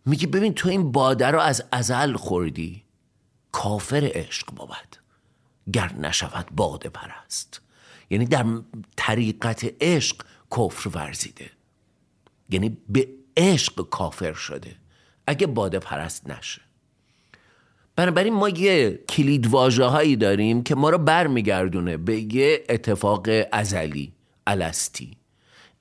میگه 0.06 0.28
ببین 0.28 0.54
تو 0.54 0.70
این 0.70 0.92
باده 0.92 1.28
رو 1.28 1.40
از 1.40 1.64
ازل 1.72 2.16
خوردی. 2.16 2.84
کافر 3.52 4.12
عشق 4.14 4.52
بود. 4.52 4.98
گر 5.74 5.94
نشود 5.94 6.46
باده 6.52 6.90
پرست. 6.90 7.62
یعنی 8.10 8.26
در 8.26 8.46
طریقت 8.96 9.74
عشق 9.82 10.26
کفر 10.52 10.90
ورزیده. 10.90 11.50
یعنی 12.50 12.78
به 12.90 13.08
عشق 13.38 13.90
کافر 13.90 14.34
شده. 14.34 14.76
اگه 15.28 15.48
باده 15.48 15.80
پرست 15.80 16.30
نشه. 16.30 16.62
بنابراین 17.96 18.34
ما 18.34 18.50
یه 18.50 19.00
کلید 19.10 19.46
هایی 19.54 20.16
داریم 20.16 20.64
که 20.64 20.76
ما 20.76 20.90
رو 20.90 20.98
برمیگردونه 20.98 21.98
به 21.98 22.36
یه 22.36 22.64
اتفاق 22.70 23.28
ازلی 23.52 24.14
الستی 24.48 25.18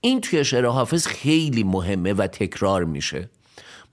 این 0.00 0.20
توی 0.20 0.44
شعر 0.44 0.66
حافظ 0.66 1.06
خیلی 1.06 1.64
مهمه 1.64 2.12
و 2.12 2.26
تکرار 2.26 2.84
میشه. 2.84 3.30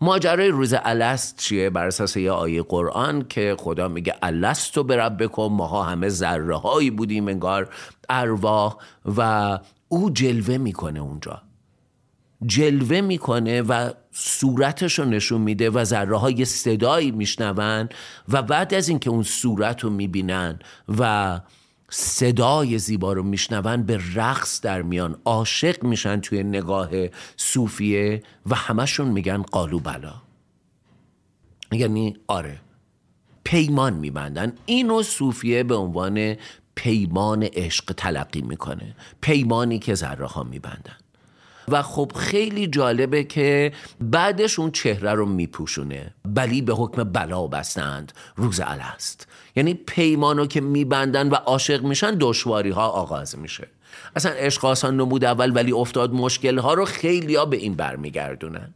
ماجرای 0.02 0.48
روز 0.48 0.74
الست 0.84 1.38
چیه 1.38 1.70
بر 1.70 1.88
اساس 1.88 2.18
یه 2.18 2.32
آیه 2.32 2.64
قرآن 2.64 3.26
که 3.30 3.56
خدا 3.60 3.88
میگه 3.88 4.16
الست 4.22 4.78
و 4.78 4.84
برب 4.84 5.24
بکن 5.24 5.48
ماها 5.52 5.84
همه 5.84 6.10
ذره 6.10 6.56
هایی 6.58 6.92
بودیم 6.92 7.28
انگار 7.28 7.70
ارواح 8.10 8.76
و 9.18 9.60
او 9.88 10.10
جلوه 10.10 10.58
می‌کنه 10.58 11.00
اونجا. 11.00 11.42
جلوه 12.46 13.02
می‌کنه 13.02 13.62
و 13.62 13.92
صورتش 14.12 15.00
رو 15.00 15.06
نشون 15.06 15.42
میده 15.42 15.70
و 15.70 15.84
ذره 15.84 16.18
های 16.18 16.46
صدایی 16.46 17.12
میشنون 17.12 17.90
و 18.30 18.42
بعد 18.42 18.74
از 18.74 18.90
اینکه 18.90 19.10
اون 19.10 19.24
صورت 19.24 19.84
رو 19.84 19.90
می‌بینن 19.90 20.60
و 21.00 21.40
صدای 21.94 22.78
زیبا 22.78 23.14
رو 23.14 23.24
میشنون 23.24 23.84
به 23.84 24.00
رقص 24.16 24.62
در 24.62 24.82
میان. 24.82 25.18
عاشق 25.26 25.84
میشن 25.84 26.20
توی 26.20 26.44
نگاه 26.44 26.90
صوفیه 27.38 28.24
و 28.46 28.56
همشون 28.56 29.08
میگن 29.08 29.42
قالو 29.42 29.80
بلا. 29.80 30.14
یعنی 31.72 32.18
آره 32.28 32.60
پیمان 33.44 33.94
میبندن. 33.94 34.54
اینو 34.66 35.04
صوفیه 35.04 35.64
به 35.64 35.76
عنوان 35.76 36.36
پیمان 36.76 37.44
عشق 37.44 37.94
تلقی 37.98 38.42
می‌کنه. 38.42 38.96
پیمانی 39.22 39.80
که 39.80 39.96
ذره 39.96 40.26
ها 40.26 40.44
میبندن. 40.44 40.98
و 41.68 41.82
خب 41.82 42.12
خیلی 42.16 42.68
جالبه 42.68 43.24
که 43.24 43.74
بعدش 44.00 44.60
اون 44.60 44.72
چهره 44.72 45.14
رو 45.14 45.26
میپوشونه. 45.26 46.14
بلی 46.26 46.62
به 46.62 46.74
حکم 46.74 47.04
بلا 47.04 47.48
بستند. 47.48 48.12
روز 48.36 48.62
الست. 48.64 49.28
یعنی 49.56 49.74
پیمانو 49.74 50.46
که 50.46 50.62
میبندن 50.62 51.30
و 51.30 51.36
عاشق 51.36 51.84
میشن 51.84 52.18
دشواری 52.20 52.70
ها 52.70 52.88
آغاز 52.88 53.40
میشه. 53.40 53.68
اصلا 54.16 54.32
عشق 54.32 54.66
آسان 54.66 54.98
نمود 54.98 55.26
اول 55.26 55.56
ولی 55.56 55.72
افتاد 55.72 56.14
مشکل 56.14 56.58
ها 56.58 56.74
رو 56.74 56.86
خیلی 56.86 57.36
ها 57.36 57.46
به 57.46 57.58
این 57.58 57.74
برمیگردونن 57.74 58.74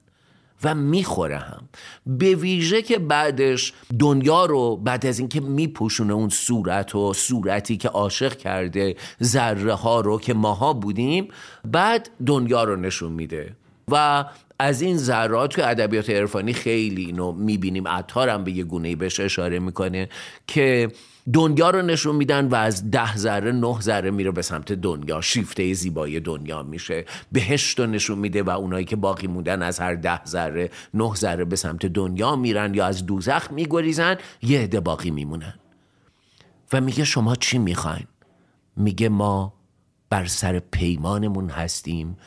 و 0.63 0.75
می‌خوره 0.75 1.37
هم. 1.37 1.61
به 2.05 2.35
ویژه 2.35 2.81
که 2.81 2.99
بعدش 2.99 3.73
دنیا 3.99 4.45
رو 4.45 4.75
بعد 4.75 5.05
از 5.05 5.19
اینکه 5.19 5.41
میپوشونه 5.41 6.13
اون 6.13 6.29
صورت 6.29 6.95
و 6.95 7.13
صورتی 7.13 7.77
که 7.77 7.89
عاشق 7.89 8.37
کرده 8.37 8.95
ذره 9.23 9.73
ها 9.73 10.01
رو 10.01 10.19
که 10.19 10.33
ماها 10.33 10.73
بودیم 10.73 11.27
بعد 11.65 12.09
دنیا 12.25 12.63
رو 12.63 12.75
نشون 12.75 13.11
میده. 13.11 13.55
و 13.91 14.25
از 14.59 14.81
این 14.81 14.97
ذرات 14.97 15.51
توی 15.51 15.63
ادبیات 15.63 16.09
عرفانی 16.09 16.53
خیلی 16.53 17.05
اینو 17.05 17.31
می‌بینیم 17.31 17.87
عطار 17.87 18.29
هم 18.29 18.43
به 18.43 18.51
یه 18.51 18.63
گونه 18.63 18.95
بهش 18.95 19.19
اشاره 19.19 19.59
می‌کنه 19.59 20.09
که 20.47 20.91
دنیا 21.33 21.69
رو 21.69 21.81
نشون 21.81 22.15
میدن 22.15 22.47
و 22.47 22.55
از 22.55 22.91
ده 22.91 23.17
ذره 23.17 23.51
نه 23.51 23.81
ذره 23.81 24.11
میره 24.11 24.31
به 24.31 24.41
سمت 24.41 24.71
دنیا. 24.71 25.21
شیفته 25.21 25.73
زیبایی 25.73 26.19
دنیا 26.19 26.63
میشه. 26.63 27.05
بهشت 27.31 27.79
رو 27.79 27.85
نشون 27.85 28.19
میده 28.19 28.43
و 28.43 28.49
اونایی 28.49 28.85
که 28.85 28.95
باقی 28.95 29.27
موندن 29.27 29.61
از 29.61 29.79
هر 29.79 29.95
ده 29.95 30.25
ذره 30.25 30.69
نه 30.93 31.15
ذره 31.15 31.45
به 31.45 31.55
سمت 31.55 31.85
دنیا 31.85 32.35
میرن 32.35 32.73
یا 32.73 32.85
از 32.85 33.05
دوزخ 33.05 33.51
میگریزن 33.51 34.17
یه 34.41 34.59
عده 34.59 34.79
باقی 34.79 35.11
میمونن. 35.11 35.53
و 36.73 36.81
میگه 36.81 37.03
شما 37.03 37.35
چی 37.35 37.57
می‌خواین؟ 37.57 38.07
میگه 38.77 39.09
ما 39.09 39.53
بر 40.09 40.25
سر 40.25 40.59
پیمانمون 40.59 41.49
هستیم. 41.49 42.17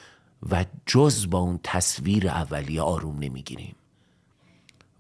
و 0.50 0.64
جز 0.86 1.30
با 1.30 1.38
اون 1.38 1.60
تصویر 1.64 2.28
اولیه 2.28 2.82
آروم 2.82 3.18
نمی‌گیریم. 3.18 3.76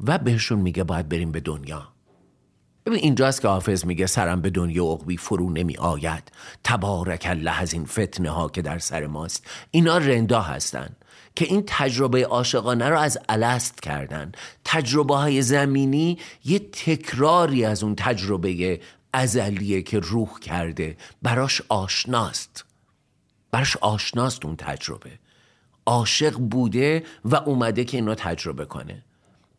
و 0.06 0.18
بهشون 0.18 0.58
میگه 0.58 0.84
باید 0.84 1.08
بریم 1.08 1.32
به 1.32 1.40
دنیا. 1.40 1.88
ببین 2.86 2.98
اینجاست 2.98 3.40
که 3.40 3.48
حافظ 3.48 3.84
میگه 3.84 4.06
سرم 4.06 4.40
به 4.40 4.50
دنیا 4.50 4.84
عقبی 4.84 5.16
فرو 5.16 5.50
نمی 5.50 5.76
آید 5.76 6.32
تبارک 6.64 7.26
الله 7.30 7.60
از 7.60 7.72
این 7.72 7.86
فتنه 7.86 8.30
ها 8.30 8.48
که 8.48 8.62
در 8.62 8.78
سر 8.78 9.06
ماست. 9.06 9.46
اینا 9.70 9.98
رندا 9.98 10.40
هستن 10.40 10.96
که 11.34 11.44
این 11.44 11.64
تجربه 11.66 12.26
عاشقانه 12.26 12.88
رو 12.88 12.98
از 12.98 13.18
الست 13.28 13.80
کردن. 13.82 14.32
تجربه 14.64 15.16
های 15.16 15.42
زمینی 15.42 16.18
یه 16.44 16.58
تکراری 16.58 17.64
از 17.64 17.82
اون 17.82 17.94
تجربه 17.94 18.80
ازلیه 19.12 19.82
که 19.82 19.98
روح 19.98 20.38
کرده. 20.38 20.96
براش 21.22 21.62
آشناست. 21.68 22.64
براش 23.50 23.76
آشناست 23.76 24.44
اون 24.44 24.56
تجربه. 24.56 25.10
عاشق 25.88 26.34
بوده 26.34 27.02
و 27.24 27.36
اومده 27.36 27.84
که 27.84 27.96
اینو 27.96 28.14
تجربه 28.14 28.64
کنه. 28.64 29.02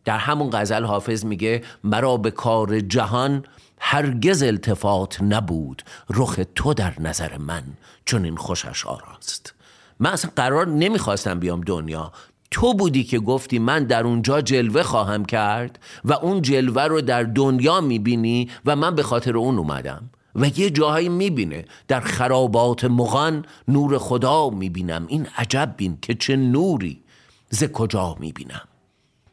در 0.05 0.17
همون 0.17 0.49
غزل 0.49 0.83
حافظ 0.83 1.25
میگه 1.25 1.63
مرا 1.83 2.17
به 2.17 2.31
کار 2.31 2.79
جهان 2.79 3.45
هرگز 3.79 4.43
التفات 4.43 5.21
نبود 5.21 5.83
رخ 6.09 6.39
تو 6.55 6.73
در 6.73 6.93
نظر 6.99 7.37
من 7.37 7.63
چون 8.05 8.25
این 8.25 8.35
خوشش 8.35 8.85
آراست. 8.85 9.53
من 9.99 10.11
اصلا 10.11 10.31
قرار 10.35 10.67
نمی‌خواستم 10.67 11.39
بیام 11.39 11.61
دنیا. 11.61 12.11
تو 12.51 12.73
بودی 12.73 13.03
که 13.03 13.19
گفتی 13.19 13.59
من 13.59 13.83
در 13.83 14.03
اونجا 14.03 14.41
جلوه 14.41 14.83
خواهم 14.83 15.25
کرد 15.25 15.79
و 16.05 16.13
اون 16.13 16.41
جلوه 16.41 16.83
رو 16.83 17.01
در 17.01 17.23
دنیا 17.23 17.81
می‌بینی 17.81 18.49
و 18.65 18.75
من 18.75 18.95
به 18.95 19.03
خاطر 19.03 19.37
اون 19.37 19.57
اومدم. 19.57 20.09
و 20.35 20.59
یه 20.59 20.69
جاهایی 20.69 21.09
می‌بینه. 21.09 21.65
در 21.87 21.99
خرابات 21.99 22.85
مغان 22.85 23.45
نور 23.67 23.97
خدا 23.97 24.49
می‌بینم. 24.49 25.05
این 25.07 25.27
عجب 25.37 25.73
بین 25.77 25.97
که 26.01 26.13
چه 26.13 26.35
نوری 26.35 27.03
ز 27.49 27.63
کجا 27.63 28.15
می‌بینم. 28.19 28.67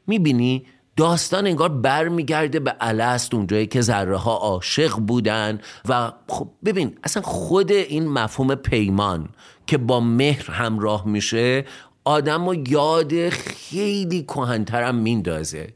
می‌بینی؟ 0.06 0.66
داستان 0.96 1.46
انگار 1.46 1.68
برمیگرده 1.68 2.60
به 2.60 2.76
الست 2.80 3.34
اونجایی 3.34 3.66
که 3.66 3.80
ذره 3.80 4.16
ها 4.16 4.36
عاشق 4.36 4.96
بودن 4.96 5.60
و 5.88 6.12
خب 6.28 6.48
ببین 6.64 6.98
اصلا 7.04 7.22
خود 7.22 7.72
این 7.72 8.08
مفهوم 8.08 8.54
پیمان 8.54 9.28
که 9.66 9.78
با 9.78 10.00
مهر 10.00 10.50
همراه 10.50 11.08
میشه 11.08 11.64
آدم 12.04 12.46
رو 12.46 12.68
یاد 12.68 13.28
خیلی 13.28 14.22
کهنترم 14.22 14.94
میندازه. 14.94 15.74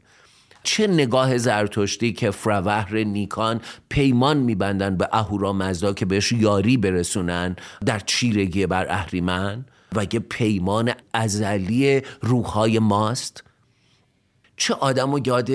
چه 0.63 0.87
نگاه 0.87 1.37
زرتشتی 1.37 2.13
که 2.13 2.31
فروهر 2.31 2.93
نیکان 3.03 3.61
پیمان 3.89 4.37
میبندن 4.37 4.97
به 4.97 5.09
اهورا 5.11 5.53
مزدا 5.53 5.93
که 5.93 6.05
بهش 6.05 6.31
یاری 6.31 6.77
برسونن 6.77 7.55
در 7.85 7.99
چیرگی 7.99 8.65
بر 8.65 8.89
اهریمن 8.89 9.65
و 9.95 10.03
یه 10.03 10.19
پیمان 10.19 10.93
ازلی 11.13 12.01
روحهای 12.21 12.79
ماست؟ 12.79 13.43
چه 14.57 14.73
آدم 14.73 15.13
و 15.13 15.19
یاد 15.25 15.49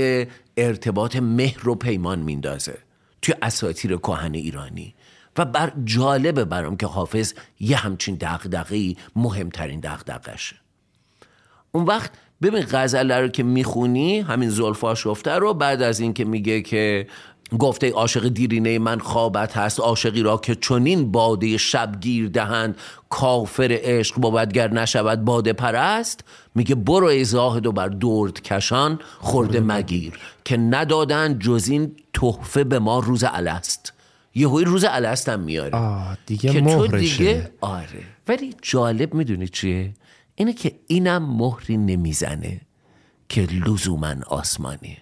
ارتباط 0.56 1.16
مهر 1.16 1.68
و 1.68 1.74
پیمان 1.74 2.18
میندازه 2.18 2.78
توی 3.22 3.34
اساتیر 3.42 3.96
کهن 3.96 4.34
ایرانی 4.34 4.94
و 5.38 5.44
بر 5.44 5.72
جالبه 5.84 6.44
برام 6.44 6.76
که 6.76 6.86
حافظ 6.86 7.34
یه 7.60 7.76
همچین 7.76 8.14
دغدغه‌ای 8.20 8.96
مهمترین 9.16 9.80
دغدغشه 9.80 10.56
اون 11.72 11.84
وقت 11.84 12.10
ببین 12.42 12.64
غزل 12.70 13.12
رو 13.12 13.28
که 13.28 13.42
می‌خونی 13.42 14.20
همین 14.20 14.50
زلفا 14.50 14.94
شفته 14.94 15.32
رو 15.32 15.54
بعد 15.54 15.82
از 15.82 16.00
اینکه 16.00 16.24
میگه 16.24 16.62
که 16.62 17.06
گفته 17.58 17.90
عاشق 17.90 18.28
دیرینه 18.28 18.78
من 18.78 18.98
خوابت 18.98 19.56
هست 19.56 19.80
عاشقی 19.80 20.22
را 20.22 20.36
که 20.36 20.54
چنین 20.54 21.12
باده 21.12 21.56
شب 21.56 22.00
گیر 22.00 22.28
دهند 22.28 22.76
کافر 23.10 23.78
عشق 23.82 24.16
بابدگر 24.16 24.72
نشود 24.72 25.24
باده 25.24 25.52
پرست. 25.52 26.24
میگه 26.54 26.74
برو 26.74 27.06
ای 27.06 27.24
زاهد 27.24 27.66
و 27.66 27.72
بر 27.72 27.88
درد 27.88 28.42
کشان 28.42 28.98
خورده 29.18 29.60
مگیر 29.60 30.12
که 30.44 30.56
ندادن 30.56 31.38
جز 31.38 31.68
این 31.68 31.92
تحفه 32.14 32.64
به 32.64 32.78
ما 32.78 32.98
روز 32.98 33.24
الست 33.26 33.92
یهوی 34.34 34.64
روز 34.64 34.84
الست 34.88 35.28
هم 35.28 35.40
میاره 35.40 35.74
آه 35.74 36.18
دیگه 36.26 36.52
که 36.52 36.60
تو. 36.60 36.86
دیگه 36.86 37.50
آره. 37.60 38.02
ولی 38.28 38.54
جالب 38.62 39.14
می‌دونی 39.14 39.48
چیه؟ 39.48 39.92
اینه 40.36 40.52
که 40.52 40.72
اینم 40.86 41.22
مهری 41.22 41.76
نمی‌زنه 41.76 42.60
که 43.28 43.40
لزوما 43.40 44.14
آسمانیه 44.26 44.96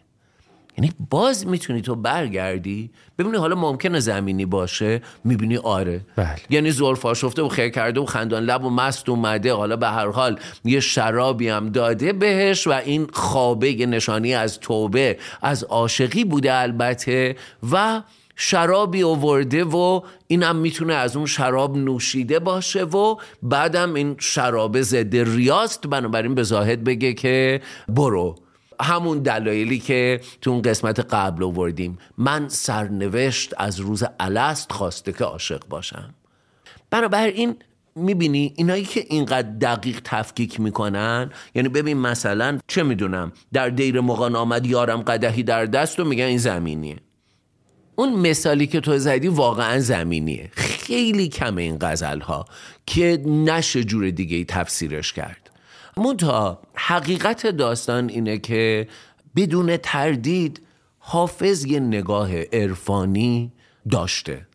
یعنی 0.79 0.93
باز 1.11 1.47
می‌تونی 1.47 1.81
تو 1.81 1.95
برگردی 1.95 2.91
ببینی 3.19 3.37
حالا 3.37 3.57
ممکنه 3.57 4.01
زمینی 4.01 4.47
باشه 4.47 5.03
می‌بینی 5.25 5.57
آره 5.57 6.01
بله. 6.17 6.37
یعنی 6.51 6.71
زلفا 6.71 7.15
شفته 7.15 7.43
و 7.43 7.49
خیر 7.49 7.69
کرده 7.69 8.01
و 8.01 8.05
خندان 8.05 8.43
لب 8.43 8.65
و 8.65 8.71
مست 8.71 9.09
اومده 9.09 9.53
حالا 9.53 9.77
به 9.77 9.89
هر 9.89 10.11
حال 10.11 10.41
یه 10.65 10.81
شرابی 10.81 11.49
هم 11.49 11.69
داده 11.69 12.13
بهش 12.13 12.67
و 12.67 12.73
این 12.73 13.07
خوابه 13.13 13.73
یه 13.73 13.87
نشانی 13.87 14.35
از 14.35 14.61
توبه 14.61 15.19
از 15.43 15.65
عاشقی 15.65 16.25
بوده 16.25 16.55
البته 16.55 17.37
و 17.73 18.03
شرابی 18.37 19.03
آورده 19.03 19.65
و 19.65 20.01
اینم 20.27 20.57
می‌تونه 20.57 20.95
از 20.95 21.17
اون 21.17 21.27
شراب 21.27 21.77
نوشیده 21.77 22.39
باشه 22.39 22.85
و 22.85 23.17
بعدم 23.43 23.95
این 23.95 24.17
شراب 24.19 24.81
ضد 24.81 25.17
ریاست 25.17 25.87
بنابراین 25.87 26.35
به 26.35 26.43
زاهد 26.43 26.85
بگه 26.85 27.13
که 27.13 27.61
برو. 27.89 28.35
همون 28.81 29.19
دلایلی 29.19 29.79
که 29.79 30.21
تو 30.41 30.51
اون 30.51 30.63
قسمت 30.63 31.15
قبل 31.15 31.45
آوردیم. 31.45 31.99
من 32.19 32.49
سرنوشت 32.49 33.55
از 33.57 33.81
روز 33.81 34.05
الست 34.21 34.73
خواسته 34.73 35.13
که 35.13 35.25
عاشق 35.25 35.63
باشم. 35.69 36.15
بنابراین 36.91 37.57
می‌بینی 37.97 38.55
اینایی 38.57 38.85
که 38.85 39.05
اینقدر 39.09 39.49
دقیق 39.61 40.01
تفکیک 40.05 40.61
می‌کنن 40.61 41.31
یعنی 41.55 41.69
ببین 41.69 41.99
مثلا 41.99 42.59
چه 42.67 42.83
می‌دونم 42.83 43.33
در 43.53 43.69
دیر 43.69 44.01
مغان 44.01 44.37
آمد 44.37 44.67
یارم 44.67 45.03
قدهی 45.03 45.43
در 45.43 45.67
دست 45.67 46.01
و 46.01 46.05
میگن 46.05 46.25
این 46.25 46.39
زمینیه. 46.39 46.97
اون 47.97 48.13
مثالی 48.13 48.67
که 48.67 48.81
تو 48.81 48.99
زدی 48.99 49.29
واقعا 49.29 49.81
زمینیه. 49.81 50.51
خیلی 50.53 51.29
کم 51.29 51.57
این 51.57 51.77
غزل 51.81 52.21
ها 52.21 52.45
که 52.87 53.23
نشه 53.27 53.85
جور 53.85 54.11
دیگه 54.11 54.37
ای 54.37 54.45
تفسیرش 54.45 55.13
کرد. 55.13 55.51
منتها 55.97 56.63
حقیقت 56.75 57.47
داستان 57.47 58.09
اینه 58.09 58.39
که 58.39 58.89
بدون 59.37 59.77
تردید 59.77 60.61
حافظ 60.99 61.65
یه 61.65 61.81
نگاه 61.81 62.43
عرفانی 62.43 63.53
داشته. 63.91 64.47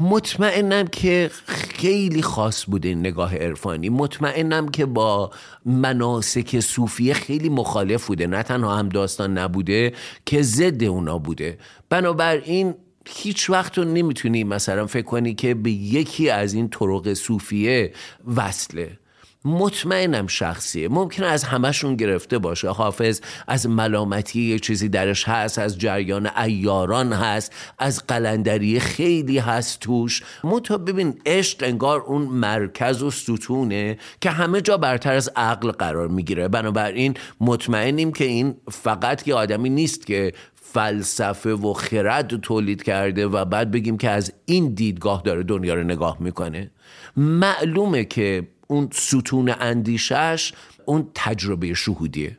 مطمئنم 0.00 0.86
که 0.86 1.30
خیلی 1.46 2.22
خاص 2.22 2.64
بوده 2.64 2.94
نگاه 2.94 3.36
عرفانی. 3.36 3.88
مطمئنم 3.88 4.68
که 4.68 4.86
با 4.86 5.30
مناسک 5.64 6.60
صوفیه 6.60 7.14
خیلی 7.14 7.48
مخالف 7.48 8.06
بوده. 8.06 8.26
نه 8.26 8.42
تنها 8.42 8.76
هم 8.76 8.88
داستان 8.88 9.38
نبوده 9.38 9.92
که 10.26 10.42
ضد 10.42 10.84
اونا 10.84 11.18
بوده. 11.18 11.58
بنابراین 11.88 12.74
هیچ 13.08 13.50
وقت 13.50 13.72
تو 13.72 13.84
نمی‌تونی 13.84 14.44
مثلا 14.44 14.86
فکر 14.86 15.06
کنی 15.06 15.34
که 15.34 15.54
به 15.54 15.70
یکی 15.70 16.30
از 16.30 16.54
این 16.54 16.68
طرق 16.68 17.14
صوفیه 17.14 17.92
وصله. 18.36 18.99
مطمئنم 19.44 20.26
شخصیه. 20.26 20.88
ممکنه 20.88 21.26
از 21.26 21.44
همشون 21.44 21.96
گرفته 21.96 22.38
باشه. 22.38 22.68
حافظ 22.68 23.20
از 23.48 23.68
ملامتی 23.68 24.42
یه 24.42 24.58
چیزی 24.58 24.88
درش 24.88 25.28
هست 25.28 25.58
از 25.58 25.78
جریان 25.78 26.26
ایاران 26.26 27.12
هست 27.12 27.52
از 27.78 28.06
قلندری 28.06 28.80
خیلی 28.80 29.38
هست 29.38 29.80
توش. 29.80 30.22
منتها 30.44 30.78
ببین 30.78 31.20
عشق 31.26 31.58
انگار 31.60 32.00
اون 32.00 32.22
مرکز 32.22 33.02
و 33.02 33.10
ستونه 33.10 33.98
که 34.20 34.30
همه 34.30 34.60
جا 34.60 34.76
برتر 34.76 35.12
از 35.14 35.30
عقل 35.36 35.70
قرار 35.70 36.08
می‌گیره. 36.08 36.48
بنابراین 36.48 37.14
مطمئنیم 37.40 38.12
که 38.12 38.24
این 38.24 38.54
فقط 38.70 39.28
یه 39.28 39.34
آدمی 39.34 39.70
نیست 39.70 40.06
که 40.06 40.32
فلسفه 40.54 41.54
و 41.54 41.72
خرد 41.72 42.40
تولید 42.40 42.82
کرده 42.82 43.26
و 43.26 43.44
بعد 43.44 43.70
بگیم 43.70 43.96
که 43.96 44.10
از 44.10 44.32
این 44.44 44.74
دیدگاه 44.74 45.22
داره 45.24 45.42
دنیا 45.42 45.74
رو 45.74 45.82
نگاه 45.82 46.16
می‌کنه. 46.20 46.70
معلومه 47.16 48.04
که 48.04 48.48
اون 48.70 48.88
ستون 48.92 49.54
اندیشش 49.60 50.52
اون 50.84 51.08
تجربه 51.14 51.74
شهودیه. 51.74 52.38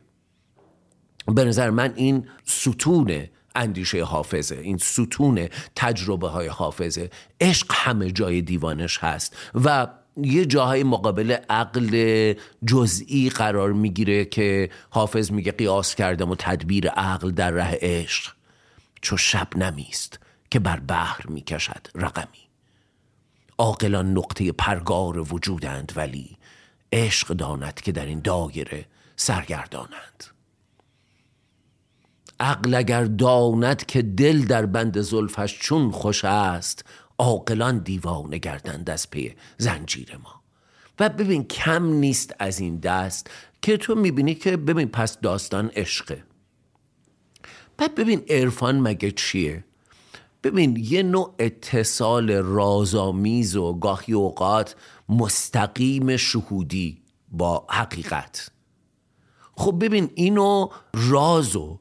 به 1.26 1.44
نظر 1.44 1.70
من 1.70 1.92
این 1.96 2.28
ستون 2.44 3.26
اندیشه 3.54 4.04
حافظه 4.04 4.56
این 4.56 4.78
ستون 4.78 5.48
تجربه 5.76 6.28
های 6.28 6.46
حافظه 6.46 7.10
عشق 7.40 7.66
همه 7.70 8.10
جای 8.10 8.42
دیوانش 8.42 8.98
هست 8.98 9.36
و 9.54 9.86
یه 10.16 10.46
جاهای 10.46 10.82
مقابل 10.82 11.36
عقل 11.50 12.34
جزئی 12.66 13.30
قرار 13.30 13.72
می‌گیره 13.72 14.24
که 14.24 14.70
حافظ 14.90 15.30
میگه 15.30 15.52
قیاس 15.52 15.94
کردم 15.94 16.30
و 16.30 16.36
تدبیر 16.38 16.88
عقل 16.88 17.30
در 17.30 17.50
ره 17.50 17.78
عشق. 17.82 18.32
چو 19.02 19.16
شب 19.16 19.48
نمیست 19.56 20.18
که 20.50 20.58
بر 20.58 20.80
بحر 20.80 21.26
می‌کشد 21.28 21.86
رقمی. 21.94 22.41
عاقلان 23.62 24.12
نقطه 24.12 24.52
پرگار 24.52 25.34
وجودند 25.34 25.92
ولی 25.96 26.36
عشق 26.92 27.28
داند 27.28 27.74
که 27.74 27.92
در 27.92 28.06
این 28.06 28.20
دایره 28.20 28.86
سرگردانند. 29.16 30.24
عقل 32.40 32.74
اگر 32.74 33.04
داند 33.04 33.86
که 33.86 34.02
دل 34.02 34.44
در 34.44 34.66
بند 34.66 35.00
زلفش 35.00 35.58
چون 35.58 35.90
خوش 35.90 36.24
است 36.24 36.84
عاقلان 37.18 37.78
دیوانه 37.78 38.38
گردند 38.38 38.90
از 38.90 39.10
پی 39.10 39.34
زنجیر 39.58 40.16
ما. 40.16 40.42
و 41.00 41.08
ببین 41.08 41.44
کم 41.44 41.86
نیست 41.86 42.34
از 42.38 42.60
این 42.60 42.76
دست 42.76 43.30
که 43.62 43.76
تو 43.76 43.94
می‌بینی 43.94 44.34
که 44.34 44.56
ببین 44.56 44.88
پس 44.88 45.20
داستان 45.20 45.68
عشقه. 45.68 46.24
بعد 47.76 47.94
ببین 47.94 48.24
عرفان 48.28 48.80
مگه 48.80 49.10
چیه؟ 49.10 49.64
ببین 50.42 50.76
یه 50.76 51.02
نوع 51.02 51.34
اتصال 51.38 52.30
رازآمیز 52.30 53.56
و 53.56 53.72
گاهی 53.72 54.14
اوقات 54.14 54.76
مستقیم 55.08 56.16
شهودی 56.16 57.02
با 57.28 57.66
حقیقت. 57.70 58.50
خب 59.54 59.78
ببین 59.80 60.10
اینو 60.14 60.68
رازو 60.94 61.78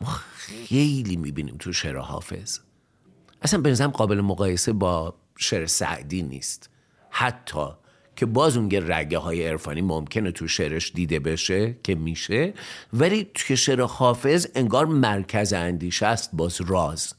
ما 0.00 0.20
خیلی 0.32 1.16
می‌بینیم 1.16 1.56
تو 1.58 1.72
شعر 1.72 1.96
حافظ. 1.96 2.58
اصلا 3.42 3.60
به 3.60 3.74
قابل 3.86 4.20
مقایسه 4.20 4.72
با 4.72 5.14
شعر 5.38 5.66
سعدی 5.66 6.22
نیست. 6.22 6.70
حتی 7.10 7.66
که 8.16 8.26
باز 8.26 8.56
اون 8.56 8.68
رگه 8.72 9.18
های 9.18 9.48
عرفانی 9.48 9.82
ممکنه 9.82 10.32
تو 10.32 10.48
شعرش 10.48 10.92
دیده 10.92 11.18
بشه 11.18 11.76
که 11.82 11.94
میشه 11.94 12.54
ولی 12.92 13.30
تو 13.34 13.56
شعر 13.56 13.82
حافظ 13.82 14.46
انگار 14.54 14.86
مرکز 14.86 15.52
اندیشه 15.52 16.06
است 16.06 16.30
باز 16.32 16.60
راز. 16.60 17.14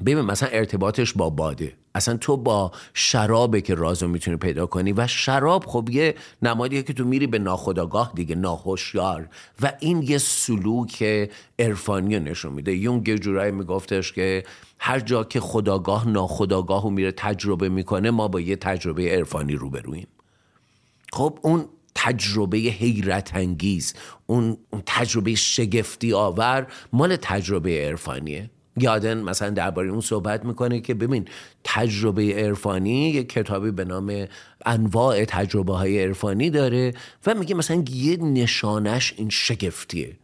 ببین 0.00 0.20
مثلا 0.20 0.48
ارتباطش 0.48 1.12
با 1.12 1.30
باده. 1.30 1.72
اصلا 1.94 2.16
تو 2.16 2.36
با 2.36 2.72
شرابه 2.94 3.60
که 3.60 3.74
رازو 3.74 4.08
می‌تونی 4.08 4.36
پیدا 4.36 4.66
کنی 4.66 4.92
و 4.92 5.06
شراب 5.06 5.64
خب 5.66 5.88
یه 5.92 6.14
نمادیه 6.42 6.82
که 6.82 6.92
تو 6.92 7.04
میری 7.04 7.26
به 7.26 7.38
ناخداگاه 7.38 8.12
دیگه 8.14 8.34
ناهوشیار. 8.34 9.28
و 9.62 9.72
این 9.80 10.02
یه 10.02 10.18
سلوک 10.18 11.04
عرفانی 11.58 12.18
نشون 12.18 12.52
میده. 12.52 12.76
یونگ 12.76 13.08
یه 13.08 13.18
جورایی 13.18 13.52
میگفتش 13.52 14.12
که 14.12 14.44
هر 14.78 15.00
جا 15.00 15.24
که 15.24 15.40
خداگاه 15.40 16.08
ناخداگاه 16.08 16.82
رو 16.82 16.90
میره 16.90 17.12
تجربه 17.12 17.68
می‌کنه 17.68 18.10
ما 18.10 18.28
با 18.28 18.40
یه 18.40 18.56
تجربه 18.56 19.14
عرفانی 19.14 19.54
روبرویم 19.54 20.06
خب 21.12 21.38
اون 21.42 21.64
تجربه 21.94 22.58
حیرت 22.58 23.30
انگیز 23.34 23.94
اون 24.26 24.56
تجربه 24.86 25.34
شگفتی 25.34 26.12
آور 26.12 26.66
مال 26.92 27.16
تجربه 27.16 27.86
عرفانیه. 27.86 28.50
یادن 28.76 29.22
مثلا 29.22 29.50
درباره 29.50 29.88
اون 29.88 30.00
صحبت 30.00 30.44
می‌کنه 30.44 30.80
که 30.80 30.94
ببین 30.94 31.28
تجربه 31.64 32.34
عرفانی 32.34 33.10
یک 33.10 33.28
کتابی 33.28 33.70
به 33.70 33.84
نام 33.84 34.26
انواع 34.66 35.24
تجربه 35.24 35.76
های 35.76 36.02
عرفانی 36.02 36.50
داره 36.50 36.94
و 37.26 37.34
میگه 37.34 37.54
مثلا 37.54 37.84
یه 37.90 38.16
نشانش 38.16 39.14
این 39.16 39.28
شگفتیه. 39.28 40.16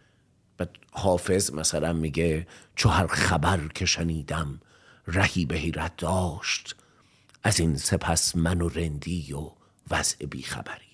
و 0.61 0.67
حافظ 0.93 1.53
مثلا 1.53 1.93
میگه 1.93 2.47
چو 2.77 2.89
هر 2.89 3.07
خبر 3.07 3.61
که 3.75 3.87
شنیدم 3.87 4.61
رهی 5.07 5.45
به 5.45 5.57
حیرت 5.57 5.97
داشت 5.97 6.77
از 7.43 7.61
این 7.61 7.77
سپس 7.77 8.37
من 8.37 8.61
و 8.61 8.69
رندی 8.69 9.33
و 9.33 9.51
وضع 9.91 10.27
بیخبری 10.27 10.93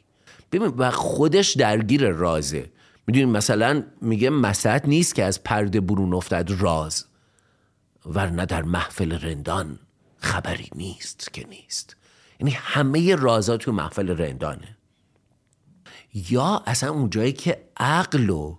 ببین 0.52 0.68
و 0.78 0.90
خودش 0.90 1.56
درگیر 1.56 2.08
رازه. 2.08 2.70
می‌دونیم 3.06 3.28
مثلا 3.30 3.82
میگه 4.00 4.30
مسد 4.30 4.82
نیست 4.86 5.14
که 5.14 5.24
از 5.24 5.42
پرده 5.42 5.80
برون 5.80 6.14
افتد 6.14 6.50
راز. 6.58 7.04
ورنه 8.08 8.46
در 8.46 8.62
محفل 8.62 9.12
رندان 9.12 9.78
خبری 10.18 10.68
نیست 10.74 11.32
که 11.32 11.46
نیست. 11.46 11.96
یعنی 12.40 12.50
همه 12.50 13.14
رازا 13.16 13.56
تو 13.56 13.72
محفل 13.72 14.08
رندانه. 14.08 14.76
یا 16.14 16.62
اصلا 16.66 16.90
اون 16.90 17.10
جایی 17.10 17.32
که 17.32 17.64
عقل 17.76 18.26
رو 18.26 18.58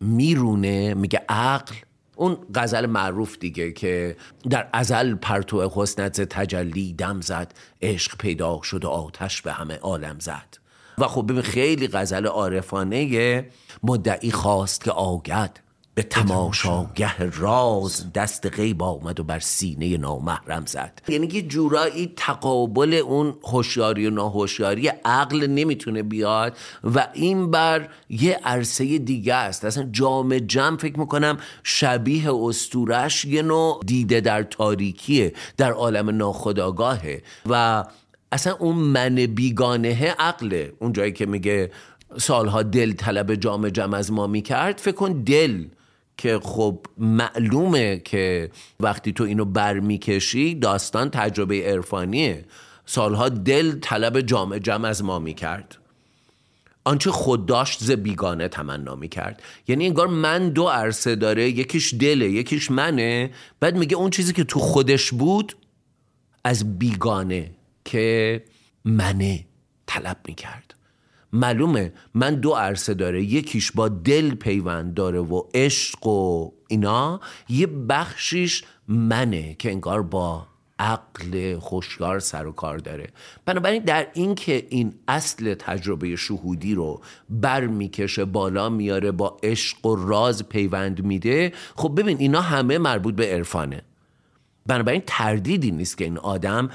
میرونه 0.00 0.94
میگه 0.94 1.24
عقل 1.28 1.74
اون 2.16 2.38
غزل 2.54 2.86
معروف 2.86 3.38
دیگه 3.38 3.72
که 3.72 4.16
در 4.50 4.68
ازل 4.72 5.14
پرتو 5.14 5.70
حسنت 5.74 6.20
تجلی 6.20 6.92
دم 6.92 7.20
زد 7.20 7.54
عشق 7.82 8.16
پیدا 8.16 8.60
شد 8.62 8.84
و 8.84 8.88
آتش 8.88 9.42
به 9.42 9.52
همه 9.52 9.76
عالم 9.76 10.18
زد. 10.18 10.58
و 10.98 11.06
خب 11.06 11.26
ببین 11.28 11.42
خیلی 11.42 11.88
غزل 11.88 12.26
عارفانه 12.26 13.46
مدعی 13.82 14.30
خواست 14.30 14.84
که 14.84 14.90
آگد. 14.90 15.58
به 16.00 16.04
تماشاگه 16.04 17.30
راز 17.30 18.12
دست 18.12 18.46
غیب 18.46 18.82
آمد 18.82 19.20
و 19.20 19.24
بر 19.24 19.38
سینه 19.38 19.96
نامحرم 19.96 20.66
زد. 20.66 21.02
یعنی 21.08 21.26
یه 21.26 21.42
جورایی 21.42 22.12
تقابل 22.16 22.94
اون 22.94 23.34
هوشیاری 23.44 24.06
و 24.06 24.10
ناهوشیاری 24.10 24.88
عقل 24.88 25.46
نمی‌تونه 25.46 26.02
بیاد 26.02 26.56
و 26.84 27.08
این 27.12 27.50
بر 27.50 27.88
یه 28.08 28.40
عرصه 28.44 28.98
دیگه 28.98 29.34
است. 29.34 29.64
اصلا 29.64 29.88
جام 29.92 30.38
جم 30.38 30.76
فکر 30.76 30.98
می‌کنم 30.98 31.38
شبیه 31.62 32.34
استورش 32.34 33.24
یه 33.24 33.42
نوع 33.42 33.80
دیده 33.86 34.20
در 34.20 34.42
تاریکیه 34.42 35.32
در 35.56 35.72
عالم 35.72 36.10
ناخداگاهه 36.10 37.22
و 37.46 37.84
اصلا 38.32 38.56
اون 38.58 38.76
من 38.76 39.14
بیگانه 39.14 40.10
عقله. 40.18 40.72
اون 40.78 40.92
جایی 40.92 41.12
که 41.12 41.26
میگه 41.26 41.70
سالها 42.18 42.62
دل 42.62 42.92
طلب 42.92 43.34
جام 43.34 43.68
جم 43.68 43.94
از 43.94 44.12
ما 44.12 44.26
می‌کرد 44.26 44.78
فکر 44.78 44.94
کن 44.94 45.12
دل 45.12 45.64
که 46.20 46.40
خب 46.42 46.86
معلومه 46.98 47.98
که 47.98 48.50
وقتی 48.80 49.12
تو 49.12 49.24
اینو 49.24 49.44
برمیکشی 49.44 50.54
داستان 50.54 51.10
تجربه 51.10 51.72
عرفانیه. 51.72 52.44
سالها 52.86 53.28
دل 53.28 53.78
طلب 53.80 54.20
جام 54.20 54.58
جم 54.58 54.84
از 54.84 55.04
ما 55.04 55.18
می‌کرد. 55.18 55.76
آنچه 56.84 57.10
خود 57.10 57.46
داشت 57.46 57.84
ز 57.84 57.90
بیگانه 57.90 58.48
تمنا 58.48 58.94
می‌کرد. 58.94 59.42
یعنی 59.68 59.86
انگار 59.86 60.06
من 60.06 60.48
دو 60.48 60.64
عرصه 60.66 61.16
داره 61.16 61.48
یکیش 61.48 61.94
دله 61.94 62.30
یکیش 62.30 62.70
منه. 62.70 63.30
بعد 63.60 63.76
میگه 63.76 63.96
اون 63.96 64.10
چیزی 64.10 64.32
که 64.32 64.44
تو 64.44 64.58
خودش 64.58 65.12
بود 65.12 65.56
از 66.44 66.78
بیگانه 66.78 67.50
که 67.84 68.44
منه 68.84 69.46
طلب 69.86 70.16
می‌کرد. 70.28 70.74
معلومه 71.32 71.92
من 72.14 72.34
دو 72.34 72.50
عرصه 72.50 72.94
داره. 72.94 73.24
یکیش 73.24 73.72
با 73.72 73.88
دل 73.88 74.34
پیوند 74.34 74.94
داره 74.94 75.20
و 75.20 75.42
عشق 75.54 76.06
و 76.06 76.50
اینا 76.68 77.20
یه 77.48 77.66
بخشیش 77.66 78.64
منه 78.88 79.54
که 79.54 79.70
انگار 79.70 80.02
با 80.02 80.46
عقل 80.78 81.58
خوشگار 81.58 82.18
سر 82.18 82.46
و 82.46 82.52
کار 82.52 82.78
داره. 82.78 83.06
بنابراین 83.44 83.82
در 83.82 84.06
این 84.14 84.34
که 84.34 84.66
این 84.70 84.94
اصل 85.08 85.54
تجربه 85.54 86.16
شهودی 86.16 86.74
رو 86.74 87.00
بر 87.30 87.66
می‌کشه 87.66 88.24
بالا 88.24 88.68
میاره 88.68 89.10
با 89.10 89.36
عشق 89.42 89.86
و 89.86 89.96
راز 89.96 90.48
پیوند 90.48 91.04
میده 91.04 91.52
خب 91.76 91.92
ببین 91.96 92.18
اینا 92.18 92.40
همه 92.40 92.78
مربوط 92.78 93.14
به 93.14 93.26
عرفانه. 93.26 93.82
بنابراین 94.66 95.02
تردیدی 95.06 95.70
نیست 95.70 95.98
که 95.98 96.04
این 96.04 96.18
آدم 96.18 96.70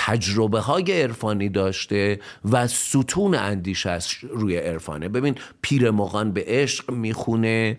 تجربه 0.00 0.60
های 0.60 1.02
عرفانی 1.02 1.48
داشته 1.48 2.20
و 2.44 2.66
ستون 2.66 3.34
اندیشش 3.34 4.18
روی 4.30 4.56
عرفانه. 4.56 5.08
ببین 5.08 5.34
پیر 5.62 5.90
مغان 5.90 6.32
به 6.32 6.44
عشق 6.46 6.90
می‌خونه. 6.90 7.76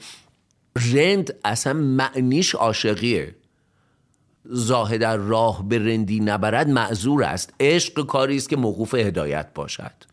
رند 0.93 1.33
اصلا 1.45 1.73
معنیش 1.73 2.55
عاشقیه. 2.55 3.35
زاهد 4.45 4.99
در 5.01 5.17
راه 5.17 5.69
به 5.69 5.79
رندی 5.79 6.19
نبرد 6.19 6.69
معذور 6.69 7.23
است. 7.23 7.53
عشق 7.59 8.05
کاری 8.05 8.37
است 8.37 8.49
که 8.49 8.55
موقوف 8.55 8.95
هدایت 8.95 9.47
باشد. 9.53 10.08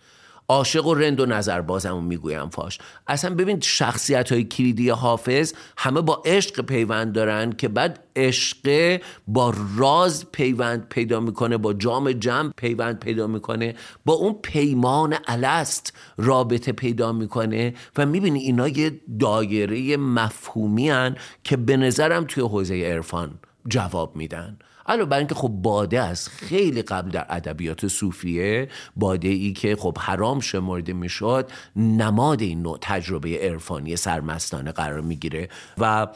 عاشق 0.49 0.87
و 0.87 0.95
رند 0.95 1.21
و 1.21 1.27
نظر 1.27 1.61
بازم 1.61 2.03
می‌گویم 2.03 2.49
فاش. 2.49 2.79
اصلا 3.07 3.35
ببین 3.35 3.61
شخصیت 3.61 4.33
های 4.33 4.45
کلیدی 4.45 4.91
حافظ 4.91 5.53
همه 5.79 6.01
با 6.01 6.23
عشق 6.25 6.61
پیوند 6.61 7.13
دارن 7.13 7.53
که 7.53 7.69
بعد 7.69 8.05
عشق 8.17 9.01
با 9.29 9.55
راز 9.77 10.31
پیوند 10.33 10.89
پیدا 10.89 11.21
می‌کنه 11.21 11.57
با 11.57 11.73
جام 11.73 12.13
جمع 12.13 12.53
پیوند 12.57 12.99
پیدا 12.99 13.27
می‌کنه 13.27 13.75
با 14.05 14.13
اون 14.13 14.33
پیمان 14.43 15.15
الست 15.27 15.93
رابطه 16.17 16.73
پیدا 16.73 17.13
می‌کنه 17.13 17.75
و 17.97 18.07
می‌بینی 18.07 18.39
اینا 18.39 18.69
یه 18.69 19.01
دایره 19.21 19.97
مفهومی 19.97 20.91
هن 20.91 21.17
که 21.45 21.57
به 21.57 21.77
نظرم 21.77 22.25
توی 22.25 22.43
حوزه 22.43 22.75
عرفان 22.75 23.39
جواب 23.69 24.17
میدن. 24.17 24.59
علاوه 24.89 25.11
بر 25.11 25.19
اینکه 25.19 25.35
خب 25.35 25.49
باده 25.49 26.01
است 26.01 26.29
خیلی 26.29 26.83
قبل 26.83 27.11
در 27.11 27.27
ادبیات 27.29 27.89
صوفیه 27.89 28.69
باده 28.97 29.29
ای 29.29 29.53
که 29.53 29.77
خب 29.77 29.99
حرام 29.99 30.41
شمرده 30.41 30.93
می‌شد 30.93 31.51
نماد 31.77 32.43
این 32.43 32.63
نوع 32.63 32.79
تجربه 32.81 33.39
عرفانی 33.39 33.97
سرمستانه 33.97 34.73
قرار 34.73 35.01
می‌گیره 35.01 35.49
و 35.79 36.07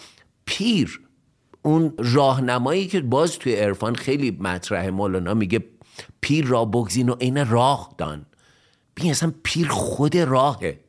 پیر 0.44 1.00
اون 1.62 1.94
راهنمایی 1.98 2.86
که 2.86 3.00
باز 3.00 3.38
توی 3.38 3.54
عرفان 3.54 3.94
خیلی 3.94 4.30
مطرح 4.40 4.88
مولانا 4.88 5.34
میگه 5.34 5.64
پیر 6.20 6.46
را 6.46 6.64
بگزین 6.64 7.08
و 7.08 7.14
عین 7.14 7.48
راه 7.48 7.94
دان. 7.98 8.26
ببین 8.96 9.10
اصلا 9.10 9.32
پیر 9.42 9.68
خود 9.68 10.16
راهه. 10.16 10.80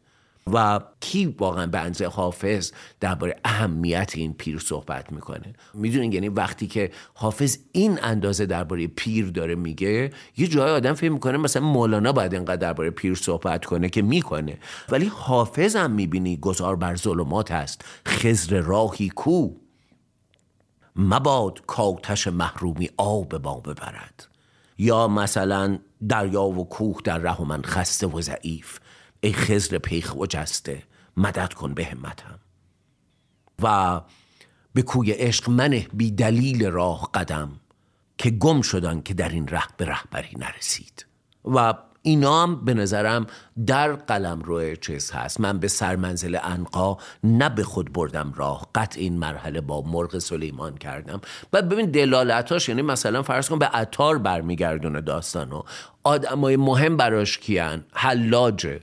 و 0.54 0.80
کی 1.00 1.26
واقعا 1.26 1.66
به 1.66 1.80
انزه 1.80 2.08
حافظ 2.08 2.72
درباره 3.00 3.36
اهمیت 3.46 4.12
این 4.16 4.34
پیر 4.34 4.60
صحبت 4.60 5.12
می‌کنه؟ 5.12 5.54
می‌دونین؟ 5.74 6.14
یعنی 6.14 6.30
وقتی 6.30 6.68
که 6.68 6.92
حافظ 7.14 7.58
این 7.72 8.00
اندازه 8.04 8.46
درباره 8.46 8.88
پیر 8.88 9.26
داره 9.26 9.56
میگه 9.56 10.12
یه 10.38 10.48
جای 10.48 10.72
آدم 10.72 10.94
فکر 10.94 11.12
می‌کنه 11.12 11.38
مثلا 11.38 11.64
مولانا 11.64 12.12
باید 12.12 12.34
اینقدر 12.34 12.56
درباره 12.56 12.90
پیر 12.90 13.16
صحبت 13.16 13.66
کنه 13.66 13.90
که 13.90 14.02
می‌کنه. 14.02 14.58
ولی 14.90 15.06
حافظ 15.06 15.76
هم 15.76 15.92
می‌بینی 15.92 16.38
گذار 16.38 16.76
بر 16.76 16.96
ظلمات 16.96 17.52
است 17.52 17.86
خزر 18.08 18.60
راهی 18.60 19.10
کو. 19.10 19.50
مباد 20.96 21.62
کاتش 21.68 22.28
محرومی 22.28 22.90
آب 22.98 23.38
با 23.38 23.60
ببرد. 23.60 24.28
یا 24.78 25.08
مثلا 25.08 25.80
دریا 26.10 26.44
و 26.44 26.70
کوه 26.70 26.98
در 27.04 27.18
ره 27.18 27.62
خسته 27.62 28.08
و 28.08 28.22
ضعیف. 28.22 28.80
ای 29.22 29.34
خزر 29.34 29.78
پیخ 29.78 30.16
و 30.16 30.26
جسته 30.26 30.84
مدد 31.18 31.54
کن 31.54 31.74
به 31.74 31.86
همتم. 31.86 32.40
و 33.64 34.02
به 34.74 34.82
کوی 34.82 35.12
عشق 35.12 35.50
منه 35.50 35.88
بی 35.94 36.12
دلیل 36.12 36.66
راه 36.66 37.10
قدم 37.14 37.52
که 38.18 38.30
گم 38.30 38.62
شدن 38.62 39.02
که 39.02 39.14
در 39.14 39.30
این 39.30 39.48
ره 39.48 39.64
به 39.78 39.86
رهبری 39.86 40.36
نرسید. 40.38 41.06
و 41.46 41.74
اینا 42.02 42.44
هم 42.44 42.66
به 42.66 42.74
نظرم 42.74 43.28
در 43.66 43.94
قلم 43.94 44.42
روی 44.42 44.78
چیز 44.78 45.12
هست. 45.12 45.40
من 45.40 45.60
به 45.60 45.68
سرمنزل 45.68 46.38
انقا 46.44 46.98
نه 47.24 47.50
به 47.50 47.64
خود 47.64 47.94
بردم 47.94 48.34
راه. 48.36 48.68
قطع 48.76 49.00
این 49.00 49.18
مرحله 49.18 49.62
با 49.62 49.82
مرغ 49.82 50.18
سلیمان 50.18 50.78
کردم. 50.78 51.22
بعد 51.52 51.70
ببین 51.70 51.92
دلالتاش 51.92 52.70
یعنی 52.70 52.82
مثلا 52.82 53.24
فرض 53.24 53.50
کن 53.50 53.60
به 53.60 53.66
عطار 53.66 54.18
برمیگردونه 54.18 55.02
داستانو. 55.02 55.64
آدمای 56.04 56.56
مهم 56.56 56.98
براش 56.98 57.38
کیان؟ 57.38 57.86
حلاجه. 57.94 58.80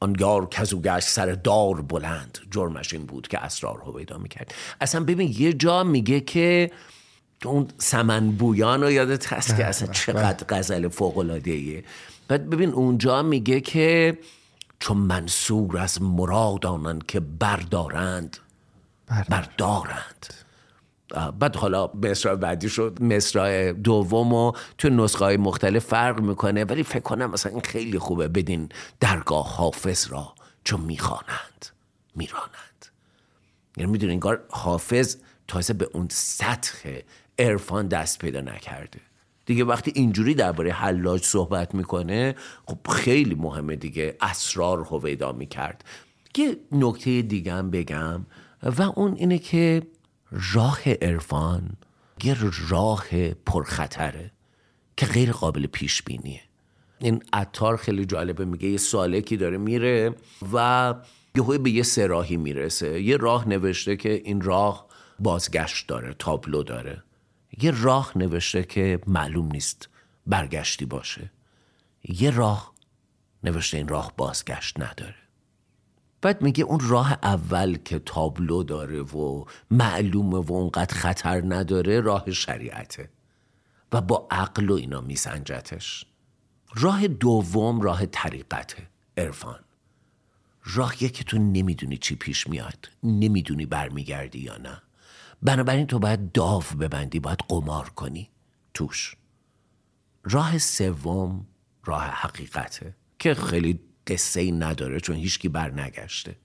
آن 0.00 0.16
یار 0.20 0.48
کزو 0.48 0.80
گشت 0.80 1.08
سر 1.08 1.26
دار 1.26 1.82
بلند. 1.82 2.38
جرمش 2.50 2.92
این 2.92 3.06
بود 3.06 3.28
که 3.28 3.38
اسرار 3.38 3.82
رو 3.86 3.92
پیدا 3.92 4.18
می‌کرد. 4.18 4.54
اصلا 4.80 5.04
ببین 5.04 5.34
یه 5.38 5.52
جا 5.52 5.84
میگه 5.84 6.20
که 6.20 6.70
اون 7.44 7.68
سمن 7.78 8.30
بویان 8.30 8.82
رو 8.82 8.90
یادت 8.90 9.32
هست 9.32 9.56
که 9.56 9.64
اصلا 9.64 9.88
چقدر 9.92 10.46
غزل 10.48 10.88
فوق 10.88 11.18
العاده 11.18 11.84
بعد 12.28 12.50
ببین 12.50 12.70
اونجا 12.70 13.22
میگه 13.22 13.60
که 13.60 14.18
چون 14.80 14.96
منصور 14.96 15.78
از 15.78 16.02
مراد 16.02 16.66
آنن 16.66 16.98
که 17.08 17.20
بردارند. 17.20 18.36
بردارند. 19.28 20.45
بعد 21.38 21.56
حالا 21.56 21.90
مصرع 22.02 22.34
بعدی 22.34 22.68
شد 22.68 23.02
مصرع 23.02 23.72
دوم 23.72 24.32
و 24.32 24.52
تو 24.78 24.88
نسخه 24.88 25.24
های 25.24 25.36
مختلف 25.36 25.84
فرق 25.84 26.20
می‌کنه. 26.20 26.64
ولی 26.64 26.82
فکر 26.82 27.00
کنم 27.00 27.30
مثلا 27.30 27.52
این 27.52 27.60
خیلی 27.60 27.98
خوبه 27.98 28.28
بدین 28.28 28.68
درگاه 29.00 29.56
حافظ 29.56 30.08
را 30.10 30.34
چون 30.64 30.80
می‌خوانند 30.80 31.66
میرانند. 32.14 32.86
یعنی 33.76 33.92
می‌دونی 33.92 34.12
انگار 34.12 34.44
حافظ 34.50 35.16
تازه 35.48 35.72
به 35.72 35.88
اون 35.92 36.08
سطح 36.10 36.98
عرفان 37.38 37.88
دست 37.88 38.18
پیدا 38.18 38.40
نکرده. 38.40 39.00
دیگه 39.46 39.64
وقتی 39.64 39.92
اینجوری 39.94 40.34
درباره 40.34 40.72
حلاج 40.72 41.24
صحبت 41.24 41.74
می‌کنه 41.74 42.34
خب 42.66 42.78
خیلی 42.90 43.34
مهمه 43.34 43.76
دیگه 43.76 44.16
اسرار 44.20 44.80
هویدا 44.80 45.32
می‌کرد. 45.32 45.84
یه 46.36 46.56
نکته 46.72 47.22
دیگه 47.22 47.52
هم 47.52 47.70
بگم 47.70 48.26
و 48.62 48.82
اون 48.82 49.14
اینه 49.14 49.38
که 49.38 49.82
راه 50.30 50.80
عرفان 51.02 51.76
یه 52.24 52.36
راه 52.68 53.34
پرخطره 53.34 54.30
که 54.96 55.06
غیر 55.06 55.32
قابل 55.32 55.66
پیش 55.66 56.02
بینیه. 56.02 56.40
این 56.98 57.22
عطار 57.32 57.76
خیلی 57.76 58.04
جالبه 58.04 58.44
میگه 58.44 58.68
یه 58.68 58.76
سالکی 58.76 59.36
داره 59.36 59.58
میره 59.58 60.14
و 60.52 60.94
یهو 61.34 61.58
به 61.58 61.70
یه 61.70 61.82
سراحی 61.82 62.36
می‌رسه. 62.36 63.02
یه 63.02 63.16
راه 63.16 63.48
نوشته 63.48 63.96
که 63.96 64.22
این 64.24 64.40
راه 64.40 64.86
بازگشت 65.18 65.88
داره 65.88 66.14
تابلو 66.18 66.62
داره. 66.62 67.02
یه 67.62 67.82
راه 67.82 68.12
نوشته 68.18 68.62
که 68.62 69.00
معلوم 69.06 69.46
نیست 69.52 69.88
برگشتی 70.26 70.84
باشه. 70.84 71.30
یه 72.04 72.30
راه 72.30 72.74
نوشته 73.44 73.76
این 73.76 73.88
راه 73.88 74.12
بازگشت 74.16 74.80
نداره. 74.80 75.25
بعد 76.20 76.42
میگه 76.42 76.64
اون 76.64 76.80
راه 76.80 77.12
اول 77.22 77.76
که 77.76 77.98
تابلو 77.98 78.62
داره 78.62 79.02
و 79.02 79.44
معلومه 79.70 80.38
و 80.38 80.52
اونقدر 80.52 80.94
خطر 80.94 81.42
نداره 81.46 82.00
راه 82.00 82.30
شریعته. 82.30 83.10
و 83.92 84.00
با 84.00 84.28
عقل 84.30 84.70
و 84.70 84.74
اینا 84.74 85.00
میسنجتش. 85.00 86.06
راه 86.74 87.08
دوم 87.08 87.80
راه 87.80 88.06
طریقته 88.06 88.88
عرفان. 89.16 89.60
راهیه 90.64 91.08
که 91.08 91.24
تو 91.24 91.38
نمی‌دونی 91.38 91.96
چی 91.96 92.16
پیش 92.16 92.46
میاد 92.46 92.88
نمی‌دونی 93.02 93.66
برمیگردی 93.66 94.38
یا 94.38 94.56
نه. 94.56 94.82
بنابراین 95.42 95.86
تو 95.86 95.98
باید 95.98 96.32
داو 96.32 96.62
ببندی 96.80 97.20
باید 97.20 97.38
قمار 97.48 97.88
کنی. 97.88 98.30
توش. 98.74 99.16
راه 100.24 100.58
سوم 100.58 101.46
راه 101.84 102.04
حقیقته 102.04 102.94
که 103.18 103.34
خیلی 103.34 103.80
قصه 104.06 104.40
ای 104.40 104.52
نداره 104.52 105.00
چون 105.00 105.16
هیچکی 105.16 105.48
بر 105.48 105.70
نگشته. 105.70 106.36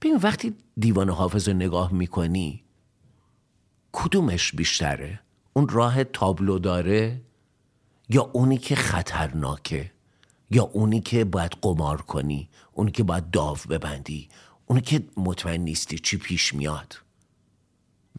ببین 0.00 0.16
وقتی 0.16 0.54
دیوان 0.78 1.10
حافظ 1.10 1.48
رو 1.48 1.54
نگاه 1.54 1.92
می‌کنی 1.92 2.64
کدومش 3.92 4.54
بیشتره؟ 4.54 5.20
اون 5.52 5.68
راه 5.68 6.04
تابلو 6.04 6.58
داره 6.58 7.20
یا 8.08 8.22
اونی 8.22 8.58
که 8.58 8.76
خطرناکه؟ 8.76 9.92
یا 10.50 10.62
اونی 10.62 11.00
که 11.00 11.24
باید 11.24 11.52
قمار 11.62 12.02
کنی 12.02 12.48
اونی 12.72 12.90
که 12.90 13.02
باید 13.02 13.30
داو 13.30 13.56
ببندی؟ 13.70 14.28
اونی 14.66 14.80
که 14.80 15.04
مطمئن 15.16 15.60
نیستی 15.60 15.98
چی 15.98 16.16
پیش 16.16 16.54
میاد؟ 16.54 16.96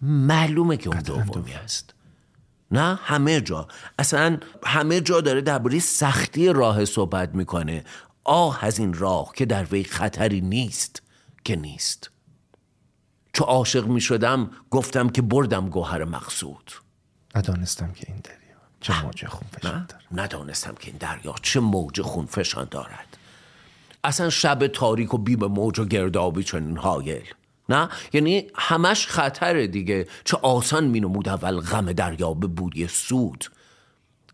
معلومه 0.02 0.78
که 0.78 0.90
اون 0.90 1.00
دومی 1.00 1.52
هست 1.52 1.94
نه 2.72 3.00
همه 3.04 3.42
جا. 3.42 3.68
اصلا 4.00 4.38
همه 4.64 5.02
جا 5.02 5.22
داره 5.22 5.42
درباره 5.42 5.80
سختی 5.80 6.48
راه 6.48 6.86
صحبت 6.86 7.36
می‌کنه. 7.36 7.84
آه 8.24 8.66
از 8.66 8.80
این 8.80 8.94
راه 8.94 9.32
که 9.36 9.46
در 9.46 9.64
وی 9.64 9.84
خطری 9.84 10.42
نیست. 10.42 11.02
که 11.44 11.56
نیست. 11.56 12.12
چو 13.34 13.44
عاشق 13.44 13.88
می‌شدم 13.88 14.52
گفتم 14.70 15.10
که 15.10 15.22
بردم 15.22 15.70
گوهر 15.70 16.04
مقصود. 16.04 16.72
ندانستم 17.36 17.92
که 17.92 18.06
این 18.08 18.18
دریا 18.18 18.40
چه 18.82 19.04
موج 19.04 19.26
خونفشان 19.26 19.74
نه 19.74 19.86
داره 19.88 20.04
ندانستم 20.12 20.76
که 20.76 20.88
این 20.88 20.98
دریا 20.98 21.36
چه 21.42 21.60
موج 21.60 22.02
خونفشان 22.02 22.68
دارد. 22.72 23.18
اصلا 24.04 24.30
شب 24.30 24.68
تاریک 24.68 25.14
و 25.14 25.18
بیم 25.18 25.46
موج 25.46 25.80
و 25.80 25.86
گردابی 25.86 26.44
چنین 26.44 26.78
هایل. 26.78 27.34
نه؟ 27.70 27.90
یعنی 28.14 28.48
همش 28.56 29.08
خطره 29.08 29.68
دیگه. 29.68 30.08
چه 30.24 30.38
آسان 30.38 30.84
می 30.84 31.00
نمود 31.00 31.30
اول 31.30 31.60
غم 31.60 31.92
دریا 31.92 32.34
به 32.34 32.48
بودی 32.48 32.88
سود. 32.88 33.46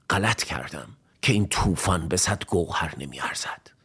غلط 0.09 0.43
کردم 0.43 0.87
که 1.21 1.33
این 1.33 1.47
طوفان 1.47 2.07
به 2.07 2.17
صد 2.17 2.45
گوهر 2.45 2.95
نمی 2.97 3.19
ارزد 3.19 3.75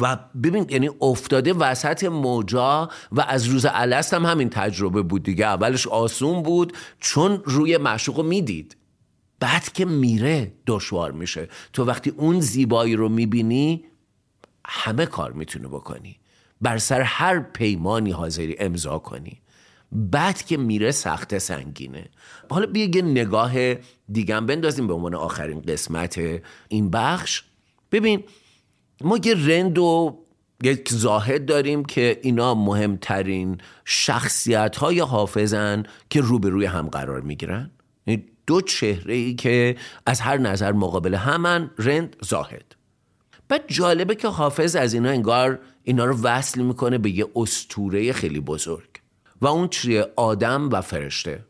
و 0.00 0.18
ببین 0.42 0.66
یعنی 0.70 0.90
افتاده 1.00 1.52
وسط 1.52 2.04
موجا 2.04 2.90
و 3.12 3.20
از 3.20 3.46
روز 3.46 3.66
الست 3.70 4.14
هم 4.14 4.26
همین 4.26 4.50
تجربه 4.50 5.02
بود 5.02 5.22
دیگه. 5.22 5.46
اولش 5.46 5.86
آسون 5.86 6.42
بود 6.42 6.76
چون 7.00 7.42
روی 7.44 7.76
معشوق 7.76 8.20
می‌دید. 8.20 8.76
بعد 9.40 9.72
که 9.72 9.84
میره 9.84 10.52
دشوار 10.66 11.12
میشه. 11.12 11.48
تو 11.72 11.84
وقتی 11.84 12.10
اون 12.10 12.40
زیبایی 12.40 12.96
رو 12.96 13.08
می‌بینی 13.08 13.84
همه 14.66 15.06
کار 15.06 15.32
می‌تونه 15.32 15.68
بکنی. 15.68 16.18
بر 16.60 16.78
سر 16.78 17.00
هر 17.00 17.40
پیمانی 17.40 18.10
حاضری 18.10 18.56
امضا 18.58 18.98
کنی. 18.98 19.40
بعد 19.92 20.42
که 20.42 20.56
میره 20.56 20.90
سخت 20.90 21.38
سنگینه. 21.38 22.08
حالا 22.50 22.66
بیا 22.66 22.84
یه 22.84 23.02
نگاه 23.02 23.74
دیگم 24.12 24.46
بندازیم 24.46 24.86
به 24.86 24.94
عنوان 24.94 25.14
آخرین 25.14 25.60
قسمت 25.60 26.20
این 26.68 26.90
بخش. 26.90 27.42
ببین 27.92 28.24
ما 29.00 29.18
یه 29.24 29.34
رند 29.46 29.78
و 29.78 30.18
یک 30.62 30.88
زاهد 30.88 31.46
داریم 31.46 31.84
که 31.84 32.20
اینا 32.22 32.54
مهمترین 32.54 33.58
شخصیت 33.84 34.76
های 34.76 35.00
حافظن 35.00 35.82
که 36.10 36.20
روبروی 36.20 36.64
هم 36.64 36.88
قرار 36.88 37.20
می‌گیرن. 37.20 37.70
دو 38.46 38.60
چهره 38.60 39.14
ای 39.14 39.34
که 39.34 39.76
از 40.06 40.20
هر 40.20 40.38
نظر 40.38 40.72
مقابل 40.72 41.14
همن 41.14 41.70
رند 41.78 42.16
زاهد. 42.20 42.74
بعد 43.48 43.64
جالبه 43.68 44.14
که 44.14 44.28
حافظ 44.28 44.76
از 44.76 44.94
اینا 44.94 45.08
انگار 45.08 45.60
اینا 45.88 46.04
رو 46.04 46.16
وصل 46.22 46.62
می‌کنه 46.62 46.98
به 46.98 47.10
یه 47.10 47.26
استوره 47.36 48.12
خیلی 48.12 48.40
بزرگ. 48.40 48.88
و 49.40 49.46
اون 49.46 49.68
چیه؟ 49.68 50.06
آدم 50.16 50.68
و 50.72 50.80
فرشته. 50.80 51.44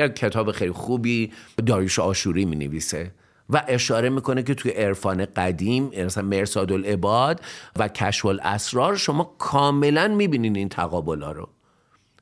یک 0.00 0.14
کتاب 0.14 0.52
خیلی 0.52 0.72
خوبی 0.72 1.32
داریوش 1.66 1.98
آشوری 1.98 2.44
می 2.44 2.56
نویسه 2.56 3.14
و 3.50 3.64
اشاره 3.68 4.08
می‌کنه 4.08 4.42
که 4.42 4.54
توی 4.54 4.70
عرفان 4.70 5.24
قدیم 5.24 5.90
مثلا 6.04 6.24
مرساد 6.24 6.72
العباد 6.72 7.40
و 7.76 7.88
کشف 7.88 8.26
الاسرار 8.26 8.96
شما 8.96 9.34
کاملا 9.38 10.08
می‌بینین 10.08 10.56
این 10.56 10.68
تقابلا 10.68 11.32
رو. 11.32 11.48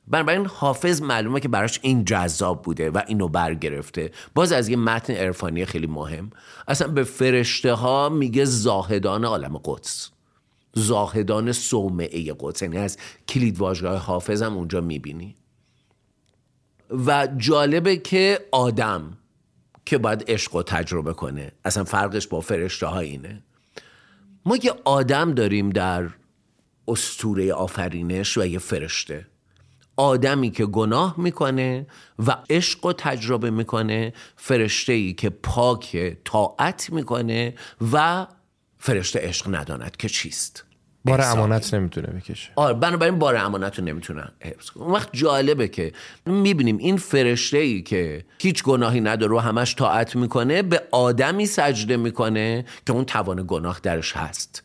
بنابراین 0.07 0.45
حافظ 0.45 1.01
معلومه 1.01 1.39
که 1.39 1.47
براش 1.47 1.79
این 1.81 2.05
جذاب 2.05 2.61
بوده 2.61 2.89
و 2.89 3.01
اینو 3.07 3.27
برگرفته. 3.27 4.11
باز 4.35 4.51
از 4.51 4.69
یه 4.69 4.77
متن 4.77 5.13
عرفانی 5.13 5.65
خیلی 5.65 5.87
مهم. 5.87 6.29
اصلا 6.67 6.87
به 6.87 7.03
فرشته 7.03 7.73
ها 7.73 8.09
میگه 8.09 8.45
زاهدان 8.45 9.25
عالم 9.25 9.57
قدس. 9.65 10.11
زاهدان 10.73 11.51
صومعه 11.51 12.35
قدس. 12.39 12.61
یعنی 12.61 12.77
از 12.77 12.97
کلید 13.27 13.57
واژگاه 13.57 13.97
حافظ 13.97 14.41
هم 14.41 14.57
اونجا 14.57 14.81
می‌بینی. 14.81 15.35
و 17.07 17.27
جالبه 17.37 17.97
که 17.97 18.39
آدم 18.51 19.17
که 19.85 19.97
باید 19.97 20.23
عشق 20.27 20.55
رو 20.55 20.63
تجربه 20.63 21.13
کنه 21.13 21.51
اصلا 21.65 21.83
فرقش 21.83 22.27
با 22.27 22.41
فرشته 22.41 22.87
ها 22.87 22.99
اینه. 22.99 23.43
ما 24.45 24.57
یه 24.63 24.73
آدم 24.85 25.33
داریم 25.33 25.69
در 25.69 26.09
استوره 26.87 27.53
آفرینش 27.53 28.37
و 28.37 28.45
یه 28.45 28.59
فرشته. 28.59 29.27
آدمی 29.97 30.51
که 30.51 30.65
گناه 30.65 31.15
می‌کنه 31.17 31.87
و 32.27 32.37
عشق 32.49 32.85
رو 32.85 32.93
تجربه 32.93 33.49
می‌کنه 33.49 34.13
فرشته 34.35 34.93
ای 34.93 35.13
که 35.13 35.29
پاک 35.29 36.17
طاعت 36.25 36.89
می‌کنه 36.89 37.53
و 37.91 38.27
فرشته 38.79 39.19
عشق 39.19 39.55
نداند 39.55 39.97
که 39.97 40.09
چیست؟ 40.09 40.65
بار. 41.05 41.21
امانت 41.21 41.73
نمی‌تونه 41.73 42.07
بکشه. 42.07 42.49
آره 42.55 42.73
بنابراین 42.73 43.19
بار 43.19 43.35
امانت 43.35 43.79
رو 43.79 43.85
نمی‌تونن. 43.85 44.31
حفظ 44.41 44.69
کنن 44.69 44.83
اون 44.83 44.93
وقت 44.93 45.09
جالبه 45.13 45.67
که 45.67 45.93
می‌بینیم 46.25 46.77
این 46.77 46.97
فرشته 46.97 47.57
ای 47.57 47.81
که 47.81 48.25
هیچ 48.39 48.63
گناهی 48.63 49.01
نداره 49.01 49.35
و 49.35 49.37
همش 49.37 49.75
طاعت 49.75 50.15
می‌کنه 50.15 50.61
به 50.61 50.81
آدمی 50.91 51.45
سجده 51.45 51.97
می‌کنه 51.97 52.65
که 52.85 52.93
اون 52.93 53.05
توان 53.05 53.45
گناه 53.47 53.79
درش 53.83 54.17
هست. 54.17 54.63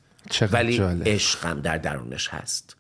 ولی 0.53 0.78
جالب. 0.78 1.09
عشق 1.09 1.47
هم 1.47 1.61
در 1.61 1.78
درونش 1.78 2.28
هست. 2.28 2.77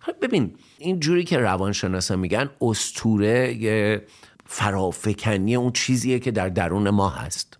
حالا 0.00 0.18
ببین 0.22 0.54
این 0.78 1.00
جوری 1.00 1.24
که 1.24 1.38
روانشناسا 1.38 2.16
میگن 2.16 2.50
استوره 2.60 4.02
فرافکنی 4.46 5.56
اون 5.56 5.72
چیزیه 5.72 6.18
که 6.18 6.30
در 6.30 6.48
درون 6.48 6.90
ما 6.90 7.08
هست. 7.08 7.58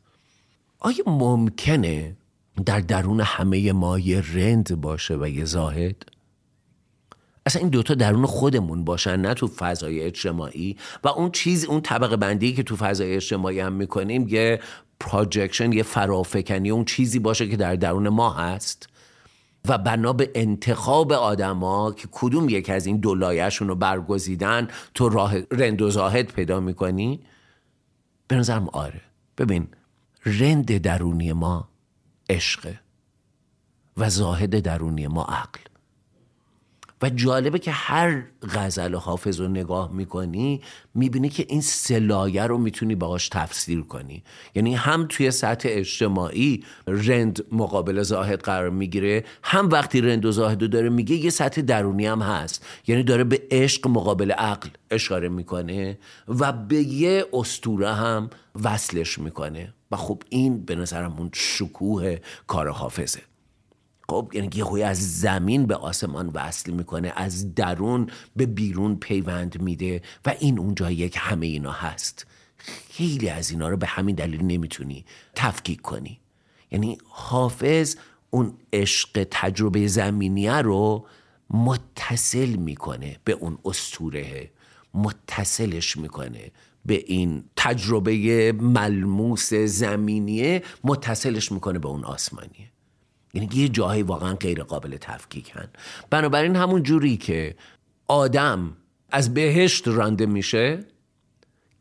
آیا 0.78 1.04
ممکنه 1.06 2.16
در 2.64 2.80
درون 2.80 3.20
همه 3.20 3.72
ما 3.72 3.98
یه 3.98 4.22
رند 4.34 4.80
باشه 4.80 5.16
و 5.16 5.28
یه 5.28 5.44
زاهد؟ 5.44 5.96
اصلا 7.46 7.60
این 7.60 7.70
دوتا 7.70 7.94
درون 7.94 8.26
خودمون 8.26 8.84
باشن 8.84 9.16
نه 9.16 9.34
تو 9.34 9.46
فضای 9.46 10.00
اجتماعی. 10.00 10.76
و 11.04 11.08
اون 11.08 11.30
چیز 11.30 11.64
اون 11.64 11.80
طبقه 11.80 12.16
بندی 12.16 12.52
که 12.52 12.62
تو 12.62 12.76
فضای 12.76 13.14
اجتماعی 13.16 13.60
هم 13.60 13.72
می‌کنیم 13.72 14.28
یه 14.28 14.60
پراجکشن 15.00 15.72
یه 15.72 15.82
فرافکنی 15.82 16.70
اون 16.70 16.84
چیزی 16.84 17.18
باشه 17.18 17.48
که 17.48 17.56
در 17.56 17.76
درون 17.76 18.08
ما 18.08 18.30
هست. 18.30 18.88
و 19.68 19.78
بنا 19.78 20.12
به 20.12 20.30
انتخاب 20.34 21.12
آدما 21.12 21.92
که 21.92 22.08
کدوم 22.12 22.48
یک 22.48 22.70
از 22.70 22.86
این 22.86 22.96
دو 22.96 23.14
لایه‌شون 23.14 23.68
رو 23.68 23.74
برگزیدن 23.74 24.68
تو 24.94 25.08
راه 25.08 25.34
رند 25.50 25.82
و 25.82 25.90
زاهد 25.90 26.32
پیدا 26.32 26.60
می‌کنی؟ 26.60 27.20
به 28.28 28.36
نظرم 28.36 28.68
آره. 28.68 29.00
ببین 29.38 29.68
رند 30.24 30.76
درونی 30.78 31.32
ما 31.32 31.68
عشقه 32.30 32.80
و 33.96 34.10
زاهد 34.10 34.58
درونی 34.58 35.06
ما 35.06 35.24
عقل. 35.24 35.60
و 37.02 37.10
جالبه 37.10 37.58
که 37.58 37.70
هر 37.70 38.22
غزل 38.42 38.94
حافظ 38.94 39.40
رو 39.40 39.48
نگاه 39.48 39.92
می‌کنی 39.92 40.60
می‌بینی 40.94 41.28
که 41.28 41.46
این 41.48 41.60
سلایه 41.60 42.42
رو 42.42 42.58
می‌تونی 42.58 42.94
باهاش 42.94 43.28
تفسیر 43.28 43.82
کنی. 43.82 44.24
یعنی 44.54 44.74
هم 44.74 45.06
توی 45.08 45.30
سطح 45.30 45.68
اجتماعی 45.72 46.64
رند 46.86 47.44
مقابل 47.52 48.02
زاهد 48.02 48.40
قرار 48.40 48.70
می‌گیره 48.70 49.24
هم 49.42 49.68
وقتی 49.68 50.00
رند 50.00 50.24
و 50.24 50.32
زاهد 50.32 50.62
رو 50.62 50.68
داره 50.68 50.88
میگه 50.88 51.16
یه 51.16 51.30
سطح 51.30 51.60
درونی 51.60 52.06
هم 52.06 52.22
هست. 52.22 52.66
یعنی 52.86 53.02
داره 53.02 53.24
به 53.24 53.42
عشق 53.50 53.88
مقابل 53.88 54.32
عقل 54.32 54.68
اشاره 54.90 55.28
می‌کنه 55.28 55.98
و 56.28 56.52
به 56.52 56.76
یه 56.76 57.26
استوره 57.32 57.94
هم 57.94 58.30
وصلش 58.62 59.18
می‌کنه. 59.18 59.74
و 59.90 59.96
خب 59.96 60.22
این 60.28 60.64
به 60.64 60.74
نظرم 60.74 61.16
اون 61.18 61.30
شکوه 61.34 62.16
کار 62.46 62.68
حافظه. 62.68 63.22
خب 64.08 64.30
یعنی 64.34 64.50
یه 64.54 64.86
از 64.86 65.20
زمین 65.20 65.66
به 65.66 65.76
آسمان 65.76 66.30
وصل 66.34 66.72
می‌کنه 66.72 67.12
از 67.16 67.54
درون 67.54 68.10
به 68.36 68.46
بیرون 68.46 68.96
پیوند 68.96 69.62
میده 69.62 70.02
و 70.26 70.34
این 70.40 70.58
اونجا 70.58 70.90
یک 70.90 71.16
همه 71.18 71.46
اینا 71.46 71.72
هست. 71.72 72.26
خیلی 72.90 73.28
از 73.28 73.50
اینا 73.50 73.68
رو 73.68 73.76
به 73.76 73.86
همین 73.86 74.14
دلیل 74.14 74.42
نمی‌تونی 74.42 75.04
تفکیک 75.34 75.80
کنی. 75.80 76.20
یعنی 76.70 76.98
حافظ 77.08 77.96
اون 78.30 78.54
عشق 78.72 79.26
تجربه 79.30 79.86
زمینیه 79.86 80.54
رو 80.54 81.06
متصل 81.50 82.56
می‌کنه 82.56 83.16
به 83.24 83.32
اون 83.32 83.58
استوره 83.64 84.50
متصلش 84.94 85.96
می‌کنه 85.96 86.50
به 86.86 87.04
این 87.06 87.44
تجربه 87.56 88.52
ملموس 88.52 89.54
زمینیه 89.54 90.62
متصلش 90.84 91.52
می‌کنه 91.52 91.78
به 91.78 91.88
اون 91.88 92.04
آسمانیه. 92.04 92.70
یعنی 93.34 93.48
یه 93.54 93.68
جاهایی 93.68 94.02
واقعا 94.02 94.34
غیر 94.34 94.62
قابل 94.62 94.96
تفکیکن. 94.96 95.68
بنابراین 96.10 96.56
همون 96.56 96.82
جوری 96.82 97.16
که 97.16 97.56
آدم 98.08 98.76
از 99.10 99.34
بهشت 99.34 99.88
رانده 99.88 100.26
میشه 100.26 100.84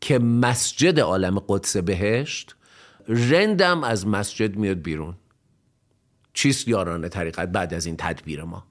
که 0.00 0.18
مسجد 0.18 1.00
عالم 1.00 1.38
قدس 1.38 1.76
بهشت 1.76 2.56
رندم 3.08 3.84
از 3.84 4.06
مسجد 4.06 4.56
میاد 4.56 4.82
بیرون. 4.82 5.14
چیست 6.34 6.68
یاران 6.68 7.08
طریقت 7.08 7.48
بعد 7.48 7.74
از 7.74 7.86
این 7.86 7.96
تدبیر 7.96 8.44
ما؟ 8.44 8.66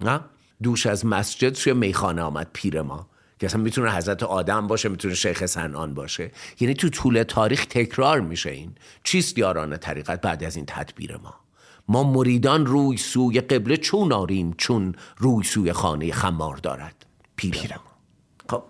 نه؟ 0.00 0.20
دوش 0.62 0.86
از 0.86 1.06
مسجد 1.06 1.54
سوی 1.54 1.72
میخانه 1.72 2.22
آمد 2.22 2.50
پیر 2.52 2.82
ما. 2.82 3.09
که 3.40 3.46
اصلا 3.46 3.60
می‌تونه 3.60 3.92
حضرت 3.92 4.22
آدم 4.22 4.66
باشه 4.66 4.88
می‌تونه 4.88 5.14
شیخ 5.14 5.46
سنان 5.46 5.94
باشه. 5.94 6.30
یعنی 6.60 6.74
تو 6.74 6.88
طول 6.88 7.22
تاریخ 7.22 7.66
تکرار 7.66 8.20
میشه 8.20 8.50
این. 8.50 8.74
چیست 9.04 9.38
یاران 9.38 9.76
طریقت 9.76 10.20
بعد 10.20 10.44
از 10.44 10.56
این 10.56 10.64
تدبیر 10.66 11.16
ما؟ 11.16 11.34
ما 11.88 12.02
مریدان 12.02 12.66
روی 12.66 12.96
سوی 12.96 13.40
قبله 13.40 13.76
چون 13.76 14.12
آریم 14.12 14.54
چون 14.58 14.94
روی 15.16 15.44
سوی 15.44 15.72
خانه 15.72 16.12
خمار 16.12 16.56
دارد؟ 16.56 17.06
پیرم 17.36 17.80
خب 18.50 18.62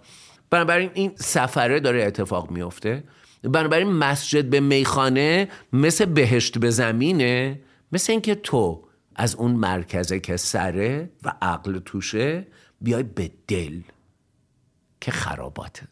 بنابراین 0.50 0.90
این 0.94 1.12
سفره 1.16 1.80
داره 1.80 2.04
اتفاق 2.04 2.50
میفته 2.50 3.04
بنابراین 3.42 3.88
مسجد 3.88 4.44
به 4.44 4.60
میخانه 4.60 5.48
مثل 5.72 6.04
بهشت 6.04 6.58
به 6.58 6.70
زمینه 6.70 7.60
مثل 7.92 8.12
اینکه 8.12 8.34
تو 8.34 8.84
از 9.16 9.34
اون 9.34 9.50
مرکزه 9.50 10.20
که 10.20 10.36
سره 10.36 11.10
و 11.24 11.32
عقل 11.42 11.78
توشه 11.78 12.46
بیای 12.80 13.02
به 13.02 13.30
دل. 13.48 13.80
که 15.00 15.10
خراباته. 15.10 15.88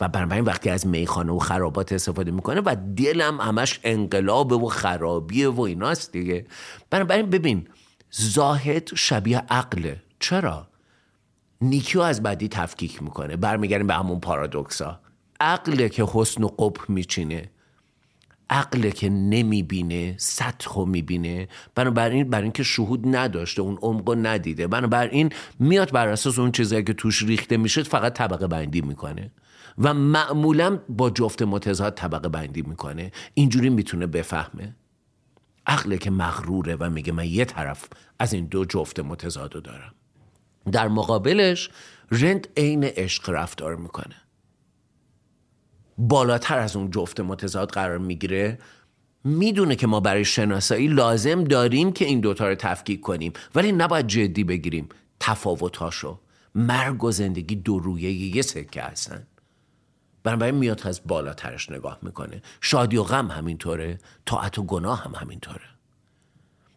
و 0.00 0.08
بنابراین 0.08 0.44
وقتی 0.44 0.70
از 0.70 0.86
میخانه 0.86 1.32
و 1.32 1.38
خرابات 1.38 1.92
استفاده 1.92 2.30
می‌کنه 2.30 2.60
و 2.64 2.76
دلم 2.96 3.40
همش 3.40 3.80
انقلاب 3.84 4.52
و 4.52 4.68
خرابیه 4.68 5.48
و 5.48 5.60
ایناست 5.60 6.12
دیگه. 6.12 6.46
بنابراین 6.90 7.30
ببین 7.30 7.68
زاهد 8.10 8.90
شبیه 8.94 9.38
عقله 9.38 10.02
چرا؟ 10.20 10.68
نیکیو 11.60 12.00
از 12.00 12.22
بدی 12.22 12.48
تفکیک 12.48 13.02
می‌کنه. 13.02 13.36
برمیگردیم 13.36 13.86
به 13.86 13.94
همون 13.94 14.20
پارادوکسا 14.20 15.00
عقله 15.40 15.88
که 15.88 16.06
حسن 16.12 16.44
و 16.44 16.48
قب 16.48 16.76
میچینه. 16.88 17.50
عقله 18.50 18.90
که 18.90 19.08
نمی‌بینه 19.08 20.14
سطح 20.18 20.84
می‌بینه. 20.84 21.48
بنابراین 21.74 22.30
برای 22.30 22.42
اینکه 22.42 22.62
شهود 22.62 23.16
نداشته 23.16 23.62
اون 23.62 23.78
عمق 23.82 24.16
ندیده. 24.26 24.66
بنابراین 24.66 25.32
میاد 25.58 25.92
بر 25.92 26.08
اساس 26.08 26.38
اون 26.38 26.52
چیزایی 26.52 26.84
که 26.84 26.92
توش 26.92 27.22
ریخته 27.22 27.56
میشه 27.56 27.82
فقط 27.82 28.14
طبقه 28.14 28.46
بندی 28.46 28.80
می‌کنه. 28.80 29.30
و 29.78 29.94
معمولا 29.94 30.78
با 30.88 31.10
جفت 31.10 31.42
متضاد 31.42 31.94
طبقه 31.94 32.28
بندی 32.28 32.62
می‌کنه. 32.62 33.12
اینجوری 33.34 33.70
می‌تونه 33.70 34.06
بفهمه. 34.06 34.76
عقله 35.66 35.98
که 35.98 36.10
مغروره 36.10 36.76
و 36.80 36.90
میگه 36.90 37.12
من 37.12 37.26
یه 37.26 37.44
طرف 37.44 37.88
از 38.18 38.32
این 38.32 38.46
دو 38.46 38.64
جفت 38.64 39.00
متضاد 39.00 39.54
رو 39.54 39.60
دارم. 39.60 39.94
در 40.72 40.88
مقابلش 40.88 41.70
رند 42.10 42.48
عین 42.56 42.84
عشق 42.84 43.30
رفتار 43.30 43.76
می‌کنه. 43.76 44.14
بالاتر 45.98 46.58
از 46.58 46.76
اون 46.76 46.90
جفت 46.90 47.20
متضاد 47.20 47.70
قرار 47.70 47.98
می‌گیره 47.98 48.58
می‌دونه 49.24 49.76
که 49.76 49.86
ما 49.86 50.00
برای 50.00 50.24
شناسایی 50.24 50.88
لازم 50.88 51.44
داریم 51.44 51.92
که 51.92 52.04
این 52.04 52.20
دوتا 52.20 52.48
رو 52.48 52.54
تفکیک 52.54 53.00
کنیم. 53.00 53.32
ولی 53.54 53.72
نباید 53.72 54.06
جدی 54.06 54.44
بگیریم. 54.44 54.88
تفاوتاشو 55.20 56.20
مرگ 56.54 57.04
و 57.04 57.10
زندگی 57.10 57.54
دو 57.56 57.78
رویه 57.78 58.36
یه 58.36 58.42
سکه 58.42 58.82
هستن. 58.82 59.26
بنابراین 60.22 60.54
میاد 60.54 60.86
از 60.86 61.00
بالاترش 61.06 61.70
نگاه 61.70 61.98
می‌کنه. 62.02 62.42
شادی 62.60 62.96
و 62.96 63.02
غم 63.02 63.30
همینطوره. 63.30 63.98
طاعت 64.26 64.58
و 64.58 64.62
گناه 64.62 65.04
هم 65.04 65.14
همینطوره. 65.14 65.64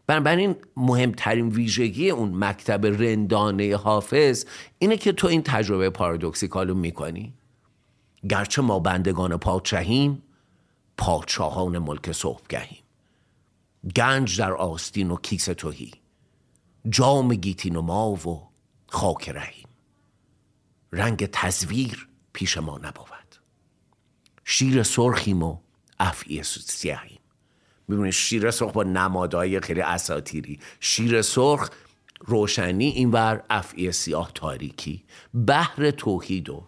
بنابراین 0.08 0.56
مهمترین 0.78 1.50
ویژگی 1.50 2.10
اون 2.10 2.44
مکتب 2.44 2.86
رندانه 2.86 3.76
حافظ 3.76 4.46
اینه 4.80 4.98
که 4.98 5.12
تو 5.12 5.28
این 5.28 5.44
تجربه 5.44 5.90
پارادوکسیکالو 5.90 6.76
می‌کنی. 6.76 7.34
گرچه 8.30 8.62
ما 8.62 8.80
بندگان 8.80 9.38
پادشاهیم 9.38 10.24
پادشاهان 10.98 11.78
ملک 11.78 12.12
صبحگهیم. 12.12 12.84
گنج 13.96 14.40
در 14.40 14.52
آستین 14.54 15.12
و 15.12 15.16
کیس 15.16 15.46
توهی 15.46 15.92
جام 16.90 17.36
گیتین 17.36 17.76
و 17.76 17.82
ما 17.82 18.12
و 18.12 18.50
خاک 18.88 19.30
رهیم. 19.30 19.68
رنگ 20.92 21.26
تزویر 21.26 22.08
پیش 22.34 22.58
ما 22.58 22.78
نبود. 22.78 23.36
شیر 24.46 24.84
سرخیم 24.84 25.44
و 25.44 25.58
افعی 26.00 26.44
سیاهیم. 26.44 27.20
می‌بینید 27.88 28.14
شیر 28.14 28.52
سرخ 28.52 28.72
با 28.72 28.84
نمادهای 28.84 29.60
خیلی 29.60 29.82
اساتیری. 29.82 30.60
شیر 30.80 31.22
سرخ 31.22 31.70
روشنی 32.20 32.88
اینور 32.88 33.44
افعی 33.50 33.92
سیاه 33.92 34.32
تاریکی. 34.36 35.04
بحر 35.48 35.92
توحید 35.92 36.50
و 36.50 36.68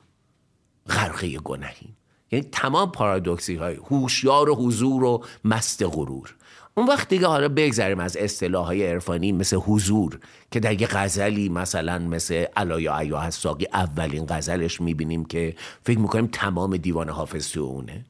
غرقه 0.89 1.37
گنهیم 1.37 1.97
یعنی 2.31 2.45
تمام 2.51 2.91
پارادوکسی 2.91 3.55
های 3.55 3.75
هوشیار 3.75 4.49
و 4.49 4.55
حضور 4.55 5.03
و 5.03 5.23
مست 5.45 5.83
غرور. 5.83 6.35
اون 6.77 6.87
وقت 6.87 7.09
دیگه 7.09 7.27
حالا 7.27 7.49
بگذریم 7.49 7.99
از 7.99 8.17
اصطلاح 8.17 8.65
های 8.65 8.87
عرفانی 8.87 9.31
مثل 9.31 9.55
حضور 9.55 10.19
که 10.51 10.59
در 10.59 10.81
یه 10.81 10.87
غزلی 10.87 11.49
مثلا 11.49 11.99
مثل 11.99 12.45
علایا 12.55 12.95
عیا 12.97 13.21
حساقی 13.21 13.67
اولین 13.73 14.25
غزلش 14.29 14.81
می‌بینیم 14.81 15.25
که 15.25 15.55
فکر 15.83 15.99
می‌کنیم 15.99 16.27
تمام 16.27 16.77
دیوان 16.77 17.09
حافظ 17.09 17.51
تو 17.51 17.59
اونه. 17.59 18.05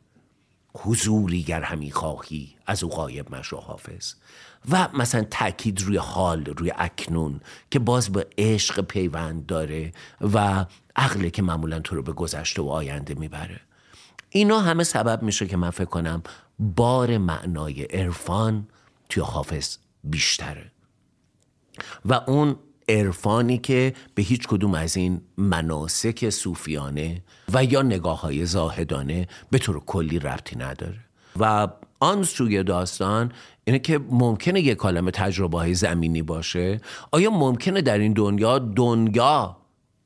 حضوری 0.73 1.43
گر 1.43 1.61
همی 1.61 1.91
خواهی 1.91 2.55
از 2.65 2.83
او 2.83 2.89
غایب 2.89 3.35
مشو 3.35 3.57
حافظ. 3.57 4.13
و 4.69 4.87
مثلا 4.93 5.23
تاکید 5.23 5.81
روی 5.81 5.97
حال 5.97 6.45
روی 6.45 6.71
اکنون 6.77 7.41
که 7.71 7.79
باز 7.79 8.09
به 8.09 8.27
عشق 8.37 8.81
پیوند 8.81 9.45
داره 9.45 9.91
و 10.33 10.65
عقله 10.95 11.29
که 11.29 11.41
معمولا 11.41 11.79
تو 11.79 11.95
رو 11.95 12.03
به 12.03 12.13
گذشته 12.13 12.61
و 12.61 12.69
آینده 12.69 13.13
می‌بره. 13.13 13.59
اینا 14.29 14.59
همه 14.59 14.83
سبب 14.83 15.23
میشه 15.23 15.47
که 15.47 15.57
من 15.57 15.69
فکر 15.69 15.85
کنم 15.85 16.23
بار 16.59 17.17
معنای 17.17 17.83
عرفان 17.83 18.67
توی 19.09 19.23
حافظ 19.23 19.77
بیشتره. 20.03 20.71
و 22.05 22.13
اون 22.13 22.55
عرفانی 22.91 23.57
که 23.57 23.93
به 24.15 24.21
هیچ 24.21 24.47
کدوم 24.47 24.73
از 24.75 24.97
این 24.97 25.21
مناسک 25.37 26.29
صوفیانه 26.29 27.21
و 27.53 27.63
یا 27.63 27.81
نگاه 27.81 28.21
های 28.21 28.45
زاهدانه 28.45 29.27
به 29.51 29.57
طور 29.57 29.79
کلی 29.79 30.19
ربطی 30.19 30.55
نداره. 30.55 30.99
و 31.39 31.67
آن 31.99 32.23
سوی 32.23 32.63
داستان 32.63 33.31
اینه 33.63 33.79
که 33.79 33.99
ممکنه 34.09 34.61
یک 34.61 34.77
کالم 34.77 35.09
تجربه 35.09 35.57
های 35.57 35.73
زمینی 35.73 36.21
باشه. 36.21 36.81
آیا 37.11 37.29
ممکنه 37.29 37.81
در 37.81 37.97
این 37.97 38.13
دنیا 38.13 38.59
دنیا 38.59 39.57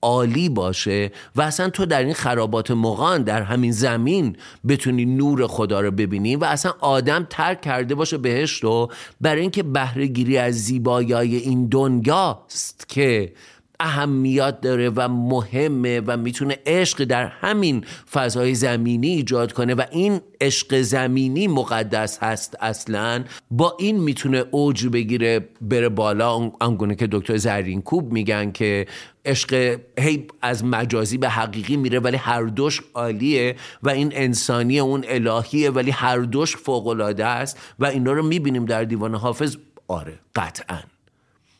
عالی 0.01 0.49
باشه 0.49 1.11
و 1.35 1.41
اصلا 1.41 1.69
تو 1.69 1.85
در 1.85 2.03
این 2.03 2.13
خرابات 2.13 2.71
مغان 2.71 3.23
در 3.23 3.41
همین 3.41 3.71
زمین 3.71 4.35
بتونی 4.67 5.05
نور 5.05 5.47
خدا 5.47 5.81
رو 5.81 5.91
ببینی 5.91 6.35
و 6.35 6.43
اصلا 6.43 6.73
آدم 6.79 7.27
ترک 7.29 7.61
کرده 7.61 7.95
باشه 7.95 8.17
بهش 8.17 8.51
رو 8.51 8.91
برای 9.21 9.41
اینکه 9.41 9.63
بهره 9.63 10.07
گیری 10.07 10.37
از 10.37 10.53
زیبایی 10.55 11.13
این 11.13 11.67
دنیاست 11.67 12.85
که 12.89 13.33
اهمیت 13.79 14.61
داره 14.61 14.89
و 14.89 15.07
مهمه 15.07 16.01
و 16.07 16.17
می‌تونه 16.17 16.57
عشق 16.65 17.03
در 17.03 17.25
همین 17.25 17.85
فضای 18.11 18.55
زمینی 18.55 19.07
ایجاد 19.07 19.53
کنه 19.53 19.73
و 19.73 19.83
این 19.91 20.21
عشق 20.41 20.81
زمینی 20.81 21.47
مقدس 21.47 22.23
هست 22.23 22.55
اصلا. 22.59 23.23
با 23.51 23.75
این 23.79 23.99
می‌تونه 23.99 24.45
اوج 24.51 24.87
بگیره 24.87 25.49
بره 25.61 25.89
بالا. 25.89 26.51
آنگونه 26.59 26.95
که 26.95 27.07
دکتر 27.11 27.37
زرین 27.37 27.81
کوب 27.81 28.11
میگن 28.11 28.51
که 28.51 28.85
عشق 29.25 29.79
هی 29.99 30.27
از 30.41 30.65
مجازی 30.65 31.17
به 31.17 31.29
حقیقی 31.29 31.77
میره 31.77 31.99
ولی 31.99 32.17
هر 32.17 32.43
دوش 32.43 32.81
عالیه 32.93 33.55
و 33.83 33.89
این 33.89 34.11
انسانی 34.13 34.79
اون 34.79 35.05
الهیه 35.07 35.69
ولی 35.69 35.91
هر 35.91 36.17
دوش 36.17 36.55
فوقالعاده 36.57 37.25
است 37.25 37.59
و 37.79 37.85
اینا 37.85 38.11
رو 38.11 38.23
می‌بینیم 38.23 38.65
در 38.65 38.83
دیوان 38.83 39.15
حافظ؟ 39.15 39.57
آره 39.87 40.19
قطعا. 40.35 40.79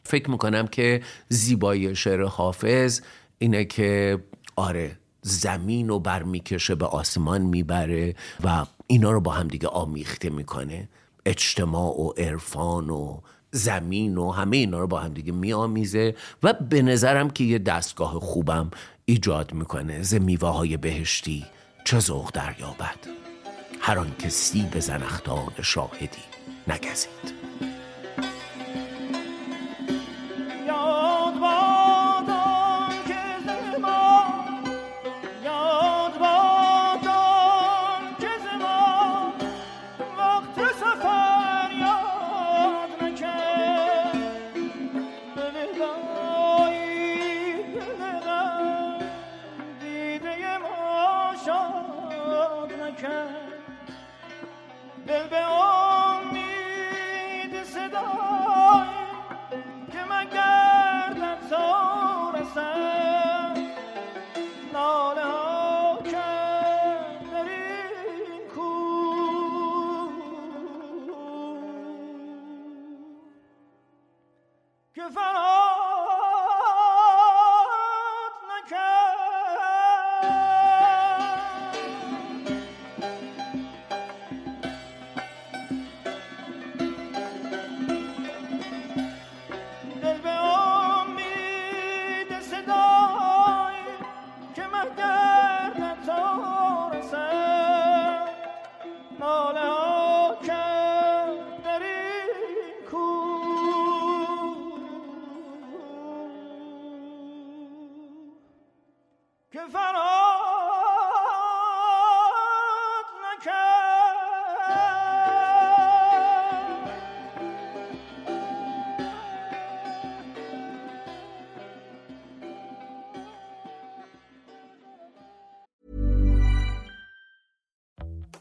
فکر 0.04 0.30
می‌کنم 0.30 0.68
که 0.68 1.02
زیبایی 1.30 1.96
شعر 1.96 2.24
حافظ 2.24 3.02
اینه 3.38 3.66
که 3.66 4.20
آره 4.56 4.98
زمین 5.22 5.88
رو 5.88 6.00
برمیکشه 6.00 6.76
به 6.76 6.86
آسمان 6.86 7.42
می‌بره 7.42 8.16
و 8.44 8.66
اینا 8.88 9.12
رو 9.12 9.22
با 9.22 9.32
هم 9.32 9.48
دیگه 9.48 9.68
آمیخته 9.68 10.30
می‌کنه. 10.30 10.90
اجتماع 11.26 12.02
و 12.02 12.10
عرفان 12.18 12.90
و 12.90 13.20
زمین 13.56 14.18
و 14.18 14.32
همه 14.32 14.58
اینا 14.58 14.80
رو 14.80 14.88
با 14.88 15.00
هم 15.00 15.14
دیگه 15.14 15.32
میآمیزه 15.32 16.16
و 16.44 16.54
به 16.54 16.82
نظرم 16.82 17.30
که 17.30 17.44
یه 17.44 17.60
دستگاه 17.60 18.20
خوبم 18.20 18.72
ایجاد 19.06 19.54
می‌کنه 19.54 20.04
ز 20.04 20.14
میوه 20.14 20.78
بهشتی 20.78 21.46
چه 21.86 22.00
ذوق 22.00 22.32
دریابد. 22.32 23.00
هر 23.80 24.00
آن 24.00 24.12
که 24.20 24.30
سیب 24.30 24.80
زنختان 24.80 25.54
شاهدی 25.62 26.24
نگزید. 26.68 27.34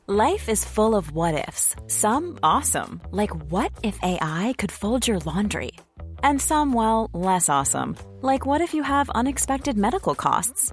Life 0.06 0.50
is 0.50 0.66
full 0.66 0.94
of 0.94 1.12
what 1.12 1.34
ifs. 1.48 1.74
Some 1.86 2.38
awesome, 2.42 3.00
like 3.10 3.34
what 3.50 3.72
if 3.82 3.98
AI 4.02 4.54
could 4.58 4.70
fold 4.70 5.08
your 5.08 5.18
laundry? 5.20 5.70
And 6.22 6.40
some, 6.40 6.74
well, 6.74 7.08
less 7.14 7.48
awesome, 7.48 7.96
like 8.20 8.44
what 8.44 8.60
if 8.60 8.74
you 8.74 8.82
have 8.82 9.08
unexpected 9.14 9.78
medical 9.78 10.14
costs? 10.14 10.72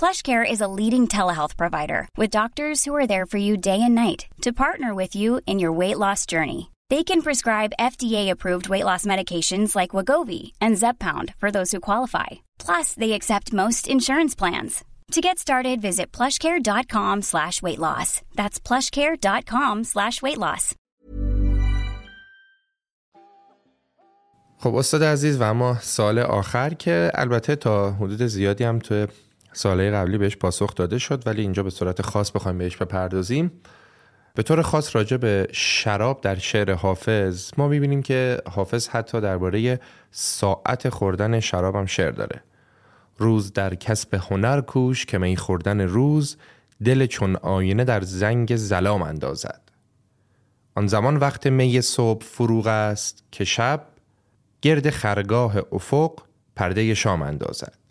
PlushCare 0.00 0.50
is 0.50 0.62
a 0.62 0.72
leading 0.78 1.08
telehealth 1.08 1.58
provider 1.58 2.08
with 2.16 2.30
doctors 2.30 2.84
who 2.84 2.96
are 2.96 3.06
there 3.06 3.26
for 3.26 3.36
you 3.36 3.58
day 3.58 3.80
and 3.82 3.94
night 3.94 4.20
to 4.40 4.60
partner 4.64 4.94
with 4.94 5.14
you 5.14 5.42
in 5.46 5.58
your 5.58 5.72
weight 5.72 5.98
loss 5.98 6.24
journey. 6.24 6.70
They 6.88 7.04
can 7.04 7.20
prescribe 7.20 7.76
FDA-approved 7.78 8.70
weight 8.70 8.86
loss 8.86 9.04
medications 9.04 9.76
like 9.76 9.90
Wagovi 9.90 10.52
and 10.58 10.76
Zepbound 10.76 11.34
for 11.36 11.50
those 11.50 11.70
who 11.70 11.80
qualify. 11.80 12.30
Plus, 12.58 12.94
they 12.94 13.12
accept 13.12 13.52
most 13.52 13.86
insurance 13.88 14.34
plans. 14.34 14.84
To 15.12 15.20
get 15.20 15.38
started, 15.38 15.82
visit 15.82 16.12
plushcare.com 16.12 17.22
slash 17.22 17.60
weight 17.62 17.78
loss. 17.78 18.22
That's 18.36 18.58
plushcare.com 18.58 19.84
slash 19.84 20.22
weight 20.22 20.38
loss. 20.38 20.74
خب 24.58 24.74
استاد 24.74 25.02
عزیز 25.02 25.40
و 25.40 25.42
اما 25.42 25.78
سال 25.80 26.18
آخر 26.18 26.74
که 26.74 27.10
البته 27.14 27.56
تا 27.56 27.90
حدود 27.90 28.26
زیادی 28.26 28.64
هم 28.64 28.78
تو 28.78 29.06
ساله 29.55 29.91
قبلی 29.91 30.17
بهش 30.17 30.35
پاسخ 30.35 30.75
داده 30.75 30.97
شد 30.97 31.27
ولی 31.27 31.41
اینجا 31.41 31.63
به 31.63 31.69
صورت 31.69 32.01
خاص 32.01 32.31
بخوایم 32.31 32.57
بهش 32.57 32.77
بپردازیم. 32.77 33.51
به 34.33 34.43
طور 34.43 34.61
خاص 34.61 34.95
راجع 34.95 35.17
به 35.17 35.47
شراب 35.51 36.21
در 36.21 36.35
شعر 36.35 36.73
حافظ 36.73 37.51
ما 37.57 37.67
می‌بینیم 37.67 38.03
که 38.03 38.41
حافظ 38.51 38.87
حتی 38.87 39.21
درباره 39.21 39.79
ساعت 40.11 40.89
خوردن 40.89 41.39
شراب 41.39 41.75
هم 41.75 41.85
شعر 41.85 42.11
داره. 42.11 42.41
روز 43.17 43.53
در 43.53 43.75
کسب 43.75 44.13
هنر 44.13 44.61
کوش 44.61 45.05
که 45.05 45.17
می 45.17 45.37
خوردن 45.37 45.81
روز 45.81 46.37
دل 46.83 47.05
چون 47.05 47.35
آینه 47.35 47.83
در 47.83 48.01
زنگ 48.01 48.55
زلام 48.55 49.01
اندازد. 49.01 49.61
آن 50.75 50.87
زمان 50.87 51.17
وقت 51.17 51.47
می 51.47 51.81
صبح 51.81 52.23
فروغ 52.25 52.67
است 52.67 53.23
که 53.31 53.43
شب 53.43 53.87
گرد 54.61 54.89
خرگاه 54.89 55.55
افق 55.71 56.19
پرده 56.55 56.93
شام 56.93 57.21
اندازد. 57.21 57.84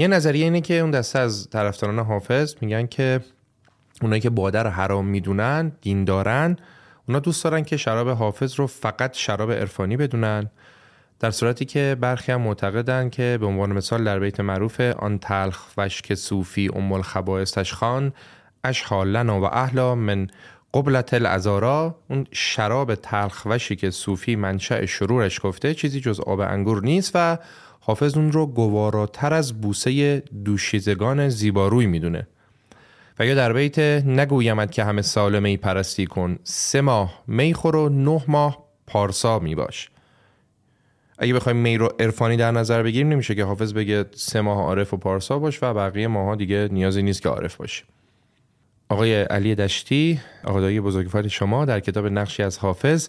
یه 0.00 0.08
نظریه 0.08 0.44
اینه 0.44 0.60
که 0.60 0.74
اون 0.78 0.90
دسته 0.90 1.18
از 1.18 1.50
طرفداران 1.50 1.98
حافظ 1.98 2.54
میگن 2.60 2.86
که 2.86 3.20
اونایی 4.02 4.20
که 4.20 4.30
باده 4.30 4.62
رو 4.62 4.70
حرام 4.70 5.06
می‌دونن 5.06 5.72
دین 5.80 6.04
دارن 6.04 6.56
اونا 7.08 7.18
دوست 7.18 7.44
دارن 7.44 7.64
که 7.64 7.76
شراب 7.76 8.08
حافظ 8.08 8.54
رو 8.54 8.66
فقط 8.66 9.16
شراب 9.16 9.52
عرفانی 9.52 9.96
بدونن 9.96 10.50
در 11.18 11.30
صورتی 11.30 11.64
که 11.64 11.96
برخی 12.00 12.32
هم 12.32 12.40
معتقدند 12.40 13.10
که 13.10 13.38
به 13.40 13.46
عنوان 13.46 13.72
مثال 13.72 14.04
در 14.04 14.18
بیت 14.18 14.40
معروف 14.40 14.80
آن 14.80 15.18
تلخ 15.18 15.64
وشک 15.76 16.14
صوفی 16.14 16.70
ام 16.74 16.92
الخبائث 16.92 17.52
تشخان 17.52 18.12
اشحال 18.64 19.08
لنا 19.08 19.40
و 19.40 19.44
اهلا 19.44 19.94
من 19.94 20.26
قبلت 20.74 21.14
الازارا. 21.14 21.98
اون 22.08 22.26
شراب 22.32 22.94
تلخ 22.94 23.42
وشی 23.46 23.76
که 23.76 23.90
صوفی 23.90 24.36
منشأ 24.36 24.86
شرورش 24.86 25.40
گفته 25.42 25.74
چیزی 25.74 26.00
جز 26.00 26.20
آب 26.20 26.40
انگور 26.40 26.82
نیست 26.82 27.12
و 27.14 27.38
حافظ 27.80 28.16
اون 28.16 28.32
رو 28.32 28.46
گواراتر 28.46 29.34
از 29.34 29.60
بوسه 29.60 30.22
دوشیزگان 30.44 31.28
زیباروی 31.28 31.86
می‌دونه. 31.86 32.26
و 33.18 33.26
یا 33.26 33.34
در 33.34 33.52
بیت 33.52 33.78
نگویمد 34.06 34.70
که 34.70 34.84
همه 34.84 35.02
سال 35.02 35.38
می 35.38 35.56
پرستی 35.56 36.06
کن 36.06 36.38
سه 36.44 36.80
ماه 36.80 37.22
می 37.26 37.54
خور 37.54 37.76
و 37.76 37.88
نه 37.88 38.24
ماه 38.28 38.64
پارسا 38.86 39.38
می 39.38 39.54
باش. 39.54 39.90
اگه 41.18 41.34
بخوایم 41.34 41.58
می 41.58 41.76
رو 41.76 41.88
عرفانی 42.00 42.36
در 42.36 42.50
نظر 42.50 42.82
بگیریم 42.82 43.08
نمیشه 43.08 43.34
که 43.34 43.44
حافظ 43.44 43.72
بگه 43.72 44.04
سه 44.14 44.40
ماه 44.40 44.58
عارف 44.58 44.94
و 44.94 44.96
پارسا 44.96 45.38
باش 45.38 45.62
و 45.62 45.74
بقیه 45.74 46.06
ماها 46.06 46.34
دیگه 46.36 46.68
نیازی 46.72 47.02
نیست 47.02 47.22
که 47.22 47.28
عارف 47.28 47.56
باشیم 47.56 47.86
آقای 48.88 49.22
علی 49.22 49.54
دشتی 49.54 50.20
آقای 50.44 50.80
بزرگوار 50.80 51.28
شما 51.28 51.64
در 51.64 51.80
کتاب 51.80 52.06
نقشی 52.06 52.42
از 52.42 52.58
حافظ 52.58 53.08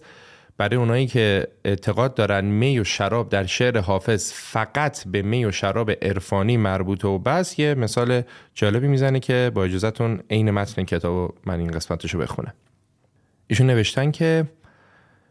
برای 0.62 0.76
اونایی 0.76 1.08
که 1.08 1.48
اعتقاد 1.66 2.14
دارن 2.14 2.46
می 2.46 2.80
و 2.80 2.84
شراب 2.84 3.30
در 3.30 3.46
شعر 3.46 3.78
حافظ 3.78 4.34
فقط 4.34 5.08
به 5.08 5.22
می 5.22 5.46
و 5.46 5.52
شراب 5.52 5.92
عرفانی 5.92 6.58
مربوطه 6.58 7.08
و 7.08 7.18
بس 7.18 7.60
یه 7.60 7.74
مثال 7.76 8.22
جالبی 8.56 8.88
می‌زنه 8.88 9.20
که 9.20 9.52
با 9.56 9.64
اجازهتون 9.64 10.20
عین 10.30 10.52
متن 10.52 10.84
کتاب 10.84 11.34
من 11.46 11.60
این 11.60 11.72
قسمتشو 11.72 12.18
بخونم. 12.18 12.54
ایشون 13.48 13.68
نوشتن 13.68 14.12
که 14.12 14.46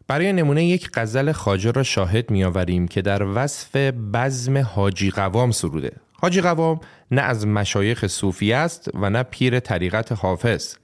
برای 0.09 0.33
نمونه 0.33 0.65
یک 0.65 0.91
غزل 0.95 1.33
خاجه 1.33 1.71
را 1.71 1.83
شاهد 1.83 2.31
میآوریم 2.31 2.89
که 2.89 3.03
در 3.03 3.23
وصف 3.35 3.77
بزم 4.15 4.59
حاجی 4.59 5.11
قوام 5.11 5.51
سروده. 5.51 5.93
حاجی 6.13 6.41
قوام 6.41 6.81
نه 7.11 7.23
از 7.23 7.47
مشایخ 7.47 8.07
صوفی 8.07 8.53
است 8.53 8.91
و 8.95 9.11
نه 9.11 9.23
پیر 9.23 9.61
طریقت 9.61 10.13
حافظ 10.13 10.75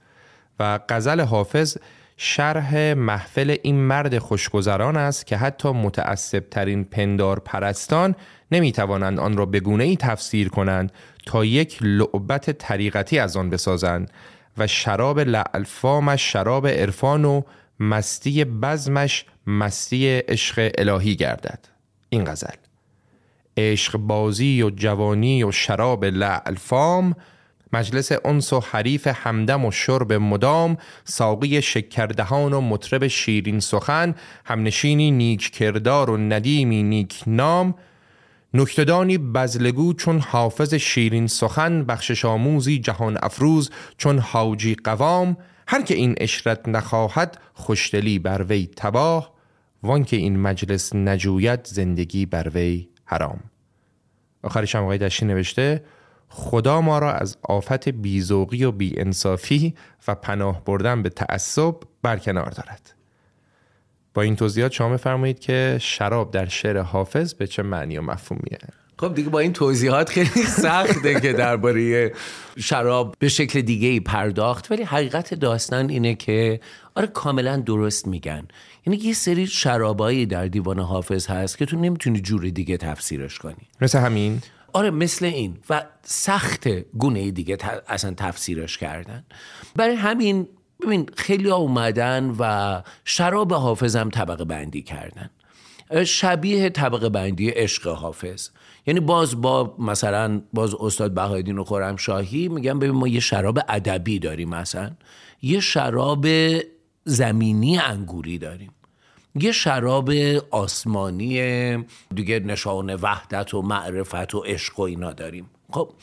و 0.59 0.79
غزل 0.89 1.21
حافظ 1.21 1.77
شرح 2.17 2.93
محفل 2.93 3.55
این 3.63 3.75
مرد 3.75 4.17
خوشگذران 4.17 4.97
است 4.97 5.27
که 5.27 5.37
حتی 5.37 5.71
متعصب 5.71 6.43
ترین 6.51 6.83
پندار 6.83 7.39
پرستان 7.39 8.15
نمی 8.51 8.71
توانند 8.71 9.19
آن 9.19 9.37
را 9.37 9.45
به 9.45 9.59
گونه 9.59 9.83
ای 9.83 9.97
تفسیر 9.97 10.49
کنند 10.49 10.91
تا 11.25 11.45
یک 11.45 11.77
لعبت 11.81 12.51
طریقتی 12.51 13.19
از 13.19 13.37
آن 13.37 13.49
بسازند 13.49 14.11
و 14.57 14.67
شراب 14.67 15.19
لعلفامش 15.19 16.33
شراب 16.33 16.67
عرفان 16.67 17.25
و 17.25 17.41
مستی 17.79 18.45
بزمش 18.45 19.25
مستی 19.47 20.07
عشق 20.07 20.71
الهی 20.77 21.15
گردد. 21.15 21.59
این 22.09 22.23
غزل. 22.23 22.55
عشق 23.57 23.97
بازی 23.97 24.61
و 24.61 24.69
جوانی 24.69 25.43
و 25.43 25.51
شراب 25.51 26.05
لعلفام 26.05 27.15
مجلس 27.73 28.11
انس 28.25 28.53
و 28.53 28.59
حریف 28.59 29.07
همدم 29.07 29.65
و 29.65 29.71
شرب 29.71 30.13
مدام 30.13 30.77
ساقی 31.03 31.61
شکردهان 31.61 32.53
و 32.53 32.61
مطرب 32.61 33.07
شیرین 33.07 33.59
سخن 33.59 34.15
همنشینی 34.45 35.11
نیک 35.11 35.51
کردار 35.51 36.09
و 36.09 36.17
ندیمی 36.17 36.83
نیک 36.83 37.23
نام 37.27 37.75
نکتدانی 38.53 39.17
بزلگو 39.17 39.93
چون 39.93 40.19
حافظ 40.19 40.73
شیرین 40.73 41.27
سخن 41.27 41.83
بخشش 41.83 42.25
آموزی 42.25 42.79
جهان 42.79 43.17
افروز 43.23 43.69
چون 43.97 44.19
حاجی 44.19 44.75
قوام 44.75 45.37
هر 45.67 45.81
که 45.81 45.95
این 45.95 46.15
اشرت 46.17 46.67
نخواهد 46.67 47.37
خوشدلی 47.53 48.19
بر 48.19 48.43
وی 48.43 48.69
تباه 48.75 49.33
وان 49.83 50.03
که 50.03 50.17
این 50.17 50.39
مجلس 50.39 50.95
نجوید 50.95 51.65
زندگی 51.65 52.25
بر 52.25 52.49
وی 52.49 52.87
حرام. 53.05 53.39
آخرش 54.43 54.75
هم 54.75 54.83
آقای 54.83 54.97
دشتی 54.97 55.25
نوشته 55.25 55.83
خدا 56.29 56.81
ما 56.81 56.99
را 56.99 57.13
از 57.13 57.37
آفت 57.43 57.89
بیزوقی 57.89 58.63
و 58.63 58.71
بیانصافی 58.71 59.75
و 60.07 60.15
پناه 60.15 60.65
بردن 60.65 61.03
به 61.03 61.09
تعصب 61.09 61.75
برکنار 62.01 62.49
دارد. 62.49 62.93
با 64.13 64.21
این 64.21 64.35
توضیحات 64.35 64.71
شما 64.71 64.89
بفرمایید 64.89 65.39
که 65.39 65.77
شراب 65.81 66.31
در 66.31 66.45
شعر 66.45 66.77
حافظ 66.77 67.33
به 67.33 67.47
چه 67.47 67.63
معنی 67.63 67.97
و 67.97 68.01
مفهومیه؟ 68.01 68.59
خب 68.99 69.13
دیگه 69.13 69.29
با 69.29 69.39
این 69.39 69.53
توضیحات 69.53 70.09
خیلی 70.09 70.45
سخته 70.45 71.19
که 71.19 71.33
درباره 71.33 72.13
شراب 72.57 73.15
به 73.19 73.29
شکل 73.29 73.61
دیگه 73.61 73.87
ای 73.87 73.99
پرداخت 73.99 74.71
ولی 74.71 74.83
حقیقت 74.83 75.33
داستان 75.33 75.89
اینه 75.89 76.15
که 76.15 76.59
آره 76.95 77.07
کاملا 77.07 77.57
درست 77.57 78.07
میگن. 78.07 78.47
یعنی 78.85 78.99
یه 78.99 79.13
سری 79.13 79.47
شرابایی 79.47 80.25
در 80.25 80.47
دیوان 80.47 80.79
حافظ 80.79 81.27
هست 81.27 81.57
که 81.57 81.65
تو 81.65 81.77
نمی‌تونی 81.77 82.21
جور 82.21 82.49
دیگه 82.49 82.77
تفسیرش 82.77 83.39
کنی. 83.39 83.67
مثل 83.81 83.99
همین؟ 83.99 84.41
آره 84.73 84.89
مثل 84.89 85.25
این. 85.25 85.57
و 85.69 85.85
سخت 86.03 86.67
گونه 86.97 87.31
دیگه 87.31 87.57
اصلا 87.87 88.13
تفسیرش 88.17 88.77
کردن. 88.77 89.25
برای 89.75 89.95
همین 89.95 90.47
ببین 90.81 91.09
خیلی 91.15 91.49
اومدن 91.49 92.35
و 92.39 92.81
شراب 93.05 93.53
حافظم 93.53 94.09
طبقه 94.09 94.45
بندی 94.45 94.81
کردن. 94.81 95.29
شبیه 96.05 96.69
طبقه 96.69 97.09
بندی 97.09 97.49
عشق 97.49 97.87
حافظ. 97.87 98.49
یعنی 98.87 98.99
باز 98.99 99.41
با 99.41 99.75
مثلا 99.79 100.41
باز 100.53 100.75
استاد 100.75 101.13
بهایدین 101.13 101.57
و 101.57 101.63
خورم 101.63 101.95
شاهی 101.95 102.47
میگن 102.47 102.79
ببین 102.79 102.95
ما 102.95 103.07
یه 103.07 103.19
شراب 103.19 103.59
ادبی 103.69 104.19
داریم 104.19 104.49
مثلا 104.49 104.91
یه 105.41 105.59
شراب 105.59 106.27
زمینی 107.05 107.77
انگوری 107.77 108.37
داریم. 108.37 108.71
یه 109.35 109.51
شراب 109.51 110.09
آسمانی 110.51 111.77
دیگه 112.15 112.39
نشان 112.39 112.95
وحدت 112.95 113.53
و 113.53 113.61
معرفت 113.61 114.35
و 114.35 114.39
عشق 114.39 114.79
و 114.79 114.83
اینا 114.83 115.13
داریم 115.13 115.49
خب 115.71 115.93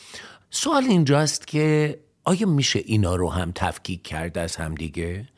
سوال 0.50 0.84
اینجاست 0.84 1.46
که 1.46 1.98
آیا 2.24 2.46
میشه 2.46 2.82
اینا 2.84 3.16
رو 3.16 3.30
هم 3.30 3.52
تفکیک 3.54 4.02
کرد 4.02 4.38
از 4.38 4.56
هم 4.56 4.74
دیگه؟ 4.74 5.28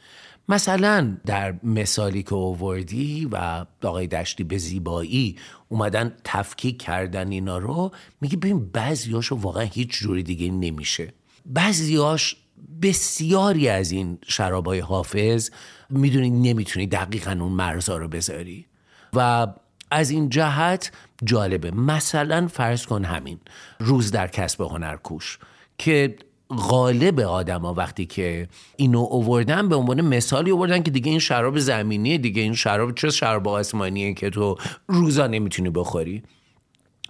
مثلا 0.48 1.16
در 1.26 1.54
مثالی 1.62 2.22
که 2.22 2.34
اووردی 2.34 3.28
و 3.32 3.66
آقای 3.82 4.06
دشتی 4.06 4.44
به 4.44 4.58
زیبایی 4.58 5.36
اومدن 5.68 6.16
تفکیک 6.24 6.82
کردن 6.82 7.30
اینا 7.30 7.58
رو 7.58 7.90
میگه 8.20 8.36
ببین 8.36 8.66
بعضیاشو 8.66 9.36
واقعا 9.36 9.62
هیچ 9.62 9.90
جوری 9.90 10.22
دیگه 10.22 10.50
نمیشه 10.50 11.14
بعضیاش 11.46 12.36
بسیاری 12.82 13.68
از 13.68 13.90
این 13.90 14.18
شرابای 14.26 14.78
حافظ 14.78 15.50
می‌دونی 15.90 16.30
نمی‌تونی 16.30 16.86
دقیقا 16.86 17.30
اون 17.30 17.52
مرزا 17.52 17.96
رو 17.96 18.08
بذاری. 18.08 18.66
و 19.14 19.46
از 19.90 20.10
این 20.10 20.28
جهت 20.28 20.92
جالبه. 21.24 21.70
مثلا 21.70 22.48
فرض 22.48 22.86
کن 22.86 23.04
همین 23.04 23.38
روز 23.78 24.10
در 24.10 24.28
کسب 24.28 24.60
هنرکوش 24.60 25.38
که 25.78 26.16
غالب 26.50 27.20
آدما 27.20 27.74
وقتی 27.74 28.06
که 28.06 28.48
اینو 28.76 28.98
اووردن 29.10 29.68
به 29.68 29.76
عنوان 29.76 30.00
مثالی 30.00 30.50
اووردن 30.50 30.82
که 30.82 30.90
دیگه 30.90 31.10
این 31.10 31.18
شراب 31.18 31.58
زمینیه 31.58 32.18
دیگه 32.18 32.42
این 32.42 32.54
شراب 32.54 32.94
چه 32.94 33.10
شراب 33.10 33.48
آسمانیه 33.48 34.14
که 34.14 34.30
تو 34.30 34.56
روزا 34.86 35.26
نمی‌تونی 35.26 35.70
بخوری. 35.70 36.22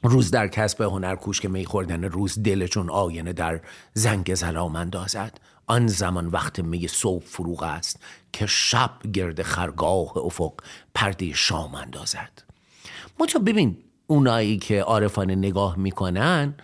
روز 0.08 0.30
در 0.30 0.48
کسب 0.48 0.82
هنرکوش 0.82 1.40
که 1.40 1.48
می 1.48 1.64
خوردن 1.64 2.04
روز 2.04 2.42
دلشون 2.42 2.90
آینه 2.90 3.32
در 3.32 3.60
زنگ 3.94 4.34
زلام 4.34 4.76
اندازد 4.76 5.40
آن 5.66 5.86
زمان 5.86 6.26
وقت 6.26 6.60
می 6.60 6.88
صبح 6.88 7.24
فروغ 7.24 7.62
است 7.62 8.00
که 8.32 8.46
شب 8.46 8.90
گرد 9.12 9.42
خرگاه 9.42 10.16
افق 10.16 10.52
پرده 10.94 11.32
شام 11.32 11.74
اندازد 11.74 12.42
منتها 13.20 13.38
ببین 13.38 13.78
اونایی 14.06 14.58
که 14.58 14.82
عارفانه 14.82 15.34
نگاه 15.34 15.78
می‌کنن 15.78 16.54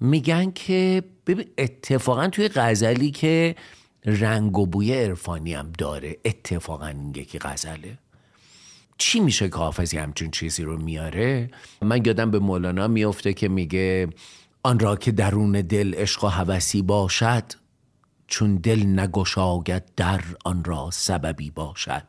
میگن 0.00 0.50
که 0.50 1.02
ببین 1.26 1.46
اتفاقا 1.58 2.28
توی 2.28 2.48
غزلی 2.48 3.10
که 3.10 3.56
رنگ 4.04 4.58
و 4.58 4.66
بوی 4.66 4.94
عرفانی 4.94 5.54
هم 5.54 5.72
داره 5.78 6.16
اتفاقا 6.24 6.86
این 6.86 7.12
یکی 7.16 7.38
غزله. 7.38 7.98
چی 9.00 9.20
میشه 9.20 9.48
که 9.48 9.56
حافظی 9.56 9.98
همچون 9.98 10.30
چیزی 10.30 10.62
رو 10.62 10.82
میاره؟ 10.82 11.50
من 11.82 12.04
یادم 12.06 12.30
به 12.30 12.38
مولانا 12.38 12.88
میفته 12.88 13.32
که 13.32 13.48
میگه 13.48 14.08
آن 14.62 14.78
را 14.78 14.96
که 14.96 15.12
درون 15.12 15.52
دل 15.52 15.94
عشق 15.94 16.24
و 16.24 16.28
حوثی 16.28 16.82
باشد 16.82 17.44
چون 18.26 18.56
دل 18.56 18.86
نگشاید 18.86 19.82
در 19.96 20.20
آن 20.44 20.64
را 20.64 20.90
سببی 20.92 21.50
باشد. 21.50 22.04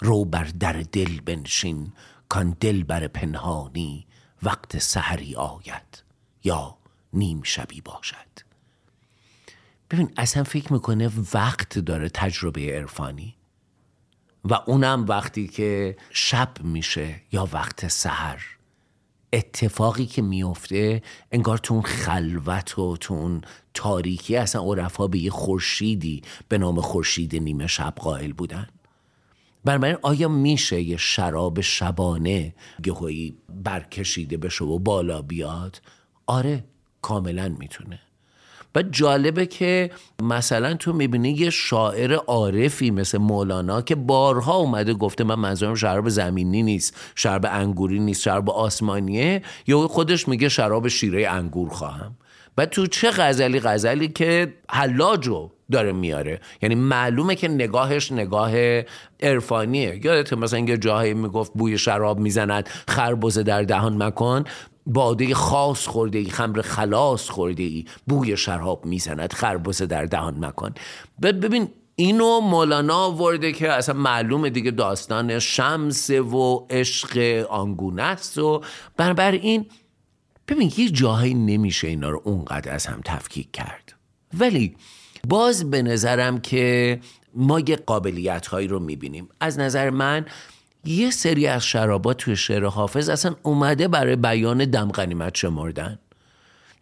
رو 0.00 0.24
بر 0.24 0.44
در 0.44 0.72
دل 0.92 1.20
بنشین 1.20 1.92
کان 2.28 2.56
دل 2.60 2.82
بر 2.82 3.06
پنهانی 3.08 4.06
وقت 4.42 4.78
سحری 4.78 5.34
آید 5.34 6.04
یا 6.44 6.76
نیم 7.12 7.42
شبی 7.42 7.80
باشد. 7.80 8.16
ببین 9.90 10.12
اصلا 10.16 10.44
فکر 10.44 10.72
می‌کنه 10.72 11.10
وقت 11.34 11.78
داره 11.78 12.08
تجربه 12.08 12.76
عرفانی؟ 12.76 13.36
و 14.50 14.54
اونم 14.66 15.04
وقتی 15.08 15.48
که 15.48 15.96
شب 16.10 16.50
میشه 16.62 17.20
یا 17.32 17.48
وقت 17.52 17.88
سحر 17.88 18.42
اتفاقی 19.32 20.06
که 20.06 20.22
میفته 20.22 21.02
انگار 21.32 21.58
تو 21.58 21.74
اون 21.74 21.82
خلوت 21.82 22.78
و 22.78 22.96
تو 22.96 23.14
اون 23.14 23.40
تاریکی 23.74 24.36
اصلا 24.36 24.62
عرفا 24.62 25.06
به 25.06 25.18
یه 25.18 25.30
خورشیدی 25.30 26.22
به 26.48 26.58
نام 26.58 26.80
خورشید 26.80 27.36
نیمه 27.36 27.66
شب 27.66 27.94
قائل 27.96 28.32
بودن. 28.32 28.66
بنابراین 29.64 29.96
آیا 30.02 30.28
میشه 30.28 30.80
یه 30.80 30.96
شراب 30.96 31.60
شبانه 31.60 32.54
گهایی 32.82 33.36
برکشیده 33.48 34.36
بشه 34.36 34.64
و 34.64 34.78
بالا 34.78 35.22
بیاد؟ 35.22 35.82
آره 36.26 36.64
کاملا 37.02 37.48
می‌تونه. 37.48 38.00
و 38.76 38.82
جالبه 38.82 39.46
که 39.46 39.90
مثلا 40.22 40.74
تو 40.74 40.92
می‌بینی 40.92 41.30
یه 41.30 41.50
شاعر 41.50 42.12
عارفی 42.14 42.90
مثل 42.90 43.18
مولانا 43.18 43.82
که 43.82 43.94
بارها 43.94 44.56
اومده 44.56 44.94
گفته 44.94 45.24
من 45.24 45.34
منظورم 45.34 45.74
شراب 45.74 46.08
زمینی 46.08 46.62
نیست 46.62 46.96
شراب 47.14 47.46
انگوری 47.50 47.98
نیست 47.98 48.22
شراب 48.22 48.50
آسمانیه. 48.50 49.42
یا 49.66 49.88
خودش 49.88 50.28
میگه 50.28 50.48
شراب 50.48 50.88
شیره 50.88 51.28
انگور 51.28 51.68
خواهم. 51.68 52.16
و 52.58 52.66
تو 52.66 52.86
چه 52.86 53.10
غزلی 53.10 53.60
غزلی 53.60 54.08
که 54.08 54.54
حلاج 54.70 55.28
و 55.28 55.50
داره 55.72 55.92
میاره. 55.92 56.40
یعنی 56.62 56.74
معلومه 56.74 57.34
که 57.34 57.48
نگاهش 57.48 58.12
نگاه 58.12 58.52
عرفانیه. 59.20 60.00
یادت 60.04 60.32
مثلا 60.32 60.58
یه 60.58 60.76
جاهایی 60.76 61.14
می‌گفت 61.14 61.52
بوی 61.54 61.78
شراب 61.78 62.18
می‌زند 62.18 62.68
خربزه 62.88 63.42
در 63.42 63.62
دهان 63.62 64.02
مکن. 64.02 64.44
باده 64.86 65.34
خاص 65.34 65.86
خورده 65.86 66.18
ای 66.18 66.30
خمر 66.30 66.60
خلاص 66.60 67.30
خورده 67.30 67.62
ای 67.62 67.84
بوی 68.06 68.36
شراب 68.36 68.86
می‌زند. 68.86 69.32
خربزه 69.32 69.86
در 69.86 70.04
دهان 70.04 70.44
مکن. 70.44 70.74
ببین 71.22 71.68
اینو 71.96 72.40
مولانا 72.40 72.96
آورده 72.96 73.52
که 73.52 73.72
اصلا 73.72 73.94
معلومه 73.94 74.50
دیگه 74.50 74.70
داستان 74.70 75.38
شمس 75.38 76.10
و 76.10 76.66
عشق 76.70 77.46
آنگونه 77.50 78.02
است 78.02 78.38
و 78.38 78.62
بنابراین 78.96 79.66
ببین 80.48 80.72
یه 80.76 80.90
جاهایی 80.90 81.34
نمیشه 81.34 81.88
اینا 81.88 82.10
رو 82.10 82.22
اونقدر 82.24 82.74
از 82.74 82.86
هم 82.86 83.00
تفکیک 83.04 83.52
کرد. 83.52 83.94
ولی 84.34 84.76
باز 85.28 85.70
به 85.70 85.82
نظرم 85.82 86.40
که 86.40 87.00
ما 87.34 87.60
یه 87.60 87.76
قابلیت 87.76 88.46
هایی 88.46 88.68
رو 88.68 88.78
می‌بینیم. 88.78 89.28
از 89.40 89.58
نظر 89.58 89.90
من 89.90 90.26
یه 90.86 91.10
سری 91.10 91.46
از 91.46 91.64
شرابات 91.64 92.16
توی 92.16 92.36
شعر 92.36 92.66
حافظ 92.66 93.08
اصلا 93.08 93.34
اومده 93.42 93.88
برای 93.88 94.16
بیان 94.16 94.64
دم 94.64 94.90
غنیمت 94.90 95.34
شمردن. 95.34 95.98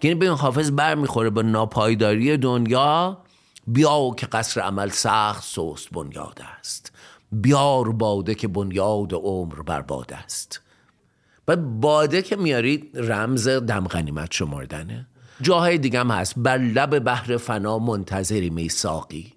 یعنی 0.02 0.14
ببین 0.14 0.30
حافظ 0.30 0.70
برمیخوره 0.70 1.30
به 1.30 1.42
ناپایداری 1.42 2.36
دنیا 2.36 3.18
بیا 3.66 4.10
که 4.16 4.26
قصر 4.26 4.60
عمل 4.60 4.88
سخت 4.88 5.44
سوست 5.44 5.90
بنیاد 5.90 6.40
است. 6.58 6.92
بیار 7.32 7.92
باده 7.92 8.34
که 8.34 8.48
بنیاد 8.48 9.12
عمر 9.12 9.62
برباد 9.62 10.12
است. 10.12 10.60
و 11.48 11.56
باده 11.56 12.22
که 12.22 12.36
میاری 12.36 12.90
رمز 12.94 13.48
دم 13.48 13.86
غنیمت 13.86 14.32
شمردنه. 14.32 15.06
جاهای 15.40 15.78
دیگه 15.78 16.00
هم 16.00 16.10
هست. 16.10 16.34
بر 16.36 16.58
لب 16.58 16.98
بحر 16.98 17.36
فنا 17.36 17.78
منتظری 17.78 18.50
می 18.50 18.68
ساقی. 18.68 19.32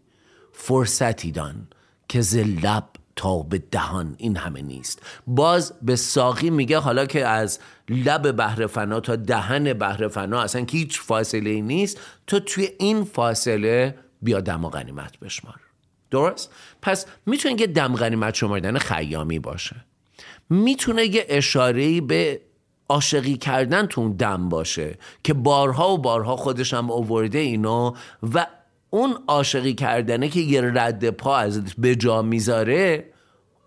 فرصتی 0.54 1.32
دان 1.32 1.68
که 2.08 2.22
ز 2.22 2.36
لب 2.36 2.90
تا 3.18 3.42
به 3.42 3.58
دهان 3.58 4.16
این 4.18 4.38
همه 4.38 4.62
نیست. 4.62 5.02
باز 5.28 5.74
به 5.82 5.96
ساقی 5.96 6.50
میگه 6.50 6.78
حالا 6.78 7.06
که 7.06 7.28
از 7.28 7.60
لب 7.90 8.32
بحر 8.32 8.68
فنا 8.68 9.00
تا 9.00 9.16
دهن 9.16 9.74
بحر 9.74 10.08
فنا 10.08 10.42
اصلا 10.42 10.66
که 10.66 10.78
هیچ 10.78 11.02
فاصله 11.02 11.50
ای 11.50 11.62
نیست 11.62 12.00
تو 12.28 12.40
توی 12.40 12.70
این 12.80 13.04
فاصله 13.04 13.96
بیا 14.22 14.42
دم 14.42 14.66
و 14.66 14.70
غنیمت 14.70 15.20
بشمار. 15.20 15.56
درست؟ 16.12 16.52
پس 16.82 17.06
می‌تونه 17.26 17.62
یه 17.62 17.68
دم 17.68 17.96
غنیمت 17.96 18.36
شمردن 18.36 18.78
خیامی 18.78 19.40
باشه. 19.40 19.76
می‌تونه 20.50 21.06
یه 21.06 21.26
اشاره 21.30 22.02
به 22.02 22.42
عاشقی 22.90 23.38
کردن 23.38 23.86
تو 23.86 24.02
اون 24.02 24.12
دم 24.12 24.50
باشه 24.50 24.98
که 25.24 25.34
بارها 25.34 25.94
و 25.94 25.98
بارها 25.98 26.36
خودش 26.36 26.74
هم 26.74 26.92
اوورده 26.92 27.40
اینو 27.40 27.94
و 28.34 28.48
اون 28.90 29.18
عاشقی 29.28 29.74
کردنه 29.74 30.30
که 30.30 30.40
یه 30.40 30.62
رد 30.62 31.10
پا 31.10 31.38
از 31.38 31.74
به 31.78 31.96
جا 31.96 32.22
می‌ذاره 32.22 33.14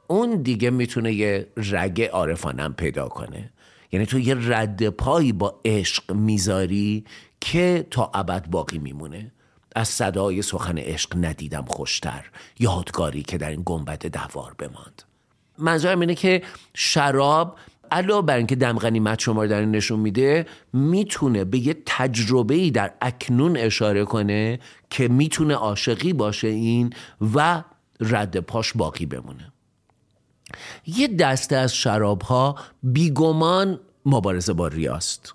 اون 0.07 0.43
دیگه 0.43 0.71
می‌تونه 0.71 1.13
یه 1.13 1.47
رگ 1.57 2.03
عارفانم 2.03 2.75
پیدا 2.75 3.09
کنه. 3.09 3.53
یعنی 3.93 4.07
تو 4.07 4.19
یه 4.19 4.37
رد 4.39 4.89
پایی 4.89 5.33
با 5.33 5.61
عشق 5.65 6.13
می‌ذاری 6.13 7.05
که 7.41 7.87
تا 7.91 8.11
ابد 8.15 8.47
باقی 8.47 8.79
میمونه. 8.79 9.33
از 9.77 9.89
صدای 9.89 10.43
سخن 10.43 10.79
عشق 10.79 11.17
ندیدم 11.17 11.65
خوشتر 11.69 12.31
یادگاری 12.59 13.23
که 13.23 13.39
در 13.39 13.51
این 13.51 13.63
گنبد 13.67 14.07
دوار 14.07 14.55
بماند. 14.59 15.03
منظورم 15.59 16.01
اینه 16.01 16.15
که 16.15 16.43
شراب 16.75 17.59
علاوه 17.93 18.27
بر 18.27 18.37
اینکه 18.37 18.57
دم 18.57 18.79
غنیمت 18.79 19.21
شمردن 19.21 19.65
نشون 19.65 20.01
میده 20.01 20.47
می‌تونه 20.73 21.45
به 21.45 21.59
یه 21.59 21.77
تجربه 21.87 22.55
ای 22.55 22.71
در 22.71 22.93
اکنون 23.01 23.57
اشاره 23.57 24.05
کنه 24.05 24.59
که 24.91 25.09
می‌تونه 25.09 25.55
عاشقی 25.55 26.13
باشه 26.13 26.49
این 26.49 26.93
و 27.35 27.65
رد 28.01 28.41
پاش 28.41 28.73
باقی 28.73 29.07
بمونه. 29.07 29.53
یه 30.87 31.09
دسته 31.09 31.57
از 31.57 31.75
شراب 31.75 32.23
ها 32.23 32.57
بیگمان 32.83 33.81
مبارزه 34.07 34.53
با 34.53 34.69
ریاست 34.69 35.35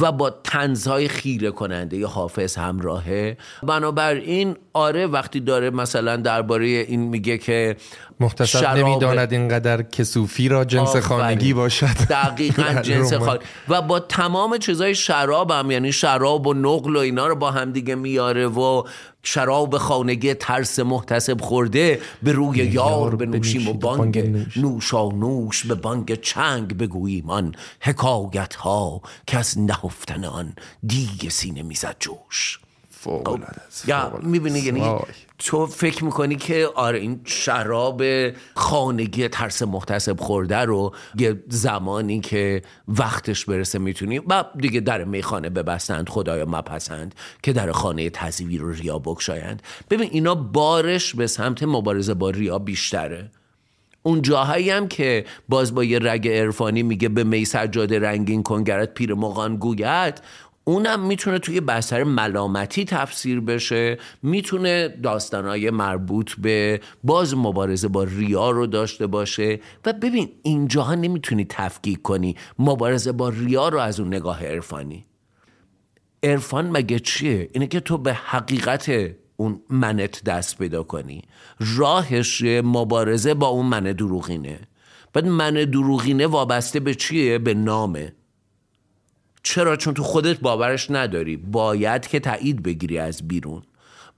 و 0.00 0.12
با 0.12 0.30
تنزهای 0.30 1.08
خیره 1.08 1.50
کننده 1.50 1.96
ی 1.96 2.02
حافظ 2.02 2.56
همراهه. 2.56 3.36
بنابراین 3.62 4.56
آره 4.72 5.06
وقتی 5.06 5.40
داره 5.40 5.70
مثلا 5.70 6.16
درباره 6.16 6.66
این 6.66 7.00
میگه 7.00 7.38
که 7.38 7.76
محتسب 8.20 8.76
نمی‌داند 8.76 9.32
اینقدر 9.32 9.82
که 9.82 10.04
صوفی 10.04 10.48
را 10.48 10.64
جنس 10.64 10.96
خانگی 10.96 11.52
باشد. 11.52 11.86
دقیقا 12.10 12.80
جنس 12.82 13.12
خانگی 13.12 13.44
و 13.68 13.82
با 13.82 14.00
تمام 14.00 14.58
چیزای 14.58 14.94
شراب 14.94 15.50
هم 15.50 15.70
یعنی 15.70 15.92
شراب 15.92 16.46
و 16.46 16.54
نقل 16.54 16.96
و 16.96 16.98
اینا 16.98 17.26
رو 17.26 17.36
با 17.36 17.50
هم 17.50 17.72
دیگه 17.72 17.94
میاره 17.94 18.46
و 18.46 18.82
شراب 19.22 19.78
خانگی 19.78 20.34
ترس 20.34 20.78
محتسب 20.78 21.40
خورده 21.40 22.00
به 22.22 22.32
روی 22.32 22.58
یار 22.58 23.16
بنوشیم 23.16 23.68
و 23.68 23.72
بانگ 23.72 24.46
نوشا 24.56 25.08
نوش. 25.08 25.66
به 25.66 25.74
بانگ 25.74 26.20
چنگ 26.20 26.76
بگوییم 26.78 27.30
آن 27.30 27.54
حکایت 27.80 28.54
ها 28.54 29.00
که 29.26 29.38
از 29.38 29.58
نهفتن 29.58 30.24
آن 30.24 30.52
دیگ 30.86 31.28
سینه 31.28 31.62
می‌زد 31.62 31.96
جوش. 32.00 32.60
خب، 33.02 33.40
یا 33.86 34.18
می‌بینی 34.22 34.58
یعنی 34.58 34.96
تو 35.38 35.66
فکر 35.66 36.04
می‌کنی 36.04 36.36
که 36.36 36.68
آره 36.74 36.98
این 36.98 37.20
شراب 37.24 38.02
خانگی 38.54 39.28
ترس 39.28 39.62
محتسب 39.62 40.20
خورده 40.20 40.56
رو 40.56 40.94
یه 41.18 41.42
زمانی 41.48 42.20
که 42.20 42.62
وقتش 42.88 43.44
برسه 43.44 43.78
می‌تونی 43.78 44.18
و 44.18 44.44
دیگه 44.58 44.80
در 44.80 45.04
میخانه 45.04 45.50
ببستند 45.50 46.08
خدایا 46.08 46.46
مپسند 46.46 47.14
که 47.42 47.52
در 47.52 47.72
خانه 47.72 48.10
تزویر 48.10 48.60
رو 48.60 48.72
ریا 48.72 48.98
بکشایند. 48.98 49.62
ببین 49.90 50.08
اینا 50.12 50.34
بارش 50.34 51.14
به 51.14 51.26
سمت 51.26 51.62
مبارزه 51.62 52.14
با 52.14 52.30
ریا 52.30 52.58
بیشتره. 52.58 53.30
اون 54.02 54.22
جاهایی 54.22 54.70
هم 54.70 54.88
که 54.88 55.24
باز 55.48 55.74
با 55.74 55.84
یه 55.84 55.98
رگ 56.02 56.28
عرفانی 56.28 56.82
میگه 56.82 57.08
به 57.08 57.24
می 57.24 57.44
سجاده 57.44 57.98
رنگین 57.98 58.42
کنگرت 58.42 58.94
پیر 58.94 59.14
مغان 59.14 59.56
گوید 59.56 60.22
اونم 60.64 61.06
می‌تونه 61.06 61.38
توی 61.38 61.60
بستر 61.60 62.04
ملامتی 62.04 62.84
تفسیر 62.84 63.40
بشه 63.40 63.98
می‌تونه 64.22 64.88
داستانهای 64.88 65.70
مربوط 65.70 66.32
به 66.38 66.80
باز 67.04 67.36
مبارزه 67.36 67.88
با 67.88 68.04
ریا 68.04 68.50
رو 68.50 68.66
داشته 68.66 69.06
باشه. 69.06 69.60
و 69.86 69.92
ببین 69.92 70.28
اینجاها 70.42 70.94
نمی‌تونی 70.94 71.46
تفکیک 71.48 72.02
کنی 72.02 72.36
مبارزه 72.58 73.12
با 73.12 73.28
ریا 73.28 73.68
رو 73.68 73.78
از 73.78 74.00
اون 74.00 74.14
نگاه 74.14 74.46
عرفانی. 74.46 75.06
عرفان 76.22 76.70
مگه 76.70 76.98
چیه؟ 76.98 77.50
اینه 77.52 77.66
که 77.66 77.80
تو 77.80 77.98
به 77.98 78.14
حقیقت 78.14 79.10
اون 79.36 79.60
منت 79.70 80.24
دست 80.24 80.58
پیدا 80.58 80.82
کنی. 80.82 81.22
راهش 81.76 82.42
مبارزه 82.44 83.34
با 83.34 83.46
اون 83.46 83.66
من 83.66 83.82
دروغینه. 83.82 84.60
بعد 85.12 85.26
من 85.26 85.54
دروغینه 85.54 86.26
وابسته 86.26 86.80
به 86.80 86.94
چیه؟ 86.94 87.38
به 87.38 87.54
نامه. 87.54 88.12
چرا؟ 89.42 89.76
چون 89.76 89.94
تو 89.94 90.02
خودت 90.02 90.40
باورش 90.40 90.90
نداری. 90.90 91.36
باید 91.36 92.06
که 92.06 92.20
تایید 92.20 92.62
بگیری 92.62 92.98
از 92.98 93.28
بیرون. 93.28 93.62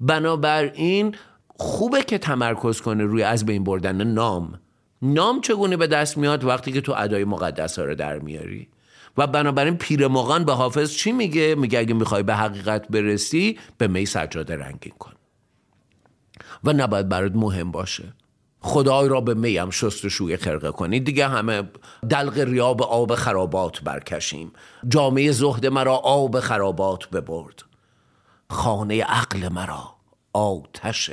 بنابراین 0.00 1.14
خوبه 1.48 2.02
که 2.02 2.18
تمرکز 2.18 2.80
کنه 2.80 3.04
روی 3.04 3.22
از 3.22 3.46
بین 3.46 3.64
بردن 3.64 4.04
نام. 4.04 4.60
نام 5.02 5.40
چگونه 5.40 5.76
به 5.76 5.86
دست 5.86 6.18
میاد 6.18 6.44
وقتی 6.44 6.72
که 6.72 6.80
تو 6.80 6.94
ادای 6.96 7.24
مقدس 7.24 7.78
ها 7.78 7.84
رو 7.84 7.94
در 7.94 8.18
میاری؟ 8.18 8.68
و 9.18 9.26
بنابراین 9.26 9.76
پیرمغان 9.76 10.44
به 10.44 10.52
حافظ 10.52 10.92
چی 10.92 11.12
میگه؟ 11.12 11.54
میگه 11.54 11.78
اگه 11.78 11.94
می‌خوای 11.94 12.22
به 12.22 12.34
حقیقت 12.34 12.88
برسی 12.88 13.58
به 13.78 13.88
می 13.88 14.06
سجاده 14.06 14.56
رنگین 14.56 14.92
کن. 14.98 15.12
و 16.64 16.72
نباید 16.72 17.08
برات 17.08 17.32
مهم 17.34 17.70
باشه. 17.70 18.04
خدای 18.62 19.08
را 19.08 19.20
به 19.20 19.34
میم 19.34 19.70
شستشوی 19.70 20.36
خرقه 20.36 20.70
کنید. 20.70 21.04
دیگه 21.04 21.28
همه 21.28 21.62
دلق 22.10 22.38
ریاب 22.38 22.82
آب 22.82 23.14
خرابات 23.14 23.80
برکشیم. 23.80 24.52
جامعه 24.88 25.32
زهد 25.32 25.66
مرا 25.66 25.96
آب 25.96 26.40
خرابات 26.40 27.10
ببرد. 27.10 27.62
خانه 28.50 29.04
عقل 29.04 29.48
مرا 29.48 29.94
آتش 30.32 31.10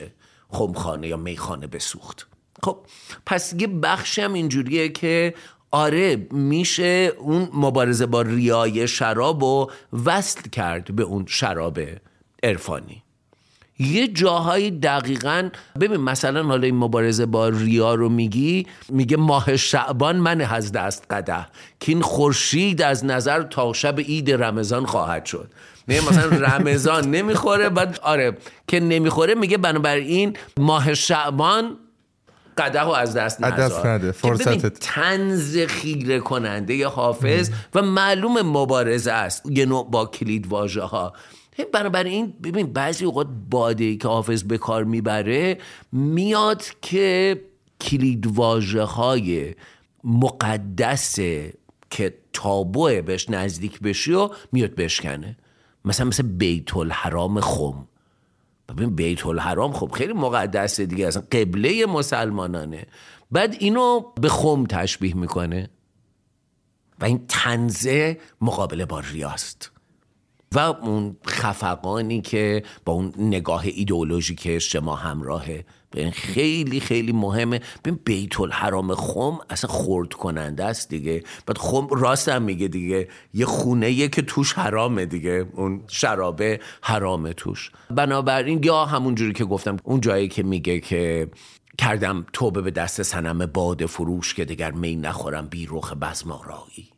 خمخانه 0.49 1.07
یا 1.07 1.17
میخانه 1.17 1.67
بسوخت. 1.67 2.27
خب 2.63 2.77
پس 3.25 3.53
یه 3.59 3.67
بخشی 3.67 4.21
هم 4.21 4.33
اینجوریه 4.33 4.89
که 4.89 5.33
آره 5.71 6.27
میشه 6.31 7.11
اون 7.19 7.49
مبارزه 7.53 8.05
با 8.05 8.21
ریای 8.21 8.87
شراب 8.87 9.43
و 9.43 9.71
وصل 10.05 10.41
کرد 10.41 10.95
به 10.95 11.03
اون 11.03 11.25
شراب 11.27 11.79
عرفانی. 12.43 13.03
یه 13.79 14.07
جاهایی 14.07 14.71
دقیقا 14.71 15.49
ببین 15.79 15.97
مثلا 15.97 16.43
حالا 16.43 16.63
این 16.63 16.75
مبارزه 16.75 17.25
با 17.25 17.49
ریا 17.49 17.95
رو 17.95 18.09
میگی 18.09 18.67
میگه 18.89 19.17
ماه 19.17 19.57
شعبان 19.57 20.15
من 20.15 20.41
از 20.41 20.71
دست 20.71 21.05
قده 21.09 21.45
که 21.79 21.91
این 21.91 22.01
خورشید 22.01 22.81
از 22.81 23.05
نظر 23.05 23.43
تا 23.43 23.73
شب 23.73 23.99
عید 23.99 24.31
رمضان 24.31 24.85
خواهد 24.85 25.25
شد. 25.25 25.51
میگه 25.87 26.09
مثلا 26.09 26.37
رمضان 26.47 27.11
نمی‌خوره 27.11 27.69
بعد 27.69 27.99
آره 28.01 28.37
که 28.67 28.79
نمی‌خوره 28.79 29.35
میگه 29.35 29.57
بنابراین 29.57 30.37
ماه 30.57 30.93
شعبان 30.93 31.77
قده 32.57 32.81
و 32.81 32.89
از 32.89 33.13
دست 33.13 33.43
نزار 33.43 34.11
فرصتت. 34.11 34.79
تنز 34.79 35.57
خیره 35.57 36.19
کننده 36.19 36.87
حافظ 36.87 37.49
و 37.75 37.81
معلوم 37.81 38.41
مبارزه 38.41 39.11
است. 39.11 39.45
یه 39.51 39.65
نوع 39.65 39.91
با 39.91 40.05
کلید 40.05 40.47
واژه 40.47 40.81
ها 40.81 41.13
بنابراین 41.65 42.33
ببین 42.43 42.73
بعضی 42.73 43.05
اوقات 43.05 43.27
باده 43.49 43.95
که 43.95 44.07
حافظ 44.07 44.43
به 44.43 44.57
کار 44.57 44.83
می‌بره 44.83 45.57
میاد 45.91 46.63
که 46.81 47.41
کلید 47.81 48.25
های 48.75 49.55
مقدس 50.03 51.19
که 51.89 52.17
تابوه 52.33 53.01
بهش 53.01 53.29
نزدیک 53.29 53.79
بشی 53.79 54.13
و 54.13 54.29
میاد 54.51 54.75
بشکنه. 54.75 55.37
مثلا 55.85 56.07
مثل 56.07 56.23
بیت 56.23 56.77
الحرام 56.77 57.41
خم. 57.41 57.87
ببین 58.69 58.95
بیت 58.95 59.25
الحرام 59.25 59.73
خب 59.73 59.91
خیلی 59.91 60.13
مقدسه 60.13 60.85
دیگه 60.85 61.07
اصلا 61.07 61.23
قبله 61.31 61.85
مسلمانانه. 61.85 62.85
بعد 63.31 63.55
اینو 63.59 63.99
به 64.21 64.29
خم 64.29 64.65
تشبیه 64.65 65.17
می‌کنه. 65.17 65.69
و 67.01 67.05
این 67.05 67.25
تنزه 67.27 68.17
مقابله 68.41 68.85
با 68.85 68.99
ریاست. 68.99 69.71
و 70.55 70.59
اون 70.59 71.17
خفقانی 71.27 72.21
که 72.21 72.63
با 72.85 72.93
اون 72.93 73.13
نگاه 73.17 73.63
ایدئولوژیک 73.65 74.43
اجتماع 74.49 74.99
همراهه. 74.99 75.65
به 75.91 76.11
خیلی 76.11 76.79
خیلی 76.79 77.11
مهمه. 77.11 77.61
ببین 77.85 77.99
بیت 78.05 78.39
الحرام 78.39 78.95
خم 78.95 79.37
اصلا 79.49 79.71
خورد 79.71 80.13
کننده 80.13 80.65
است 80.65 80.89
دیگه. 80.89 81.23
بعد 81.45 81.57
خم 81.57 81.87
راست 81.87 82.29
هم 82.29 82.41
میگه 82.41 82.67
دیگه. 82.67 83.07
یه 83.33 83.45
خونه 83.45 84.07
که 84.07 84.21
توش 84.21 84.53
حرامه 84.53 85.05
دیگه. 85.05 85.45
اون 85.53 85.81
شرابه 85.87 86.59
حرامه 86.81 87.33
توش. 87.33 87.71
بنابراین 87.89 88.63
یا 88.63 88.85
همون 88.85 89.15
جوری 89.15 89.33
که 89.33 89.45
گفتم 89.45 89.77
اون 89.83 90.01
جایی 90.01 90.27
که 90.27 90.43
میگه 90.43 90.79
که 90.79 91.29
کردم 91.77 92.25
توبه 92.33 92.61
به 92.61 92.71
دست 92.71 93.01
سنم 93.01 93.45
باد 93.45 93.85
فروش 93.85 94.33
که 94.33 94.45
دیگر 94.45 94.71
می 94.71 94.95
نخورم 94.95 95.47
بی 95.47 95.67
رخ 95.71 95.93
بزمارایی 95.93 96.89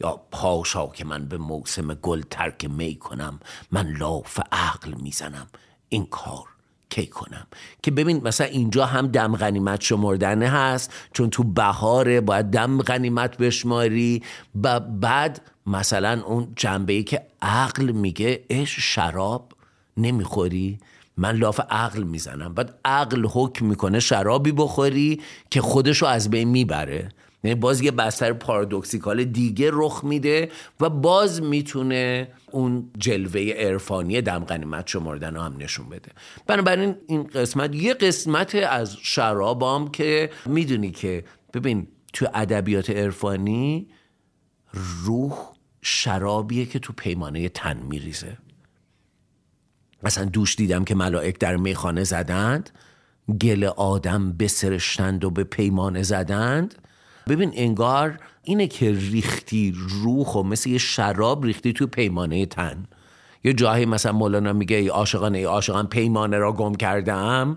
یا 0.00 0.20
پاشا 0.30 0.86
که 0.86 1.04
من 1.04 1.28
به 1.28 1.38
موسم 1.38 1.94
گل 1.94 2.22
ترک 2.30 2.64
می 2.64 2.94
کنم 2.94 3.40
من 3.72 3.86
لاف 3.98 4.40
عقل 4.52 4.94
می‌زنم 4.94 5.46
این 5.88 6.06
کار 6.06 6.44
کی 6.90 7.06
کنم؟ 7.06 7.46
که 7.82 7.90
ببین 7.90 8.20
مثلا 8.24 8.46
اینجا 8.46 8.86
هم 8.86 9.06
دم 9.06 9.36
غنیمت 9.36 9.80
شمردنه 9.80 10.48
هست 10.48 10.92
چون 11.12 11.30
تو 11.30 11.42
بهاره 11.42 12.20
باید 12.20 12.46
دم 12.46 12.82
غنیمت 12.82 13.36
بشماری. 13.36 14.22
و 14.62 14.80
بعد 14.80 15.40
مثلا 15.66 16.22
اون 16.26 16.52
جنبه 16.56 16.92
ای 16.92 17.04
که 17.04 17.26
عقل 17.42 17.92
میگه 17.92 18.44
اش 18.50 18.76
شراب 18.80 19.52
نمی‌خوری؟ 19.96 20.78
من 21.16 21.36
لاف 21.36 21.60
عقل 21.70 22.02
می‌زنم. 22.02 22.54
بعد 22.54 22.78
عقل 22.84 23.26
حکم 23.26 23.66
می‌کنه 23.66 24.00
شرابی 24.00 24.52
بخوری 24.52 25.20
که 25.50 25.60
خودشو 25.60 26.06
از 26.06 26.30
بین 26.30 26.48
می‌بره. 26.48 27.08
یعنی 27.44 27.54
باز 27.54 27.80
یه 27.80 27.90
بستر 27.90 28.32
پارادوکسیکال 28.32 29.24
دیگه 29.24 29.70
رخ 29.72 30.04
میده 30.04 30.50
و 30.80 30.90
باز 30.90 31.42
می‌تونه 31.42 32.28
اون 32.50 32.90
جلوه 32.98 33.52
عرفانی 33.56 34.20
دم 34.20 34.44
غنیمت 34.44 34.96
هم 34.96 35.56
نشون 35.58 35.88
بده. 35.88 36.12
بنابراین 36.46 36.94
این 37.06 37.22
قسمت 37.22 37.74
یه 37.74 37.94
قسمت 37.94 38.54
از 38.54 38.96
شرابام 39.02 39.90
که 39.90 40.30
می‌دونی 40.46 40.90
که 40.90 41.24
ببین 41.54 41.88
تو 42.12 42.26
ادبیات 42.34 42.90
عرفانی 42.90 43.88
روح 45.04 45.52
شرابیه 45.82 46.66
که 46.66 46.78
تو 46.78 46.92
پیمانه 46.92 47.48
تن 47.48 47.82
میریزه. 47.82 48.36
مثلا 50.02 50.24
دوش 50.24 50.56
دیدم 50.56 50.84
که 50.84 50.94
ملائک 50.94 51.38
در 51.38 51.56
میخانه 51.56 52.04
زدند 52.04 52.70
گل 53.40 53.64
آدم 53.64 54.32
بسرشتند 54.32 55.24
و 55.24 55.30
به 55.30 55.44
پیمانه 55.44 56.02
زدند. 56.02 56.74
ببین 57.28 57.52
انگار 57.54 58.18
اینه 58.42 58.66
که 58.66 58.92
ریختی 58.92 59.74
روح 59.76 60.26
و 60.26 60.42
مثل 60.42 60.70
یه 60.70 60.78
شراب 60.78 61.44
ریختی 61.44 61.72
تو 61.72 61.86
پیمانه 61.86 62.46
تن. 62.46 62.86
یه 63.44 63.52
جایی 63.52 63.86
مثلا 63.86 64.12
مولانا 64.12 64.52
میگه 64.52 64.76
ای 64.76 64.88
عاشقان 64.88 65.34
ای 65.34 65.44
عاشقان 65.44 65.86
پیمانه 65.86 66.38
را 66.38 66.52
گم 66.52 66.74
کردم. 66.74 67.56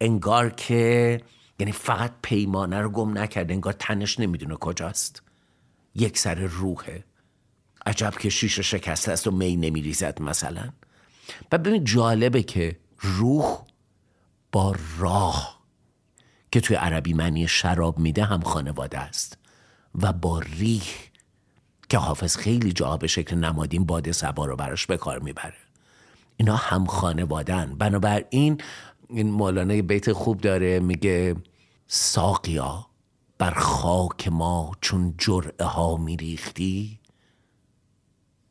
انگار 0.00 0.50
که 0.50 1.20
یعنی 1.60 1.72
فقط 1.72 2.12
پیمانه 2.22 2.80
رو 2.80 2.88
گم 2.88 3.18
نکرده 3.18 3.54
انگار 3.54 3.72
تنش 3.72 4.20
نمی‌دونه 4.20 4.54
کجاست. 4.54 5.22
یک 5.94 6.18
سر 6.18 6.34
روحه. 6.34 7.04
عجب 7.86 8.14
که 8.18 8.30
شیشه 8.30 8.62
شکسته 8.62 9.12
است 9.12 9.26
و 9.26 9.30
می 9.30 9.56
نمیریزد 9.56 10.22
مثلا. 10.22 10.68
و 11.52 11.58
ببین 11.58 11.84
جالبه 11.84 12.42
که 12.42 12.76
روح 13.00 13.58
با 14.52 14.74
راه 14.98 15.55
که 16.56 16.60
توی 16.60 16.76
عربی 16.76 17.14
معنی 17.14 17.48
شراب 17.48 17.98
میده 17.98 18.24
هم 18.24 18.40
خانواده 18.40 18.98
است. 18.98 19.38
و 19.94 20.12
با 20.12 20.38
ریح 20.38 20.84
که 21.88 21.98
حافظ 21.98 22.36
خیلی 22.36 22.72
جا 22.72 22.96
به 22.96 23.06
شکل 23.06 23.36
نمادین 23.36 23.86
باد 23.86 24.10
سبا 24.10 24.46
رو 24.46 24.56
براش 24.56 24.86
به 24.86 24.96
کار 24.96 25.18
می‌بره. 25.18 25.54
اینا 26.36 26.56
هم 26.56 26.86
خانوادن 26.86 27.74
بنابراین 27.78 28.60
این 29.08 29.30
مولانا 29.30 29.82
بیت 29.82 30.12
خوب 30.12 30.40
داره 30.40 30.80
میگه 30.80 31.36
ساقیا 31.86 32.86
بر 33.38 33.54
خاک 33.54 34.28
ما 34.28 34.72
چون 34.80 35.14
جرعه 35.18 35.66
ها 35.66 35.96
میریختی 35.96 37.00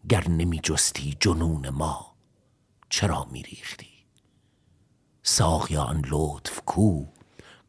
گر 0.10 0.28
نمی 0.28 0.60
جستی 0.60 1.18
جنون 1.20 1.70
ما 1.70 2.16
چرا 2.90 3.28
میریختی؟ 3.32 3.90
ساقیا 5.24 5.84
آن 5.84 6.06
لطف 6.10 6.62
کو 6.66 7.15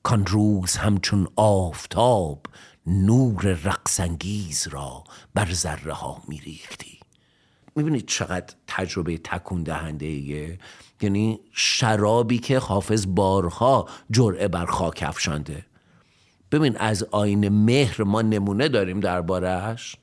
کان 0.06 0.26
روز 0.26 0.76
همچون 0.76 1.28
آفتاب 1.36 2.46
نور 2.86 3.58
رقصانگیز 3.64 4.68
را 4.68 5.04
بر 5.34 5.52
ذره 5.52 5.92
ها 5.92 6.22
میریختی. 6.28 6.98
می‌بینید 7.76 8.06
چقدر 8.06 8.54
تجربه 8.66 9.18
تکون 9.18 9.62
دهنده 9.62 10.06
ایه؟ 10.06 10.58
یعنی 11.00 11.40
شرابی 11.52 12.38
که 12.38 12.58
حافظ 12.58 13.06
بارها 13.08 13.88
جرعه 14.10 14.48
بر 14.48 14.66
خاک 14.66 15.04
افشانده. 15.06 15.66
ببین 16.52 16.76
از 16.76 17.04
آین 17.04 17.48
مهر 17.48 18.02
ما 18.02 18.22
نمونه 18.22 18.68
داریم 18.68 19.00
دربارهش 19.00 19.96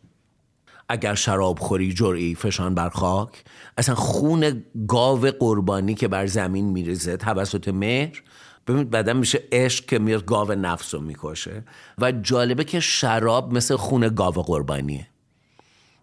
اگر 0.90 1.16
شراب 1.16 1.60
خوری 1.60 1.94
جرعی 1.94 2.36
فشان 2.36 2.76
بر 2.76 2.90
خاک 2.90 3.44
اصلا 3.78 3.96
خون 3.96 4.64
گاو 4.88 5.20
قربانی 5.20 5.96
که 5.96 6.08
بر 6.08 6.26
زمین 6.26 6.66
میریزه 6.66 7.18
توسط 7.18 7.68
مهر 7.68 8.24
ببینید 8.68 8.90
بعدا 8.90 9.14
میشه 9.14 9.44
عشق 9.52 9.86
که 9.86 10.00
میاد 10.00 10.26
گاو 10.26 10.52
نفس 10.52 10.94
رو 10.94 11.02
می‌کشه 11.02 11.64
و 11.98 12.12
جالبه 12.12 12.64
که 12.64 12.80
شراب 12.80 13.54
مثل 13.54 13.76
خون 13.76 14.10
گاو 14.16 14.34
قربانیه. 14.34 15.08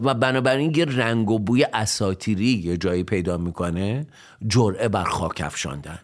و 0.00 0.14
بنابراین 0.14 0.74
یه 0.76 0.84
رنگ 0.84 1.30
و 1.30 1.38
بوی 1.38 1.64
اساتیری 1.64 2.44
یه 2.44 2.76
جایی 2.76 3.04
پیدا 3.04 3.36
می‌کنه 3.36 4.06
جرعه 4.46 4.88
بر 4.88 5.04
خاک 5.04 5.40
افشاندن. 5.44 5.98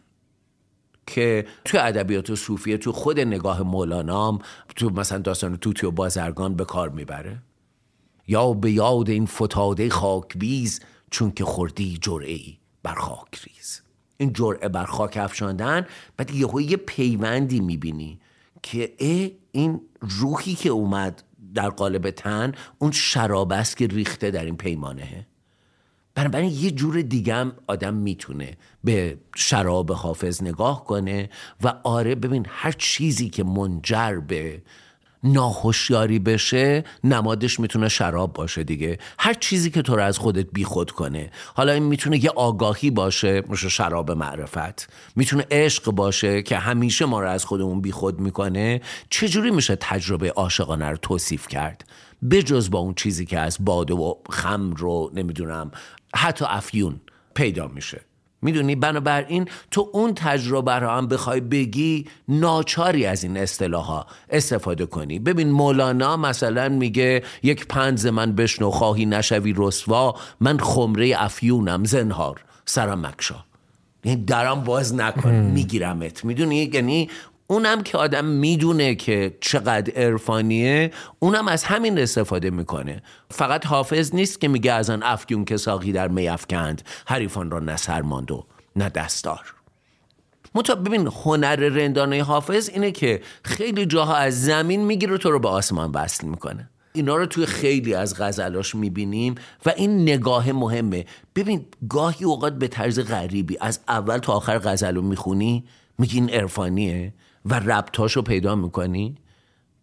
که 1.07 1.47
تو 1.65 1.79
ادبیات 1.81 2.35
صوفیه 2.35 2.79
تو 2.79 2.93
خود 2.93 3.21
نگاه 3.21 3.63
مولانام 3.63 4.39
تو 4.77 4.91
مثلا 4.91 5.19
داستان 5.19 5.57
توتی 5.57 5.87
و 5.87 5.91
بازرگان 5.91 6.55
به 6.55 6.65
کار 6.65 6.89
می‌بره. 6.89 7.43
یا 8.29 8.53
به 8.53 8.71
یاد 8.71 9.11
این 9.11 9.27
فتاده 9.27 9.91
خاک 9.91 10.39
بیز 10.39 10.81
چون 11.11 11.31
که 11.31 11.45
خوردی 11.45 11.99
جرعه 12.03 12.39
بر 12.83 12.95
خاک 12.95 13.41
ریز. 13.45 13.83
این 14.19 14.33
جرعه 14.33 14.69
بر 14.69 14.85
خاک 14.85 15.17
افشاندن 15.17 15.87
بعد 16.17 16.31
یهو 16.31 16.61
یه 16.61 16.77
پیوندی 16.77 17.61
می‌بینی 17.61 18.21
که 18.63 18.95
اه 18.99 19.29
این 19.53 19.81
روحی 20.01 20.55
که 20.55 20.69
اومد 20.69 21.23
در 21.55 21.71
قالب 21.71 22.11
تن 22.11 22.53
اون 22.79 22.91
شراب 22.91 23.53
است 23.53 23.77
که 23.77 23.87
ریخته 23.87 24.31
در 24.31 24.45
این 24.45 24.57
پیمانه. 24.57 25.27
بنابراین 26.15 26.51
یه 26.51 26.71
جور 26.71 27.03
دیگه 27.03 27.35
هم 27.35 27.53
آدم 27.67 27.95
می‌تونه 27.95 28.57
به 28.85 29.19
شراب 29.37 29.93
حافظ 29.93 30.43
نگاه 30.43 30.85
کنه 30.85 31.31
و 31.63 31.75
آره 31.85 32.15
ببین 32.15 32.47
هر 32.49 32.73
چیزی 32.73 33.29
که 33.31 33.45
منجر 33.45 34.21
به 34.29 34.63
ناهوشیاری 35.27 36.19
بشه 36.19 36.85
نمادش 37.05 37.61
می‌تونه 37.61 37.89
شراب 37.89 38.33
باشه 38.33 38.65
دیگه. 38.65 38.99
هر 39.19 39.35
چیزی 39.35 39.71
که 39.71 39.83
تو 39.83 39.97
رو 39.97 40.03
از 40.03 40.19
خودت 40.19 40.47
بیخود 40.53 40.91
کنه. 40.91 41.31
حالا 41.55 41.73
این 41.73 41.83
می‌تونه 41.83 42.25
یه 42.25 42.31
آگاهی 42.31 42.91
باشه 42.91 43.43
مثل 43.49 43.69
شراب 43.69 44.11
معرفت. 44.11 44.93
می‌تونه 45.17 45.47
عشق 45.51 45.91
باشه 45.91 46.43
که 46.43 46.59
همیشه 46.59 47.05
ما 47.05 47.21
رو 47.21 47.29
از 47.29 47.45
خودمون 47.45 47.81
بیخود 47.81 48.21
می‌کنه. 48.21 48.81
چجوری 49.11 49.51
میشه 49.51 49.77
تجربه 49.81 50.31
عاشقانه 50.31 50.91
رو 50.91 50.97
توصیف 50.97 51.49
کرد؟ 51.49 51.85
بجز 52.31 52.71
با 52.71 52.79
اون 52.79 52.95
چیزی 52.95 53.27
که 53.27 53.39
از 53.39 53.57
باده 53.61 53.95
و 53.95 54.15
خمر 54.31 54.77
رو 54.77 55.11
نمی‌دونم 55.15 55.71
حتی 56.17 56.45
افیون 56.49 57.01
پیدا 57.35 57.69
میشه. 57.69 58.01
می‌دونی؟ 58.43 58.77
بنابراین 58.77 59.49
تو 59.71 59.91
اون 59.93 60.15
تجربه 60.15 60.73
رو 60.73 60.89
هم 60.89 61.07
بخوای 61.07 61.41
بگی 61.41 62.07
ناچاری 62.29 63.07
از 63.07 63.25
این 63.25 63.37
اصطلاح 63.37 64.07
استفاده 64.31 64.87
کنی. 64.87 65.19
ببین 65.19 65.51
مولانا 65.51 66.17
مثلا 66.17 66.69
میگه 66.69 67.23
یک 67.43 67.67
پنز 67.67 68.07
من 68.07 68.33
بشنو 68.33 68.71
خواهی 68.71 69.07
نشوی 69.07 69.55
رسوا 69.57 70.15
من 70.41 70.59
خمره 70.59 71.15
افیونم 71.19 71.85
زنهار 71.85 72.45
سرم 72.65 73.07
مکشا 73.07 73.45
یعنی 74.05 74.25
درم 74.25 74.61
باز 74.61 74.95
نکن 74.95 75.31
میگیرمت. 75.31 76.25
می‌دونی؟ 76.25 76.71
یعنی 76.73 77.11
اونم 77.47 77.83
که 77.83 77.99
آدم 77.99 78.25
می‌دونه 78.25 78.95
که 78.95 79.37
چقدر 79.41 79.93
عرفانیه 79.95 80.91
اونم 81.19 81.49
از 81.49 81.65
همین 81.65 81.99
استفاده 81.99 82.51
می‌کنه. 82.51 83.03
فقط 83.31 83.67
حافظ 83.67 84.15
نیست 84.15 84.41
که 84.41 84.49
میگه 84.49 84.73
از 84.73 84.91
آن 84.91 85.03
افیون 85.03 85.45
که 85.45 85.57
ساقی 85.57 85.93
در 85.93 86.09
می 86.09 86.29
افکند 86.29 86.83
حریفان 87.07 87.51
را 87.51 87.59
نه 87.59 87.77
سرماند 87.77 88.31
و 88.31 88.47
نه 88.77 88.89
دستار. 88.89 89.55
متا 90.55 90.75
ببین 90.75 91.07
هنر 91.07 91.57
رندانه 91.57 92.23
حافظ 92.23 92.69
اینه 92.69 92.91
که 92.91 93.21
خیلی 93.43 93.87
جاها 93.87 94.17
از 94.17 94.45
زمین 94.45 94.85
می‌گیره 94.85 95.19
تو 95.19 95.31
رو 95.31 95.39
به 95.39 95.49
آسمان 95.49 95.91
وصل 95.91 96.27
می‌کنه. 96.27 96.71
اینا 96.93 97.17
رو 97.17 97.27
توی 97.27 97.47
خیلی 97.47 97.95
از 97.95 98.21
غزلاش 98.23 98.75
می‌بینیم 98.75 99.35
و 99.67 99.73
این 99.77 100.03
نگاه 100.03 100.53
مهمه. 100.53 101.05
ببین 101.35 101.67
گاهی 101.89 102.25
اوقات 102.25 102.59
به 102.59 102.69
طرز 102.69 103.01
غریبی 103.01 103.57
از 103.61 103.81
اول 103.89 104.19
تا 104.19 104.33
آخر 104.33 104.59
غزل 104.59 104.95
رو 104.95 105.03
می‌خونی 105.03 105.65
میگی 105.99 106.19
این 106.19 106.31
عرفانیه. 106.31 107.15
و 107.51 107.55
ربطاشو 107.55 108.23
پیدا 108.23 108.55
می‌کنی؟ 108.55 109.15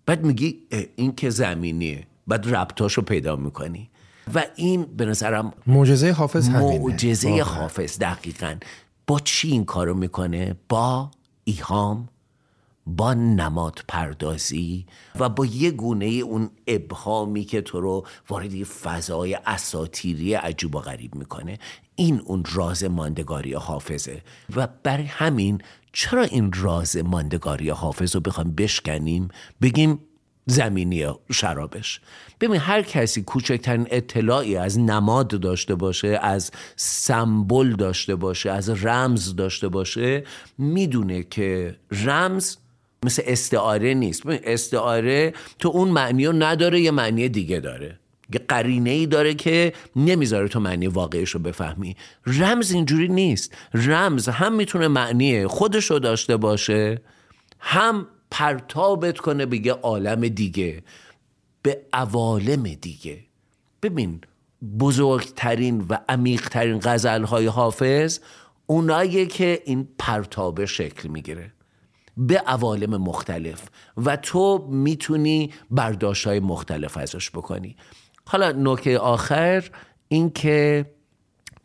بعد 0.06 0.26
میگی 0.26 0.60
این 0.95 1.15
که 1.15 1.30
زمینیه. 1.30 2.07
بعد 2.27 2.56
ربطاشو 2.56 3.02
پیدا 3.02 3.35
می‌کنی. 3.35 3.90
و 4.35 4.45
این 4.56 4.84
به 4.84 5.06
نظرم 5.06 5.53
معجزه 5.68 6.11
حافظ 6.11 6.49
همینه. 6.49 6.80
معجزه 6.80 7.41
حافظ 7.41 7.99
دقیقا. 7.99 8.56
با 9.07 9.19
چی 9.19 9.52
این 9.52 9.65
کارو 9.65 9.94
می‌کنه؟ 9.94 10.56
با 10.69 11.11
ایهام. 11.44 12.10
با 12.86 13.14
نماد 13.14 13.80
پردازی 13.88 14.86
و 15.20 15.30
با 15.30 15.46
یه 15.46 15.72
گونه 15.72 16.06
اون 16.06 16.50
ابهامی 16.68 17.44
که 17.44 17.62
تو 17.62 17.82
رو 17.82 18.06
وارد 18.30 18.64
فضای 18.64 19.34
اساتیری 19.34 20.34
عجیب 20.34 20.76
و 20.76 20.80
غریب 20.80 21.16
می‌کنه 21.16 21.60
این 21.96 22.22
اون 22.26 22.44
راز 22.54 22.84
ماندگاری 22.84 23.54
حافظه. 23.54 24.22
و 24.56 24.68
برای 24.84 25.06
همین 25.06 25.62
چرا 25.94 26.24
این 26.24 26.52
راز 26.54 26.98
ماندگاری 26.98 27.70
حافظ 27.70 28.16
رو 28.16 28.22
بخوام 28.22 28.52
بشکنیم؟ 28.52 29.28
بگیم 29.62 30.00
زمینی 30.46 31.06
شرابش. 31.32 32.02
ببین 32.42 32.60
هر 32.60 32.82
کسی 32.82 33.22
کوچکترین 33.22 33.88
اطلاعی 33.92 34.56
از 34.56 34.80
نماد 34.80 35.28
داشته 35.28 35.76
باشه 35.76 36.20
از 36.22 36.52
سمبل 36.76 37.76
داشته 37.76 38.16
باشه 38.16 38.52
از 38.52 38.86
رمز 38.86 39.36
داشته 39.36 39.68
باشه 39.68 40.24
می‌دونه 40.58 41.24
که 41.24 41.76
رمز 41.92 42.58
مثل 43.04 43.22
استعاره 43.26 43.94
نیست. 43.94 44.26
استعاره 44.26 45.34
تو 45.60 45.70
اون 45.70 45.90
معنی 45.90 46.26
رو 46.26 46.34
نداره 46.34 46.82
یه 46.82 46.92
معنی 46.92 47.30
دیگه 47.30 47.60
داره. 47.60 48.00
یه 48.34 48.40
قرینه 48.48 48.90
ای 48.90 49.06
داره 49.06 49.34
که 49.34 49.74
نمی‌ذاره 49.96 50.48
تو 50.48 50.60
معنی 50.60 50.88
واقعیش 50.88 51.30
رو 51.30 51.40
بفهمی. 51.40 51.96
رمز 52.28 52.72
اینجوری 52.72 53.08
نیست. 53.08 53.54
رمز 53.74 54.30
هم 54.30 54.56
می‌تونه 54.56 54.88
معنی 54.88 55.48
خودش 55.48 55.86
رو 55.86 56.00
داشته 56.00 56.38
باشه 56.38 57.02
هم 57.60 58.08
پرتابت 58.32 59.18
کنه 59.18 59.46
به 59.46 59.66
یه 59.66 59.74
عالم 59.74 60.28
دیگه 60.28 60.84
به 61.62 61.82
عوالم 61.94 62.64
دیگه. 62.64 63.20
ببین 63.82 64.22
بزرگترین 64.80 65.86
و 65.90 65.98
عمیقترین 66.10 66.80
غزلهای 66.84 67.46
حافظ 67.46 68.20
اونایی 68.66 69.28
که 69.28 69.62
این 69.66 69.88
پرتابه 70.00 70.66
شکل 70.66 71.10
می‌گیره. 71.10 71.53
به 72.18 72.38
عوالم 72.38 72.98
مختلف 72.98 73.69
و 73.98 74.15
تو 74.15 74.68
می‌تونی 74.72 75.53
برداشت 75.72 76.27
های 76.27 76.40
مختلف 76.40 76.98
ازش 76.98 77.31
بکنی. 77.31 77.76
حالا 78.26 78.52
نکته 78.52 78.98
آخر 78.98 79.69
این 80.07 80.30
که 80.30 80.85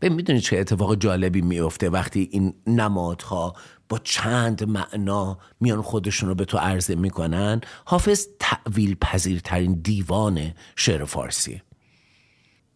می‌دونی 0.02 0.40
چه 0.40 0.58
اتفاق 0.58 0.94
جالبی 0.94 1.40
میفته 1.40 1.90
وقتی 1.90 2.28
این 2.32 2.54
نمادها 2.66 3.54
با 3.88 3.98
چند 3.98 4.64
معنا 4.64 5.38
میان 5.60 5.82
خودشون 5.82 6.28
رو 6.28 6.34
به 6.34 6.44
تو 6.44 6.58
عرضه 6.58 6.94
می‌کنن. 6.94 7.60
حافظ 7.84 8.26
تعویل 8.40 8.96
پذیرترین 9.00 9.80
دیوان 9.82 10.54
شعر 10.76 11.04
فارسی. 11.04 11.62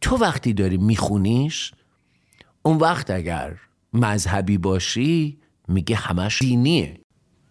تو 0.01 0.17
وقتی 0.17 0.53
داری 0.53 0.77
میخونیش 0.77 1.73
اون 2.63 2.77
وقت 2.77 3.11
اگر 3.11 3.57
مذهبی 3.93 4.59
باشی 4.59 5.39
میگه 5.69 5.97
همش 5.97 6.39
دینیه. 6.39 7.02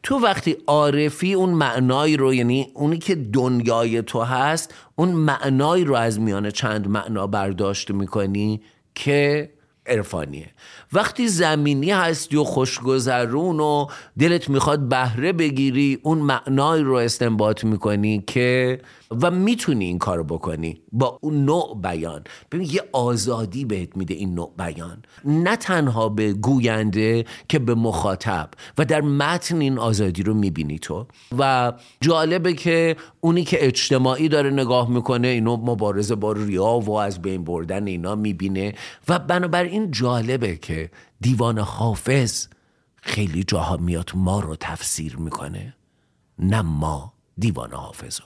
تو 0.04 0.20
وقتی 0.20 0.58
عارفی 0.68 1.34
اون 1.34 1.50
معنایی 1.50 2.18
رو 2.18 2.34
یعنی 2.34 2.72
اونی 2.74 2.98
که 2.98 3.16
دنیای 3.16 4.02
تو 4.02 4.22
هست 4.22 4.74
اون 4.96 5.10
معنایی 5.10 5.84
رو 5.84 5.96
از 5.96 6.20
میان 6.20 6.50
چند 6.50 6.88
معنا 6.88 7.28
برداشت 7.28 7.92
می‌کنی 7.92 8.62
که 8.96 9.50
عرفانیه. 9.86 10.50
وقتی 10.94 11.28
زمینی 11.28 11.92
هستی 11.92 12.38
و 12.38 12.44
خوشگذرون 12.44 13.60
و 13.60 13.88
دلت 14.20 14.50
می‌خواد 14.50 14.90
بهره 14.90 15.34
بگیری 15.34 16.00
اون 16.04 16.18
معنای 16.18 16.82
رو 16.82 16.94
استنباط 16.94 17.64
می‌کنی 17.64 18.24
که 18.28 18.80
و 19.22 19.32
می‌تونی 19.32 19.86
این 19.86 19.98
کار 20.00 20.24
بکنی 20.24 20.82
با 20.92 21.20
اون 21.22 21.46
نوع 21.46 21.82
بیان. 21.82 22.24
ببین 22.52 22.70
یه 22.72 22.84
آزادی 22.92 23.66
بهت 23.66 23.98
میده 23.98 24.14
این 24.14 24.36
نوع 24.36 24.54
بیان. 24.58 25.02
نه 25.26 25.56
تنها 25.56 26.10
به 26.10 26.34
گوینده 26.34 27.26
که 27.50 27.60
به 27.60 27.76
مخاطب 27.76 28.50
و 28.78 28.86
در 28.86 29.02
متن 29.02 29.62
این 29.62 29.80
آزادی 29.80 30.24
رو 30.24 30.34
می‌بینی 30.34 30.80
تو. 30.80 31.06
و 31.40 31.74
جالبه 32.02 32.54
که 32.54 32.96
اونی 33.22 33.44
که 33.44 33.66
اجتماعی 33.68 34.30
داره 34.30 34.50
نگاه 34.50 34.90
می‌کنه 34.90 35.28
اینو 35.28 35.58
مبارزه 35.58 36.16
با 36.16 36.32
ریا 36.32 36.80
و 36.80 36.92
از 36.92 37.22
بین 37.22 37.44
بردن 37.44 37.88
اینا 37.88 38.16
می‌بینه. 38.16 38.74
و 39.08 39.20
بنابراین 39.20 39.92
جالبه 39.92 40.56
که 40.56 40.92
دیوان 41.22 41.60
حافظ 41.60 42.48
خیلی 43.02 43.44
جاها 43.44 43.78
میاد 43.78 44.12
ما 44.16 44.40
رو 44.40 44.56
تفسیر 44.56 45.18
می‌کنه 45.18 45.76
نه 46.40 46.62
ما 46.62 47.14
دیوان 47.38 47.74
حافظو. 47.74 48.24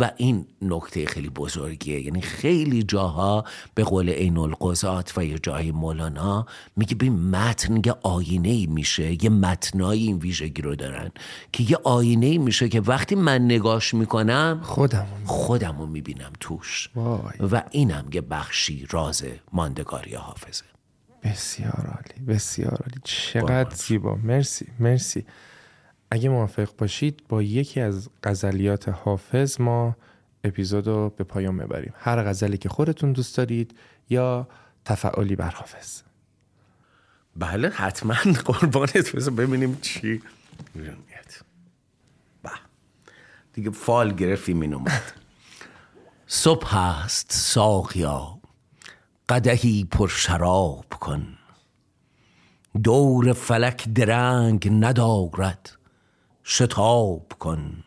و 0.00 0.10
این 0.16 0.46
نکته 0.62 1.06
خیلی 1.06 1.28
بزرگیه. 1.28 2.00
یعنی 2.00 2.20
خیلی 2.20 2.82
جاها 2.82 3.44
به 3.74 3.84
قول 3.84 4.10
عین 4.10 4.38
القضات 4.38 5.12
و 5.16 5.24
یه 5.24 5.38
جای 5.38 5.70
مولانا 5.70 6.46
میگه 6.76 6.94
به 6.94 7.10
متن 7.10 7.80
یه 7.86 7.94
آینه 8.02 8.48
ای 8.48 8.66
میشه 8.66 9.24
یه 9.24 9.30
متنایی 9.30 10.06
این 10.06 10.18
ویژگی 10.18 10.62
رو 10.62 10.76
دارن 10.76 11.10
که 11.52 11.64
یه 11.70 11.76
آینه 11.84 12.26
ای 12.26 12.38
میشه 12.38 12.68
که 12.68 12.80
وقتی 12.80 13.14
من 13.14 13.44
نگاش 13.44 13.94
می‌کنم 13.94 14.60
خودم 14.62 15.06
خودم 15.24 15.78
رو 15.78 15.86
می‌بینم 15.86 16.32
توش. 16.40 16.90
و 17.40 17.62
اینم 17.70 18.04
یه 18.12 18.20
بخشی 18.20 18.86
راز 18.90 19.24
ماندگاری 19.52 20.14
حافظه. 20.14 20.64
بسیار 21.22 21.72
عالی 21.72 22.26
بسیار 22.26 22.70
عالی. 22.70 23.00
چقدر 23.04 23.74
زیبا. 23.74 24.14
مرسی 24.14 24.66
مرسی. 24.80 25.24
اگه 26.14 26.28
موافق 26.28 26.68
باشید 26.78 27.22
با 27.28 27.42
یکی 27.42 27.80
از 27.80 28.08
غزلیات 28.22 28.88
حافظ 28.88 29.60
ما 29.60 29.96
اپیزود 30.44 30.86
رو 30.86 31.10
به 31.10 31.24
پایان 31.24 31.56
ببریم 31.56 31.92
هر 31.96 32.22
غزلی 32.22 32.58
که 32.58 32.68
خودتون 32.68 33.12
دوست 33.12 33.36
دارید 33.36 33.78
یا 34.10 34.48
تفعالی 34.84 35.36
بر 35.36 35.50
حافظ. 35.50 36.02
بله 37.36 37.68
حتما 37.68 38.14
قربانت 38.44 39.16
بذار 39.16 39.34
ببینیم 39.34 39.78
چی. 39.82 40.22
میاد 40.74 40.96
دیگه 43.52 43.70
فال 43.70 44.14
گرفتیم 44.14 44.60
این 44.60 44.74
اومد 44.74 45.12
صبح 46.26 46.76
هست 46.76 47.32
ساقیا 47.32 48.38
قدهی 49.28 49.84
پر 49.84 50.08
شراب 50.08 50.86
کن. 51.00 51.38
دور 52.82 53.32
فلک 53.32 53.88
درنگ 53.88 54.68
ندارد. 54.70 55.83
شتاب 56.44 57.32
کن. 57.38 57.84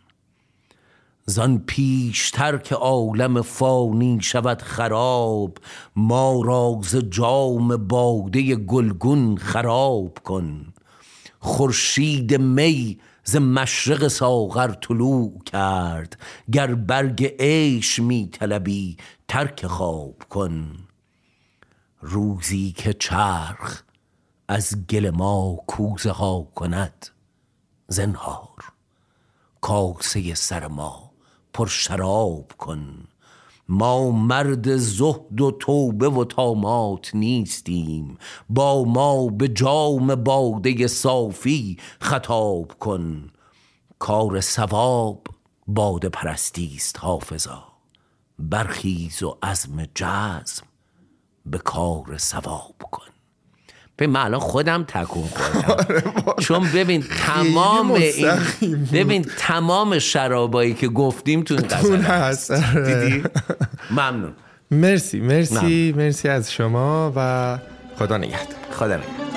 زان 1.26 1.60
پیشتر 1.60 2.58
که 2.58 2.76
عالم 2.76 3.42
فانی 3.42 4.22
شود 4.22 4.62
خراب 4.62 5.58
ما 5.96 6.42
را 6.46 6.80
ز 6.84 6.96
جام 6.96 7.88
باده 7.88 8.56
گلگون 8.56 9.38
خراب 9.38 10.20
کن. 10.24 10.74
خورشید 11.40 12.42
می 12.42 13.00
ز 13.24 13.36
مشرق 13.36 14.08
ساغر 14.08 14.74
طلوع 14.74 15.42
کرد 15.46 16.20
گر 16.52 16.76
برگ 16.76 17.36
عیش 17.40 18.00
می 18.00 18.28
طلبی 18.28 18.98
ترک 19.28 19.66
خواب 19.66 20.24
کن. 20.30 20.76
روزی 22.02 22.72
که 22.72 22.94
چرخ 22.94 23.84
از 24.48 24.88
گل 24.88 25.10
ما 25.10 25.56
کوزه 25.68 26.12
ها 26.12 26.48
کند 26.56 27.08
زنهار. 27.88 28.74
کاسه 29.62 30.34
سر 30.34 30.68
ما 30.68 31.12
پر 31.54 31.68
شراب 31.68 32.52
کن. 32.58 33.08
ما 33.70 34.12
مرد 34.12 34.76
زهد 34.76 35.42
و 35.42 35.52
توبه 35.52 36.10
و 36.10 36.24
تامات 36.24 37.16
نیستیم. 37.16 38.18
با 38.50 38.84
ما 38.84 39.28
به 39.28 39.48
جام 39.48 40.16
باده 40.16 40.88
صافی 40.88 41.78
خطاب 42.02 42.72
کن. 42.80 43.32
کار 44.00 44.42
سواب 44.42 45.28
باده 45.68 46.10
پرستی 46.10 46.74
است 46.76 47.00
حافظا. 47.00 47.64
برخیز 48.40 49.24
و 49.24 49.38
عزم 49.44 49.86
جزم 49.96 50.66
به 51.46 51.58
کار 51.58 52.18
سواب 52.18 52.76
کن. 52.92 53.07
به 53.98 54.08
من 54.08 54.20
الان 54.22 54.40
خودم 54.40 54.84
تکون 54.84 55.24
خوردم. 55.24 56.04
چون 56.46 56.72
ببین 56.72 57.04
تمام 57.26 57.92
این 57.92 58.88
ببین 58.94 59.26
تمام 59.38 60.00
شرابایی 60.00 60.74
که 60.74 60.88
گفتیم 60.88 61.44
تو 61.44 61.56
این 61.84 62.02
هست. 62.02 62.52
آره. 62.52 63.10
دیدی 63.10 63.24
ممنون. 63.92 64.34
مرسی 64.72 65.20
مرسی 65.20 65.94
مرسی 65.98 66.30
از 66.30 66.52
شما 66.52 67.14
و 67.16 67.58
خدا 68.00 68.18
نگهدار. 68.18 68.58
خدا 68.72 68.96
نگهدار. 68.98 69.37